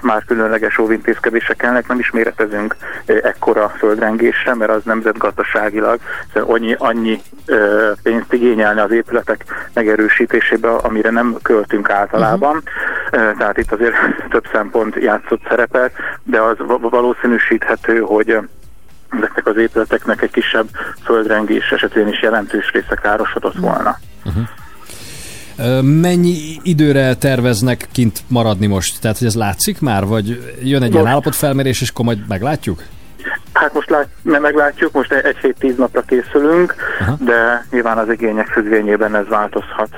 már 0.00 0.24
különleges 0.26 0.78
óvintézkedések 0.78 1.56
kellnek, 1.56 1.88
nem 1.88 1.98
is 1.98 2.10
méretezünk 2.10 2.76
uh, 3.08 3.18
ekkora 3.22 3.68
földrengésre, 3.68 4.54
mert 4.54 4.70
az 4.70 4.82
nemzetgazdaságilag 4.84 5.93
szóval 6.32 6.54
annyi, 6.54 6.74
annyi 6.78 7.22
uh, 7.48 7.58
pénzt 8.02 8.32
igényelne 8.32 8.82
az 8.82 8.90
épületek 8.90 9.44
megerősítésébe, 9.72 10.70
amire 10.70 11.10
nem 11.10 11.36
költünk 11.42 11.90
általában. 11.90 12.56
Uh, 12.56 13.36
tehát 13.38 13.58
itt 13.58 13.72
azért 13.72 13.94
több 14.30 14.44
szempont 14.52 14.94
játszott 14.94 15.40
szerepet, 15.48 15.92
de 16.22 16.40
az 16.40 16.56
va- 16.58 16.90
valószínűsíthető, 16.90 17.98
hogy 18.00 18.38
ezeknek 19.16 19.46
az 19.46 19.56
épületeknek 19.56 20.22
egy 20.22 20.30
kisebb 20.30 20.68
földrengés 21.04 21.70
esetén 21.70 22.08
is 22.08 22.22
jelentős 22.22 22.70
része 22.72 22.98
károsodott 23.02 23.56
volna. 23.56 23.98
Ö, 25.58 25.80
Mennyi 25.82 26.36
időre 26.62 27.14
terveznek 27.14 27.86
kint 27.92 28.22
maradni 28.28 28.66
most? 28.66 29.00
Tehát, 29.00 29.18
hogy 29.18 29.26
ez 29.26 29.34
látszik 29.34 29.80
már, 29.80 30.04
vagy 30.06 30.26
jön 30.62 30.82
egy 30.82 30.90
ilyen 30.90 31.02
Most- 31.02 31.06
állapotfelmérés, 31.06 31.80
és 31.80 31.88
akkor 31.88 32.04
majd 32.04 32.18
meglátjuk? 32.28 32.82
Hát 33.54 33.74
most 33.74 33.90
lát, 33.90 34.08
me- 34.22 34.40
meglátjuk, 34.40 34.92
most 34.92 35.12
egy- 35.12 35.24
egy 35.24 35.36
hét 35.36 35.56
tíz 35.58 35.76
napra 35.76 36.02
készülünk, 36.02 36.74
Aha. 37.00 37.16
de 37.24 37.66
nyilván 37.70 37.98
az 37.98 38.08
igények 38.10 38.46
függvényében 38.46 39.14
ez 39.16 39.26
változhat. 39.28 39.88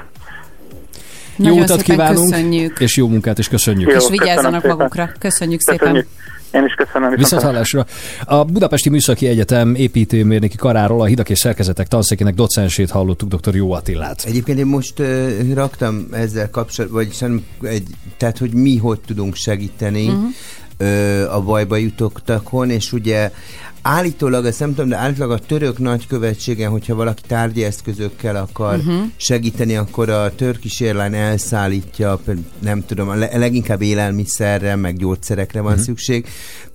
jó 1.36 1.44
Nagyon 1.44 1.62
utat 1.62 1.78
szépen 1.78 1.96
kívánunk, 1.96 2.30
köszönjük. 2.30 2.80
és 2.80 2.96
jó 2.96 3.08
munkát, 3.08 3.38
és 3.38 3.48
köszönjük. 3.48 3.90
Jó, 3.90 3.96
és 3.96 4.08
vigyázzanak 4.10 4.60
szépen. 4.60 4.76
magukra. 4.76 5.10
Köszönjük 5.18 5.60
Köszönjük. 5.64 5.82
szépen. 5.94 6.06
Én 6.52 6.64
is 6.64 6.74
köszönöm. 6.74 7.10
Viszont 7.14 7.42
hallásra. 7.42 7.86
A 8.24 8.44
Budapesti 8.44 8.88
Műszaki 8.88 9.26
Egyetem 9.26 9.74
építőmérnöki 9.74 10.56
karáról 10.56 11.00
a 11.00 11.04
hidak 11.04 11.28
és 11.30 11.38
szerkezetek 11.38 11.86
tanszékének 11.86 12.34
docensét 12.34 12.90
hallottuk, 12.90 13.34
dr. 13.34 13.54
Jó 13.54 13.72
Attillát. 13.72 14.22
Egyébként 14.26 14.58
én 14.58 14.66
most 14.66 14.98
uh, 14.98 15.54
raktam 15.54 16.06
ezzel 16.12 16.50
kapcsolatban, 16.50 17.02
vagyis 17.02 17.18
nem 17.18 17.44
egy, 17.62 17.86
tehát, 18.16 18.38
hogy 18.38 18.52
mi 18.52 18.76
hogy 18.76 19.00
tudunk 19.06 19.34
segíteni 19.34 20.06
uh-huh. 20.06 20.24
Uh, 20.78 21.34
a 21.34 21.40
bajba 21.40 21.76
jutottakon, 21.76 22.70
és 22.70 22.92
ugye 22.92 23.30
állítólag, 23.86 24.46
ezt 24.46 24.60
nem 24.60 24.68
tudom, 24.68 24.88
de 24.88 24.96
állítólag 24.96 25.30
a 25.30 25.38
török 25.38 25.78
nagykövetségen, 25.78 26.70
hogyha 26.70 26.94
valaki 26.94 27.22
tárgyi 27.26 27.64
eszközökkel 27.64 28.36
akar 28.36 28.76
uh-huh. 28.76 28.94
segíteni, 29.16 29.76
akkor 29.76 30.08
a 30.08 30.34
Turkish 30.34 30.82
Airline 30.82 31.16
elszállítja, 31.16 32.18
például, 32.24 32.46
nem 32.58 32.84
tudom, 32.86 33.08
a 33.08 33.14
le- 33.14 33.38
leginkább 33.38 33.82
élelmiszerre, 33.82 34.76
meg 34.76 34.96
gyógyszerekre 34.96 35.60
van 35.60 35.70
uh-huh. 35.70 35.86
szükség, 35.86 36.26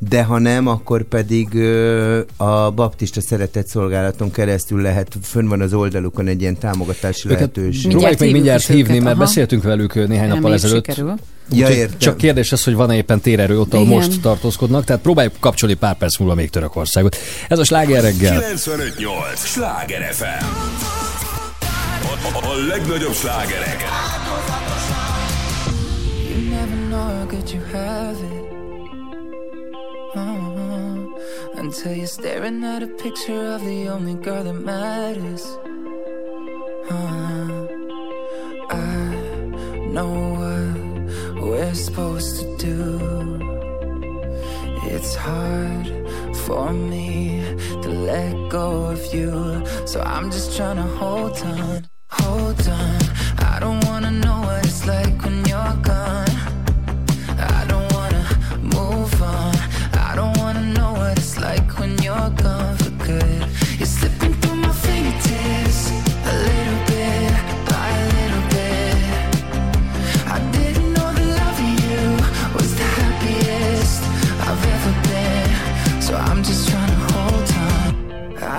de 0.09 0.23
ha 0.23 0.39
nem, 0.39 0.67
akkor 0.67 1.03
pedig 1.03 1.47
a 2.37 2.71
baptista 2.71 3.21
szeretett 3.21 3.67
szolgálaton 3.67 4.31
keresztül 4.31 4.81
lehet, 4.81 5.17
fönn 5.21 5.47
van 5.47 5.61
az 5.61 5.73
oldalukon 5.73 6.27
egy 6.27 6.41
ilyen 6.41 6.57
támogatási 6.57 7.27
Őket 7.27 7.39
lehetőség. 7.39 7.91
próbáljuk 7.91 8.19
még 8.19 8.31
mindjárt 8.31 8.65
hívni, 8.65 8.81
őket, 8.81 9.03
mert 9.03 9.15
aha. 9.15 9.25
beszéltünk 9.25 9.63
velük 9.63 10.07
néhány 10.07 10.27
nappal 10.27 10.53
ezelőtt. 10.53 10.85
sikerül. 10.85 11.15
Ja, 11.53 11.69
értem. 11.69 11.97
Csak 11.97 12.17
kérdés 12.17 12.51
az, 12.51 12.63
hogy 12.63 12.73
van-e 12.73 12.95
éppen 12.95 13.21
térerő 13.21 13.59
ott, 13.59 13.73
ahol 13.73 13.85
most 13.85 14.21
tartózkodnak, 14.21 14.83
tehát 14.83 15.01
próbáljuk 15.01 15.33
kapcsolni 15.39 15.75
pár 15.75 15.97
perc 15.97 16.17
múlva 16.17 16.35
még 16.35 16.49
Törökországot. 17.09 17.17
Ez 17.47 17.59
a 17.59 17.63
sláger 17.63 18.01
reggel. 18.01 18.39
958! 18.39 19.39
Sláger 19.39 20.13
FM! 20.13 20.45
A, 22.03 22.45
a, 22.45 22.51
a 22.51 22.55
legnagyobb 22.67 23.13
slágerek! 23.13 23.83
You 26.29 26.49
never 26.49 26.75
know 26.75 27.27
how 27.29 27.37
you 27.51 27.61
have 27.71 28.17
it. 28.21 28.39
Uh-huh. 30.13 31.55
Until 31.55 31.95
you're 31.95 32.05
staring 32.05 32.63
at 32.63 32.83
a 32.83 32.87
picture 33.03 33.53
of 33.53 33.61
the 33.61 33.89
only 33.89 34.15
girl 34.21 34.43
that 34.43 34.59
matters. 34.63 35.43
Uh-huh. 36.89 37.67
I 38.69 39.15
know 39.91 40.11
what 40.39 41.43
we're 41.43 41.73
supposed 41.73 42.39
to 42.39 42.55
do. 42.57 42.99
It's 44.83 45.15
hard 45.15 46.00
for 46.35 46.73
me 46.73 47.41
to 47.81 47.89
let 47.89 48.33
go 48.49 48.85
of 48.85 49.13
you. 49.13 49.63
So 49.85 50.01
I'm 50.01 50.31
just 50.31 50.55
trying 50.55 50.77
to 50.77 50.83
hold 50.83 51.37
on, 51.41 51.87
hold 52.09 52.67
on. 52.67 53.01
I 53.39 53.57
don't 53.59 53.83
wanna 53.85 54.11
know 54.11 54.41
what 54.41 54.65
it's 54.65 54.85
like 54.85 55.23
when 55.23 55.45
you're 55.45 55.77
gone. 55.83 56.20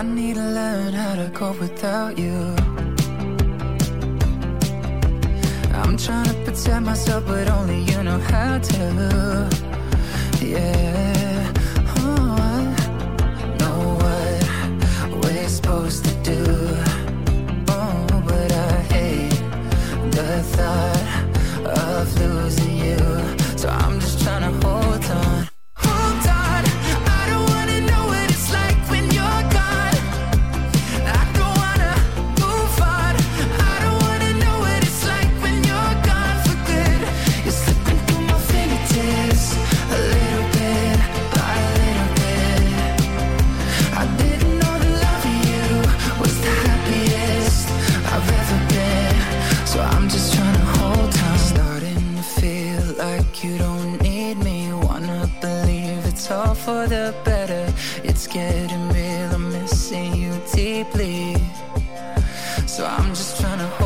I 0.02 0.04
need 0.04 0.34
to 0.34 0.42
learn 0.42 0.94
how 0.94 1.14
to 1.14 1.28
go 1.28 1.52
without 1.52 2.18
you. 2.18 2.56
I'm 5.80 5.96
trying 5.96 6.26
to 6.26 6.34
protect 6.44 6.82
myself, 6.82 7.24
but 7.24 7.48
only 7.48 7.84
you 7.84 8.02
know 8.02 8.18
how 8.18 8.58
to. 8.58 9.48
Yeah. 10.40 11.52
Oh, 11.98 12.34
I 12.36 12.64
know 13.60 13.78
what 14.02 15.24
we're 15.24 15.48
supposed 15.48 16.04
to 16.06 16.14
do. 16.24 16.42
Oh, 17.68 18.24
but 18.26 18.50
I 18.50 18.72
hate 18.94 19.40
the 20.10 20.42
thought 20.56 21.06
of 21.78 22.20
losing 22.20 22.61
all 56.32 56.54
for 56.54 56.86
the 56.86 57.14
better. 57.24 57.72
It's 58.02 58.26
getting 58.26 58.88
real. 58.88 59.34
I'm 59.34 59.52
missing 59.52 60.14
you 60.14 60.32
deeply. 60.52 61.36
So 62.66 62.86
I'm 62.86 63.10
just 63.14 63.40
trying 63.40 63.58
to 63.58 63.81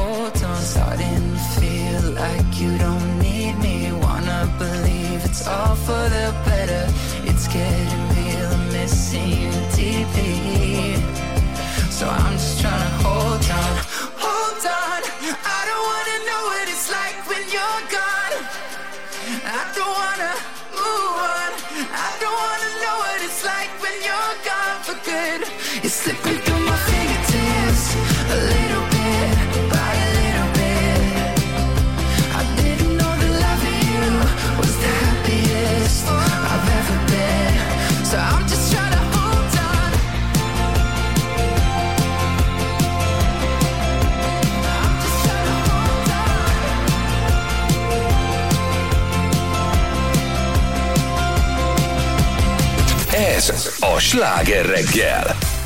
a 53.95 53.99
sláger 53.99 54.67
reggel. 54.67 55.25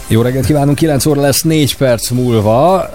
Jó 0.09 0.22
reggelt 0.22 0.47
kívánunk, 0.47 0.76
9 0.76 1.06
óra 1.06 1.20
lesz 1.20 1.42
4 1.42 1.76
perc 1.76 2.10
múlva. 2.10 2.90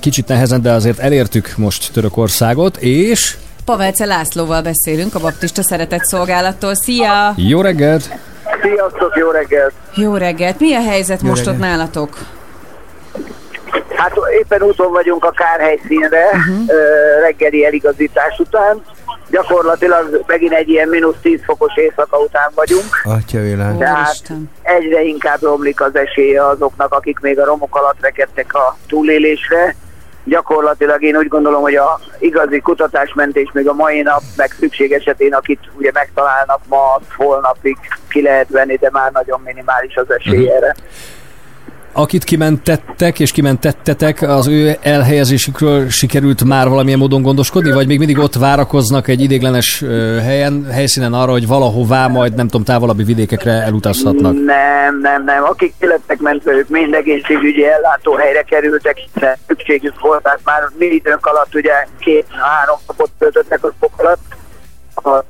Kicsit 0.00 0.28
nehezen, 0.28 0.62
de 0.62 0.70
azért 0.72 0.98
elértük 0.98 1.52
most 1.56 1.92
Törökországot, 1.92 2.76
és 2.76 3.36
Pavelce 3.64 4.04
Lászlóval 4.04 4.62
beszélünk 4.62 5.14
a 5.14 5.20
Baptista 5.20 5.62
Szeretett 5.62 6.04
Szolgálattól. 6.04 6.74
Szia! 6.74 7.32
jó 7.36 7.60
reggelt! 7.60 8.02
Sziasztok, 8.62 9.16
jó 9.16 9.30
reggelt! 9.30 9.72
Jó 9.94 10.14
reggelt! 10.16 10.60
Mi 10.60 10.74
a 10.74 10.80
helyzet 10.82 11.22
Jó 11.22 11.28
most 11.28 11.46
ott 11.46 11.52
reggelt. 11.52 11.70
nálatok? 11.70 12.18
Hát 14.00 14.14
éppen 14.40 14.62
úton 14.62 14.92
vagyunk 14.92 15.24
a 15.24 15.30
kárhelyszínre, 15.30 16.24
uh-huh. 16.24 16.66
reggeli 17.20 17.64
eligazítás 17.64 18.38
után. 18.38 18.82
Gyakorlatilag 19.30 20.24
megint 20.26 20.52
egy 20.52 20.68
ilyen 20.68 20.88
mínusz 20.88 21.16
10 21.22 21.40
fokos 21.44 21.76
éjszaka 21.76 22.18
után 22.18 22.50
vagyunk. 22.54 23.00
Atya 23.04 23.40
világ. 23.40 23.76
Tehát 23.78 24.32
egyre 24.62 25.02
inkább 25.02 25.42
romlik 25.42 25.80
az 25.80 25.96
esélye 25.96 26.46
azoknak, 26.46 26.94
akik 26.94 27.18
még 27.18 27.38
a 27.38 27.44
romok 27.44 27.76
alatt 27.76 28.00
rekedtek 28.00 28.54
a 28.54 28.76
túlélésre. 28.88 29.74
Gyakorlatilag 30.24 31.02
én 31.02 31.16
úgy 31.16 31.28
gondolom, 31.28 31.62
hogy 31.62 31.76
a 31.76 32.00
igazi 32.18 32.60
kutatásmentés 32.60 33.50
még 33.52 33.68
a 33.68 33.72
mai 33.72 34.02
nap, 34.02 34.22
meg 34.36 34.54
szükség 34.58 34.92
esetén, 34.92 35.34
akit 35.34 35.60
ugye 35.78 35.90
megtalálnak 35.94 36.60
ma, 36.68 37.00
holnapig 37.16 37.76
ki 38.08 38.22
lehet 38.22 38.48
venni, 38.48 38.76
de 38.76 38.88
már 38.92 39.12
nagyon 39.12 39.40
minimális 39.44 39.96
az 39.96 40.12
esély 40.12 40.44
Mhm. 40.44 40.56
erre. 40.56 40.74
Akit 41.92 42.24
kimentettek 42.24 43.20
és 43.20 43.32
kimentettetek, 43.32 44.22
az 44.22 44.46
ő 44.46 44.76
elhelyezésükről 44.80 45.88
sikerült 45.88 46.44
már 46.44 46.68
valamilyen 46.68 46.98
módon 46.98 47.22
gondoskodni, 47.22 47.72
vagy 47.72 47.86
még 47.86 47.98
mindig 47.98 48.18
ott 48.18 48.34
várakoznak 48.34 49.08
egy 49.08 49.20
idéglenes 49.20 49.84
helyen, 50.22 50.66
helyszínen 50.72 51.12
arra, 51.12 51.30
hogy 51.30 51.46
valahová 51.46 52.06
majd 52.06 52.34
nem 52.34 52.48
tudom, 52.48 52.64
távolabbi 52.64 53.04
vidékekre 53.04 53.52
elutazhatnak? 53.52 54.32
Nem, 54.32 55.00
nem, 55.00 55.24
nem. 55.24 55.44
Akik 55.44 55.74
életnek 55.78 56.18
mentve, 56.18 56.52
ők 56.52 56.68
mind 56.68 56.94
egészségügyi 56.94 57.66
ellátóhelyre 57.66 58.42
kerültek, 58.42 58.96
hiszen 58.96 59.36
szükségük 59.46 60.00
volt, 60.00 60.22
tehát 60.22 60.40
már 60.44 60.62
mi 60.78 60.86
időnk 60.86 61.26
alatt 61.26 61.54
ugye 61.54 61.72
két-három 61.98 62.78
napot 62.86 63.10
töltöttek 63.18 63.64
a 63.64 63.72
fok 63.80 63.92
alatt. 63.96 64.36
A- 64.94 65.24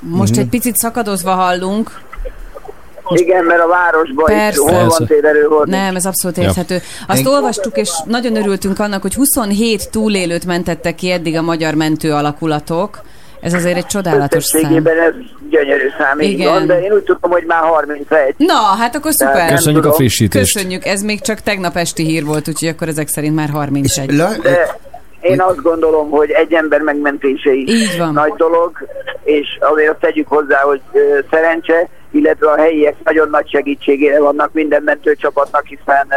Most 0.00 0.32
Mhm. 0.32 0.40
egy 0.40 0.48
picit 0.48 0.76
szakadozva 0.76 1.30
hallunk. 1.30 2.00
Igen, 3.10 3.44
mert 3.44 3.60
a 3.60 3.66
városban 3.68 4.30
is 4.30 4.36
Persze. 4.36 4.60
hol 4.60 4.72
van 4.72 4.80
Persze. 4.88 5.04
térerő 5.06 5.48
volt. 5.48 5.68
Nem, 5.68 5.96
ez 5.96 6.06
abszolút 6.06 6.36
Ja. 6.36 6.42
érthető. 6.42 6.80
Azt 7.06 7.18
Én- 7.20 7.26
olvastuk, 7.26 7.76
és 7.76 7.90
nagyon 8.04 8.36
örültünk 8.36 8.78
annak, 8.78 9.02
hogy 9.02 9.14
27 9.14 9.90
túlélőt 9.90 10.44
mentettek 10.46 10.94
ki 10.94 11.10
eddig 11.10 11.36
a 11.36 11.42
magyar 11.42 11.74
mentő 11.74 12.12
alakulatok. 12.12 13.00
Ez 13.40 13.52
azért 13.54 13.76
egy 13.76 13.86
csodálatos 13.86 14.44
szám. 14.44 14.62
Ez 14.86 15.14
gyönyörű 15.50 15.88
szám, 15.98 16.20
így 16.20 16.30
Igen. 16.30 16.52
van, 16.52 16.66
de 16.66 16.80
én 16.80 16.92
úgy 16.92 17.02
tudom, 17.02 17.30
hogy 17.30 17.44
már 17.46 17.62
31. 17.62 18.34
Na, 18.36 18.54
hát 18.54 18.96
akkor 18.96 19.12
szuper. 19.12 19.50
Köszönjük 19.54 19.84
a 19.84 19.92
frissítést. 19.92 20.52
Köszönjük, 20.54 20.84
ez 20.86 21.02
még 21.02 21.20
csak 21.20 21.40
tegnap 21.40 21.76
esti 21.76 22.04
hír 22.04 22.24
volt, 22.24 22.48
úgyhogy 22.48 22.68
akkor 22.68 22.88
ezek 22.88 23.08
szerint 23.08 23.34
már 23.34 23.48
31. 23.48 24.06
De 24.42 24.76
én 25.20 25.40
azt 25.40 25.62
gondolom, 25.62 26.10
hogy 26.10 26.30
egy 26.30 26.52
ember 26.52 26.80
megmentése 26.80 27.52
is 27.52 27.72
Így 27.72 27.98
van. 27.98 28.12
nagy 28.12 28.32
dolog, 28.36 28.72
és 29.22 29.58
azért 29.60 29.90
azt 29.90 30.00
tegyük 30.00 30.28
hozzá, 30.28 30.60
hogy 30.60 30.80
szerencse, 31.30 31.88
illetve 32.10 32.50
a 32.50 32.56
helyiek 32.56 32.94
nagyon 33.04 33.30
nagy 33.30 33.50
segítségére 33.50 34.20
vannak 34.20 34.52
minden 34.52 34.82
mentőcsapatnak, 34.82 35.66
hiszen 35.66 36.08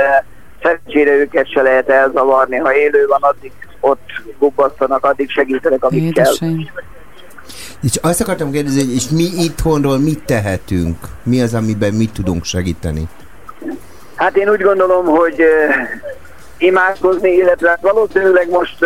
szerencsére 0.62 1.12
őket 1.16 1.52
se 1.52 1.62
lehet 1.62 1.90
elzavarni. 1.90 2.58
Ha 2.58 2.76
élő 2.76 3.06
van, 3.08 3.22
addig 3.22 3.52
ott 3.80 4.10
gubbasztanak, 4.40 5.06
addig 5.06 5.30
segítenek, 5.30 5.84
amit 5.84 6.14
kell. 6.14 6.34
És 7.84 7.96
azt 8.02 8.22
akartam 8.22 8.52
kérdezni, 8.52 8.94
és 8.94 9.10
mi 9.10 9.24
itthonról 9.24 10.00
mit 10.00 10.24
tehetünk? 10.26 10.98
Mi 11.24 11.42
az, 11.42 11.54
amiben 11.54 11.94
mit 11.94 12.14
tudunk 12.14 12.44
segíteni? 12.44 13.04
Hát 14.16 14.36
én 14.38 14.50
úgy 14.50 14.62
gondolom, 14.62 15.06
hogy 15.06 15.44
imádkozni, 16.62 17.32
illetve 17.32 17.78
valószínűleg 17.82 18.50
most 18.50 18.78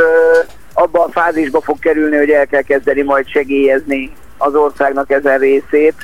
abban 0.74 1.08
a 1.08 1.12
fázisba 1.12 1.62
fog 1.62 1.80
kerülni, 1.80 2.18
hogy 2.18 2.30
el 2.30 2.48
kell 2.48 2.62
kezdeni 2.62 3.02
majd 3.02 3.28
segélyezni 3.28 4.12
az 4.38 4.56
országnak 4.56 5.12
ezen 5.12 5.38
részét. 5.38 5.96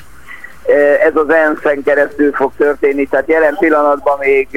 Ez 1.04 1.16
az 1.16 1.30
ENSZ-en 1.30 1.82
keresztül 1.82 2.32
fog 2.32 2.52
történni, 2.56 3.06
tehát 3.06 3.28
jelen 3.28 3.56
pillanatban 3.58 4.18
még 4.18 4.48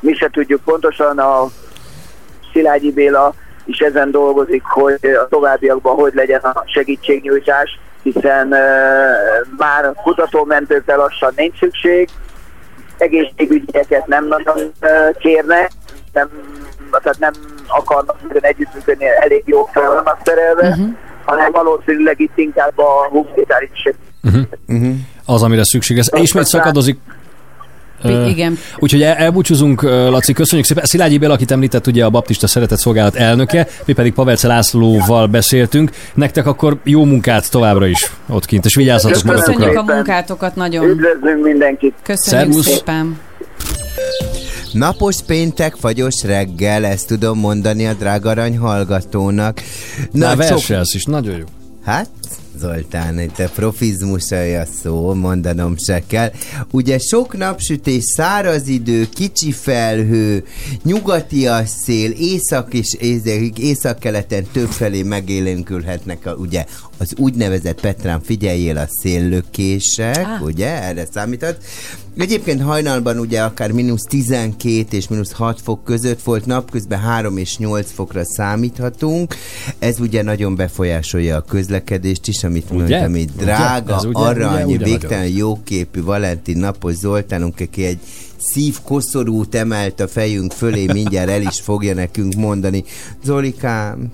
mi 0.00 0.14
se 0.14 0.28
tudjuk 0.32 0.60
pontosan, 0.64 1.18
a 1.18 1.46
Szilágyi 2.52 2.92
Béla 2.92 3.34
is 3.64 3.78
ezen 3.78 4.10
dolgozik, 4.10 4.62
hogy 4.64 4.98
a 5.02 5.28
továbbiakban 5.28 5.94
hogy 5.94 6.14
legyen 6.14 6.40
a 6.40 6.64
segítségnyújtás, 6.66 7.78
hiszen 8.02 8.48
már 9.56 9.92
kutatómentőkre 10.02 10.96
lassan 10.96 11.32
nincs 11.36 11.58
szükség, 11.58 12.08
egészségügyeket 12.98 14.06
nem 14.06 14.26
nagyon 14.26 14.72
kérnek, 15.18 15.70
nem, 16.12 16.28
tehát 17.02 17.18
nem 17.18 17.32
akarnak 17.66 18.16
nagyon 18.28 18.42
együttműködni, 18.44 19.04
elég 19.20 19.42
jó 19.46 19.68
fel 19.72 19.88
vannak 19.88 20.18
szerelve, 20.24 20.68
uh-huh. 20.68 20.88
hanem 21.24 21.52
valószínűleg 21.52 22.20
itt 22.20 22.36
inkább 22.38 22.78
a 22.78 23.08
humanitárius 23.10 23.70
segítség. 23.74 24.46
Uh-huh. 24.68 24.94
Az, 25.24 25.42
amire 25.42 25.64
szükség 25.64 25.96
lesz. 25.96 26.10
Ismét 26.12 26.44
szakadozik. 26.44 26.98
Ö, 28.02 28.26
igen. 28.26 28.58
Úgyhogy 28.78 29.02
el- 29.02 29.16
elbúcsúzunk, 29.16 29.82
Laci, 29.82 30.32
köszönjük 30.32 30.66
szépen. 30.66 30.84
Szilágyi 30.84 31.18
Béla, 31.18 31.32
akit 31.32 31.50
említett, 31.50 31.86
ugye 31.86 32.04
a 32.04 32.10
Baptista 32.10 32.46
Szeretett 32.46 32.78
Szolgálat 32.78 33.14
elnöke, 33.14 33.66
mi 33.84 33.92
pedig 33.92 34.12
Pavelce 34.12 34.48
Lászlóval 34.48 35.26
beszéltünk. 35.26 35.90
Nektek 36.14 36.46
akkor 36.46 36.76
jó 36.84 37.04
munkát 37.04 37.50
továbbra 37.50 37.86
is 37.86 38.12
ott 38.28 38.44
kint, 38.44 38.64
és 38.64 38.74
vigyázzatok 38.74 39.12
Köszönjük 39.12 39.58
magatokra. 39.58 39.92
a 39.92 39.94
munkátokat 39.94 40.54
nagyon. 40.54 40.84
Üdvözlünk 40.84 41.44
mindenkit! 41.44 41.94
Köszönjük 42.02 42.52
Szervusz. 42.52 42.66
szépen. 42.66 43.18
Napos 44.72 45.16
péntek, 45.26 45.74
fagyos 45.74 46.22
reggel, 46.22 46.84
ezt 46.84 47.06
tudom 47.06 47.38
mondani 47.38 47.86
a 47.86 47.94
drága 47.94 48.30
arany 48.30 48.58
hallgatónak. 48.58 49.60
Na, 50.12 50.28
sok- 50.28 50.36
verselsz 50.36 50.94
is, 50.94 51.04
nagyon 51.04 51.36
jó. 51.36 51.44
Hát, 51.84 52.10
Zoltán, 52.60 53.30
te 53.36 53.48
profizmusai 53.48 54.54
a 54.54 54.64
szó, 54.82 55.14
mondanom 55.14 55.74
se 55.76 56.02
kell. 56.06 56.30
Ugye 56.70 56.98
sok 56.98 57.36
napsütés, 57.36 58.02
száraz 58.04 58.68
idő, 58.68 59.08
kicsi 59.14 59.52
felhő, 59.52 60.44
nyugati 60.84 61.46
a 61.46 61.62
szél, 61.84 62.10
észak 62.10 62.74
és 62.74 62.94
észak- 63.00 63.58
északkeleten 63.58 64.46
többfelé 64.52 65.02
megélénkülhetnek 65.02 66.26
a, 66.26 66.32
ugye 66.34 66.64
az 66.98 67.12
úgynevezett 67.16 67.80
Petrán 67.80 68.20
figyeljél 68.22 68.76
a 68.78 68.86
széllökések, 69.00 70.26
Ah. 70.26 70.42
ugye, 70.42 70.82
erre 70.82 71.06
számított. 71.12 71.64
Egyébként 72.18 72.62
hajnalban 72.62 73.18
ugye 73.18 73.42
akár 73.42 73.72
mínusz 73.72 74.02
12 74.02 74.96
és 74.96 75.08
mínusz 75.08 75.32
6 75.32 75.60
fok 75.60 75.84
között 75.84 76.22
volt, 76.22 76.46
napközben 76.46 76.98
3 76.98 77.36
és 77.36 77.56
8 77.56 77.92
fokra 77.92 78.24
számíthatunk. 78.24 79.34
Ez 79.78 80.00
ugye 80.00 80.22
nagyon 80.22 80.56
befolyásolja 80.56 81.36
a 81.36 81.40
közlekedést 81.40 82.28
is, 82.28 82.44
amit 82.44 82.64
Ugye? 82.70 82.78
mondtam, 82.78 83.10
hogy 83.10 83.30
Ugye? 83.34 83.44
drága, 83.44 84.00
ugye, 84.06 84.18
arany, 84.18 84.64
ugye, 84.64 84.74
ugye 84.74 84.84
végtelen 84.84 85.28
jóképű 85.28 86.02
Valentin 86.02 86.58
napos 86.58 86.94
Zoltánunk, 86.94 87.60
aki 87.60 87.84
egy 87.84 87.98
szívkoszorút 88.38 89.54
emelt 89.54 90.00
a 90.00 90.08
fejünk 90.08 90.52
fölé, 90.52 90.86
mindjárt 90.92 91.30
el 91.30 91.42
is 91.42 91.60
fogja 91.60 91.94
nekünk 91.94 92.34
mondani. 92.34 92.84
Zolikám, 93.24 94.12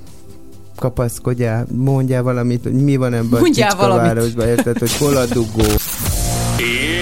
kapaszkodjál, 0.77 1.67
mondjál 1.71 2.23
valamit, 2.23 2.63
hogy 2.63 2.73
mi 2.85 2.97
van 2.97 3.15
ebben 3.15 3.39
a 3.39 3.41
Mondjál 3.41 3.77
valamit. 3.77 4.01
Csicskavárosban, 4.01 4.49
érted, 4.49 4.79
hogy 4.79 4.93
hol 4.93 5.17
a 5.17 5.27
dugó. 5.27 5.65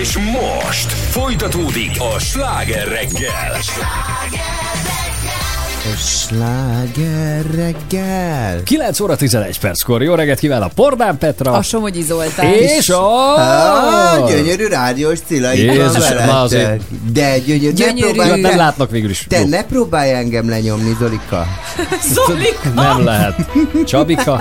És 0.02 0.18
most 0.18 0.91
folytatódik 1.12 1.90
a 2.14 2.18
sláger 2.18 2.88
reggel. 2.88 3.52
A 5.92 5.96
sláger 5.96 7.44
reggel. 7.54 8.62
9 8.62 9.00
óra 9.00 9.16
11 9.16 9.58
perckor. 9.60 10.02
Jó 10.02 10.14
reggelt 10.14 10.38
kíván 10.38 10.62
a 10.62 10.68
Pordán 10.74 11.18
Petra. 11.18 11.52
A 11.52 11.62
Somogyi 11.62 12.02
Zoltán. 12.02 12.52
És 12.52 12.88
a... 12.88 13.34
Ah, 13.34 14.28
gyönyörű 14.30 14.66
rádiós 14.66 15.18
Cilla, 15.26 15.52
Jézus, 15.52 16.08
na 16.08 16.40
azért. 16.40 16.82
De 17.12 17.38
gyönyörű, 17.38 17.72
Gyönyörű. 17.74 18.16
ne 18.16 18.24
próbálj, 18.24 18.40
Nem 18.40 18.56
látnak 18.56 18.90
végül 18.90 19.10
is. 19.10 19.26
Te 19.28 19.40
Jó. 19.40 19.46
ne 19.46 19.64
próbálj 19.64 20.14
engem 20.14 20.48
lenyomni, 20.48 20.96
Zolika. 20.98 21.46
Zolika! 22.14 22.70
Nem 22.74 23.04
lehet. 23.04 23.34
Csabika. 23.84 24.40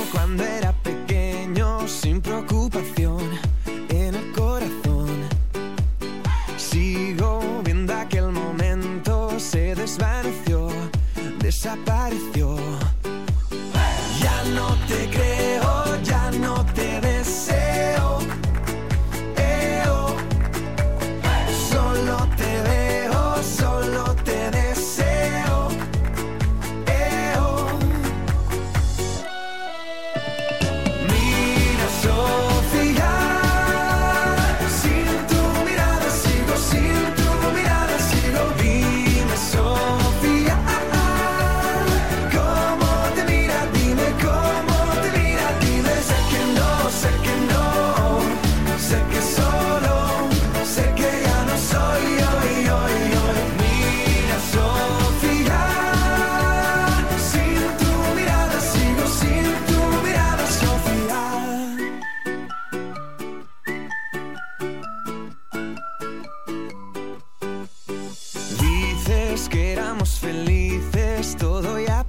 es 71.21 71.35
todo 71.35 71.79
ya 71.79 72.03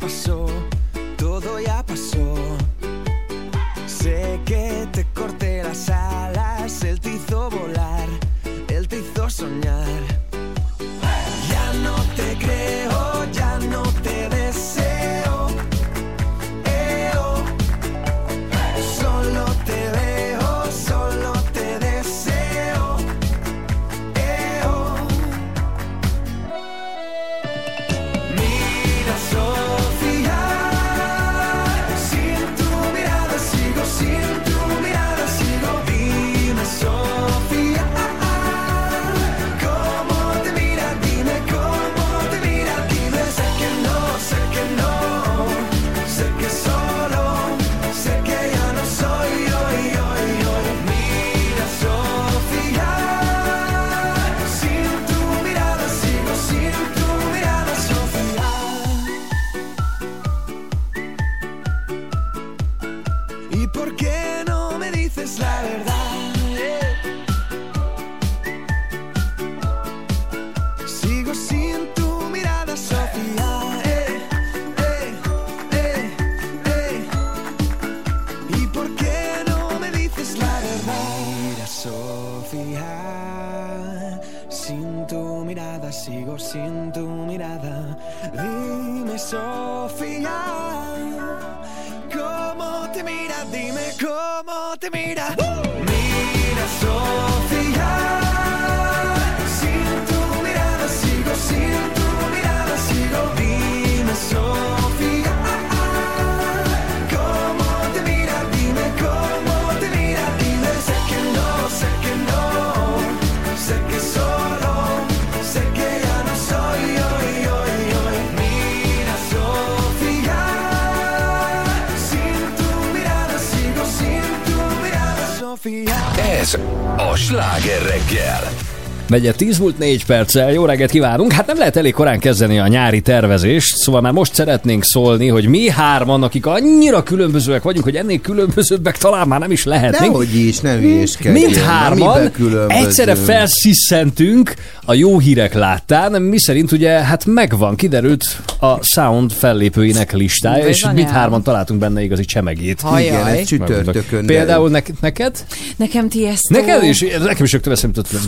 Megye 129.13 129.33
10 129.33 129.59
múlt 129.59 129.79
4 129.79 130.05
perccel, 130.05 130.53
jó 130.53 130.65
reggelt 130.65 130.91
kívánunk. 130.91 131.33
Hát 131.33 131.47
nem 131.47 131.59
lehet 131.59 131.77
elég 131.77 131.93
korán 131.93 132.19
kezdeni 132.19 132.59
a 132.59 132.67
nyári 132.67 133.01
tervezést, 133.01 133.77
szóval 133.77 134.01
már 134.01 134.13
most 134.13 134.35
szeretnénk 134.35 134.85
szólni, 134.85 135.29
hogy 135.29 135.47
mi 135.47 135.69
hárman, 135.69 136.23
akik 136.23 136.47
annyira 136.47 137.03
különbözőek 137.03 137.63
vagyunk, 137.63 137.85
hogy 137.85 137.97
ennél 137.97 138.21
különbözőbbek 138.21 138.99
talán 138.99 139.29
már 139.29 139.41
nem 139.41 139.51
is 139.51 139.65
lehetnénk. 139.65 140.13
Dehogy 140.13 140.35
is, 140.35 140.61
ne 140.61 140.77
hülyéskedjél. 140.77 141.33
Mind 141.33 141.57
hárman 141.57 142.31
egyszerre 142.69 143.15
felsziszentünk 143.15 144.55
a 144.85 144.95
jó 144.95 145.19
hírek 145.19 145.55
láttán, 145.55 146.23
mi 146.23 146.39
szerint 146.39 146.73
ugye 146.73 146.91
hát 146.91 147.25
megvan, 147.25 147.77
kiderült 147.77 148.25
a 148.61 148.85
Sound 148.85 149.33
fellépőinek 149.33 150.13
listája, 150.13 150.67
és 150.67 150.87
mind 150.95 151.09
hárman 151.09 151.43
találtunk 151.43 151.81
benne 151.81 152.03
igazi 152.03 152.25
csemegét. 152.25 152.81
Hajaj. 152.81 153.07
Igen, 153.07 153.27
ez 153.27 153.47
csütörtökön, 153.47 154.27
Például 154.27 154.71
ne- 154.71 154.83
neked? 155.01 155.45
Nekem 155.77 156.09
Tiesto. 156.09 156.55
Neked 156.55 156.83
is? 156.83 157.01
Nekem 157.01 157.45
is 157.45 157.53
rögtön 157.53 157.73
eszembe 157.73 158.03
jutott, 158.05 158.23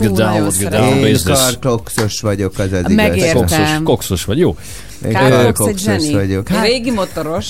down, 0.77 0.93
Én 0.93 1.01
vagyok, 2.19 2.57
az 2.57 2.71
az 2.73 2.91
Megértem. 2.91 3.37
igaz. 3.37 3.51
Kokszos, 3.51 3.69
kokszos 3.83 4.25
vagy, 4.25 4.37
jó. 4.37 4.57
Én 5.05 5.11
Károksz 5.13 5.87
egy 5.87 6.11
vagyok. 6.13 6.47
Hát, 6.47 6.65
Régi 6.65 6.91
motoros. 6.91 7.47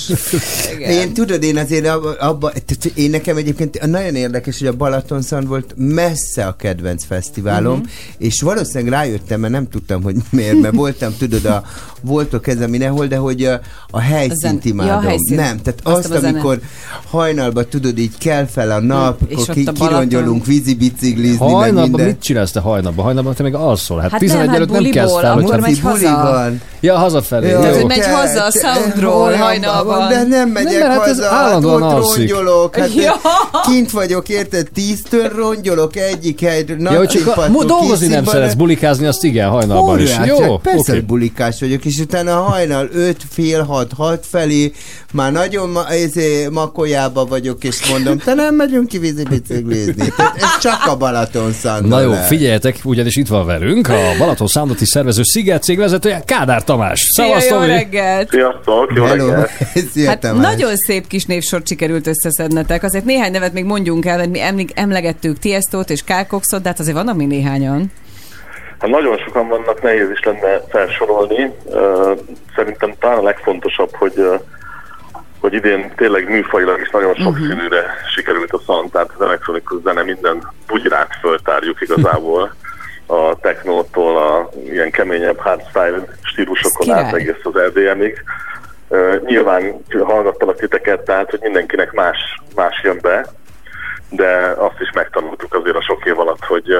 Igen. 0.76 0.90
Én 0.90 1.12
tudod, 1.12 1.42
én 1.42 1.56
azért 1.56 1.86
abba, 1.86 2.12
abba, 2.12 2.52
én 2.94 3.10
nekem 3.10 3.36
egyébként 3.36 3.86
nagyon 3.86 4.14
érdekes, 4.14 4.58
hogy 4.58 4.68
a 4.68 4.72
Balatonszand 4.72 5.46
volt 5.48 5.74
messze 5.76 6.46
a 6.46 6.56
kedvenc 6.56 7.04
fesztiválom, 7.04 7.78
Mhm. 7.78 7.86
és 8.18 8.40
valószínűleg 8.42 8.92
rájöttem, 8.92 9.40
mert 9.40 9.52
nem 9.52 9.68
tudtam, 9.68 10.02
hogy 10.02 10.14
miért, 10.30 10.60
mert 10.60 10.74
voltam, 10.74 11.14
tudod, 11.18 11.44
a 11.44 11.62
voltok 12.00 12.46
ez 12.46 12.60
a 12.60 12.66
mindenhol, 12.66 13.06
de 13.06 13.16
hogy 13.16 13.44
a, 13.44 13.60
a 13.90 14.00
helyszínt 14.00 14.40
zen- 14.40 14.60
ja, 14.64 14.70
a 14.70 14.74
imádom. 14.84 15.02
helyszín. 15.02 15.36
Nem, 15.36 15.62
tehát 15.62 15.80
Azt 15.82 16.10
azt, 16.10 16.24
amikor 16.24 16.60
hajnalban 17.10 17.66
tudod, 17.70 17.98
így 17.98 18.18
kell 18.18 18.46
fel 18.46 18.70
a 18.70 18.80
nap, 18.80 19.20
És 19.28 19.36
akkor 19.36 19.48
ott 19.48 19.54
ki, 19.54 19.72
kirongyolunk 19.72 20.46
vízi 20.46 20.74
biciklizni, 20.74 21.44
meg 21.46 21.54
Hajnalban 21.54 21.82
minden. 21.88 22.06
mit 22.06 22.20
csinálsz 22.22 22.50
te 22.50 22.60
hajnalban? 22.60 23.04
Hajnalban 23.04 23.34
te 23.34 23.42
még 23.42 23.54
alszol. 23.54 24.00
Hát, 24.00 24.10
Hát 24.10 24.20
11 24.20 24.38
nem, 24.44 24.48
hát 24.48 24.56
előtt 24.56 24.70
nem 24.82 24.90
kezd 24.90 25.14
fel, 25.18 25.30
akkor 25.32 25.42
hogy 25.52 25.60
megy 25.60 25.80
Buli 25.80 26.04
haza. 26.04 26.22
van. 26.32 26.60
Ja, 26.80 26.96
hazafelé. 26.96 27.45
Jó, 27.50 27.60
Tehát, 27.60 27.74
jó. 27.74 27.80
hogy 27.80 27.86
megy 27.86 28.04
haza 28.04 28.44
a 28.44 28.50
Soundról 28.50 29.32
hajnalban. 29.32 30.08
De 30.08 30.22
nem 30.22 30.48
megyek 30.48 30.78
Nem, 30.80 30.90
hát 30.90 31.06
ez 31.06 31.16
haza, 31.16 31.28
hát 31.28 31.44
állandóan 31.46 31.82
ott 31.82 31.92
alszik. 31.92 32.16
rongyolok. 32.16 32.76
Hát 32.76 32.94
Ja. 32.94 33.20
kint 33.68 33.90
vagyok, 33.90 34.28
érted? 34.28 34.68
Tíztől 34.74 35.28
rongyolok 35.28 35.96
egyik 35.96 36.40
helyről. 36.40 36.76
Ja, 36.80 36.96
hogy 36.96 37.08
csak 37.08 37.26
a, 37.36 37.48
dolgozni 37.64 38.06
nem 38.06 38.24
szeretsz, 38.24 38.54
bulikázni, 38.54 39.06
azt 39.06 39.24
igen, 39.24 39.48
hajnalban 39.48 40.00
is. 40.00 40.10
Óriás, 40.10 40.26
Jó, 40.26 40.38
hát 40.38 40.60
persze, 40.62 40.92
hogy 40.92 41.04
bulikás 41.04 41.60
vagyok, 41.60 41.84
és 41.84 41.98
utána 41.98 42.34
hajnal 42.34 42.88
5, 42.92 43.16
fél 43.30 43.62
6, 43.62 43.92
6 43.96 44.26
felé 44.30 44.72
már 45.12 45.32
nagyon 45.32 45.68
ma, 45.68 45.88
ezé, 45.88 46.48
makolyába 46.50 47.24
vagyok, 47.24 47.64
és 47.64 47.90
mondom, 47.90 48.18
te 48.18 48.34
nem 48.34 48.54
megyünk 48.54 48.88
ki 48.88 48.98
vízi 48.98 49.22
biciklizni. 49.22 50.12
Tehát 50.16 50.36
ez 50.36 50.58
csak 50.60 50.86
a 50.86 50.96
Balaton 50.96 51.54
Na 51.80 52.00
jó, 52.00 52.12
figyeljetek, 52.12 52.78
ugyanis 52.84 53.16
itt 53.16 53.28
van 53.28 53.46
velünk 53.46 53.88
a 53.88 53.98
Balaton 54.18 54.46
Soundot 54.46 54.80
is 54.80 54.88
szervező 54.88 55.22
Sziget 55.24 55.62
cég 55.62 55.78
vezetője, 55.78 56.22
Kádár 56.24 56.64
Tamás. 56.64 57.00
Szia, 57.14 57.35
Szevaszt, 57.40 57.68
jó 57.68 57.74
reggelt! 57.74 58.28
Sziasztok, 58.30 58.92
jó 58.94 59.04
Hello, 59.04 59.26
reggelt! 59.30 59.50
szia 59.92 60.08
Hát 60.08 60.20
Tamás. 60.20 60.44
nagyon 60.44 60.76
szép 60.76 61.06
kis 61.06 61.24
névsort 61.24 61.66
sikerült 61.66 62.06
összeszednetek. 62.06 62.82
Azért 62.82 63.04
néhány 63.04 63.30
nevet 63.30 63.52
még 63.52 63.64
mondjunk 63.64 64.06
el, 64.06 64.16
mert 64.16 64.30
mi 64.30 64.40
eml- 64.40 64.72
emlegettük 64.74 65.38
Tiestót 65.38 65.90
és 65.90 66.04
Kálkoxot, 66.04 66.62
de 66.62 66.68
hát 66.68 66.78
azért 66.78 66.96
vannak 66.96 67.16
még 67.16 67.26
néhányan. 67.26 67.92
Hát 68.78 68.90
nagyon 68.90 69.18
sokan 69.18 69.48
vannak, 69.48 69.82
nehéz 69.82 70.10
is 70.10 70.20
lenne 70.24 70.60
felsorolni. 70.68 71.52
Szerintem 72.56 72.94
talán 73.00 73.18
a 73.18 73.22
legfontosabb, 73.22 73.94
hogy 73.96 74.14
hogy 75.40 75.54
idén 75.54 75.92
tényleg 75.96 76.28
műfajilag 76.30 76.80
is 76.80 76.90
nagyon 76.90 77.14
sok 77.14 77.36
színűre 77.36 77.84
sikerült 78.14 78.52
a 78.52 78.60
szant, 78.66 78.92
tehát 78.92 79.10
az 79.16 79.24
elektronikus 79.24 79.82
zene 79.82 80.02
minden 80.02 80.52
bugyrát 80.66 81.08
föltárjuk 81.20 81.80
igazából. 81.80 82.54
A 83.06 83.36
technótól 83.40 84.16
a 84.16 84.50
ilyen 84.64 84.90
keményebb 84.90 85.38
hardstyle 85.38 86.04
stílusokon 86.22 86.90
át 86.90 87.14
egész 87.14 87.40
az 87.42 87.56
EDM-ig. 87.56 88.24
Ö, 88.88 89.16
Nyilván 89.26 89.82
hallgattalak 90.04 90.56
titeket, 90.56 91.00
tehát 91.00 91.30
hogy 91.30 91.40
mindenkinek 91.42 91.92
más, 91.92 92.18
más 92.54 92.80
jön 92.82 92.98
be, 93.02 93.26
de 94.10 94.54
azt 94.56 94.80
is 94.80 94.90
megtanultuk 94.94 95.54
azért 95.54 95.76
a 95.76 95.82
sok 95.82 96.04
év 96.06 96.18
alatt, 96.18 96.44
hogy 96.44 96.76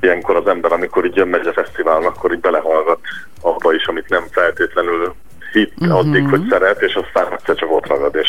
ilyenkor 0.00 0.36
az 0.36 0.46
ember, 0.46 0.72
amikor 0.72 1.04
így 1.04 1.16
jön 1.16 1.28
megy 1.28 1.46
a 1.46 1.52
fesztiválon, 1.52 2.04
akkor 2.04 2.32
így 2.32 2.40
belehallgat 2.40 2.98
abba 3.40 3.74
is, 3.74 3.86
amit 3.86 4.08
nem 4.08 4.24
feltétlenül 4.30 5.14
hitt 5.52 5.72
uh-huh. 5.78 5.98
addig, 5.98 6.28
hogy 6.28 6.42
szeret, 6.50 6.82
és 6.82 6.94
aztán 6.94 7.32
egyszer 7.32 7.54
csak 7.54 7.72
ott 7.72 7.86
ragad, 7.86 8.14
és 8.14 8.28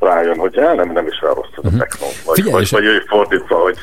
rájön, 0.00 0.38
hogy 0.38 0.56
el, 0.58 0.74
nem, 0.74 0.92
nem 0.92 1.06
is 1.06 1.22
olyan 1.22 1.34
rossz 1.34 1.50
ez 1.62 1.72
a 1.72 1.76
techno. 1.78 2.06
Vagy, 2.24 2.36
Mhm. 2.38 2.46
Figyelj, 2.46 2.52
vagy, 2.52 2.70
vagy, 2.70 2.84
vagy 2.84 3.04
fordítva, 3.08 3.56
hogy 3.56 3.78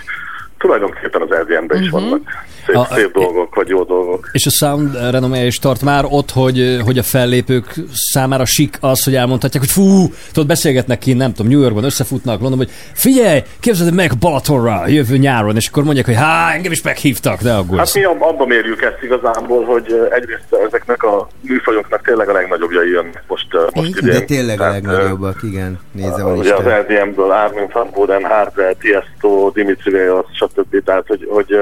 tulajdonképpen 0.58 1.22
az 1.22 1.30
LDM-ben 1.30 1.82
is 1.82 1.90
Mhm. 1.90 1.96
vannak 2.00 2.22
szép, 2.66 2.76
A- 2.76 2.88
szép 2.96 3.12
dolgok, 3.14 3.56
vagy 3.56 3.68
jó 3.68 3.84
dolgok. 3.84 4.30
És 4.32 4.46
a 4.46 4.50
sound 4.50 4.98
renomé 5.12 5.46
is 5.46 5.60
tart 5.60 5.82
már 5.82 6.06
ott, 6.10 6.32
hogy, 6.32 6.80
hogy 6.86 6.98
a 6.98 7.04
fellépők 7.04 7.74
számára 7.94 8.46
sik 8.46 8.78
az, 8.80 9.04
hogy 9.04 9.16
elmondhatják, 9.16 9.64
hogy 9.64 9.72
fú, 9.72 10.14
tudod, 10.34 10.48
beszélgetnek 10.48 10.98
ki, 11.00 11.14
nem 11.14 11.34
tudom, 11.34 11.52
New 11.52 11.62
Yorkban 11.62 11.84
összefutnak, 11.84 12.40
Londonban, 12.42 12.68
hogy 12.68 12.76
figyelj, 12.94 13.44
képzeld 13.60 13.94
meg 13.94 14.18
Balatonra 14.20 14.88
jövő 14.88 15.18
nyáron, 15.18 15.56
és 15.56 15.68
akkor 15.68 15.84
mondják, 15.84 16.06
hogy 16.06 16.16
há, 16.16 16.54
engem 16.54 16.72
is 16.72 16.82
meghívtak, 16.82 17.42
de 17.42 17.54
aggódsz. 17.54 17.78
Hát 17.78 17.94
mi 17.94 18.04
ab- 18.04 18.22
abban 18.22 18.48
mérjük 18.48 18.82
ezt 18.82 19.04
igazából, 19.04 19.64
hogy 19.66 19.86
egyrészt 20.12 20.56
ezeknek 20.68 21.04
a 21.04 21.28
műfajoknak 21.42 22.02
tényleg 22.06 22.30
a 22.30 22.34
legnagyobbjai 22.34 22.90
jönnek 22.90 23.24
most, 23.28 23.48
most 23.74 23.88
idén. 23.98 24.10
De 24.14 24.20
tényleg 24.22 24.60
a 24.62 24.64
Tehát, 24.64 24.84
ö, 24.86 24.92
legnagyobbak, 24.92 25.40
igen. 25.44 25.80
Nézem 25.92 26.26
a 26.26 26.34
Ugye 26.34 26.56
az. 26.56 26.64
LDM-ből 26.64 27.32
Armin 27.32 27.70
van 27.74 27.90
Buren, 27.94 28.24
Hardware, 28.24 28.74
Tiesto, 28.74 29.50
Dimitri 29.54 29.92
Vegas, 29.92 30.26
stb. 30.34 30.84
Tehát, 30.86 31.04
hogy, 31.08 31.28
hogy 31.30 31.56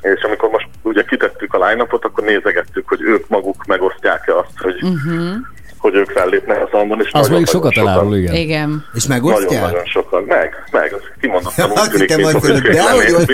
és 0.00 0.22
amikor 0.22 0.48
most 0.50 0.68
ugye 0.82 1.02
kitettük 1.02 1.54
a 1.54 1.66
line 1.66 1.82
akkor 1.88 2.24
nézegettük, 2.24 2.88
hogy 2.88 3.00
ők 3.02 3.28
maguk 3.28 3.64
megosztják-e 3.66 4.36
azt, 4.38 4.50
hogy, 4.56 4.74
Uh-huh. 4.82 5.34
hogy 5.78 5.94
ők 5.94 6.10
fellépnek 6.10 6.62
a 6.62 6.68
számban, 6.72 6.98
és 7.00 7.06
Az 7.06 7.12
nagyon- 7.12 7.30
mondjuk 7.30 7.48
sokat 7.50 7.76
elárul, 7.76 8.16
igen. 8.16 8.34
Igen. 8.34 8.84
És 8.94 9.06
megosztják? 9.06 9.50
Nagyon-nagyon 9.50 9.84
sokan. 9.84 10.22
Meg, 10.22 10.54
meg. 10.72 10.92
Az 10.92 11.00
kimondottan 11.20 11.70
Azt 11.70 11.96
hittem, 11.96 12.22
hogy 12.22 12.34
ők 12.50 12.68
de 12.68 12.82
nem 12.82 12.94
hogy 12.94 13.26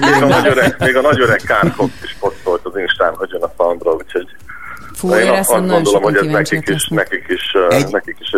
Még 0.00 0.22
a 0.22 0.26
nagy 0.26 0.46
öreg, 0.46 0.76
még 0.78 0.96
a 0.96 1.00
nagy 1.00 1.20
öreg 1.20 1.40
Kár 1.46 1.72
Fox 1.76 1.92
is 2.04 2.16
posztolt 2.20 2.60
az 2.64 2.76
Instán, 2.76 3.14
hogy 3.14 3.28
jön 3.32 3.42
a 3.42 3.52
soundra, 3.56 3.92
úgyhogy 3.92 4.26
Fú, 4.94 5.14
én 5.14 5.20
én 5.20 5.30
azt 5.30 5.50
gondolom, 5.50 6.02
hogy 6.02 6.16
ez 6.16 6.26
nekik 6.26 6.68
is, 6.68 6.88
nekik 6.88 7.24
is, 7.28 7.54
egy... 7.68 7.86
nekik 7.90 8.16
is 8.20 8.32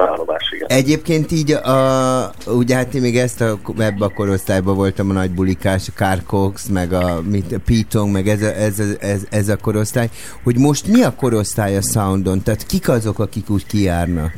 egy 0.00 0.06
fontos 0.06 0.18
állomás, 0.18 0.52
igen. 0.52 0.68
Egyébként 0.68 1.32
így, 1.32 1.52
a, 1.52 2.30
ugye 2.46 2.76
hát 2.76 2.94
én 2.94 3.00
még 3.00 3.16
ezt 3.18 3.40
a, 3.40 3.58
ebbe 3.78 4.04
a 4.04 4.08
korosztályban 4.08 4.76
voltam 4.76 5.10
a 5.10 5.12
nagy 5.12 5.30
bulikás, 5.30 5.88
a 5.98 6.16
Cox, 6.26 6.66
meg 6.66 6.92
a, 6.92 7.20
mit, 7.30 7.52
a 7.52 7.58
Pitong, 7.64 8.12
meg 8.12 8.28
ez 8.28 8.42
a, 8.42 8.54
ez, 8.54 8.78
a, 8.78 8.84
ez, 9.00 9.22
ez 9.30 9.48
a 9.48 9.56
korosztály, 9.56 10.08
hogy 10.44 10.58
most 10.58 10.86
mi 10.86 11.02
a 11.02 11.14
korosztály 11.16 11.76
a 11.76 11.82
Soundon? 11.82 12.42
Tehát 12.42 12.66
kik 12.66 12.88
azok, 12.88 13.18
akik 13.18 13.50
úgy 13.50 13.66
kijárnak? 13.66 14.32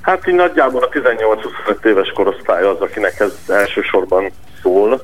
Hát 0.00 0.28
így 0.28 0.34
nagyjából 0.34 0.82
a 0.82 0.88
18-25 0.88 1.84
éves 1.84 2.12
korosztály 2.14 2.62
az, 2.62 2.80
akinek 2.80 3.20
ez 3.20 3.32
elsősorban 3.48 4.30
szól. 4.62 5.02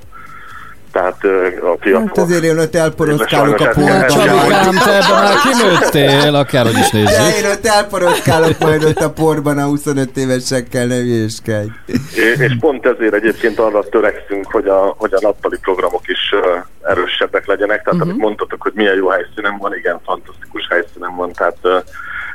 Tehát 0.99 1.25
a 1.63 1.77
fiatal... 1.81 2.07
Hát 2.07 2.19
azért 2.19 2.43
én 2.43 2.59
ott 2.59 2.75
elporoszkálok 2.75 3.61
a 3.61 3.69
ezt- 3.69 3.79
Csabikám, 4.09 4.75
te 4.85 4.97
ebben 4.97 5.23
már 5.23 5.35
kinőttél, 5.43 6.35
akárhogy 6.35 6.79
is 6.79 6.91
De 6.91 6.99
nézzük. 6.99 7.45
én 7.45 7.51
ott 7.51 7.67
elporoszkálok 7.67 8.59
majd 8.59 8.85
ott 8.85 9.01
a 9.01 9.11
porban 9.11 9.59
a 9.59 9.65
25 9.65 10.17
évesekkel, 10.17 10.87
ne 10.87 10.95
hülyéskedj. 10.95 11.69
És 12.15 12.57
pont 12.61 12.87
ezért 12.87 13.15
egyébként 13.15 13.59
arra 13.59 13.89
törekszünk, 13.89 14.51
hogy 14.53 14.67
a, 14.67 14.95
hogy 14.99 15.13
a 15.15 15.19
nappali 15.21 15.57
programok 15.63 16.09
is 16.09 16.35
erősebbek 16.83 17.47
legyenek. 17.47 17.83
Tehát 17.83 18.01
amit 18.01 18.17
mondtatok, 18.17 18.63
hogy 18.63 18.73
milyen 18.75 18.95
jó 18.97 19.09
helyszínen 19.09 19.59
van, 19.59 19.75
igen, 19.77 20.01
fantasztikus 20.05 20.67
helyszínen 20.71 21.17
van. 21.17 21.33
Tehát 21.33 21.57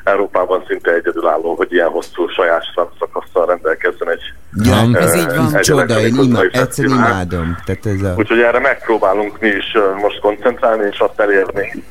Európában 0.04 0.64
szinte 0.68 0.92
egyedülálló, 0.92 1.56
hogy 1.56 1.74
ilyen 1.74 1.90
hosszú 1.90 2.28
saját 2.28 2.64
szakasszal 3.00 3.46
rendelkezzen 3.46 4.10
egy 4.10 4.34
Ja, 4.64 4.76
ö, 4.94 4.98
ez 4.98 5.16
így 5.16 5.36
van. 5.36 5.62
Csoda, 5.62 6.00
én 6.00 6.08
ima, 6.08 6.22
zenei 6.24 6.46
egyszer 6.46 6.66
fesztivál. 6.66 6.98
imádom. 6.98 7.58
Tehát 7.66 7.86
ez 7.86 8.02
a... 8.02 8.14
Úgyhogy 8.18 8.40
erre 8.40 8.60
megpróbálunk 8.60 9.40
mi 9.40 9.48
is 9.48 9.72
ö, 9.76 9.94
most 9.96 10.20
koncentrálni, 10.20 10.88
és 10.92 11.00
azt 11.00 11.20
elérni, 11.20 11.84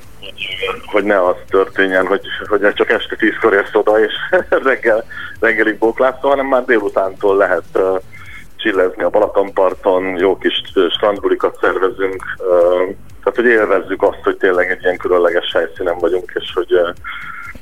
hogy, 0.87 1.05
ne 1.05 1.27
az 1.27 1.37
történjen, 1.49 2.07
hogy, 2.07 2.21
hogy 2.47 2.73
csak 2.75 2.91
este 2.91 3.17
tízkor 3.17 3.53
érsz 3.53 3.75
oda, 3.75 4.05
és 4.05 4.13
reggel, 4.71 5.05
reggelig 5.41 5.79
bóklászol, 5.79 6.31
hanem 6.31 6.47
már 6.47 6.65
délutántól 6.65 7.37
lehet 7.37 7.65
ö, 7.73 7.97
csillezni 8.57 9.03
a 9.03 9.11
Balatonparton, 9.11 10.05
jó 10.19 10.39
kis 10.39 10.63
strandbulikat 10.91 11.59
szervezünk, 11.61 12.25
tehát 13.25 13.35
hogy 13.35 13.45
élvezzük 13.45 14.03
azt, 14.03 14.23
hogy 14.23 14.37
tényleg 14.37 14.71
egy 14.71 14.83
ilyen 14.83 14.97
különleges 14.97 15.53
helyszínen 15.53 15.99
vagyunk, 15.99 16.33
és 16.35 16.53
hogy 16.55 16.73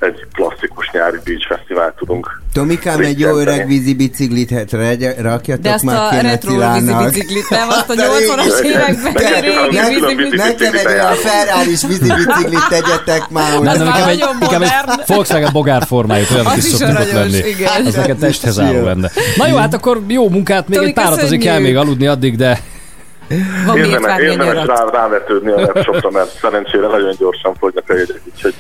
egy 0.01 0.27
klasszikus 0.33 0.91
nyári 0.93 1.19
beach 1.25 1.47
fesztivált 1.47 1.95
tudunk 1.97 2.41
Tomikám, 2.53 3.01
egy 3.01 3.19
jó 3.21 3.37
öreg 3.37 3.67
vízi 3.67 3.95
biciklit 3.95 4.51
hát 4.51 4.73
rakjatok 5.21 5.65
De 5.65 5.73
azt 5.73 5.85
már 5.85 5.97
a 5.97 6.09
ki 6.09 6.27
retro 6.27 6.73
vízi 6.73 6.95
biciklit, 7.05 7.49
nem? 7.51 7.69
Azt 7.69 7.91
a 7.91 7.93
Azt 8.11 8.29
a 8.31 8.35
80-as 8.35 8.61
régi- 8.61 8.75
években 8.75 9.13
Ne- 9.13 9.41
régi 9.41 9.77
ne- 9.77 9.89
vízi 9.89 10.15
biciklit. 10.15 10.37
Nekem 10.37 10.75
egy 10.75 10.87
olyan 10.87 11.15
ferrari 11.15 11.69
vízi 11.69 12.13
biciklit 12.19 12.69
tegyetek 12.69 13.29
már 13.29 13.53
Nem, 13.61 13.77
nem, 13.77 13.87
inkább 13.87 14.09
egy, 14.09 14.25
inkább 14.41 14.63
egy 14.63 14.71
Volkswagen 15.07 15.51
bogár 15.53 15.83
formájú, 15.87 16.25
olyan 16.35 16.47
Az 16.47 16.67
is 16.67 16.81
aranyos, 16.81 17.13
lenni. 17.13 17.43
Az 17.87 17.95
neked 17.95 18.17
testhez 18.17 18.59
álló 18.59 18.85
lenne. 18.85 19.11
Na 19.37 19.47
jó, 19.47 19.57
hát 19.57 19.75
akkor 19.75 20.01
jó 20.07 20.29
munkát, 20.29 20.69
még 20.69 20.79
egy 20.79 20.93
párat 20.95 21.23
azért 21.23 21.43
kell 21.43 21.59
még 21.59 21.77
aludni 21.77 22.07
addig, 22.07 22.37
de 22.37 22.61
Van 23.67 23.77
Érdemes, 23.77 24.21
érdemes 24.21 24.67
rá, 24.67 24.85
rávetődni 24.93 25.51
a 25.51 25.57
webshopra, 25.57 26.11
mert 26.11 26.39
szerencsére 26.41 26.87
nagyon 26.87 27.15
gyorsan 27.19 27.55
fogynak 27.59 27.85
a 27.89 27.95
jegyek, 27.95 28.21
úgyhogy 28.35 28.55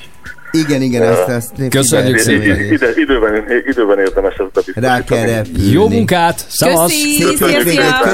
Igen, 0.52 0.82
igen, 0.82 1.02
ö, 1.02 1.06
azt, 1.06 1.28
azt 1.28 1.68
Köszönjük 1.68 2.18
szépen. 2.18 2.60
ide, 2.72 2.90
időben, 2.96 3.44
időben 3.68 3.98
érdemes 3.98 4.34
ezt 4.34 4.50
bebiztosítani. 4.52 4.86
Rá 4.86 5.04
kell 5.04 5.24
repülni. 5.26 5.70
jó 5.72 5.88
munkát, 5.88 6.46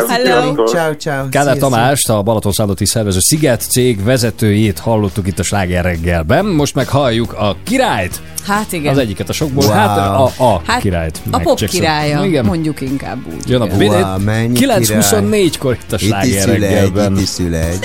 hello. 0.09 0.65
Ciao, 0.65 0.93
ciao. 0.95 1.27
Szia. 1.31 1.55
Tamást, 1.59 2.09
a 2.09 2.23
Balaton 2.23 2.53
Szállati 2.53 2.87
Szervező 2.87 3.19
Sziget 3.21 3.61
cég 3.71 4.05
vezetőjét 4.05 4.79
hallottuk 4.79 5.27
itt 5.27 5.39
a 5.39 5.43
Sláger 5.43 5.85
reggelben. 5.85 6.45
Most 6.47 6.75
meg 6.75 6.89
halljuk 6.89 7.33
a 7.33 7.57
királyt, 7.65 8.21
Hát 8.47 8.73
igen. 8.73 8.93
az 8.93 8.99
egyiket 8.99 9.29
a 9.29 9.33
sokból, 9.33 9.65
Wow. 9.65 9.75
hát 9.75 9.99
a, 9.99 10.31
a 10.39 10.63
Hát 10.67 10.81
királyt. 10.81 11.21
A 11.31 11.39
pop 11.39 11.59
Jackson. 11.59 11.81
királya, 11.81 12.25
Igen. 12.25 12.45
mondjuk 12.45 12.81
inkább 12.81 13.19
úgy. 13.27 13.49
Jön 13.49 13.61
a. 13.61 13.67
Wow, 13.77 14.19
mennyi 14.25 14.59
9.24-kor 14.67 15.73
itt 15.73 15.93
a 15.93 15.95
Itt 15.95 16.01
is 16.01 16.07
Sláger 16.07 16.41
szülegy, 16.43 16.61
reggelben. 16.61 17.13
itt 17.13 17.21
is 17.21 17.29
szülegy. 17.29 17.79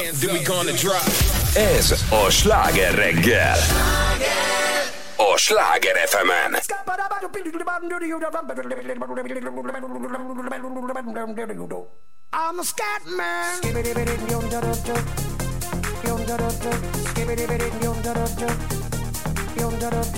Then 0.00 0.32
we 0.32 0.42
gonna 0.42 0.72
drop. 0.72 1.06
Ez 1.54 1.90
a 2.10 2.30
sláger 2.30 2.94
reggel. 2.94 3.58
A 5.16 5.36
sláger 5.36 5.96
fm 5.96 6.30
I'm 12.32 12.58
a 12.58 12.64
scat 12.64 13.06
man. 13.06 13.60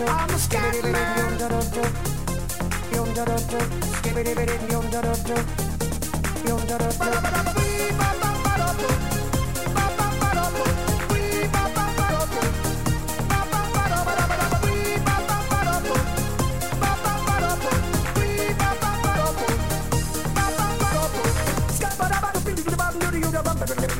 I'm 0.07 0.35
a 0.35 0.39
scat 0.39 0.83
man. 0.83 1.23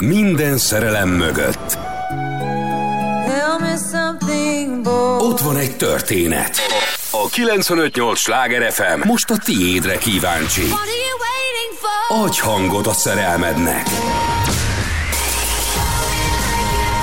Minden 0.00 0.58
szerelem 0.58 1.08
mögött. 1.08 1.78
Ott 5.18 5.40
van 5.40 5.56
egy 5.56 5.76
történet. 5.76 6.56
A 7.10 7.28
958 7.28 8.18
Sláger 8.18 8.72
FM 8.72 9.08
most 9.08 9.30
a 9.30 9.36
tiédre 9.44 9.98
kíváncsi. 9.98 10.62
Adj 12.08 12.40
hangot 12.40 12.86
a 12.86 12.92
szerelmednek. 12.92 13.86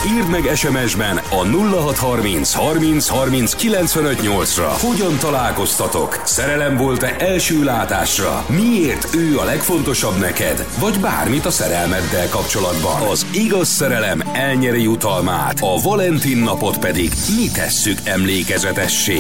Írd 0.08 0.30
meg 0.30 0.56
SMS-ben 0.56 1.18
a 1.18 1.46
0630 1.46 2.54
30 2.54 3.08
30 3.08 3.54
958 3.54 4.58
ra 4.58 4.68
Hogyan 4.68 5.18
találkoztatok? 5.20 6.22
Szerelem 6.26 6.78
volt-e 6.78 7.16
első 7.20 7.64
látásra? 7.64 8.46
Miért 8.48 9.16
ő 9.16 9.38
a 9.38 9.44
legfontosabb 9.44 10.20
neked? 10.20 10.66
Vagy 10.80 11.00
bármit 11.00 11.46
a 11.46 11.52
szerelmeddel 11.52 12.30
kapcsolatban? 12.30 13.08
Az 13.08 13.26
igaz 13.34 13.68
szerelem 13.68 14.24
elnyeri 14.34 14.82
jutalmát, 14.82 15.60
a 15.60 15.82
Valentin 15.84 16.38
napot 16.38 16.78
pedig 16.78 17.12
mi 17.36 17.50
tesszük 17.54 17.98
emlékezetessé. 18.04 19.20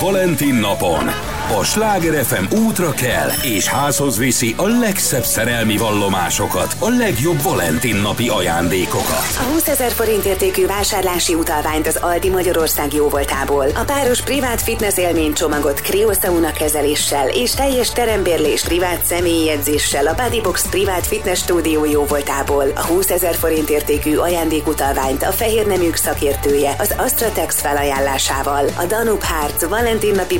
Valentin 0.00 0.54
napon 0.54 1.31
a 1.58 1.64
Sláger 1.64 2.24
FM 2.24 2.56
útra 2.56 2.90
kell 2.90 3.28
és 3.42 3.66
házhoz 3.66 4.18
viszi 4.18 4.54
a 4.56 4.66
legszebb 4.66 5.24
szerelmi 5.24 5.76
vallomásokat, 5.76 6.76
a 6.78 6.88
legjobb 6.88 7.42
Valentin 7.42 7.96
napi 7.96 8.28
ajándékokat. 8.28 9.36
A 9.38 9.42
20 9.52 9.68
ezer 9.68 9.92
forint 9.92 10.24
értékű 10.24 10.66
vásárlási 10.66 11.34
utalványt 11.34 11.86
az 11.86 11.96
Aldi 12.00 12.30
Magyarország 12.30 12.92
jóvoltából, 12.92 13.66
a 13.74 13.84
páros 13.84 14.22
privát 14.22 14.62
fitness 14.62 14.96
élmény 14.96 15.32
csomagot 15.32 15.80
krioszauna 15.80 16.52
kezeléssel 16.52 17.28
és 17.28 17.50
teljes 17.50 17.90
terembérlés 17.90 18.62
privát 18.62 19.04
személyi 19.04 19.50
edzéssel 19.50 20.06
a 20.06 20.14
Bodybox 20.14 20.68
privát 20.68 21.06
fitness 21.06 21.38
stúdió 21.38 21.84
jóvoltából, 21.84 22.64
a 22.74 22.86
20 22.86 23.10
ezer 23.10 23.34
forint 23.34 23.70
értékű 23.70 24.16
ajándékutalványt 24.16 25.22
a 25.22 25.32
fehér 25.32 25.66
neműk 25.66 25.96
szakértője 25.96 26.74
az 26.78 26.94
Astratex 26.96 27.60
felajánlásával, 27.60 28.64
a 28.76 28.84
Danub 28.84 29.22
Harc 29.22 29.68
Valentin 29.68 30.14
napi 30.14 30.38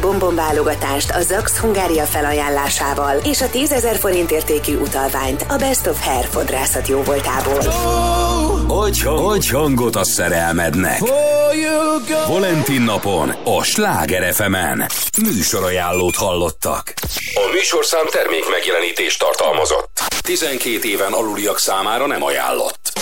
bombonválogatást 1.03 1.11
a 1.11 1.21
Zax 1.21 1.59
Hungária 1.59 2.05
felajánlásával 2.05 3.19
és 3.25 3.41
a 3.41 3.51
10 3.51 3.73
ezer 3.73 3.97
forint 3.97 4.31
értékű 4.31 4.77
utalványt 4.77 5.45
a 5.49 5.57
Best 5.57 5.87
of 5.87 6.05
Hair 6.05 6.25
fodrászat 6.31 6.89
jóvoltából. 6.89 7.59
Adj, 8.69 9.05
adj 9.07 9.51
hangot 9.51 9.97
a 9.97 10.05
szerelmednek. 10.05 11.01
Valentin 12.27 12.83
napon 12.83 13.29
a 13.45 13.63
Sláger 13.63 14.35
FM-en 14.35 14.87
műsorajánlót 15.23 16.17
hallottak. 16.17 16.93
A 17.35 17.51
műsorszám 17.53 18.07
termék 18.11 18.51
megjelenítést 18.51 19.19
tartalmazott. 19.19 20.03
12 20.21 20.89
éven 20.89 21.13
aluliak 21.13 21.59
számára 21.59 22.07
nem 22.07 22.23
ajánlott. 22.23 22.93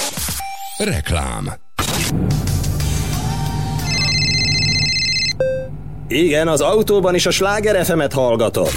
Reklám. 0.77 1.59
Igen, 6.13 6.49
az 6.49 6.61
autóban 6.61 7.15
is 7.15 7.27
a 7.27 7.31
Sláger 7.31 7.85
FM-et 7.85 8.13
hallgatom. 8.13 8.69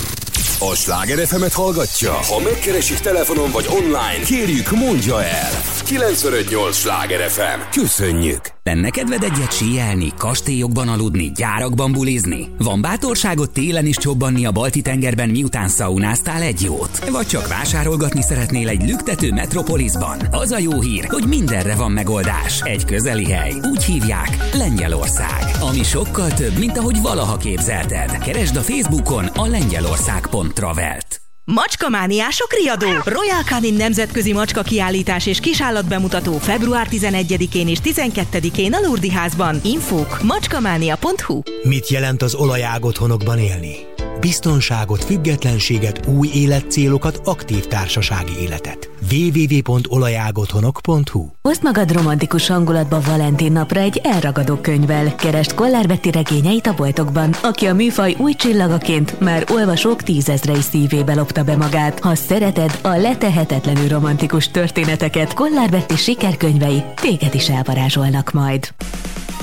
A 0.60 0.76
Sláger 0.76 1.28
fm 1.28 1.44
hallgatja? 1.52 2.12
Ha 2.12 2.40
megkeresik 2.40 2.98
telefonon 3.00 3.52
vagy 3.52 3.66
online, 3.70 4.24
kérjük 4.26 4.72
mondja 4.72 5.24
el. 5.24 5.52
958! 5.86 6.76
Sláger 6.76 7.30
FM. 7.30 7.80
Köszönjük! 7.82 8.42
Lenne 8.64 8.90
kedved 8.90 9.24
egyet 9.24 9.52
síelni, 9.52 10.12
kastélyokban 10.18 10.88
aludni, 10.88 11.32
gyárakban 11.36 11.92
bulizni? 11.92 12.50
Van 12.58 12.82
bátorságot 12.82 13.52
télen 13.52 13.86
is 13.86 13.98
csobbanni 13.98 14.46
a 14.46 14.52
Balti-tengerben, 14.52 15.30
miután 15.30 15.68
szaunáztál 15.68 16.42
egy 16.42 16.62
jót? 16.62 17.10
Vagy 17.10 17.28
csak 17.28 17.48
vásárolgatni 17.48 18.22
szeretnél 18.22 18.70
egy 18.70 18.88
lüktető 18.88 19.32
metropolisban? 19.32 20.20
Az 20.32 20.52
a 20.52 20.58
jó 20.58 20.82
hír, 20.82 21.06
hogy 21.10 21.28
mindenre 21.28 21.76
van 21.76 21.92
megoldás. 21.92 22.62
Egy 22.62 22.86
közeli 22.86 23.32
hely. 23.32 23.54
Úgy 23.72 23.84
hívják 23.84 24.38
Lengyelország. 24.54 25.44
Ami 25.60 25.84
sokkal 25.84 26.34
több, 26.34 26.58
mint 26.60 26.78
ahogy 26.78 27.02
valaha 27.02 27.38
képzelted. 27.38 28.18
Keresd 28.18 28.56
a 28.56 28.62
Facebookon 28.62 29.26
a 29.26 29.48
lengyelország.travelt. 29.48 31.23
Macskamániások 31.46 32.54
riadó! 32.54 32.88
Royal 32.88 33.44
Canin 33.44 33.74
nemzetközi 33.74 34.34
macska 34.34 34.62
kiállítás 34.62 35.26
és 35.26 35.40
kisállatbemutató 35.40 36.38
február 36.38 36.88
11-én 36.92 37.68
és 37.68 37.80
12-én 37.84 38.74
a 38.74 38.80
Lurdi 38.80 39.12
házban. 39.12 39.60
Infók 39.64 40.22
macskamánia.hu 40.22 41.42
Mit 41.64 41.88
jelent 41.88 42.22
az 42.22 42.34
olajág 42.34 42.86
otthonokban 42.86 43.40
élni? 43.40 43.93
Biztonságot, 44.24 45.04
függetlenséget, 45.04 46.08
új 46.08 46.30
életcélokat, 46.34 47.22
aktív 47.24 47.66
társasági 47.66 48.40
életet. 48.40 48.90
www.olajágotthonok.hu 49.12 51.28
Hozd 51.42 51.64
magad 51.64 51.92
romantikus 51.92 52.48
hangulatba 52.48 53.02
Valentin 53.02 53.52
napra 53.52 53.80
egy 53.80 54.02
elragadó 54.04 54.56
könyvvel. 54.56 55.16
Keresd 55.16 55.54
Kollár 55.54 55.88
Betty 55.88 56.12
regényeit 56.12 56.68
a 56.68 56.74
boltokban, 56.74 57.34
aki 57.42 57.66
a 57.66 57.74
műfaj 57.74 58.16
új 58.18 58.34
csillagaként 58.34 59.20
már 59.20 59.46
olvasók 59.52 60.04
tízezrei 60.04 60.62
szívébe 60.62 61.14
lopta 61.14 61.44
be 61.44 61.56
magát. 61.56 62.00
Ha 62.00 62.16
szereted 62.16 62.80
a 62.82 62.96
letehetetlenül 62.96 63.88
romantikus 63.88 64.48
történeteket, 64.48 65.34
Kollár 65.34 65.70
Betty 65.70 65.96
sikerkönyvei 65.96 66.84
téged 66.96 67.34
is 67.34 67.50
elvarázsolnak 67.50 68.32
majd. 68.32 68.74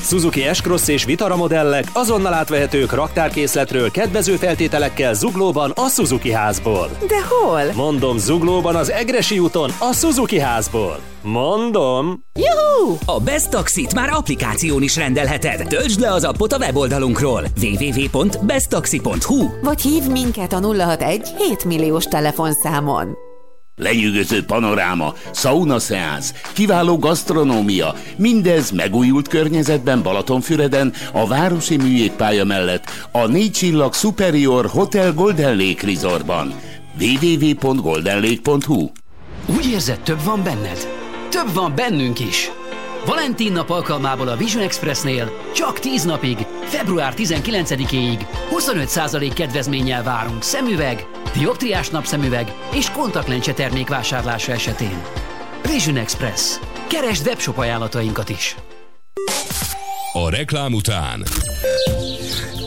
Suzuki 0.03 0.43
S-Cross 0.53 0.89
és 0.89 1.05
Vitara 1.05 1.37
modellek 1.37 1.85
azonnal 1.93 2.33
átvehetők 2.33 2.93
raktárkészletről 2.93 3.91
kedvező 3.91 4.37
feltételekkel 4.37 5.15
Zuglóban 5.15 5.71
a 5.71 5.89
Suzuki 5.89 6.33
házból. 6.33 6.89
De 7.09 7.25
hol? 7.29 7.63
Mondom 7.75 8.19
Zuglóban 8.19 8.77
az 8.77 8.91
Egresi 8.91 9.39
úton 9.39 9.71
a 9.79 9.93
Suzuki 9.93 10.39
házból. 10.39 10.99
Mondom. 11.23 12.21
Juhu! 12.35 12.97
A 13.05 13.21
Best 13.21 13.51
Taxit 13.51 13.95
már 13.95 14.09
applikáción 14.13 14.83
is 14.83 14.97
rendelheted. 14.97 15.67
Töltsd 15.69 16.01
le 16.01 16.13
az 16.13 16.25
appot 16.25 16.53
a 16.53 16.59
weboldalunkról. 16.59 17.45
www.besttaxi.hu 17.63 19.49
Vagy 19.63 19.81
hív 19.81 20.07
minket 20.07 20.53
a 20.53 20.61
061 20.61 21.29
7 21.39 21.65
milliós 21.65 22.05
telefonszámon. 22.05 23.30
Lenyűgöző 23.81 24.45
panoráma, 24.45 25.15
sauna 25.35 25.79
szeánsz, 25.79 26.35
kiváló 26.53 26.99
gasztronómia, 26.99 27.95
mindez 28.17 28.71
megújult 28.71 29.29
környezetben 29.29 30.03
Balatonfüreden, 30.03 30.93
a 31.13 31.27
Városi 31.27 31.77
Műjégpálya 31.77 32.45
mellett, 32.45 32.85
a 33.13 33.27
négy 33.27 33.51
csillag 33.51 33.95
Superior 33.95 34.67
Hotel 34.67 35.13
Golden 35.13 35.57
Lake 35.57 35.87
Resortban. 35.87 36.55
www.goldenlake.hu 37.01 38.91
Úgy 39.57 39.67
érzed, 39.67 40.01
több 40.01 40.23
van 40.25 40.43
benned? 40.43 40.89
Több 41.29 41.55
van 41.55 41.73
bennünk 41.75 42.21
is! 42.21 42.51
Valentin 43.07 43.53
nap 43.53 43.71
alkalmából 43.71 44.29
a 44.29 44.37
Vision 44.37 44.63
Expressnél 44.63 45.33
csak 45.55 45.79
10 45.79 46.05
napig, 46.05 46.39
február 46.65 47.15
19-éig 47.17 48.27
25% 48.51 49.31
kedvezménnyel 49.35 50.03
várunk 50.03 50.43
szemüveg, 50.43 51.07
dioptriás 51.33 51.89
napszemüveg 51.89 52.53
és 52.75 52.91
kontaktlencse 52.91 53.53
termék 53.53 53.89
vásárlása 53.89 54.53
esetén. 54.53 55.03
Vision 55.63 55.97
Express. 55.97 56.59
Keresd 56.89 57.27
webshop 57.27 57.59
ajánlatainkat 57.59 58.29
is! 58.29 58.57
A 60.13 60.31
reklám 60.31 60.73
után. 60.73 61.23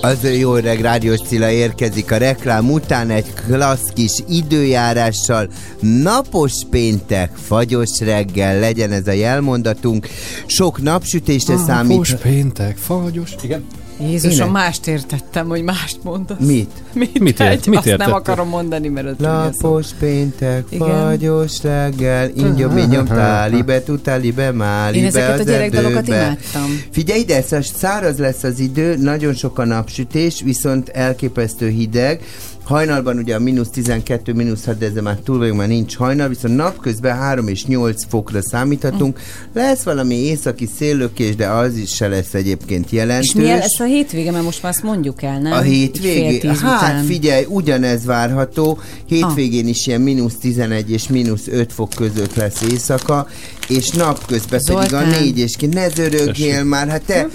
Az 0.03 0.27
jó 0.39 0.55
öreg 0.55 0.81
rádiós 0.81 1.19
Cilla 1.19 1.49
érkezik 1.49 2.11
a 2.11 2.17
reklám 2.17 2.71
után 2.71 3.09
egy 3.09 3.33
klassz 3.33 3.89
kis 3.93 4.11
időjárással. 4.27 5.49
Napos 5.79 6.53
péntek, 6.69 7.31
fagyos 7.35 7.99
reggel 7.99 8.59
legyen 8.59 8.91
ez 8.91 9.07
a 9.07 9.11
jelmondatunk. 9.11 10.07
Sok 10.45 10.81
napsütésre 10.81 11.57
számít. 11.57 11.89
Napos 11.89 12.15
péntek, 12.15 12.77
fagyos. 12.77 13.31
Igen. 13.41 13.65
Jézusom, 13.99 14.47
Ének. 14.47 14.61
mást 14.61 14.87
értettem, 14.87 15.47
hogy 15.47 15.63
mást 15.63 15.97
mondasz. 16.03 16.37
Mit? 16.39 16.71
Mit, 16.93 17.19
Mit 17.19 17.39
ért- 17.39 17.51
egy, 17.51 17.67
mit 17.67 17.79
azt 17.79 17.97
nem 17.97 18.13
akarom 18.13 18.47
mondani, 18.47 18.87
mert 18.87 19.07
az. 19.07 19.15
Lapos 19.19 19.87
péntek, 19.99 20.65
Igen. 20.69 20.87
fagyos 20.87 21.63
reggel, 21.63 22.29
ingyom, 22.35 22.77
ingyom, 22.77 23.05
tálibe, 23.05 23.83
tutálibe, 23.83 24.51
málibe 24.51 25.01
Én 25.01 25.05
ezeket 25.05 25.39
a 25.39 25.43
gyerekdalokat 25.43 26.07
imádtam. 26.07 26.81
Figyelj 26.91 27.19
ide, 27.19 27.41
száraz 27.61 28.17
lesz 28.17 28.43
az 28.43 28.59
idő, 28.59 28.95
nagyon 28.95 29.33
sok 29.33 29.59
a 29.59 29.65
napsütés, 29.65 30.41
viszont 30.41 30.89
elképesztő 30.89 31.69
hideg. 31.69 32.21
Hajnalban 32.63 33.17
ugye 33.17 33.35
a 33.35 33.39
mínusz 33.39 33.69
12, 33.69 34.33
mínusz 34.33 34.65
6, 34.65 34.77
de 34.77 34.85
ezzel 34.85 35.01
már 35.01 35.17
túl 35.23 35.37
vagyunk, 35.37 35.57
már 35.57 35.67
nincs 35.67 35.95
hajnal, 35.95 36.27
viszont 36.27 36.55
napközben 36.55 37.17
3 37.17 37.47
és 37.47 37.65
8 37.65 38.05
fokra 38.09 38.41
számíthatunk. 38.41 39.19
Lesz 39.53 39.83
valami 39.83 40.15
északi 40.15 40.69
széllökés, 40.77 41.35
de 41.35 41.47
az 41.47 41.75
is 41.75 41.95
se 41.95 42.07
lesz 42.07 42.33
egyébként 42.33 42.89
jelentős. 42.89 43.27
És 43.27 43.33
milyen 43.33 43.57
lesz 43.57 43.79
a 43.79 43.83
hétvége, 43.83 44.31
mert 44.31 44.43
most 44.43 44.63
már 44.63 44.71
azt 44.71 44.83
mondjuk 44.83 45.21
el, 45.21 45.39
nem? 45.39 45.51
A 45.51 45.61
tíz 45.61 46.61
Hát 46.61 46.81
után. 46.81 47.03
figyelj, 47.05 47.45
ugyanez 47.49 48.05
várható. 48.05 48.79
Hétvégén 49.05 49.67
is 49.67 49.87
ilyen 49.87 50.01
mínusz 50.01 50.35
11 50.37 50.91
és 50.91 51.07
mínusz 51.07 51.47
5 51.47 51.73
fok 51.73 51.89
között 51.95 52.35
lesz 52.35 52.61
éjszaka, 52.61 53.27
és 53.67 53.89
napközben 53.89 54.61
pedig 54.65 54.93
a 54.93 54.99
Zoltán. 54.99 55.09
4 55.09 55.39
és 55.39 55.55
ki. 55.55 55.65
Ne 55.65 55.89
zörögjél 55.89 56.63
már, 56.63 56.87
hát 56.87 57.01
te... 57.01 57.27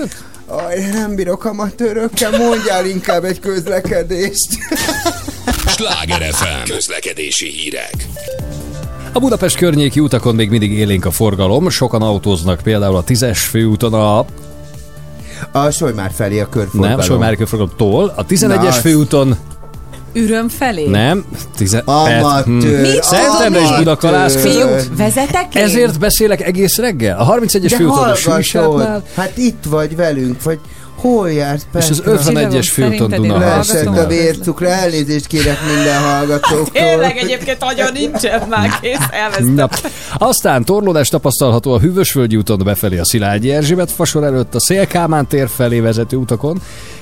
Aj, 0.49 0.91
nem 0.93 1.15
bírok 1.15 1.44
amatőrökkel, 1.44 2.31
mondjál 2.39 2.86
inkább 2.86 3.25
egy 3.25 3.41
közlekedést. 3.41 4.49
Sláger 5.67 6.23
FM. 6.33 6.70
Közlekedési 6.70 7.47
hírek. 7.47 8.07
A 9.12 9.18
Budapest 9.18 9.57
környéki 9.57 10.01
utakon 10.01 10.35
még 10.35 10.51
mindig 10.51 10.73
élénk 10.73 11.05
a 11.05 11.10
forgalom, 11.10 11.68
sokan 11.70 12.02
autóznak 12.02 12.60
például 12.62 12.97
a 12.97 13.05
10-es 13.05 13.39
főúton 13.51 13.94
a 13.94 14.25
A 15.52 15.70
Solymár 15.70 16.10
felé 16.15 16.41
a 16.41 16.49
körforgalom. 16.49 16.97
nem, 16.97 17.07
Solymári 17.07 17.36
körforgalomtól, 17.36 18.12
a 18.17 18.27
11-es 18.27 18.62
Na, 18.62 18.73
főúton 18.73 19.36
Üröm 20.18 20.48
felé? 20.48 20.86
nem, 20.86 21.24
tize, 21.56 21.82
Amatőr, 21.84 22.80
Mit? 22.80 23.02
Szentendre 23.02 23.60
és. 23.60 23.76
Budakalász. 23.76 24.36
Fiúk, 24.36 24.97
vezetek 24.97 25.55
én? 25.55 25.62
Ezért 25.62 25.98
beszélek 25.98 26.40
egész 26.40 26.76
reggel. 26.76 27.18
A 27.18 27.34
31-es 27.34 27.66
De 27.70 27.76
főúton 27.76 29.02
hát 29.14 29.36
itt 29.36 29.64
vagy 29.68 29.97
velünk, 29.97 30.42
vagy 30.42 30.58
hol 31.00 31.32
jársz, 31.32 31.66
és 31.78 31.90
az 31.90 32.02
Petra? 32.02 32.32
51-es 32.32 32.68
főúton 32.72 33.10
Szerinted 33.10 33.12
én 33.12 33.20
Dunaház. 33.20 33.72
Leesett 33.72 33.97
a 33.97 34.06
vércukra, 34.06 34.68
elnézést 34.68 35.26
kérek 35.26 35.58
minden 35.74 36.02
hallgatóktól. 36.02 36.68
Tényleg 36.72 37.16
egyébként 37.16 37.56
agyon 37.60 37.92
nincsen 37.92 38.42
már 38.48 38.80
kész, 38.80 38.98
elvesztem. 39.10 39.55
Na. 39.55 39.68
Aztán 40.18 40.64
torlódás 40.64 41.08
tapasztalható 41.08 41.72
a 41.72 41.78
Hűvösvölgyi 41.78 42.36
úton 42.36 42.60
befelé 42.64 42.98
a 42.98 43.05
Szilágyi 43.05 43.52
Erzsébet 43.52 43.92
fasor 43.92 44.24
előtt, 44.24 44.55
a 44.55 44.60
Szélkámán 44.60 45.26
tér 45.26 45.48
felé 45.48 45.80
vezető 45.80 46.16
utakon, 46.16 46.60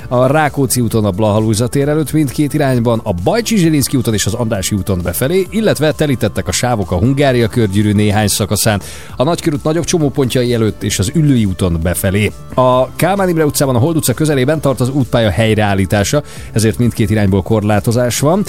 a 0.08 0.26
Rákóczi 0.26 0.80
úton 0.80 1.04
a 1.04 1.10
Blahalújza 1.10 1.66
tér 1.66 1.88
előtt 1.88 2.12
mindkét 2.12 2.54
irányban, 2.54 3.00
a 3.02 3.12
Bajcsi 3.24 3.56
Zsilinszki 3.56 3.96
úton 3.96 4.14
és 4.14 4.26
az 4.26 4.34
Andrási 4.34 4.74
úton 4.74 5.00
befelé, 5.02 5.46
illetve 5.50 5.92
telítettek 5.92 6.48
a 6.48 6.52
sávok 6.52 6.90
a 6.90 6.96
Hungária 6.96 7.48
körgyűrű 7.48 7.92
néhány 7.92 8.26
szakaszán, 8.26 8.80
a 9.16 9.22
Nagykörút 9.22 9.62
nagyobb 9.62 9.84
csomópontjai 9.84 10.54
előtt 10.54 10.82
és 10.82 10.98
az 10.98 11.10
Üllői 11.14 11.44
úton 11.44 11.78
befelé. 11.82 12.32
A 12.54 12.94
Kálmán 12.96 13.28
Imre 13.28 13.44
utcában 13.44 13.74
a 13.74 13.78
Hold 13.78 13.96
utca 13.96 14.14
közelében 14.14 14.60
tart 14.60 14.80
az 14.80 14.88
útpálya 14.88 15.30
helyreállítása, 15.30 16.22
ezért 16.52 16.78
mindkét 16.78 17.10
irányból 17.10 17.42
korlátozás 17.42 18.20
van 18.20 18.44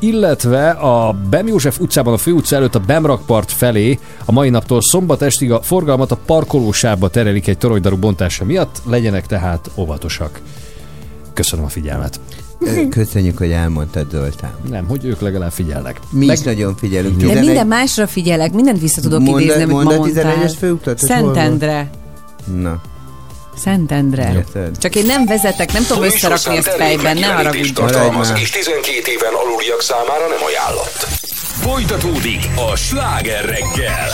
illetve 0.00 0.70
a 0.70 1.16
Bem 1.30 1.46
József 1.46 1.80
utcában 1.80 2.12
a 2.12 2.16
főutca 2.16 2.56
előtt 2.56 2.74
a 2.74 2.80
Bemrakpart 2.86 3.52
felé 3.52 3.98
a 4.24 4.32
mai 4.32 4.50
naptól 4.50 4.82
szombat 4.82 5.22
estig 5.22 5.52
a 5.52 5.62
forgalmat 5.62 6.10
a 6.10 6.18
parkolósávba 6.26 7.08
terelik 7.08 7.46
egy 7.46 7.58
toronydarú 7.58 7.96
bontása 7.96 8.44
miatt, 8.44 8.80
legyenek 8.84 9.26
tehát 9.26 9.70
óvatosak. 9.76 10.40
Köszönöm 11.38 11.64
a 11.64 11.68
figyelmet. 11.68 12.20
Köszönjük, 12.90 13.38
hogy 13.38 13.50
elmondtad, 13.52 14.10
Zoltán. 14.10 14.50
Nem, 14.70 14.86
hogy 14.86 15.04
ők 15.04 15.20
legalább 15.20 15.52
figyelnek. 15.52 16.00
Mi 16.10 16.26
is 16.26 16.40
nagyon 16.40 16.76
figyelünk. 16.76 17.16
De 17.16 17.20
11 17.20 17.44
minden 17.44 17.66
másra 17.66 18.06
figyelek, 18.06 18.52
mindent 18.52 18.80
vissza 18.80 19.00
tudok 19.00 19.20
Mondd- 19.20 19.40
idézni, 19.40 19.62
amit 19.62 19.74
mondd 19.74 19.88
ma 19.88 19.96
mondtál. 19.96 20.34
11-es 20.36 20.52
főutat, 20.58 21.00
hogy 21.00 21.10
hol 21.10 21.22
van? 21.22 21.34
Szentendre. 21.34 21.90
Na. 22.62 22.80
Szentendre. 23.56 24.44
Csak 24.78 24.94
én 24.94 25.06
nem 25.06 25.26
vezetek, 25.26 25.72
nem 25.72 25.84
tudom 25.86 26.02
összerakni 26.02 26.56
ezt 26.56 26.68
fejben, 26.68 27.16
ne 27.16 27.26
haragudj. 27.26 27.72
tartalmaz, 27.72 28.32
és 28.40 28.50
12 28.50 28.90
éven 28.90 29.34
aluliak 29.44 29.80
számára 29.82 30.26
nem 30.28 30.42
ajánlott. 30.46 31.06
Folytatódik 31.60 32.48
a 32.72 32.76
sláger 32.76 33.44
reggel. 33.44 34.08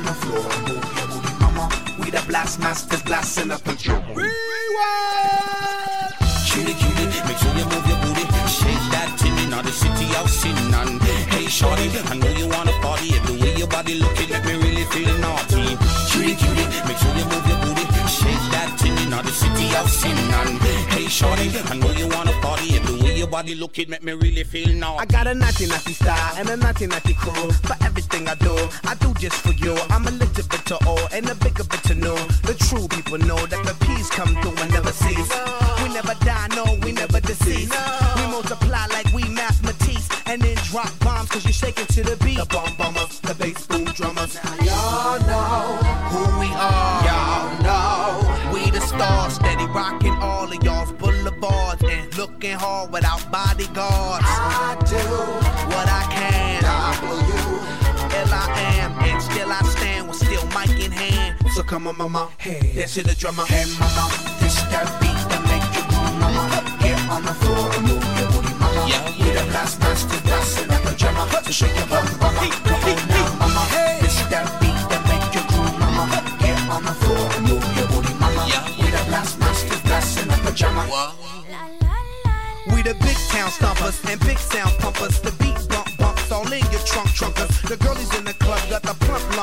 Move 0.00 0.24
your 0.24 0.42
booty, 0.66 1.32
mama. 1.40 1.68
We 1.98 2.10
the 2.10 2.22
blast 2.28 2.60
masters 2.60 3.02
blasting 3.02 3.50
up 3.50 3.62
the 3.62 3.74
drum. 3.74 4.02
Cutie, 6.48 6.74
cutie, 6.74 7.20
make 7.26 7.38
sure 7.38 7.54
you 7.54 7.64
move 7.64 7.86
your 7.86 7.98
booty. 8.02 8.24
Shake 8.48 8.84
that 8.94 9.14
tinny, 9.18 9.46
now 9.46 9.62
the 9.62 9.70
city 9.70 10.06
out 10.16 10.28
sinning. 10.28 10.74
And 10.74 11.02
hey, 11.02 11.46
shorty, 11.46 11.90
I 12.10 12.16
know 12.16 12.30
you 12.30 12.48
wanna 12.48 12.72
party. 12.82 13.08
If 13.14 13.22
the 13.26 13.32
way 13.40 13.54
your 13.56 13.68
body 13.68 13.94
looking 13.94 14.30
make 14.30 14.44
me 14.44 14.54
really 14.54 14.84
feel 14.92 15.16
naughty. 15.18 15.76
Cutie, 16.10 16.34
cutie, 16.34 16.66
make 16.86 16.98
sure 16.98 17.14
you 17.14 17.24
move 17.30 17.46
your 17.46 17.58
booty. 17.62 17.84
Shake 18.08 18.44
that 18.54 18.74
tinny, 18.78 19.06
now 19.06 19.22
the 19.22 19.30
city 19.30 19.66
out 19.76 19.88
sinning. 19.88 20.32
And 20.40 20.58
hey, 20.94 21.06
shorty, 21.06 21.50
I 21.54 21.76
know 21.76 21.92
you 21.92 22.08
wanna 22.08 22.32
party. 22.42 22.76
If 22.76 22.82
the 22.86 22.97
your 23.18 23.26
body 23.26 23.54
looking 23.56 23.90
make 23.90 24.02
me 24.04 24.12
really 24.12 24.44
feel 24.44 24.72
now. 24.74 24.96
I 24.96 25.04
got 25.04 25.26
a 25.26 25.34
naughty 25.34 25.66
naughty 25.66 25.92
style 25.92 26.36
and 26.36 26.48
a 26.48 26.56
naughty 26.56 26.86
naughty 26.86 27.14
crew. 27.14 27.50
For 27.66 27.76
everything 27.84 28.28
I 28.28 28.36
do, 28.36 28.54
I 28.84 28.94
do 28.94 29.12
just 29.14 29.34
for 29.36 29.52
you. 29.52 29.74
I'm 29.90 30.06
a 30.06 30.10
little 30.12 30.46
bit 30.46 30.64
to 30.66 30.76
all 30.86 31.00
and 31.12 31.28
a 31.28 31.34
bigger 31.34 31.64
bit 31.64 31.82
to 31.84 31.94
know. 31.96 32.14
The 32.46 32.54
true 32.54 32.86
people 32.86 33.18
know 33.18 33.44
that 33.46 33.64
the 33.66 33.74
peace 33.86 34.08
come 34.08 34.34
through 34.40 34.54
and 34.62 34.72
never 34.72 34.92
cease. 34.92 35.30
We 35.82 35.92
never 35.92 36.14
die, 36.24 36.48
no, 36.54 36.78
we 36.84 36.92
never 36.92 37.20
decease. 37.20 37.70
We 38.16 38.22
multiply 38.30 38.86
like 38.92 39.12
we 39.12 39.24
Math 39.30 39.64
Matisse 39.64 40.08
and 40.26 40.40
then 40.40 40.56
drop 40.70 40.96
bombs 41.00 41.28
cause 41.28 41.44
you're 41.44 41.52
shaking 41.52 41.86
to 41.86 42.02
the 42.04 42.16
beat. 42.24 42.38
The 42.38 42.46
bomb 42.46 42.74
bombers, 42.76 43.18
the 43.20 43.34
bass 43.34 43.66
boom 43.66 43.84
drummers. 43.98 44.38
Now 44.44 44.54
y'all 44.62 45.18
know 45.26 45.76
who 46.12 46.22
we 46.38 46.46
are. 46.54 47.04
Y'all 47.04 47.62
know 47.66 48.52
we 48.54 48.70
the 48.70 48.80
stars, 48.80 49.34
steady 49.34 49.66
rocking 49.66 50.14
all 50.20 50.44
of 50.44 50.62
y'all's 50.62 50.92
and 52.38 52.52
looking 52.52 52.58
hard 52.58 52.92
without 52.92 53.30
bodyguards. 53.30 54.24
I 54.24 54.76
do 54.86 54.96
what 55.74 55.88
I 55.88 56.06
can. 56.10 56.62
W 56.62 57.38
L 58.14 58.32
I 58.32 58.46
am, 58.80 58.92
and 59.00 59.22
still 59.22 59.50
I 59.50 59.62
stand 59.62 60.08
with 60.08 60.16
still 60.16 60.44
mic 60.48 60.84
in 60.84 60.92
hand. 60.92 61.36
So 61.54 61.62
come 61.62 61.86
on, 61.86 61.96
mama, 61.98 62.30
hey, 62.38 62.60
dance 62.74 62.94
to 62.94 63.02
the 63.02 63.14
drummer. 63.14 63.44
Hey, 63.46 63.64
mama, 63.78 64.10
this 64.40 64.60
that 64.70 64.86
beat 65.00 65.18
that 65.30 65.42
make 65.48 65.66
you 65.74 65.82
move, 65.90 66.20
mama. 66.20 66.62
Get 66.80 66.98
on 67.10 67.22
the 67.24 67.34
floor 67.34 67.72
and 67.74 67.86
move 67.86 68.04
your 68.18 68.30
booty, 68.30 68.54
mama. 68.58 68.86
Yeah, 68.88 69.02
We 69.18 69.30
the 69.32 69.44
last 69.52 69.80
masters 69.80 70.22
dancing 70.22 70.70
up 70.70 70.82
the 70.82 70.94
drummer. 70.96 71.26
So 71.42 71.50
shake 71.50 71.76
your 71.76 71.86
bum, 71.86 72.04
mama. 72.20 72.77
Big 83.48 83.66
stompers 83.66 84.10
and 84.10 84.20
big 84.20 84.38
sound 84.38 84.76
pumpers. 84.78 85.20
The 85.20 85.32
beat 85.32 85.56
bump 85.68 85.96
bumps 85.96 86.30
all 86.30 86.52
in 86.52 86.60
your 86.70 86.82
trunk 86.84 87.08
trunkers. 87.10 87.68
The 87.68 87.76
girlies 87.78 88.14
in 88.18 88.24
the 88.24 88.34
club 88.34 88.60
got 88.68 88.82
the 88.82 88.94
plump. 89.04 89.37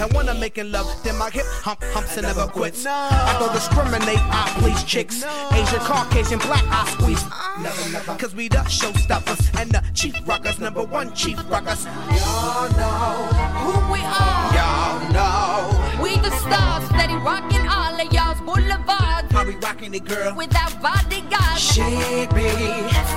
And 0.00 0.12
when 0.14 0.28
I'm 0.28 0.38
making 0.38 0.70
love, 0.70 0.86
then 1.02 1.18
my 1.18 1.28
hip 1.28 1.44
hump 1.46 1.82
humps 1.92 2.16
and 2.16 2.26
never 2.26 2.46
quits. 2.46 2.86
I 2.86 3.36
don't 3.40 3.52
discriminate, 3.52 4.18
I 4.30 4.54
please 4.60 4.84
chicks. 4.84 5.24
Asian, 5.52 5.80
Caucasian, 5.80 6.38
black, 6.38 6.62
I 6.68 6.88
squeeze. 6.92 7.24
Never, 7.60 7.92
never. 7.92 8.14
Cause 8.16 8.34
we 8.34 8.48
the 8.48 8.58
showstoppers 8.58 9.60
and 9.60 9.70
the 9.72 9.82
chief 9.94 10.14
rockers, 10.26 10.60
number 10.60 10.84
one 10.84 11.12
chief 11.14 11.38
rockers. 11.50 11.84
Y'all 11.84 12.70
know 12.78 13.26
who 13.58 13.92
we 13.92 14.00
are. 14.00 14.54
Y'all 14.54 15.12
know. 15.12 16.02
We 16.02 16.16
the 16.18 16.30
stars, 16.30 16.84
steady 16.90 17.14
rocking 17.16 17.66
all 17.66 18.00
of 18.00 18.12
y'all's 18.12 18.40
boulevards. 18.40 19.32
How 19.32 19.44
we 19.44 19.56
rocking 19.56 19.94
it, 19.94 20.04
girl? 20.04 20.34
With 20.36 20.48
Without 20.48 20.80
bodyguards. 20.80 21.58
Shake 21.60 22.32
me 22.32 22.46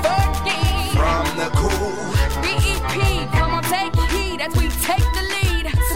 Fergie. 0.01 0.91
from 0.97 1.25
the 1.37 1.49
cool. 1.53 2.41
BEP, 2.41 3.29
come 3.37 3.51
on, 3.53 3.63
take 3.63 3.93
heed 4.09 4.41
as 4.41 4.55
we 4.55 4.67
take 4.81 5.05
the 5.13 5.21
lead. 5.29 5.40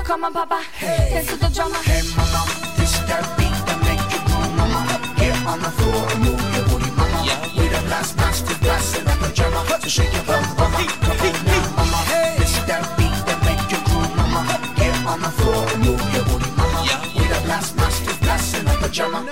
So 0.05 0.13
come 0.13 0.25
on, 0.25 0.33
Papa, 0.33 0.61
dance 0.79 1.27
to 1.29 1.35
the 1.35 1.49
drummer. 1.49 1.81
Hey, 1.81 2.01
mama, 2.15 2.45
this 2.77 2.93
that 3.09 3.25
beat 3.37 3.57
that 3.65 3.79
make 3.89 4.05
you 4.13 4.21
move, 4.29 4.53
mama. 4.53 4.85
Get 5.17 5.33
on 5.47 5.59
the 5.59 5.71
floor 5.73 6.05
and 6.13 6.21
move 6.21 6.41
your 6.53 6.65
booty, 6.69 6.91
mama. 6.93 7.25
We 7.57 7.67
the 7.69 7.81
last 7.89 8.15
master 8.17 8.53
blasting 8.61 9.07
up 9.07 9.17
the 9.17 9.33
drummer. 9.33 9.65
So 9.81 9.89
shake 9.89 10.13
your 10.13 10.23
bum, 10.25 10.45
mama. 10.61 10.77
Come 11.01 11.21
on 11.25 11.33
now, 11.45 11.73
mama. 11.73 11.99
This 12.37 12.53
that 12.69 12.85
beat 12.97 13.17
that 13.25 13.39
make 13.49 13.65
you 13.73 13.81
groove, 13.89 14.13
mama. 14.15 14.45
Get 14.77 14.93
on 15.09 15.21
the 15.21 15.31
floor 15.41 15.65
and 15.73 15.81
move 15.81 16.05
your 16.13 16.25
booty, 16.29 16.51
mama. 16.53 16.81
We 17.17 17.25
the 17.25 17.39
last 17.49 17.75
master 17.75 18.13
blasting 18.21 18.67
up 18.67 18.79
the 18.81 18.89
drummer. 18.89 19.25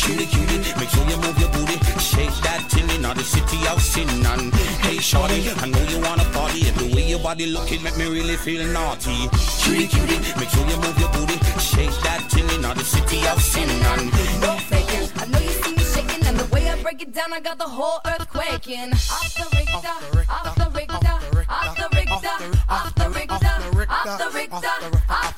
Cutie, 0.00 0.26
cutie, 0.26 0.72
make 0.80 0.88
sure 0.88 1.04
you 1.04 1.16
move 1.18 1.39
now 3.10 3.14
the 3.14 3.24
city 3.24 3.58
out 3.66 3.80
sinning. 3.80 4.24
And 4.24 4.54
hey, 4.84 4.98
shorty, 4.98 5.50
I 5.50 5.66
know 5.66 5.82
you 5.90 6.00
wanna 6.00 6.24
party. 6.32 6.70
The 6.70 6.94
way 6.94 7.08
your 7.08 7.18
body 7.18 7.46
looking 7.46 7.82
make 7.82 7.96
me 7.96 8.06
really 8.06 8.36
feel 8.36 8.64
naughty. 8.72 9.28
Cutie, 9.62 9.88
cutie, 9.88 10.20
make 10.38 10.50
sure 10.50 10.66
you 10.66 10.76
move 10.76 10.98
your 10.98 11.10
booty. 11.10 11.38
Shake 11.58 11.94
that 12.06 12.26
tinny, 12.30 12.58
now 12.58 12.74
the 12.74 12.84
city 12.84 13.18
out 13.26 13.38
sinning. 13.38 13.82
And 13.92 14.06
No 14.40 14.52
faking, 14.70 15.06
I 15.16 15.26
know 15.26 15.40
you 15.40 15.54
see 15.62 15.72
me 15.74 15.84
shaking, 15.92 16.24
and 16.26 16.38
the 16.38 16.46
way 16.54 16.68
I 16.68 16.80
break 16.82 17.02
it 17.02 17.12
down, 17.12 17.32
I 17.32 17.40
got 17.40 17.58
the 17.58 17.68
whole 17.68 18.00
earth 18.06 18.28
quaking. 18.30 18.92
Off 18.92 19.34
the 19.34 19.46
Richter, 19.56 19.94
off 20.30 20.54
the 20.60 20.70
Richter, 20.70 21.00
off 21.48 21.76
the 21.76 21.88
Richter, 21.96 22.20
off 22.28 22.30
the 22.30 22.30
Richter, 22.30 22.60
off 22.68 22.94
the 22.94 23.08
Richter, 23.10 23.88
off 23.90 24.18
the 24.18 24.28
Richter. 24.34 25.29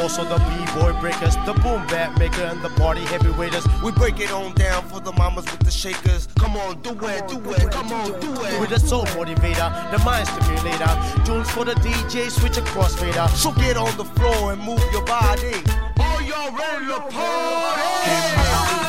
Also 0.00 0.24
the 0.24 0.38
b-boy 0.38 0.98
breakers, 1.00 1.36
the 1.46 1.54
boom 1.62 1.86
bap 1.86 2.18
maker, 2.18 2.42
and 2.42 2.62
the 2.62 2.70
party 2.70 3.02
heavyweighters. 3.02 3.64
We 3.82 3.92
break 3.92 4.20
it 4.20 4.30
on 4.30 4.54
down 4.54 4.84
for 4.88 5.00
the 5.00 5.12
mamas 5.12 5.44
with 5.44 5.60
the 5.60 5.70
shakers. 5.70 6.28
Come 6.38 6.56
on, 6.56 6.80
do 6.82 6.90
it, 7.06 7.28
do 7.28 7.38
it, 7.52 7.70
come 7.70 7.92
on, 7.92 8.18
do 8.20 8.32
it. 8.44 8.60
With 8.60 8.70
the 8.70 8.78
soul 8.78 9.06
motivator, 9.16 9.68
the 9.90 9.98
mind 10.04 10.28
stimulator. 10.28 10.92
Tunes 11.24 11.50
for 11.50 11.64
the 11.64 11.74
DJ, 11.74 12.30
switch 12.30 12.56
across 12.56 12.94
fader. 12.94 13.26
So 13.34 13.52
get 13.52 13.76
on 13.76 13.96
the 13.96 14.04
floor 14.04 14.52
and 14.52 14.62
move 14.62 14.82
your 14.92 15.04
body. 15.04 15.54
Are 16.00 16.22
y'all 16.22 16.52
ready 16.52 16.86
to 16.86 17.00
party? 17.12 18.14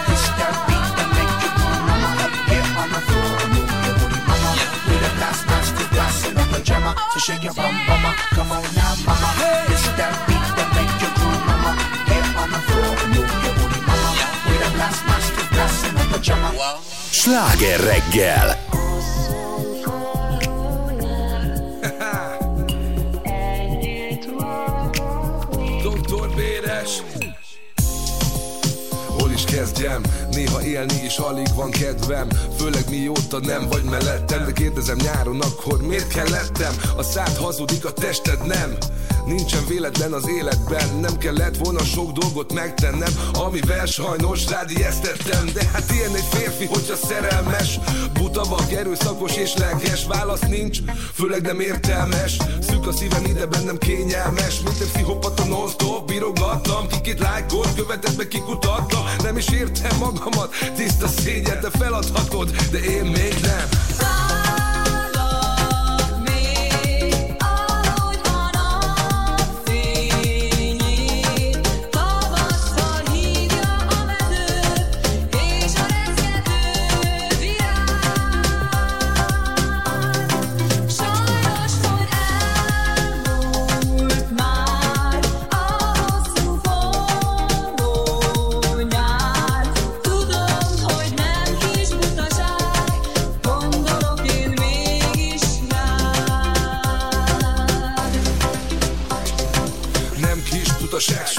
This 0.08 0.26
that 0.40 0.56
beat 0.68 0.90
that 0.98 1.10
make 1.16 1.34
you 1.44 1.52
groove, 1.58 1.84
mama. 1.90 2.26
Get 2.50 2.66
on 2.82 2.90
the 2.94 3.02
floor 3.08 3.46
move 3.54 3.72
your 3.86 3.96
booty, 4.00 4.20
mama. 4.30 4.52
We 4.88 4.96
the 5.02 5.12
last 5.22 5.46
master 5.48 5.88
blasting 5.94 6.38
up 6.38 6.50
the 6.50 6.62
drummer. 6.64 6.94
So 7.14 7.20
shake 7.20 7.44
your 7.44 7.54
bum, 7.54 7.74
mama. 7.88 8.16
Come 8.36 8.52
on 8.52 8.75
Sláger 17.26 17.80
reggel! 17.80 18.58
Doktor 25.84 26.30
Béres 26.36 27.04
Hol 29.18 29.32
is 29.32 29.44
kezdjem? 29.44 30.02
Néha 30.36 30.64
élni 30.64 31.04
is 31.06 31.18
alig 31.18 31.48
van 31.56 31.72
kedvem. 31.72 32.28
Főleg 32.58 32.90
mióta 32.90 33.40
nem 33.40 33.68
vagy 33.68 33.84
mellettem. 33.84 34.46
De 34.46 34.52
kérdezem 34.52 34.98
nyáron 34.98 35.42
akkor 35.42 35.82
miért 35.82 36.08
kellettem? 36.08 36.74
A 36.98 37.04
szád 37.04 37.38
hazudik, 37.38 37.86
a 37.86 37.92
tested 37.92 38.46
nem. 38.46 38.78
Nincsen 39.26 39.66
véletlen 39.68 40.14
az 40.14 40.30
életben. 40.30 41.00
Nem 41.02 41.18
kellett 41.18 41.58
volna 41.58 41.84
sok 41.84 42.12
dolgot 42.12 42.54
megtennem. 42.54 43.14
Amivel 43.34 43.86
sajnos 43.86 44.48
rád 44.48 44.72
ijesztettem 44.72 45.46
De 45.54 45.66
hát 45.74 45.92
ilyen 45.92 46.16
egy 46.16 46.28
férfi, 46.30 46.66
hogyha 46.66 46.96
szerelmes. 46.96 47.80
Buta 48.14 48.44
vak, 48.44 48.72
erőszakos 48.72 49.36
és 49.36 49.54
lelkes. 49.54 50.06
Válasz 50.06 50.48
nincs, 50.48 50.80
főleg 51.14 51.42
nem 51.42 51.60
értelmes. 51.60 52.38
Szűk 52.62 52.88
a 52.88 52.92
szívem 52.92 53.26
ide 53.26 53.46
bennem 53.46 53.78
kényelmes. 53.78 54.60
Mint 54.62 54.80
egy 54.80 54.92
pszichopata 54.92 55.44
non-stop 55.46 56.08
Bírogattam, 56.08 56.88
kikit 56.88 57.20
lájkolt, 57.20 57.76
követett 57.76 58.18
meg 58.18 58.28
kikutatta 58.28 59.04
Nem 59.24 59.38
is 59.38 59.50
értem 59.50 60.04
magamat, 60.26 60.56
tiszta 60.76 61.08
szégyen 61.08 61.60
Te 61.60 61.70
feladhatod, 61.70 62.52
de 62.72 62.80
én 62.80 63.06
még 63.06 63.36
nem 63.42 64.35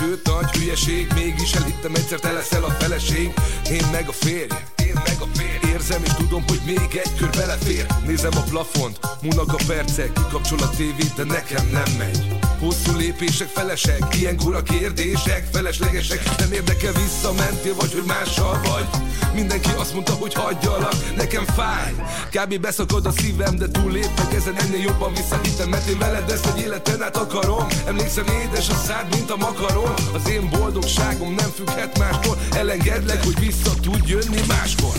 sőt 0.07 0.27
nagy 0.27 0.51
hülyeség 0.51 1.07
Mégis 1.15 1.53
elhittem 1.53 1.95
egyszer 1.95 2.21
te 2.21 2.33
leszel 2.33 2.65
a 2.65 2.71
feleség. 2.71 3.33
Én 3.71 3.87
meg 3.93 4.09
a 4.09 4.13
férj, 4.13 4.55
én 4.77 4.95
meg 4.95 5.17
a 5.21 5.27
férj. 5.35 5.73
Érzem 5.73 6.03
és 6.05 6.13
tudom, 6.13 6.45
hogy 6.47 6.61
még 6.67 7.01
egy 7.05 7.15
kör 7.17 7.31
belefér. 7.31 7.87
Nézem 8.07 8.37
a 8.37 8.43
plafont, 8.51 8.99
múlnak 9.23 9.53
a 9.53 9.65
percek 9.67 10.13
Kikapcsol 10.13 10.59
a 10.59 10.71
tévét, 10.71 11.15
de 11.15 11.25
nekem 11.25 11.69
nem 11.73 11.93
megy 11.99 12.46
Hosszú 12.61 12.97
lépések 12.97 13.49
felesek, 13.49 14.03
ilyenkor 14.15 14.55
a 14.55 14.63
kérdések 14.63 15.49
feleslegesek. 15.53 16.37
Nem 16.39 16.53
érdekel 16.53 16.93
visszamentél, 16.93 17.75
vagy 17.75 17.93
hogy 17.93 18.05
mással 18.07 18.61
vagy. 18.63 18.87
Mindenki 19.35 19.71
azt 19.77 19.93
mondta, 19.93 20.13
hogy 20.13 20.35
hagyjalak, 20.35 21.17
nekem 21.17 21.45
fáj. 21.45 21.95
Kb. 22.31 22.61
beszakad 22.61 23.07
a 23.07 23.11
szívem, 23.11 23.57
de 23.57 23.69
túllépek 23.69 24.33
ezen 24.35 24.55
ennél 24.59 24.81
jobban 24.81 25.13
visszahittem 25.13 25.69
Mert 25.69 25.89
én 25.89 25.99
veled 25.99 26.31
ezt 26.31 26.47
egy 26.47 26.61
életen 26.61 27.03
át 27.03 27.17
akarom. 27.17 27.67
Emlékszem 27.87 28.27
édes 28.27 28.69
a 28.69 28.75
szád, 28.75 29.07
mint 29.15 29.31
a 29.31 29.37
makaron. 29.37 29.95
Az 30.15 30.29
én 30.29 30.51
boldogságom 30.51 31.35
nem 31.35 31.51
függhet 31.51 31.99
mástól. 31.99 32.37
Elengedlek, 32.53 33.25
hogy 33.25 33.39
vissza 33.39 33.71
tud 33.81 34.09
jönni 34.09 34.41
máskor 34.49 34.95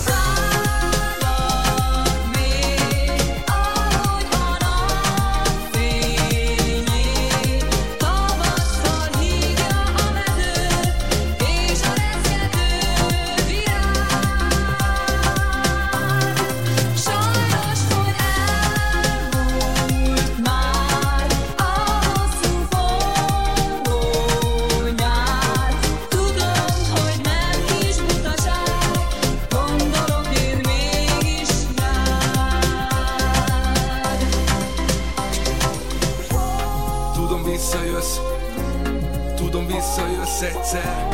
visszajössz 40.39 40.55
egyszer 40.55 41.07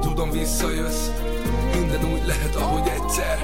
Tudom 0.00 0.30
visszajössz 0.30 1.10
Minden 1.72 2.12
úgy 2.12 2.26
lehet, 2.26 2.54
ahogy 2.54 2.88
egyszer. 2.88 3.38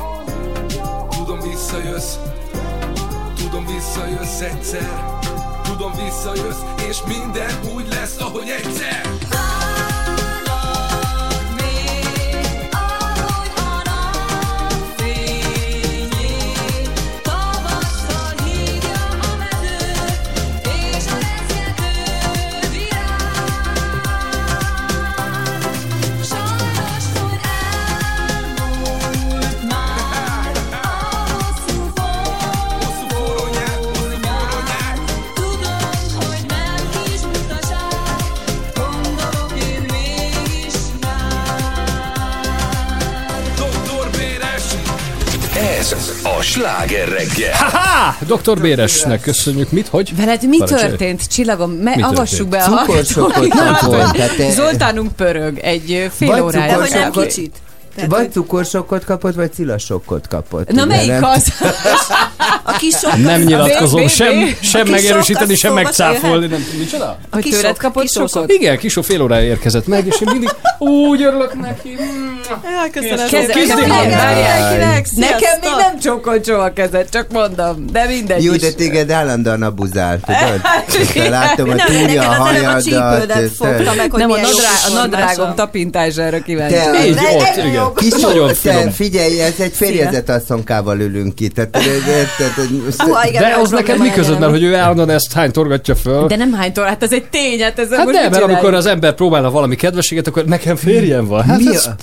Tudom 1.11 1.41
visszajössz 1.41 2.17
Tudom 3.37 3.67
visszajössz 3.67 4.41
egyszer. 4.41 5.19
Tudom 5.63 5.93
visszajössz 5.93 6.63
És 6.89 6.99
minden 7.07 7.51
úgy 7.75 7.89
lesz, 7.89 8.21
ahogy 8.21 8.49
egyszer 8.49 9.38
sláger 46.49 47.09
reggel. 47.09 47.53
Ha-ha! 47.53 48.17
Dr. 48.27 48.61
Béresnek 48.61 49.21
köszönjük. 49.21 49.71
Mit, 49.71 49.89
hogy? 49.89 50.17
Veled 50.17 50.49
mi 50.49 50.57
Parancsolj. 50.59 50.89
történt, 50.89 51.27
csillagom? 51.29 51.71
Me, 51.71 51.93
Mi 51.97 52.03
avassuk 52.03 52.49
történt? 52.51 52.51
be 52.51 52.63
a 52.63 52.69
hát 54.21 54.37
te- 54.37 54.51
Zoltánunk 54.51 55.13
pörög 55.17 55.59
egy 55.59 55.93
ö, 55.93 56.07
fél 56.17 56.43
órája. 56.43 56.79
Cukorsokkot- 57.99 58.19
Vagy 58.19 58.33
cukorsokkot 58.33 59.05
kapott, 59.05 59.35
vagy 59.35 59.53
cilasokkot 59.53 60.29
kapott. 60.29 60.71
Na 60.71 60.83
ugye, 60.83 60.95
melyik 60.95 61.11
nem? 61.11 61.25
az? 61.25 61.45
A 62.63 62.73
kis 62.73 62.95
sok 62.97 63.17
Nem 63.17 63.41
nyilatkozom, 63.41 64.01
Bé- 64.01 64.11
sem, 64.11 64.57
sem 64.61 64.87
a 64.87 64.91
megerősíteni, 64.91 65.55
sem 65.55 65.73
megcáfolni. 65.73 66.47
Nem, 66.47 66.65
micsoda? 66.79 67.19
Hogy 67.31 67.43
Kis 67.43 67.53
tőled 67.53 67.67
sok, 67.71 67.79
kapott 67.79 68.03
kis 68.03 68.13
sok. 68.13 68.29
sokat? 68.29 68.51
Igen, 68.51 68.79
Kisó 68.79 69.03
fél 69.03 69.23
órája 69.23 69.45
érkezett 69.47 69.87
meg, 69.87 70.07
és 70.07 70.15
én 70.21 70.29
mindig 70.31 70.51
úgy 70.79 71.23
örülök 71.23 71.61
neki. 71.61 71.97
Jaj, 72.49 72.91
köszönöm. 72.91 73.27
Nekem 75.17 75.59
még 75.61 75.71
nem 75.79 75.99
csókolt 75.99 76.47
soha 76.47 76.63
a 76.65 76.73
kezed, 76.73 77.09
csak 77.09 77.33
mondom, 77.33 77.85
de 77.93 78.07
mindegy 78.07 78.45
Jó, 78.45 78.55
de 78.57 78.73
téged 78.73 79.11
állandóan 79.11 79.63
abuzál, 79.63 80.19
tudod? 80.21 81.29
Látom, 81.31 81.69
hogy 81.71 81.81
a 81.81 81.91
előbb 81.93 82.17
a 82.19 82.23
hajadat. 82.23 82.83
hogy 84.11 84.19
Nem, 84.19 84.31
a, 84.31 84.35
a 84.89 84.93
nadrágom 84.93 85.55
tapintására 85.55 86.43
kíváncsi. 86.43 86.75
Ne- 86.77 87.35
ott, 87.35 87.57
igen. 87.57 87.88
Kis 87.95 88.13
Nagyon 88.21 88.55
finom. 88.55 88.91
figyelj, 88.91 89.41
ez 89.41 89.53
egy 89.59 89.73
férjezett 89.73 90.29
asszonykával 90.29 91.01
ülünk 91.01 91.41
itt. 91.41 91.55
Tehát, 91.55 91.77
most- 92.85 93.03
Hú, 93.03 93.13
igen, 93.29 93.43
De 93.43 93.57
az 93.63 93.71
neked 93.71 93.99
mi 93.99 94.09
legyen. 94.17 94.39
mert 94.39 94.51
hogy 94.51 94.63
ő 94.63 94.75
állandóan 94.75 95.11
ezt 95.11 95.33
hány 95.33 95.51
torgatja 95.51 95.95
föl. 95.95 96.27
De 96.27 96.37
nem 96.37 96.53
hány 96.53 96.73
hát 96.75 97.03
ez 97.03 97.13
egy 97.13 97.25
tény, 97.31 97.63
hát 97.63 97.79
ez 97.79 97.89
Hát 97.91 98.05
most 98.05 98.19
nem, 98.21 98.31
mert 98.31 98.43
amikor 98.43 98.75
az 98.75 98.87
ember 98.87 99.15
próbálna 99.15 99.51
valami 99.51 99.77
kedvességet, 99.77 100.27
akkor 100.27 100.45
nekem 100.45 100.77
férjem 100.77 101.27
van. 101.27 101.43
Hát 101.45 101.59
Mi 101.59 101.75
ez, 101.75 101.87
a- 101.87 101.95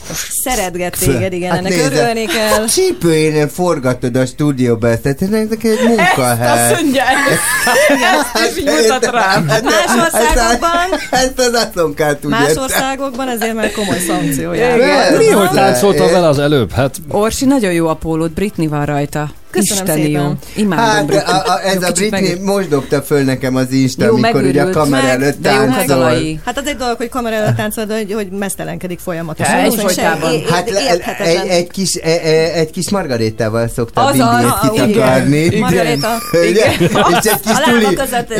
Szeretget 0.43 0.97
téged, 0.99 1.33
igen, 1.33 1.49
Hát 1.49 1.59
ennek 1.59 1.71
nézd, 1.71 1.93
örülni 1.93 2.25
kell. 2.25 2.61
A 2.63 2.67
csípőjén 2.69 3.47
forgatod 3.47 4.15
a 4.15 4.25
stúdióba 4.25 4.87
ezt, 4.89 5.01
tehát 5.01 5.21
ez 5.21 5.29
egy 5.31 5.79
munkahely. 5.87 6.71
Azt 6.71 6.81
mondja, 6.81 7.03
ezt 7.03 8.51
is 8.51 8.57
így 8.57 8.65
mutat 8.81 9.11
rám. 9.11 9.47
Hát, 9.47 9.63
Más 9.63 9.73
országokban, 10.03 10.99
Ezt 11.11 11.39
az 11.39 11.53
asszonkát 11.53 12.17
tudja. 12.17 12.37
más 12.37 12.55
országokban 12.55 13.27
ezért 13.29 13.53
már 13.53 13.71
komoly 13.71 13.99
szankció 14.07 14.53
jár. 14.53 14.77
Igen. 14.77 15.13
mi, 15.17 15.27
hogy 15.27 15.49
Táncoltam 15.81 16.11
vele 16.11 16.27
az 16.27 16.39
előbb? 16.39 16.71
Hát 16.71 16.95
Orsi, 17.09 17.45
nagyon 17.45 17.71
jó 17.73 17.87
a 17.87 17.93
pólód, 17.93 18.31
Britney 18.31 18.67
van 18.67 18.85
rajta. 18.85 19.29
Köszönöm 19.51 19.83
Isteni 19.83 20.03
szépen. 20.05 20.21
jó. 20.21 20.31
Imádom 20.63 20.85
Hát 20.85 21.05
Britney. 21.05 21.33
a, 21.33 21.53
a, 21.53 21.65
ez 21.65 21.73
Jó, 21.81 21.87
a 21.87 21.91
Britney 21.91 22.21
meg- 22.21 22.41
most 22.41 22.67
dobta 22.69 23.01
föl 23.01 23.23
nekem 23.23 23.55
az 23.55 23.71
Insta, 23.71 24.05
Jó, 24.05 24.13
amikor 24.13 24.43
ugye 24.43 24.61
a 24.63 24.69
kamera 24.69 25.07
előtt 25.07 25.41
táncol. 25.41 25.67
megdalai. 25.75 26.39
Hát 26.45 26.57
az 26.57 26.67
egy 26.67 26.75
dolog, 26.75 26.97
hogy 26.97 27.09
kamera 27.09 27.35
előtt 27.35 27.55
táncol, 27.55 27.83
de 27.85 27.95
hogy, 27.95 28.13
hogy 28.13 28.27
mesztelenkedik 28.29 28.99
folyamatosan. 28.99 29.61
Most 29.81 29.97
é- 29.97 30.49
Hát 30.49 30.69
érthetetlen. 30.69 31.27
egy, 31.27 31.47
egy, 31.47 31.67
kis, 31.71 31.95
e- 31.95 32.09
e- 32.23 32.53
egy 32.53 32.71
kis 32.71 32.89
margarétával 32.89 33.67
szokta 33.75 34.09
Billyét 34.11 34.27
ah, 34.27 34.71
kitakarni. 34.71 35.59
Margaréta. 35.59 36.09
És 36.31 36.57
egy 36.57 37.39
kis 37.41 37.57
tuli, 37.65 37.87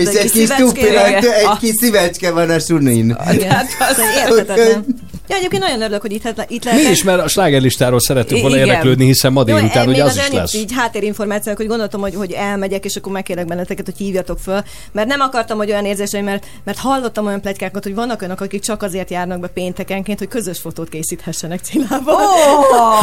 és 0.02 0.08
egy 0.08 0.22
kis 0.22 0.32
kis 0.32 0.32
szívecske. 0.32 0.64
tupira, 0.64 1.08
Igen. 1.08 1.24
egy 1.32 1.46
Ah. 1.46 1.60
kis 1.60 1.76
szívecske 1.76 2.32
van 2.32 2.50
a 2.50 2.60
sunin. 2.60 3.16
Hát 3.20 3.68
az- 3.80 3.98
Érthetetlen. 4.28 4.86
Ja, 5.28 5.36
egyébként 5.36 5.64
nagyon 5.64 5.82
örülök, 5.82 6.02
hogy 6.02 6.12
itt, 6.12 6.26
itt 6.48 6.64
mi 6.64 6.70
lehetek. 6.70 6.92
is, 6.92 7.04
mert 7.04 7.22
a 7.22 7.28
slágerlistáról 7.28 8.00
szeretünk 8.00 8.42
volna 8.42 8.56
Igen. 8.56 8.68
érdeklődni, 8.68 9.06
hiszen 9.06 9.32
ma 9.32 9.44
délután 9.44 9.88
ugye 9.88 10.04
az 10.04 10.10
azért 10.10 10.28
is 10.32 10.38
lesz. 10.38 10.54
így 10.54 10.72
háttérinformációk, 10.76 11.58
hogy 11.58 11.68
gondoltam, 11.68 12.02
hogy, 12.02 12.16
hogy 12.16 12.32
elmegyek, 12.32 12.86
és 12.86 12.96
akkor 12.96 13.12
megkérlek 13.12 13.46
benneteket, 13.46 13.86
hogy 13.86 13.98
hívjatok 13.98 14.40
föl, 14.40 14.64
mert 14.92 15.08
nem 15.08 15.20
akartam, 15.20 15.58
hogy 15.58 15.70
olyan 15.72 15.86
érzéseim, 15.86 16.24
mert, 16.26 16.46
mert 16.64 16.78
hallottam 16.78 17.26
olyan 17.26 17.42
pletykákat, 17.42 17.84
hogy 17.84 17.96
vannak 17.96 18.22
olyanok, 18.22 18.42
akik 18.42 18.62
csak 18.62 18.84
azért 18.84 19.10
járnak 19.10 19.40
be 19.40 19.48
péntekenként, 19.48 20.20
hogy 20.20 20.28
közös 20.28 20.60
fotót 20.60 20.90
készíthessenek 20.90 21.60
Cillával. 21.64 22.16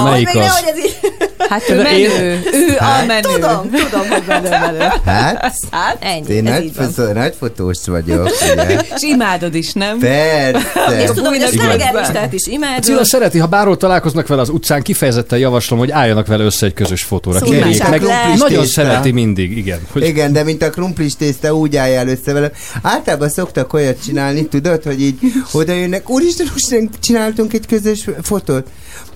Ó, 0.01 0.03
Melyik 0.05 0.29
az? 0.29 0.35
nehogy 0.35 0.69
ez 0.69 0.79
így... 0.79 0.99
Hát 1.49 1.69
ő 1.69 1.75
én- 1.75 1.83
menő. 1.83 2.41
Ő 2.53 2.77
a 2.79 2.83
Hát, 2.85 3.07
menő. 3.07 3.21
Tudom, 3.33 3.71
tudom, 3.71 4.09
hogy 4.09 4.23
menő, 4.27 4.49
menő. 4.49 4.79
Hát, 5.05 5.55
Hát, 5.71 5.97
Ennyi, 6.01 6.35
én 6.35 6.43
nagy, 6.43 6.71
fotó, 6.75 7.13
nagy 7.13 7.35
fotós 7.39 7.79
vagyok, 7.87 8.31
és 8.95 9.03
imádod 9.03 9.55
is, 9.55 9.73
nem? 9.73 9.99
Persze. 9.99 11.03
És 11.03 11.09
tudom, 11.11 11.33
hogy 11.33 11.43
a 11.43 11.49
Slágerlistát 12.13 12.33
is 12.33 12.47
imádom. 12.47 12.81
Cilla 12.81 13.05
szereti, 13.05 13.39
ha 13.39 13.47
bárhol 13.47 13.77
találkoznak 13.77 14.27
vele 14.27 14.41
az 14.41 14.49
utcán, 14.49 14.83
kifejezetten 14.83 15.39
javaslom, 15.39 15.79
hogy 15.79 15.91
álljanak 15.91 16.27
vele 16.27 16.45
össze 16.45 16.67
egy 16.67 16.75
közös 16.75 17.03
fotóra. 17.03 17.39
Szóval 17.39 17.55
Kérjék 17.55 17.89
meg. 17.89 18.03
Nagyon 18.37 18.67
szereti 18.67 19.11
mindig, 19.11 19.57
igen. 19.57 19.79
Hogy 19.93 20.07
Igen, 20.07 20.33
de 20.33 20.43
mint 20.43 20.63
a 20.63 20.71
krumplis 20.71 21.17
tészta, 21.17 21.55
úgy 21.55 21.77
álljál 21.77 22.09
össze 22.09 22.33
vele. 22.33 22.51
Általában 22.83 23.29
szoktak 23.29 23.73
olyat 23.73 24.03
csinálni, 24.05 24.47
tudod, 24.47 24.83
hogy 24.83 25.01
így 25.03 25.19
oda 25.53 25.73
jönnek, 25.73 26.11
úristen, 26.11 26.47
úristen, 26.51 26.91
csináltunk 27.01 27.53
egy 27.53 27.67
közös 27.67 28.05
fotót. 28.23 28.67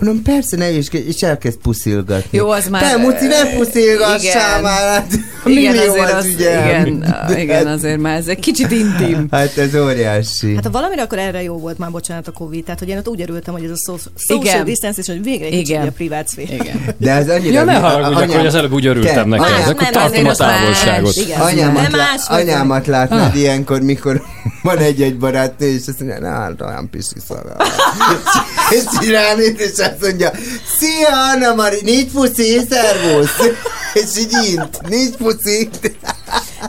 Mondom, 0.01 0.23
persze, 0.23 0.57
ne 0.57 0.71
is, 0.71 0.87
és 0.91 1.21
elkezd 1.21 1.57
puszilgatni. 1.57 2.39
Jó, 2.39 2.49
az 2.49 2.69
már- 2.69 2.83
Te, 2.83 2.97
Muci, 2.97 3.27
ne 3.27 3.57
puszilgassál 3.57 4.19
Igen. 4.59 4.63
már, 4.63 4.83
hát 4.93 5.07
Igen, 5.45 5.79
azért 5.79 6.13
az, 6.13 6.27
igen, 6.27 7.05
igen, 7.43 7.67
azért 7.67 7.99
már 8.01 8.17
ez 8.19 8.27
egy 8.27 8.39
kicsit 8.39 8.71
intim. 8.71 9.27
Hát 9.31 9.57
ez 9.59 9.75
óriási. 9.75 10.55
Hát 10.55 10.65
ha 10.65 10.71
valamire, 10.71 11.03
akkor 11.03 11.19
erre 11.19 11.43
jó 11.43 11.59
volt 11.59 11.79
már, 11.79 11.91
bocsánat, 11.91 12.29
a 12.29 12.33
Covid. 12.33 12.65
Tehát, 12.65 12.81
hogy 12.87 12.95
én 12.95 13.01
ott 13.01 13.09
úgy 13.09 13.21
örültem, 13.21 13.55
hogy 13.55 13.65
ez 13.65 13.71
a 13.71 13.77
so- 13.87 14.11
social 14.17 14.45
Igen. 14.55 14.65
distance, 14.65 15.01
és 15.01 15.07
hogy 15.07 15.23
végre 15.23 15.47
egy 15.47 15.53
Igen. 15.53 15.87
a 15.87 15.91
privát 15.91 16.29
szféra. 16.29 16.53
Igen. 16.55 16.95
De 16.99 17.11
ez 17.13 17.29
annyira... 17.29 17.53
Ja, 17.53 17.65
ne 17.65 17.75
haragudjak, 17.75 18.17
anyám- 18.23 18.37
hogy 18.37 18.47
az 18.47 18.55
előbb 18.55 18.73
úgy 18.73 18.87
örültem 18.87 19.15
Te, 19.15 19.25
neked. 19.37 19.53
anyám- 19.55 19.69
Akkor 19.69 19.89
tartom 19.89 20.27
a 20.27 20.35
távolságot. 20.35 21.17
Igen. 21.17 21.41
Anyámat, 21.41 21.93
lá- 21.93 22.27
anyámat 22.29 22.87
látnád 22.87 23.21
Ah. 23.35 23.37
ilyenkor, 23.39 23.81
mikor 23.81 24.23
van 24.63 24.79
egy-egy 24.79 25.17
barátnő, 25.19 25.67
és 25.67 25.83
azt 25.87 26.01
mondja, 26.01 26.19
na, 26.21 26.67
olyan 26.67 26.91
piszi 26.91 27.17
szara. 27.29 27.57
és 28.71 29.09
ránéz, 29.11 29.55
és 29.57 29.71
azt 29.79 30.01
mondja, 30.01 30.31
szia, 30.79 31.33
Anna 31.35 31.55
Mari, 31.55 31.79
nincs 31.83 32.11
puszi, 32.13 32.61
szervusz. 32.71 33.37
és 33.95 34.19
így 34.19 34.33
int, 34.51 34.89
nincs 34.89 35.15
puszi. 35.15 35.69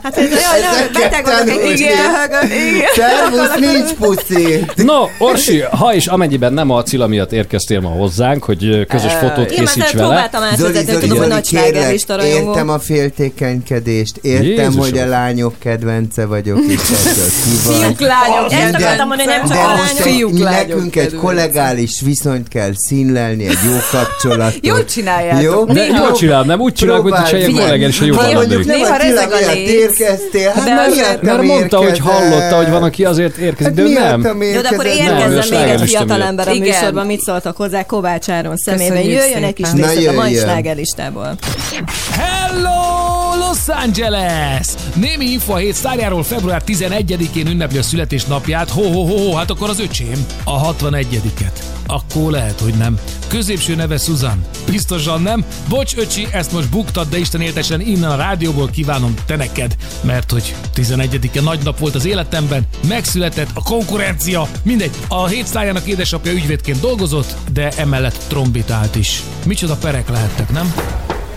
Hát 0.02 0.16
ez 0.16 0.24
olyan, 0.26 0.92
beteg 0.92 1.24
vagyok, 1.24 1.70
igen, 1.70 1.76
igen. 1.78 2.86
Szervusz, 2.96 3.58
nincs 3.58 3.90
puszi. 3.92 4.64
No, 4.76 5.06
Orsi, 5.18 5.60
ha 5.60 5.94
és 5.94 6.06
amennyiben 6.08 6.52
nem 6.52 6.70
a 6.70 6.82
Cilla 6.82 7.06
miatt 7.06 7.32
érkeztél 7.32 7.80
ma 7.80 7.88
hozzánk, 7.88 8.44
hogy 8.44 8.86
közös 8.88 9.12
fotót 9.12 9.46
készíts 9.46 9.74
vele. 9.92 10.06
próbáltam 10.06 10.42
átvezetni, 10.42 10.98
tudom, 10.98 11.18
hogy 11.18 11.28
nagy 11.28 11.44
slágerlista 11.44 12.16
rajongó. 12.16 12.48
értem 12.50 12.68
a 12.68 12.78
féltékenykedést, 12.78 14.16
értem, 14.22 14.76
hogy 14.76 14.98
a 14.98 15.06
lányok 15.06 15.54
kedvence 15.58 16.26
vagyok. 16.26 16.58
Fiúk, 16.68 18.00
lányok, 18.00 18.52
Ezt 18.52 18.74
akartam 18.74 19.08
mondani, 19.08 19.28
nem 19.28 19.40
csak 19.40 19.48
De 19.48 19.58
a 19.58 19.68
most 19.68 19.80
lányok. 19.82 20.06
egy, 20.06 20.12
Fiúk, 20.14 20.38
lányok 20.38 20.66
nekünk 20.68 20.96
egy 20.96 21.02
kedvence. 21.02 21.16
kollegális 21.26 22.00
viszonyt 22.04 22.48
kell 22.48 22.70
színlelni, 22.74 23.46
egy 23.46 23.58
jó 23.64 23.76
kapcsolatot. 23.90 24.66
Jól 24.66 24.84
csináljátok. 24.84 25.42
Jó? 25.42 25.64
De 25.64 25.72
Néha- 25.72 25.98
jól 25.98 26.12
csinál, 26.12 26.42
nem 26.42 26.60
úgy 26.60 26.72
csinál, 26.72 27.00
hogy 27.00 27.12
Próbálj. 27.12 27.34
egy 27.36 27.44
Figyelj, 27.44 27.66
kollégán 27.66 27.88
is, 27.88 27.98
hogy 27.98 28.16
Ha 28.16 28.24
jól 28.24 28.34
mondjuk 28.34 28.64
nem 28.64 28.76
Néha 28.76 28.94
a 28.94 28.96
rezeg 28.96 29.30
a 29.32 29.52
érkeztél, 29.54 30.50
hát 30.54 30.64
nem 30.64 30.76
Mert 31.20 31.42
mondta, 31.42 31.76
hogy 31.78 31.98
hallotta, 31.98 32.56
hogy 32.56 32.70
van, 32.70 32.82
aki 32.82 33.04
azért 33.04 33.36
érkezik, 33.36 33.72
de 33.74 33.82
Hát 34.00 34.16
nem. 34.22 34.42
Jó, 34.42 34.60
de 34.60 34.68
akkor 34.68 34.86
érkezzen 34.86 35.44
még 35.50 35.68
egy 35.68 35.88
fiatal 36.06 36.22
ember 36.22 36.48
a 36.48 36.52
Igen. 36.52 36.68
műsorban, 36.68 37.06
mit 37.06 37.20
szóltak 37.20 37.56
hozzá 37.56 37.84
Kovács 37.84 38.28
Áron 38.28 38.56
szemében. 38.56 39.02
Jöjjön 39.02 39.44
egy 39.44 39.54
kis 39.54 39.72
részlet 39.72 40.06
a 40.06 40.12
mai 40.12 40.34
slágerlistából. 40.34 41.34
Hello, 42.10 43.27
Los 43.66 43.76
Angeles! 43.76 44.66
Némi 44.94 45.24
info 45.24 45.52
a 45.52 45.56
hét 45.56 45.74
sztárjáról 45.74 46.22
február 46.22 46.62
11-én 46.66 47.46
ünnepli 47.46 47.78
a 47.78 47.82
születésnapját. 47.82 48.70
Ho, 48.70 48.82
ho, 48.82 49.04
ho, 49.06 49.16
ho, 49.16 49.34
hát 49.34 49.50
akkor 49.50 49.68
az 49.68 49.80
öcsém. 49.80 50.26
A 50.44 50.72
61-et. 50.72 51.52
Akkor 51.86 52.30
lehet, 52.30 52.60
hogy 52.60 52.74
nem. 52.74 52.98
Középső 53.28 53.74
neve 53.74 53.96
Susan. 53.96 54.44
Biztosan 54.70 55.22
nem. 55.22 55.44
Bocs, 55.68 55.96
öcsi, 55.96 56.26
ezt 56.32 56.52
most 56.52 56.70
buktad, 56.70 57.08
de 57.08 57.18
Isten 57.18 57.40
éltesen 57.40 57.80
innen 57.80 58.10
a 58.10 58.16
rádióból 58.16 58.70
kívánom 58.70 59.14
te 59.26 59.36
neked. 59.36 59.76
Mert 60.00 60.30
hogy 60.30 60.54
11-e 60.74 61.40
nagy 61.40 61.60
nap 61.64 61.78
volt 61.78 61.94
az 61.94 62.06
életemben, 62.06 62.66
megszületett 62.88 63.50
a 63.54 63.62
konkurencia. 63.62 64.48
Mindegy, 64.62 64.96
a 65.08 65.26
hét 65.26 65.46
sztárjának 65.46 65.86
édesapja 65.86 66.32
ügyvédként 66.32 66.80
dolgozott, 66.80 67.34
de 67.52 67.70
emellett 67.76 68.24
trombitált 68.28 68.96
is. 68.96 69.22
Micsoda 69.44 69.74
perek 69.74 70.08
lehettek, 70.08 70.50
nem? 70.50 70.74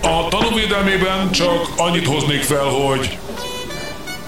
A 0.02 0.28
tanúvédelmében 0.28 1.30
csak 1.30 1.68
annyit 1.76 2.06
hoznék 2.06 2.42
fel, 2.42 2.64
hogy 2.64 3.18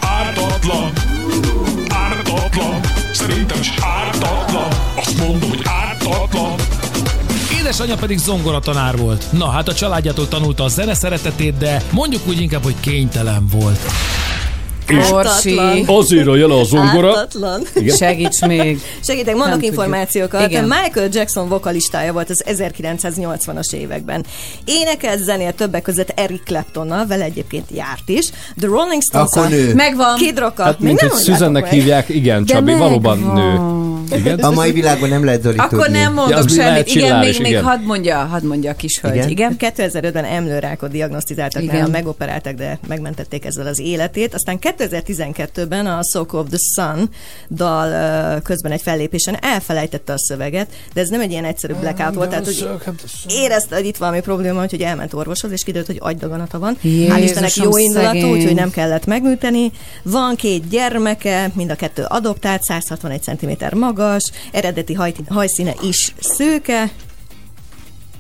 ártatlan, 0.01 0.93
ártatlan, 1.89 2.81
szerintem 3.13 3.61
is 3.61 3.73
ártatlan, 3.81 4.69
azt 4.97 5.19
mondom, 5.19 5.49
hogy 5.49 5.63
ártatlan. 5.65 6.55
Édesanyja 7.59 7.97
pedig 7.97 8.19
zongoratanár 8.19 8.97
volt. 8.97 9.25
Na 9.33 9.51
hát 9.51 9.69
a 9.69 9.75
családjától 9.75 10.29
tanulta 10.29 10.65
a 10.65 10.69
zene 10.69 10.95
szeretetét, 10.95 11.57
de 11.57 11.83
mondjuk 11.91 12.27
úgy 12.27 12.41
inkább, 12.41 12.63
hogy 12.63 12.81
kénytelen 12.81 13.47
volt. 13.51 13.81
Orsi. 15.13 15.61
Azért 15.87 16.27
a 16.27 16.37
jele 16.37 16.55
a 16.55 16.65
zongora. 16.65 17.09
Ártatlan. 17.09 17.63
Igen. 17.75 17.97
Segíts 17.97 18.41
még. 18.41 18.81
Segítek, 19.01 19.35
mondok 19.35 19.49
Nem 19.49 19.59
tudjuk. 19.59 19.73
információkat. 19.73 20.51
Igen. 20.51 20.65
Michael 20.65 21.09
Jackson 21.13 21.49
vokalistája 21.49 22.13
volt 22.13 22.31
az 22.31 22.45
1980-as 22.47 23.73
években. 23.73 24.25
Énekelt 24.65 25.23
zenél 25.23 25.53
többek 25.53 25.83
között 25.83 26.13
Eric 26.15 26.45
Claptonnal, 26.45 27.07
vele 27.07 27.25
egyébként 27.25 27.71
járt 27.71 28.09
is. 28.09 28.25
The 28.57 28.67
Rolling 28.67 29.03
stones 29.03 29.29
Akkor 29.31 29.49
nő. 29.49 29.75
Megvan. 29.75 30.17
Kid 30.17 30.39
Rocka. 30.39 30.63
Hát, 30.63 30.79
Még 30.79 30.89
mint 30.89 31.01
nem 31.01 31.11
hogy 31.11 31.23
Susannek 31.23 31.69
hívják, 31.69 32.09
igen, 32.09 32.45
Csabi, 32.45 32.73
valóban 32.73 33.19
nő. 33.19 33.93
Igen? 34.15 34.39
A 34.39 34.51
mai 34.51 34.73
világban 34.73 35.09
nem 35.09 35.25
lehet 35.25 35.43
Zoli 35.43 35.57
Akkor 35.57 35.83
tudni. 35.83 35.99
nem 35.99 36.13
mondok 36.13 36.31
Ja, 36.39 36.49
semmit. 36.49 36.57
lehet 36.57 36.89
Igen, 36.89 37.19
még, 37.19 37.39
még 37.41 37.51
igen. 37.51 37.63
hadd 37.65 37.81
mondja, 37.81 38.17
hadd 38.17 38.45
mondja 38.45 38.71
a 38.71 38.75
kis 38.75 39.01
hölgy. 39.01 39.15
Igen? 39.17 39.29
Igen? 39.29 39.57
2005-ben 39.77 40.25
emlőrákot 40.25 40.91
diagnosztizáltak 40.91 41.63
Igen. 41.63 41.77
nála, 41.77 41.89
megoperáltak, 41.89 42.55
de 42.55 42.79
megmentették 42.89 43.45
ezzel 43.45 43.67
az 43.67 43.79
életét. 43.81 44.35
Aztán 44.35 44.59
2012-ben 44.61 45.87
a 45.87 46.01
Soak 46.13 46.33
of 46.33 46.47
the 46.49 46.59
Sun 46.75 47.09
dal 47.51 48.41
közben 48.41 48.73
egy 48.73 48.83
fellépésen 48.83 49.37
elfelejtette 49.41 50.13
a 50.13 50.19
szöveget, 50.19 50.69
de 50.95 51.01
ez 51.01 51.09
nem 51.09 51.21
egy 51.21 51.31
ilyen 51.31 51.45
egyszerű 51.45 51.75
blackout 51.75 52.15
volt, 52.15 52.29
tehát 52.29 52.45
hogy 52.45 52.69
érezte, 53.29 53.77
hogy 53.77 53.87
itt 53.87 53.97
valami 53.97 54.21
probléma, 54.21 54.63
úgyhogy 54.63 54.81
elment 54.81 55.13
orvoshoz, 55.15 55.51
és 55.53 55.63
kiderült, 55.65 55.87
hogy 55.87 55.99
agydaganata 56.01 56.59
van. 56.59 56.75
Hál' 56.75 56.87
Jézusom, 56.87 57.23
Istennek 57.23 57.55
jó 57.57 57.77
indulatú, 57.77 58.27
úgyhogy 58.33 58.55
nem 58.55 58.71
kellett 58.71 59.07
megműteni. 59.07 59.73
Van 60.03 60.37
két 60.37 60.69
gyermeke, 60.69 61.51
mind 61.55 61.71
a 61.71 61.75
kettő 61.75 62.05
adoptált, 62.09 62.63
161 62.63 63.23
cm 63.23 63.51
magas, 64.05 64.31
eredeti 64.53 64.95
haj, 64.95 65.13
hajszíne 65.29 65.75
is 65.83 66.15
szőke, 66.21 66.91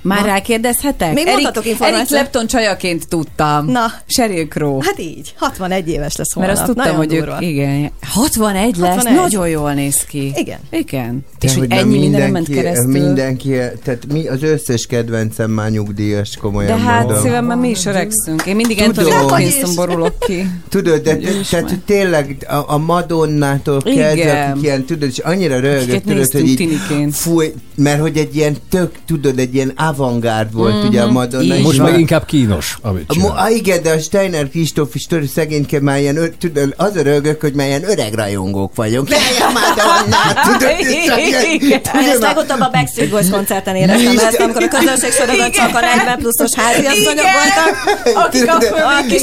Már 0.04 0.20
Na. 0.20 0.26
rákérdezhetek? 0.26 1.14
Még 1.14 1.26
információt? 1.26 1.92
Eric 1.94 2.06
Clapton 2.08 2.46
csajaként 2.46 3.08
tudtam. 3.08 3.66
Na. 3.66 3.92
Sheryl 4.06 4.46
Crow. 4.46 4.80
Hát 4.80 4.98
így, 4.98 5.34
61 5.38 5.88
éves 5.88 6.16
lesz 6.16 6.32
holnap. 6.32 6.54
Mert 6.54 6.68
azt 6.68 6.74
tudtam, 6.74 6.92
Nagyon 6.96 7.08
hogy 7.08 7.18
durva. 7.18 7.42
ők, 7.42 7.48
igen. 7.48 7.90
61 8.06 8.76
lesz, 8.76 8.88
61. 8.94 9.14
nagyon 9.14 9.48
jól 9.48 9.72
néz 9.72 10.04
ki. 10.08 10.32
Igen. 10.36 10.58
Igen. 10.70 11.24
De 11.40 11.46
és 11.48 11.54
hogy 11.56 11.66
ennyi 11.70 11.98
minden 11.98 12.30
ment 12.30 12.32
mindenki- 12.48 12.54
keresztül. 12.54 12.90
Mindenki, 12.92 13.48
tehát 13.84 14.06
mi, 14.12 14.26
az 14.28 14.42
összes 14.42 14.86
kedvencem 14.86 15.50
már 15.50 15.70
nyugdíjas, 15.70 16.36
komolyan 16.40 16.76
De 16.78 16.84
hát 16.84 17.02
mondom. 17.04 17.22
szívemben 17.22 17.58
mi 17.58 17.68
is 17.68 17.84
öregszünk. 17.86 18.46
Én 18.46 18.56
mindig 18.56 18.76
Tudom. 18.76 18.88
Anthony 19.12 19.12
Hogy 19.20 19.30
Hopkinson 19.30 19.74
borulok 19.74 20.18
ki. 20.18 20.46
Tudod, 20.68 21.02
de 21.02 21.16
tehát 21.50 21.64
már. 21.64 21.78
tényleg 21.86 22.46
a, 22.48 22.72
a 22.72 22.78
Madonnától 22.78 23.80
Igen. 23.84 24.14
kezdve, 24.14 24.44
akik 24.50 24.62
ilyen, 24.62 24.84
tudod, 24.84 25.08
és 25.08 25.18
annyira 25.18 25.60
röhögök, 25.60 26.02
tudod, 26.02 26.32
hogy 26.32 26.48
így, 26.48 26.78
fúj, 27.12 27.52
mert 27.74 28.00
hogy 28.00 28.16
egy 28.16 28.36
ilyen 28.36 28.56
tök, 28.70 28.92
tudod, 29.06 29.38
egy 29.38 29.54
ilyen 29.54 29.72
avantgárd 29.98 30.52
volt 30.52 30.84
ugye 30.84 31.00
a 31.02 31.10
Madonna. 31.10 31.42
Így 31.54 31.58
és 31.58 31.62
Most 31.64 31.78
már- 31.78 31.98
inkább 31.98 32.24
kínos, 32.26 32.76
amit 32.82 33.04
a, 33.08 33.12
csinál. 33.14 33.36
ah, 33.36 33.54
igen, 33.56 33.82
de 33.82 33.90
a 33.90 33.98
Steiner 33.98 34.48
Kristóf 34.48 34.94
is 34.94 35.04
tudod, 35.06 35.28
szegényke 35.28 35.80
már 35.80 35.98
ilyen, 36.00 36.16
ö- 36.16 36.34
tudod, 36.38 36.74
az 36.76 36.96
a 36.96 37.02
rögök, 37.02 37.40
hogy 37.40 37.52
már 37.54 37.66
ilyen 37.66 37.90
öreg 37.90 38.14
rajongók 38.14 38.74
vagyunk. 38.74 39.08
Jaj, 39.10 39.20
Madonna, 39.52 40.16
tudod, 40.46 40.76
tudod, 40.76 41.80
Ezt 42.08 42.20
már- 42.20 42.34
legutóbb 42.34 42.60
a 42.60 42.70
Backstreet 42.72 43.10
Boys 43.10 43.30
koncerten 43.30 43.74
éreztem 43.76 44.18
ezt, 44.18 44.40
amikor 44.40 44.62
a 44.62 44.68
közönség 44.68 45.12
sorozat 45.12 45.50
csak 45.52 45.74
a 45.74 45.80
40 45.80 46.18
pluszos 46.18 46.50
háziasszonyok 46.56 47.26
voltak, 47.38 47.74
akik 48.26 48.50
a 48.50 48.58
De- 48.58 49.04
kis 49.08 49.20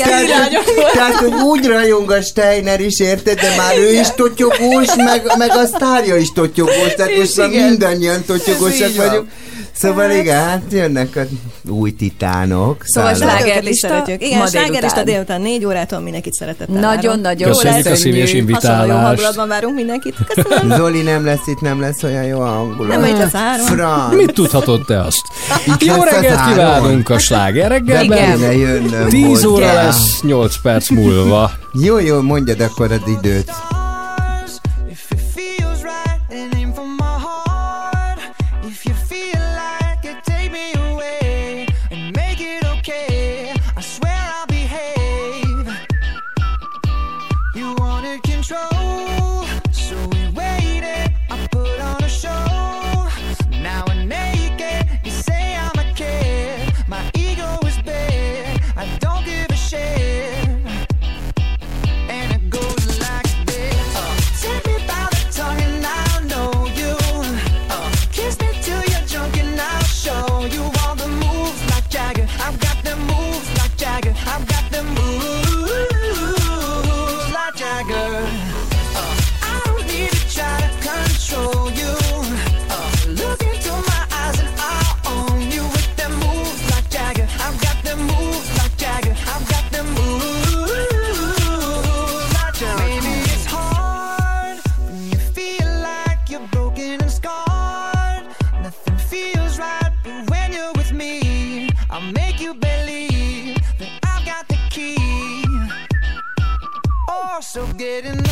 tehát, 0.93 1.13
hogy 1.15 1.33
úgy 1.33 1.65
rajong 1.65 2.11
a 2.11 2.21
Steiner 2.21 2.79
is, 2.79 2.99
érted, 2.99 3.39
de 3.39 3.55
már 3.57 3.77
ő 3.77 3.91
is 3.99 4.07
totyogós, 4.15 4.95
meg, 4.95 5.31
meg 5.37 5.49
a 5.49 5.65
sztárja 5.65 6.15
is 6.15 6.31
totyogós, 6.33 6.93
tehát 6.95 7.17
most 7.17 7.37
már 7.37 7.49
mindannyian 7.49 8.23
totyogósak 8.25 8.89
így 8.89 8.97
van. 8.97 9.27
Szóval 9.73 10.11
igen, 10.11 10.43
hát 10.43 10.61
jönnek 10.71 11.15
a 11.15 11.21
új 11.69 11.91
titánok. 11.95 12.81
Szóval 12.85 13.13
Slágerlista. 13.13 13.87
Szeretjük. 13.87 14.21
Igen, 14.21 14.37
ma 14.37 14.45
slágerlista 14.47 15.03
délután. 15.03 15.41
4 15.41 15.65
órától 15.65 15.99
mindenkit 15.99 16.33
szeretettel 16.33 16.79
Nagyon-nagyon 16.79 17.47
Köszönjük 17.51 17.85
a 17.85 17.95
szíves 17.95 18.19
Hasonló 18.19 18.37
invitálást. 18.39 19.05
hangulatban 19.05 19.47
várunk 19.47 19.75
mindenkit. 19.75 20.15
Köszönöm. 20.33 20.69
Zoli 20.77 21.01
nem 21.01 21.25
lesz 21.25 21.47
itt, 21.47 21.61
nem 21.61 21.79
lesz 21.79 22.03
olyan 22.03 22.23
jó 22.23 22.39
a 22.39 22.45
hangulat. 22.45 22.99
Nem, 22.99 23.09
itt 23.09 23.17
lesz 23.17 23.31
három. 23.31 23.65
Franc. 23.65 24.13
Mit 24.15 24.33
tudhatod 24.33 24.85
te 24.85 25.01
azt? 25.01 25.21
Itt 25.65 25.83
Jó 25.83 25.93
az 26.01 26.09
reggelt 26.09 26.47
kívánunk 26.49 27.09
a 27.09 27.19
sláger 27.19 27.67
reggelben. 27.71 28.37
kéne 28.37 28.55
jönnöm 28.55 29.09
10 29.09 29.43
óra 29.45 29.73
lesz 29.73 30.21
8 30.21 30.61
perc 30.61 30.89
múlva. 30.89 31.51
Jó, 31.73 31.99
jó, 31.99 32.21
mondjad 32.21 32.59
akkor 32.59 32.91
az 32.91 33.01
időt. 33.19 33.51
getting 107.81 108.30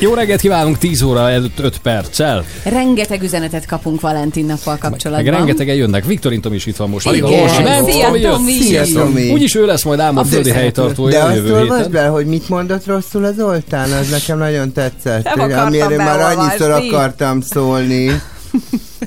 Jó 0.00 0.14
reggelt 0.14 0.40
kívánunk 0.40 0.78
10 0.78 1.02
óra 1.02 1.30
előtt 1.30 1.58
5 1.58 1.78
perccel. 1.78 2.44
Rengeteg 2.64 3.22
üzenetet 3.22 3.66
kapunk 3.66 4.00
Valentin 4.00 4.44
nappal 4.46 4.72
Meg 4.80 4.90
kapcsolatban. 4.90 5.34
rengetegen 5.34 5.74
jönnek. 5.74 6.04
Viktorin 6.04 6.40
Tom 6.40 6.52
is 6.54 6.66
itt 6.66 6.76
van 6.76 6.88
most. 6.88 7.12
Igen. 7.12 7.62
Nem, 7.62 7.84
Szia, 7.84 8.10
Tomi. 8.30 8.52
Szia, 8.52 8.84
Tomi. 8.84 9.30
Úgyis 9.30 9.54
ő 9.54 9.66
lesz 9.66 9.82
majd 9.84 10.00
ám 10.00 10.16
a 10.16 10.24
földi 10.24 10.50
helytartója 10.50 11.10
De 11.18 11.24
a 11.24 11.26
azt 11.26 11.34
jövő 11.36 11.60
héten. 11.60 11.90
be, 11.90 12.06
hogy 12.06 12.26
mit 12.26 12.48
mondott 12.48 12.86
rosszul 12.86 13.24
az 13.24 13.34
Zoltán, 13.34 13.90
az 13.92 14.08
nekem 14.10 14.38
nagyon 14.38 14.72
tetszett. 14.72 15.26
Amire 15.26 15.96
már 15.96 16.20
annyiszor 16.20 16.70
akartam 16.70 17.40
szólni. 17.40 18.20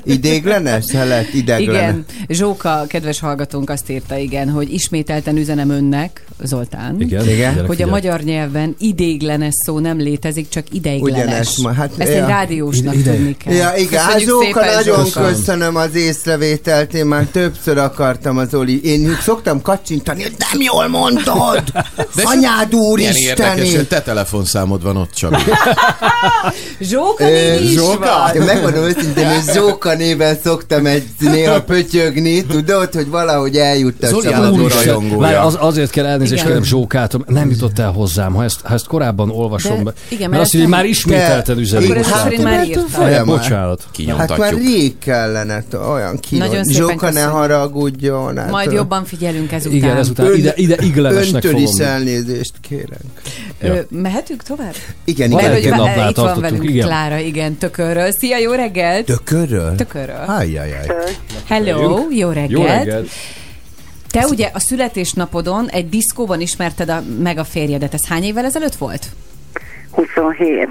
Idéglenes? 0.04 0.84
Ha 0.92 1.04
lett 1.04 1.32
ideglenes? 1.32 1.80
Igen, 1.82 2.04
Zsóka, 2.28 2.84
kedves 2.88 3.20
hallgatónk 3.20 3.70
azt 3.70 3.90
írta, 3.90 4.16
igen, 4.16 4.48
hogy 4.50 4.72
ismételten 4.72 5.36
üzenem 5.36 5.70
önnek, 5.70 6.24
Zoltán, 6.42 7.00
Igen. 7.00 7.22
Igen. 7.24 7.24
Figyelek, 7.24 7.54
hogy 7.54 7.64
a 7.64 7.70
figyelek. 7.70 7.92
magyar 7.92 8.20
nyelven 8.20 8.74
idéglenes 8.78 9.54
szó 9.64 9.78
nem 9.78 9.98
létezik, 9.98 10.48
csak 10.48 10.64
ideiglenes. 10.72 11.24
Ugyanezt 11.26 11.58
ma- 11.58 11.72
hát, 11.72 11.90
Ezt 11.96 12.10
ja. 12.10 12.22
egy 12.22 12.28
rádiósnak 12.28 12.94
Ide- 12.94 13.14
tudni 13.14 13.36
kell. 13.36 13.54
Ja, 13.54 13.72
szépen, 14.40 14.74
nagyon 14.74 15.04
Zsóka. 15.04 15.26
köszönöm 15.28 15.76
az 15.76 15.94
észrevételt, 15.94 16.94
én 16.94 17.06
már 17.06 17.24
többször 17.24 17.78
akartam 17.78 18.38
az 18.38 18.54
Oli. 18.54 18.84
Én 18.84 19.16
szoktam 19.22 19.62
kacsintani, 19.62 20.22
hogy 20.22 20.34
nem 20.52 20.60
jól 20.60 20.88
mondod! 20.88 21.62
Anyád 22.22 22.68
Milyen 22.72 22.84
úristeni! 22.84 23.74
hogy 23.74 23.88
te 23.88 24.02
telefonszámod 24.02 24.82
van 24.82 24.96
ott 24.96 25.12
csak. 25.12 25.36
Zsóka 26.80 27.24
néni 27.24 27.64
is 27.64 27.72
Zsóka? 27.72 28.30
Én 28.34 28.44
van. 28.44 28.54
megmondom 28.54 28.84
őszintén, 28.84 29.28
hogy 29.28 29.54
Zsóka 29.54 29.94
néven 29.94 30.36
szoktam 30.44 30.86
egy 30.86 31.04
néha 31.18 31.62
pötyögni, 31.62 32.44
tudod, 32.46 32.94
hogy 32.94 33.08
valahogy 33.08 33.56
az 33.56 34.12
úristen, 34.50 35.18
várj, 35.18 35.36
az, 35.36 35.56
azért 35.60 35.90
kell 35.90 36.06
elnézést 36.24 36.42
Igen. 36.42 36.46
kérem 36.46 36.62
Zsókától, 36.68 37.24
nem 37.28 37.50
jutott 37.50 37.78
el 37.78 37.90
hozzám, 37.90 38.34
ha 38.34 38.44
ezt, 38.44 38.60
ha 38.62 38.74
ezt 38.74 38.86
korábban 38.86 39.30
olvasom 39.30 39.76
De- 39.76 39.82
be. 39.82 39.92
igen, 40.08 40.18
mert 40.18 40.30
mert 40.30 40.42
azt 40.42 40.52
hogy 40.52 40.60
ezt 40.60 40.70
már 40.70 40.84
ismételten 40.84 41.58
üzenik. 41.58 41.84
Akkor 41.84 41.96
ez 41.96 42.04
bocsánat. 42.04 42.24
szerint 42.24 42.42
már 42.42 42.66
írta. 42.66 42.80
Folyamat. 42.80 43.36
Bocsánat. 43.38 43.86
Hát 44.16 44.38
már 44.38 44.54
rég 44.54 44.98
kellene, 44.98 45.64
olyan 45.90 46.18
kínos. 46.20 46.46
Nagyon 46.46 46.64
Zsóka 46.64 47.10
ne 47.10 47.22
haragudjon. 47.22 48.36
Hát, 48.36 48.50
Majd 48.50 48.72
jobban 48.72 49.04
figyelünk 49.04 49.52
ezután. 49.52 49.76
Igen, 49.76 49.96
ezután 49.96 50.34
ide, 50.34 50.52
ide 50.56 50.76
iglenesnek 50.80 51.44
Öntől 51.44 51.60
fogom. 51.60 51.74
is 51.78 51.80
elnézést 51.80 52.52
kérek. 52.68 53.86
Mehetünk 53.88 54.42
tovább? 54.42 54.74
Igen, 55.04 55.30
igen. 55.30 55.76
napnál 55.76 56.08
Itt 56.10 56.16
van 56.16 56.40
velünk 56.40 56.64
igen. 56.64 56.86
Klára, 56.86 57.18
igen, 57.18 57.56
tökörről. 57.56 58.12
Szia, 58.12 58.38
jó 58.38 58.52
reggelt! 58.52 59.04
Tökörről? 59.04 59.74
Tökörről. 59.74 60.24
Hello, 61.48 61.98
jó 62.10 62.28
reggelt! 62.28 62.50
Jó 62.50 62.62
reggelt. 62.62 63.08
Te 64.14 64.26
ugye 64.26 64.50
a 64.52 64.58
születésnapodon 64.58 65.68
egy 65.68 65.88
diszkóban 65.88 66.40
ismerted 66.40 66.88
a, 66.88 67.02
meg 67.22 67.38
a 67.38 67.44
férjedet. 67.44 67.94
Ez 67.94 68.06
hány 68.06 68.22
évvel 68.22 68.44
ezelőtt 68.44 68.74
volt? 68.74 69.06
27. 69.90 70.68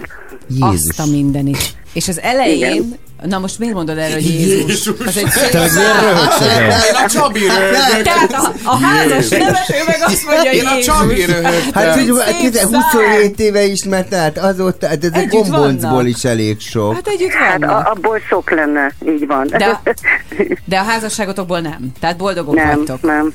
Azt 0.60 1.00
a 1.00 1.06
mindenit. 1.06 1.76
És 1.94 2.08
az 2.08 2.20
elején, 2.20 2.58
Igen. 2.58 2.98
Na 3.26 3.40
most 3.40 3.60
miért 3.60 3.74
mondod 3.74 3.98
erre, 3.98 4.14
hogy 4.14 4.24
Jézus? 4.30 4.88
Az 4.88 5.18
egy 5.18 5.30
szép 5.30 5.50
Te 5.50 5.60
meg 5.60 5.72
miért 5.74 6.02
röhögsz? 6.02 6.42
Én 6.90 6.95
a 7.06 7.10
Csabi 7.10 7.40
röhögök. 7.40 8.03
Tehát 8.03 8.34
a, 8.34 8.52
a 8.64 8.77
házas 8.77 9.30
nevető 9.30 9.74
meg 9.88 9.98
azt 10.06 10.26
mondja, 10.26 10.52
Én 10.52 10.66
a 10.66 10.76
Jézus. 10.76 10.85
Csabi 10.85 11.26
röhögtem. 11.26 11.74
Hát, 11.74 11.98
szám. 12.53 12.82
27 12.82 13.40
éve 13.40 13.64
ismert, 13.64 14.10
tehát 14.10 14.38
azóta, 14.38 14.88
hát 14.88 15.03
ez 15.03 15.11
egy 15.14 15.30
vannak. 15.82 16.08
is 16.08 16.24
elég 16.24 16.60
sok. 16.60 16.93
Hát 16.93 17.08
együtt 17.08 17.32
Hát 17.32 17.60
vannak. 17.60 17.88
a, 17.88 17.92
abból 17.92 18.19
sok 18.30 18.52
lenne, 18.52 18.92
így 19.08 19.27
van. 19.27 19.48
De, 19.48 19.82
de 20.66 20.77
a 20.77 20.84
házasságotokból 20.84 21.60
nem. 21.60 21.92
Tehát 22.00 22.18
boldogok 22.18 22.56
nem, 22.56 22.76
vagytok. 22.76 23.02
nem. 23.02 23.32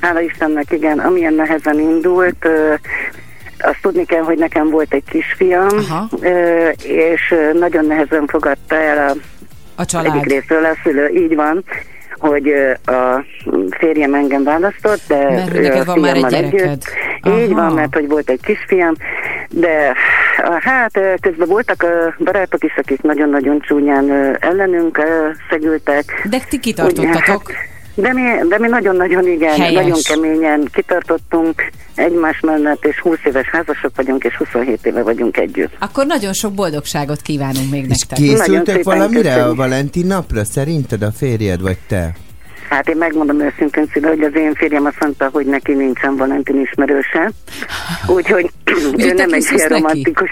Hála 0.00 0.20
Istennek, 0.20 0.72
igen, 0.72 0.98
amilyen 0.98 1.34
nehezen 1.34 1.78
indult, 1.78 2.46
azt 3.62 3.78
tudni 3.82 4.04
kell, 4.04 4.22
hogy 4.22 4.38
nekem 4.38 4.70
volt 4.70 4.94
egy 4.94 5.04
kisfiam, 5.10 5.68
Aha. 5.68 6.08
és 6.82 7.34
nagyon 7.58 7.86
nehezen 7.86 8.26
fogadta 8.26 8.74
el 8.74 9.08
a, 9.08 9.14
A 9.76 9.84
család. 9.84 10.14
egyik 10.14 10.32
részről 10.32 10.64
a 10.64 10.76
szülő, 10.82 11.08
így 11.08 11.34
van, 11.34 11.64
hogy 12.18 12.48
a 12.84 13.24
férjem 13.78 14.14
engem 14.14 14.42
választott, 14.44 15.00
de 15.08 15.30
Mert 15.30 15.54
ő 15.54 15.60
neked 15.60 15.80
a 15.80 15.84
van 15.84 15.98
már 16.00 16.16
egy 16.16 16.26
gyereked. 16.26 16.60
együtt. 16.60 16.84
Így 17.38 17.52
van, 17.52 17.72
mert 17.72 17.94
hogy 17.94 18.08
volt 18.08 18.30
egy 18.30 18.40
kisfiam, 18.40 18.94
de 19.50 19.94
hát 20.60 20.92
közben 21.20 21.48
voltak 21.48 21.86
barátok 22.18 22.64
is, 22.64 22.76
akik 22.76 23.02
nagyon-nagyon 23.02 23.60
csúnyán 23.60 24.36
ellenünk 24.40 25.00
szegültek. 25.50 26.26
De 26.30 26.38
ti 26.48 26.58
kitartottatok. 26.58 27.08
Ugye, 27.08 27.54
hát, 27.56 27.68
de 28.00 28.12
mi, 28.12 28.48
de 28.48 28.58
mi 28.58 28.68
nagyon-nagyon 28.68 29.26
igen, 29.26 29.56
Helyes. 29.56 29.82
nagyon 29.82 29.98
keményen 30.02 30.68
kitartottunk 30.72 31.70
egymás 31.94 32.40
mellett, 32.40 32.84
és 32.84 32.98
20 33.00 33.18
éves 33.24 33.46
házasok 33.50 33.90
vagyunk, 33.96 34.24
és 34.24 34.36
27 34.36 34.86
éve 34.86 35.02
vagyunk 35.02 35.36
együtt. 35.36 35.72
Akkor 35.78 36.06
nagyon 36.06 36.32
sok 36.32 36.52
boldogságot 36.52 37.20
kívánunk 37.20 37.70
még 37.70 37.84
És 37.88 37.88
nektek. 37.88 38.18
Szépen 38.18 38.80
valamire 38.82 39.30
a 39.30 39.34
köszönjük. 39.34 39.56
Valentin 39.56 40.06
napra? 40.06 40.44
Szerinted 40.44 41.02
a 41.02 41.10
férjed 41.10 41.60
vagy 41.60 41.78
te? 41.88 42.12
Hát 42.68 42.88
én 42.88 42.96
megmondom 42.96 43.40
őszintén 43.40 43.88
szíve, 43.92 44.08
hogy 44.08 44.20
az 44.20 44.34
én 44.34 44.54
férjem 44.54 44.84
azt 44.84 45.00
mondta, 45.00 45.28
hogy 45.32 45.46
neki 45.46 45.72
nincsen 45.72 46.16
Valentin 46.16 46.60
ismerőse. 46.60 47.30
Úgyhogy 48.06 48.50
ő 48.96 49.12
nem 49.12 49.32
egy 49.32 49.46
ilyen 49.54 49.68
romantikus. 49.68 50.30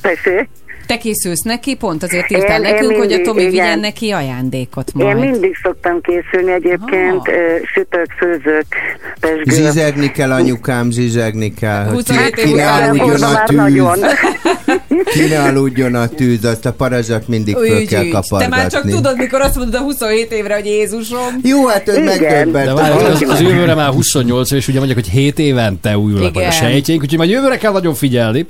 Tessék? 0.00 0.48
Te 0.90 0.96
készülsz 0.98 1.40
neki, 1.42 1.74
pont 1.74 2.02
azért 2.02 2.30
írtál 2.30 2.60
Én- 2.62 2.66
én 2.66 2.72
nekünk, 2.74 2.90
hogy 2.96 2.98
a 3.04 3.06
mindig, 3.08 3.24
Tomi 3.26 3.40
igen. 3.40 3.50
vigyen 3.50 3.78
neki 3.78 4.10
ajándékot 4.10 4.92
Én 4.98 5.04
majd. 5.06 5.18
mindig 5.18 5.56
szoktam 5.62 6.00
készülni 6.00 6.52
egyébként, 6.52 7.28
ö, 7.28 7.56
sütök, 7.74 8.06
főzök, 8.18 8.64
pesgő. 9.20 9.42
Zsizsegni 9.72 10.10
kell, 10.10 10.32
anyukám, 10.32 10.90
zsizsegni 10.90 11.54
kell. 11.54 11.84
hogy 11.84 11.92
27 11.94 12.34
ki- 12.34 12.48
év 12.48 12.54
után 12.54 12.96
a 12.98 13.22
már 13.22 13.44
tűz. 13.44 14.04
Ki 15.12 15.26
ne 15.28 15.42
aludjon 15.42 15.94
a 15.94 16.08
tűz, 16.08 16.44
azt 16.44 16.66
a 16.66 16.72
parazsat 16.72 17.28
mindig 17.28 17.54
föl 17.56 17.78
Ügy, 17.80 17.88
kell 17.88 18.08
kapargatni. 18.08 18.44
Te 18.44 18.48
már 18.60 18.66
csak 18.70 18.88
tudod, 18.90 19.16
mikor 19.16 19.40
azt 19.40 19.56
mondod 19.56 19.74
a 19.74 19.78
27 19.78 20.32
évre, 20.32 20.54
hogy 20.54 20.66
Jézusom. 20.66 21.40
Jó, 21.42 21.66
hát 21.66 21.84
De 21.84 22.00
megdöbbent. 22.00 22.72
várj, 22.78 23.04
az, 23.04 23.24
az 23.28 23.40
jövőre 23.40 23.74
már 23.74 23.88
28 23.88 24.50
és 24.50 24.68
ugye 24.68 24.78
mondják, 24.78 24.98
hogy 25.04 25.08
7 25.12 25.38
évente 25.38 25.98
újulnak 25.98 26.34
meg 26.34 26.36
a 26.36 26.46
Igen. 26.46 26.50
sejtjeink, 26.52 27.02
úgyhogy 27.02 27.18
majd 27.18 27.30
jövőre 27.30 27.56
kell 27.56 27.72
nagyon 27.72 27.94
figyelni. 27.94 28.46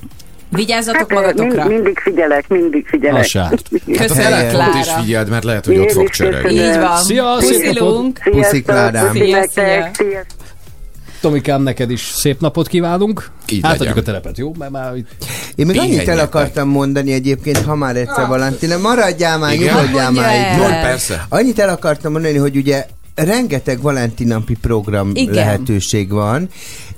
Vigyázzatok 0.50 1.00
Hát, 1.00 1.10
magatokra. 1.10 1.64
mind, 1.64 1.68
mindig 1.68 1.98
figyelek, 1.98 2.48
mindig 2.48 2.86
figyelek. 2.88 3.22
A 3.22 3.26
sárt. 3.26 3.62
Hát 3.98 4.10
a 4.10 4.14
Köszönöm, 4.14 4.30
telefont 4.30 4.74
is 4.74 4.84
Klára. 4.84 5.02
figyeld, 5.02 5.28
mert 5.28 5.44
lehet, 5.44 5.64
hogy 5.64 5.74
Én 5.74 5.80
ott 5.80 5.92
fog 5.92 6.08
köszönöm. 6.08 6.46
Így 6.46 6.76
van. 6.78 6.96
Szia. 6.96 7.36
Puszilunk. 7.38 8.20
Puszi, 8.30 8.62
Klárám. 8.62 9.12
Szia, 9.12 9.42
szia. 9.50 9.90
Tomikám, 11.20 11.62
neked 11.62 11.90
is 11.90 12.00
szép 12.00 12.40
napot 12.40 12.68
kívánunk. 12.68 13.30
Így 13.48 13.60
Átadjuk 13.62 13.96
a 13.96 14.02
telepet, 14.02 14.38
jó? 14.38 14.54
Mert 14.58 14.70
már 14.70 14.96
itt... 14.96 15.08
Én 15.54 15.66
még 15.66 15.78
annyit 15.78 16.08
el 16.08 16.18
akartam 16.18 16.68
mondani 16.68 17.12
egyébként, 17.12 17.58
ha 17.58 17.74
már 17.74 17.96
egyszer 17.96 18.26
Valentina, 18.26 18.78
maradjál 18.78 19.38
már, 19.38 19.56
nyugodjál 19.56 20.10
már 20.10 20.58
itt. 20.58 20.66
Persze. 20.82 21.26
Annyit 21.28 21.58
el 21.58 21.68
akartam 21.68 22.12
mondani, 22.12 22.36
hogy 22.36 22.56
ugye 22.56 22.86
rengeteg 23.14 23.80
Valentinapi 23.80 24.56
program 24.60 25.10
Igen. 25.14 25.34
lehetőség 25.34 26.10
van, 26.10 26.48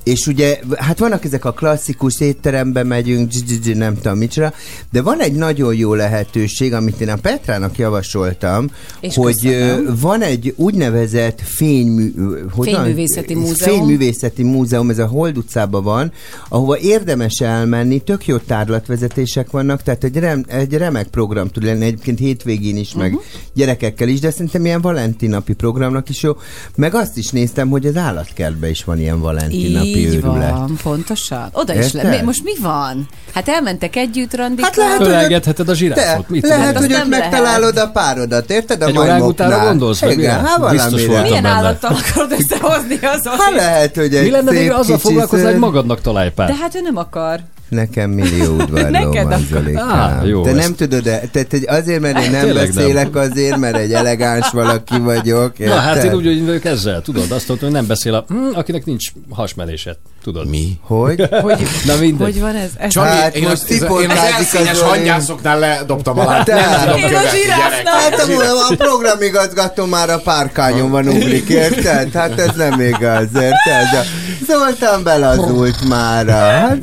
és 0.05 0.27
ugye, 0.27 0.61
hát 0.77 0.99
vannak 0.99 1.25
ezek 1.25 1.45
a 1.45 1.53
klasszikus 1.53 2.21
étterembe 2.21 2.83
megyünk, 2.83 3.29
dzs-dzs-dzs, 3.29 3.75
nem 3.77 3.95
tudom 3.95 4.19
micsoda, 4.19 4.53
de 4.91 5.03
van 5.03 5.21
egy 5.21 5.33
nagyon 5.33 5.75
jó 5.75 5.95
lehetőség, 5.95 6.73
amit 6.73 7.01
én 7.01 7.09
a 7.09 7.17
Petrának 7.17 7.79
javasoltam, 7.79 8.71
És 9.01 9.15
hogy 9.15 9.35
köszönöm. 9.41 9.97
van 10.01 10.23
egy 10.23 10.55
úgynevezett 10.57 11.41
fénymű, 11.45 12.13
hogyan? 12.53 12.75
Fényművészeti 12.85 13.35
múzeum. 13.35 13.79
Fényművészeti 13.79 14.43
múzeum, 14.43 14.91
ez 14.91 14.99
a 14.99 15.07
Hold 15.07 15.37
utcában 15.37 15.83
van, 15.85 16.13
ahova 16.49 16.79
érdemes 16.79 17.41
elmenni, 17.41 17.99
tök 18.01 18.27
jó 18.27 18.37
tárlatvezetések 18.37 19.51
vannak, 19.51 19.83
tehát 19.83 20.05
egy, 20.05 20.17
rem, 20.17 20.45
egy 20.49 20.73
remek 20.75 21.07
program 21.07 21.49
tud 21.49 21.63
lenni, 21.65 21.85
egyébként 21.85 22.19
hétvégén 22.19 22.77
is, 22.77 22.95
meg 22.95 23.11
Mhm. 23.11 23.21
gyerekekkel 23.55 24.09
is, 24.09 24.21
de 24.21 24.31
szerintem 24.31 24.65
ilyen 24.65 24.81
valentinapi 24.81 25.53
programnak 25.53 26.09
is 26.09 26.23
jó. 26.23 26.33
Meg 26.77 26.95
azt 26.95 27.17
is 27.17 27.29
néztem, 27.29 27.69
hogy 27.69 27.87
az 27.87 27.97
állatkertben 27.97 28.71
is 28.71 28.85
van 28.85 28.99
ilyen 29.01 29.21
valentinapi 29.21 29.92
Így 29.97 30.15
őrület. 30.15 30.51
van, 30.51 30.77
pontosan. 30.83 31.49
Oda 31.53 31.75
is 31.75 31.85
Érted? 31.85 32.03
le. 32.05 32.11
Mi- 32.11 32.23
Most 32.25 32.45
mi 32.45 32.53
van? 32.61 33.09
Hát 33.35 33.49
elmentek 33.49 33.97
együtt 33.97 34.35
randikra. 34.37 34.65
Hát 34.65 34.77
lehet, 34.77 34.97
hogy 34.97 35.07
Fölelgetheted 35.07 35.69
a 35.69 35.75
zsiráfot. 35.75 36.29
Mit 36.29 36.47
lehet, 36.47 36.77
hogy 36.79 36.93
ott 36.93 37.09
megtalálod 37.09 37.77
a 37.77 37.91
párodat, 37.91 38.51
érted? 38.51 38.83
A 38.83 38.87
Egy 38.87 38.95
majmoknál. 38.95 39.19
orángutára 39.19 39.65
gondolsz, 39.67 40.01
vagy 40.01 40.13
Igen, 40.19 40.41
mi? 40.43 40.49
hát 40.49 40.59
voltam 40.59 41.23
Milyen 41.23 41.45
állattal 41.45 41.97
akarod 42.07 42.33
összehozni 42.41 42.99
az 43.03 43.27
Hát 43.39 43.55
lehet, 43.55 43.97
hogy 43.97 44.15
egy 44.15 44.23
Mi 44.25 44.31
lenne 44.31 44.75
azzal 44.75 44.97
kicsi 44.97 44.99
foglalkozni, 45.09 45.45
hogy 45.45 45.57
magadnak 45.59 46.01
találj 46.01 46.31
pár? 46.31 46.47
De 46.49 46.55
hát 46.55 46.75
ő 46.75 46.81
nem 46.81 46.97
akar. 46.97 47.41
Nekem 47.73 48.11
millió 48.11 48.53
udvarló 48.55 48.89
Neked 48.99 49.27
van. 49.29 49.47
Zolikám. 49.51 49.89
Á, 49.91 50.21
jó, 50.25 50.43
Te 50.43 50.49
ezt- 50.51 50.59
nem 50.59 50.75
tudod, 50.75 51.03
de, 51.03 51.21
tehát 51.33 51.51
hogy 51.51 51.65
azért, 51.67 52.01
mert 52.01 52.19
én 52.23 52.31
nem 52.31 52.41
Tényleg 52.45 52.67
nem. 52.67 52.75
beszélek 52.75 53.17
azért, 53.17 53.57
mert 53.57 53.77
egy 53.77 53.93
elegáns 53.93 54.51
valaki 54.51 54.99
vagyok. 54.99 55.59
Na 55.59 55.75
hát 55.75 56.05
én 56.05 56.15
úgy 56.15 56.27
úgy 56.27 56.45
vagyok 56.47 56.65
ezzel, 56.65 57.03
tudod, 57.03 57.31
azt 57.31 57.49
mondtam, 57.49 57.59
hogy 57.69 57.79
nem 57.79 57.87
beszél 57.87 58.15
a, 58.15 58.25
hm, 58.29 58.35
akinek 58.55 58.85
nincs 58.85 59.09
hasmenése, 59.31 59.97
tudod. 60.23 60.49
Mi? 60.49 60.79
Hogy? 60.81 61.29
Hogy, 61.31 61.67
Na 61.87 61.97
mindegy. 62.01 62.27
hogy 62.33 62.41
van 62.41 62.55
ez? 62.57 62.71
ez 62.79 62.93
Csani, 62.93 63.09
Hát 63.09 63.37
én, 63.37 63.43
most 63.49 63.63
az, 63.63 63.71
ez, 63.71 63.83
én 64.03 64.11
az 64.11 64.19
elszínes 64.37 64.71
az 64.71 64.81
hangyászoknál 64.83 65.59
ledobtam 65.59 66.19
alá. 66.19 66.43
Te- 66.43 66.55
Nem 66.55 66.97
Én 66.97 67.05
a 67.05 67.09
gyerek. 67.09 67.87
Hát 67.87 68.19
a, 68.29 68.73
a 68.73 68.75
programigazgató 68.77 69.85
már 69.87 70.11
a 70.11 70.19
párkányon 70.19 70.91
van 70.91 71.09
ugrik, 71.09 71.49
érted? 71.49 72.13
Hát 72.13 72.39
ez 72.41 72.51
nem 72.57 72.81
igaz, 72.81 73.27
érted? 73.35 73.93
A 73.93 74.03
Zoltán 74.47 75.03
belazult 75.03 75.89
már. 75.89 76.27
Hát 76.29 76.79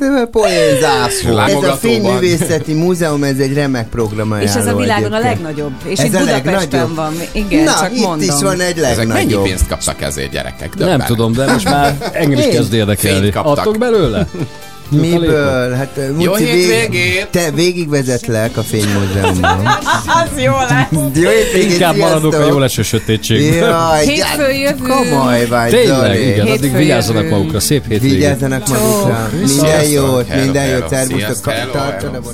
poénzászó. 0.80 1.38
Ez 1.38 1.68
a. 1.68 1.72
Fényművészeti 1.74 2.74
Múzeum, 2.74 3.24
ez 3.24 3.38
egy 3.38 3.54
remek 3.54 3.88
program 3.88 4.36
És 4.40 4.54
ez 4.54 4.66
a 4.66 4.76
világon 4.76 5.12
a 5.12 5.16
egyébként. 5.16 5.22
legnagyobb. 5.42 5.72
És 5.84 5.98
Ez 5.98 6.04
itt 6.04 6.14
a 6.14 6.18
Budapesten 6.18 6.52
legnagyobb? 6.60 6.94
van. 6.94 7.12
Igen, 7.32 7.64
Na, 7.64 7.72
csak 7.80 7.92
itt 7.96 8.02
mondom. 8.06 8.28
is 8.36 8.42
van 8.42 8.60
egy 8.60 8.78
Ezek 8.78 8.96
mennyi 8.96 9.12
legnagyobb. 9.12 9.42
pénzt 9.42 9.66
kaptak 9.68 10.02
ezért 10.02 10.30
gyerekek? 10.30 10.74
Nem 10.76 10.88
Döbben. 10.88 11.06
tudom, 11.06 11.32
de 11.32 11.52
most 11.52 11.64
már 11.74 12.10
engem 12.12 12.38
is 12.38 12.46
kezd 12.48 12.72
érdekelni. 12.72 13.30
Adtok 13.34 13.78
belőle? 13.78 14.26
Miből? 14.90 15.72
Hát 15.74 15.96
Muci, 16.12 16.22
Jó 16.24 16.32
vég... 16.32 16.46
hétvégét! 16.46 17.28
Te 17.30 17.50
végigvezetlek 17.50 18.56
a 18.56 18.62
fénymúzeumban. 18.62 19.66
Az 20.22 20.42
jó 20.42 20.52
lesz. 20.68 21.12
Jó 21.14 21.28
hétvégét, 21.28 21.72
Inkább 21.72 21.96
maradok 21.96 22.32
a 22.32 22.36
sziasztok! 22.36 22.52
jó 22.54 22.58
leső 22.58 22.82
sötétségben. 22.82 23.68
Jaj, 23.68 24.06
Hétfőn 24.06 24.54
jövünk. 24.54 24.88
Komoly 24.88 25.46
vagy, 25.46 25.70
Tényleg, 25.70 25.96
Zoli. 26.16 26.28
igen, 26.28 26.46
addig 26.46 26.76
vigyázzanak 26.76 27.28
magukra, 27.28 27.60
szép 27.60 27.86
hétvégét. 27.86 28.16
Vigyázzanak 28.16 28.68
magukra. 28.68 29.30
Minden 29.46 29.84
jót, 29.88 30.34
minden 30.34 30.66
jót, 30.66 30.88
szervusztok, 30.88 31.54
tartsanak. 31.72 32.24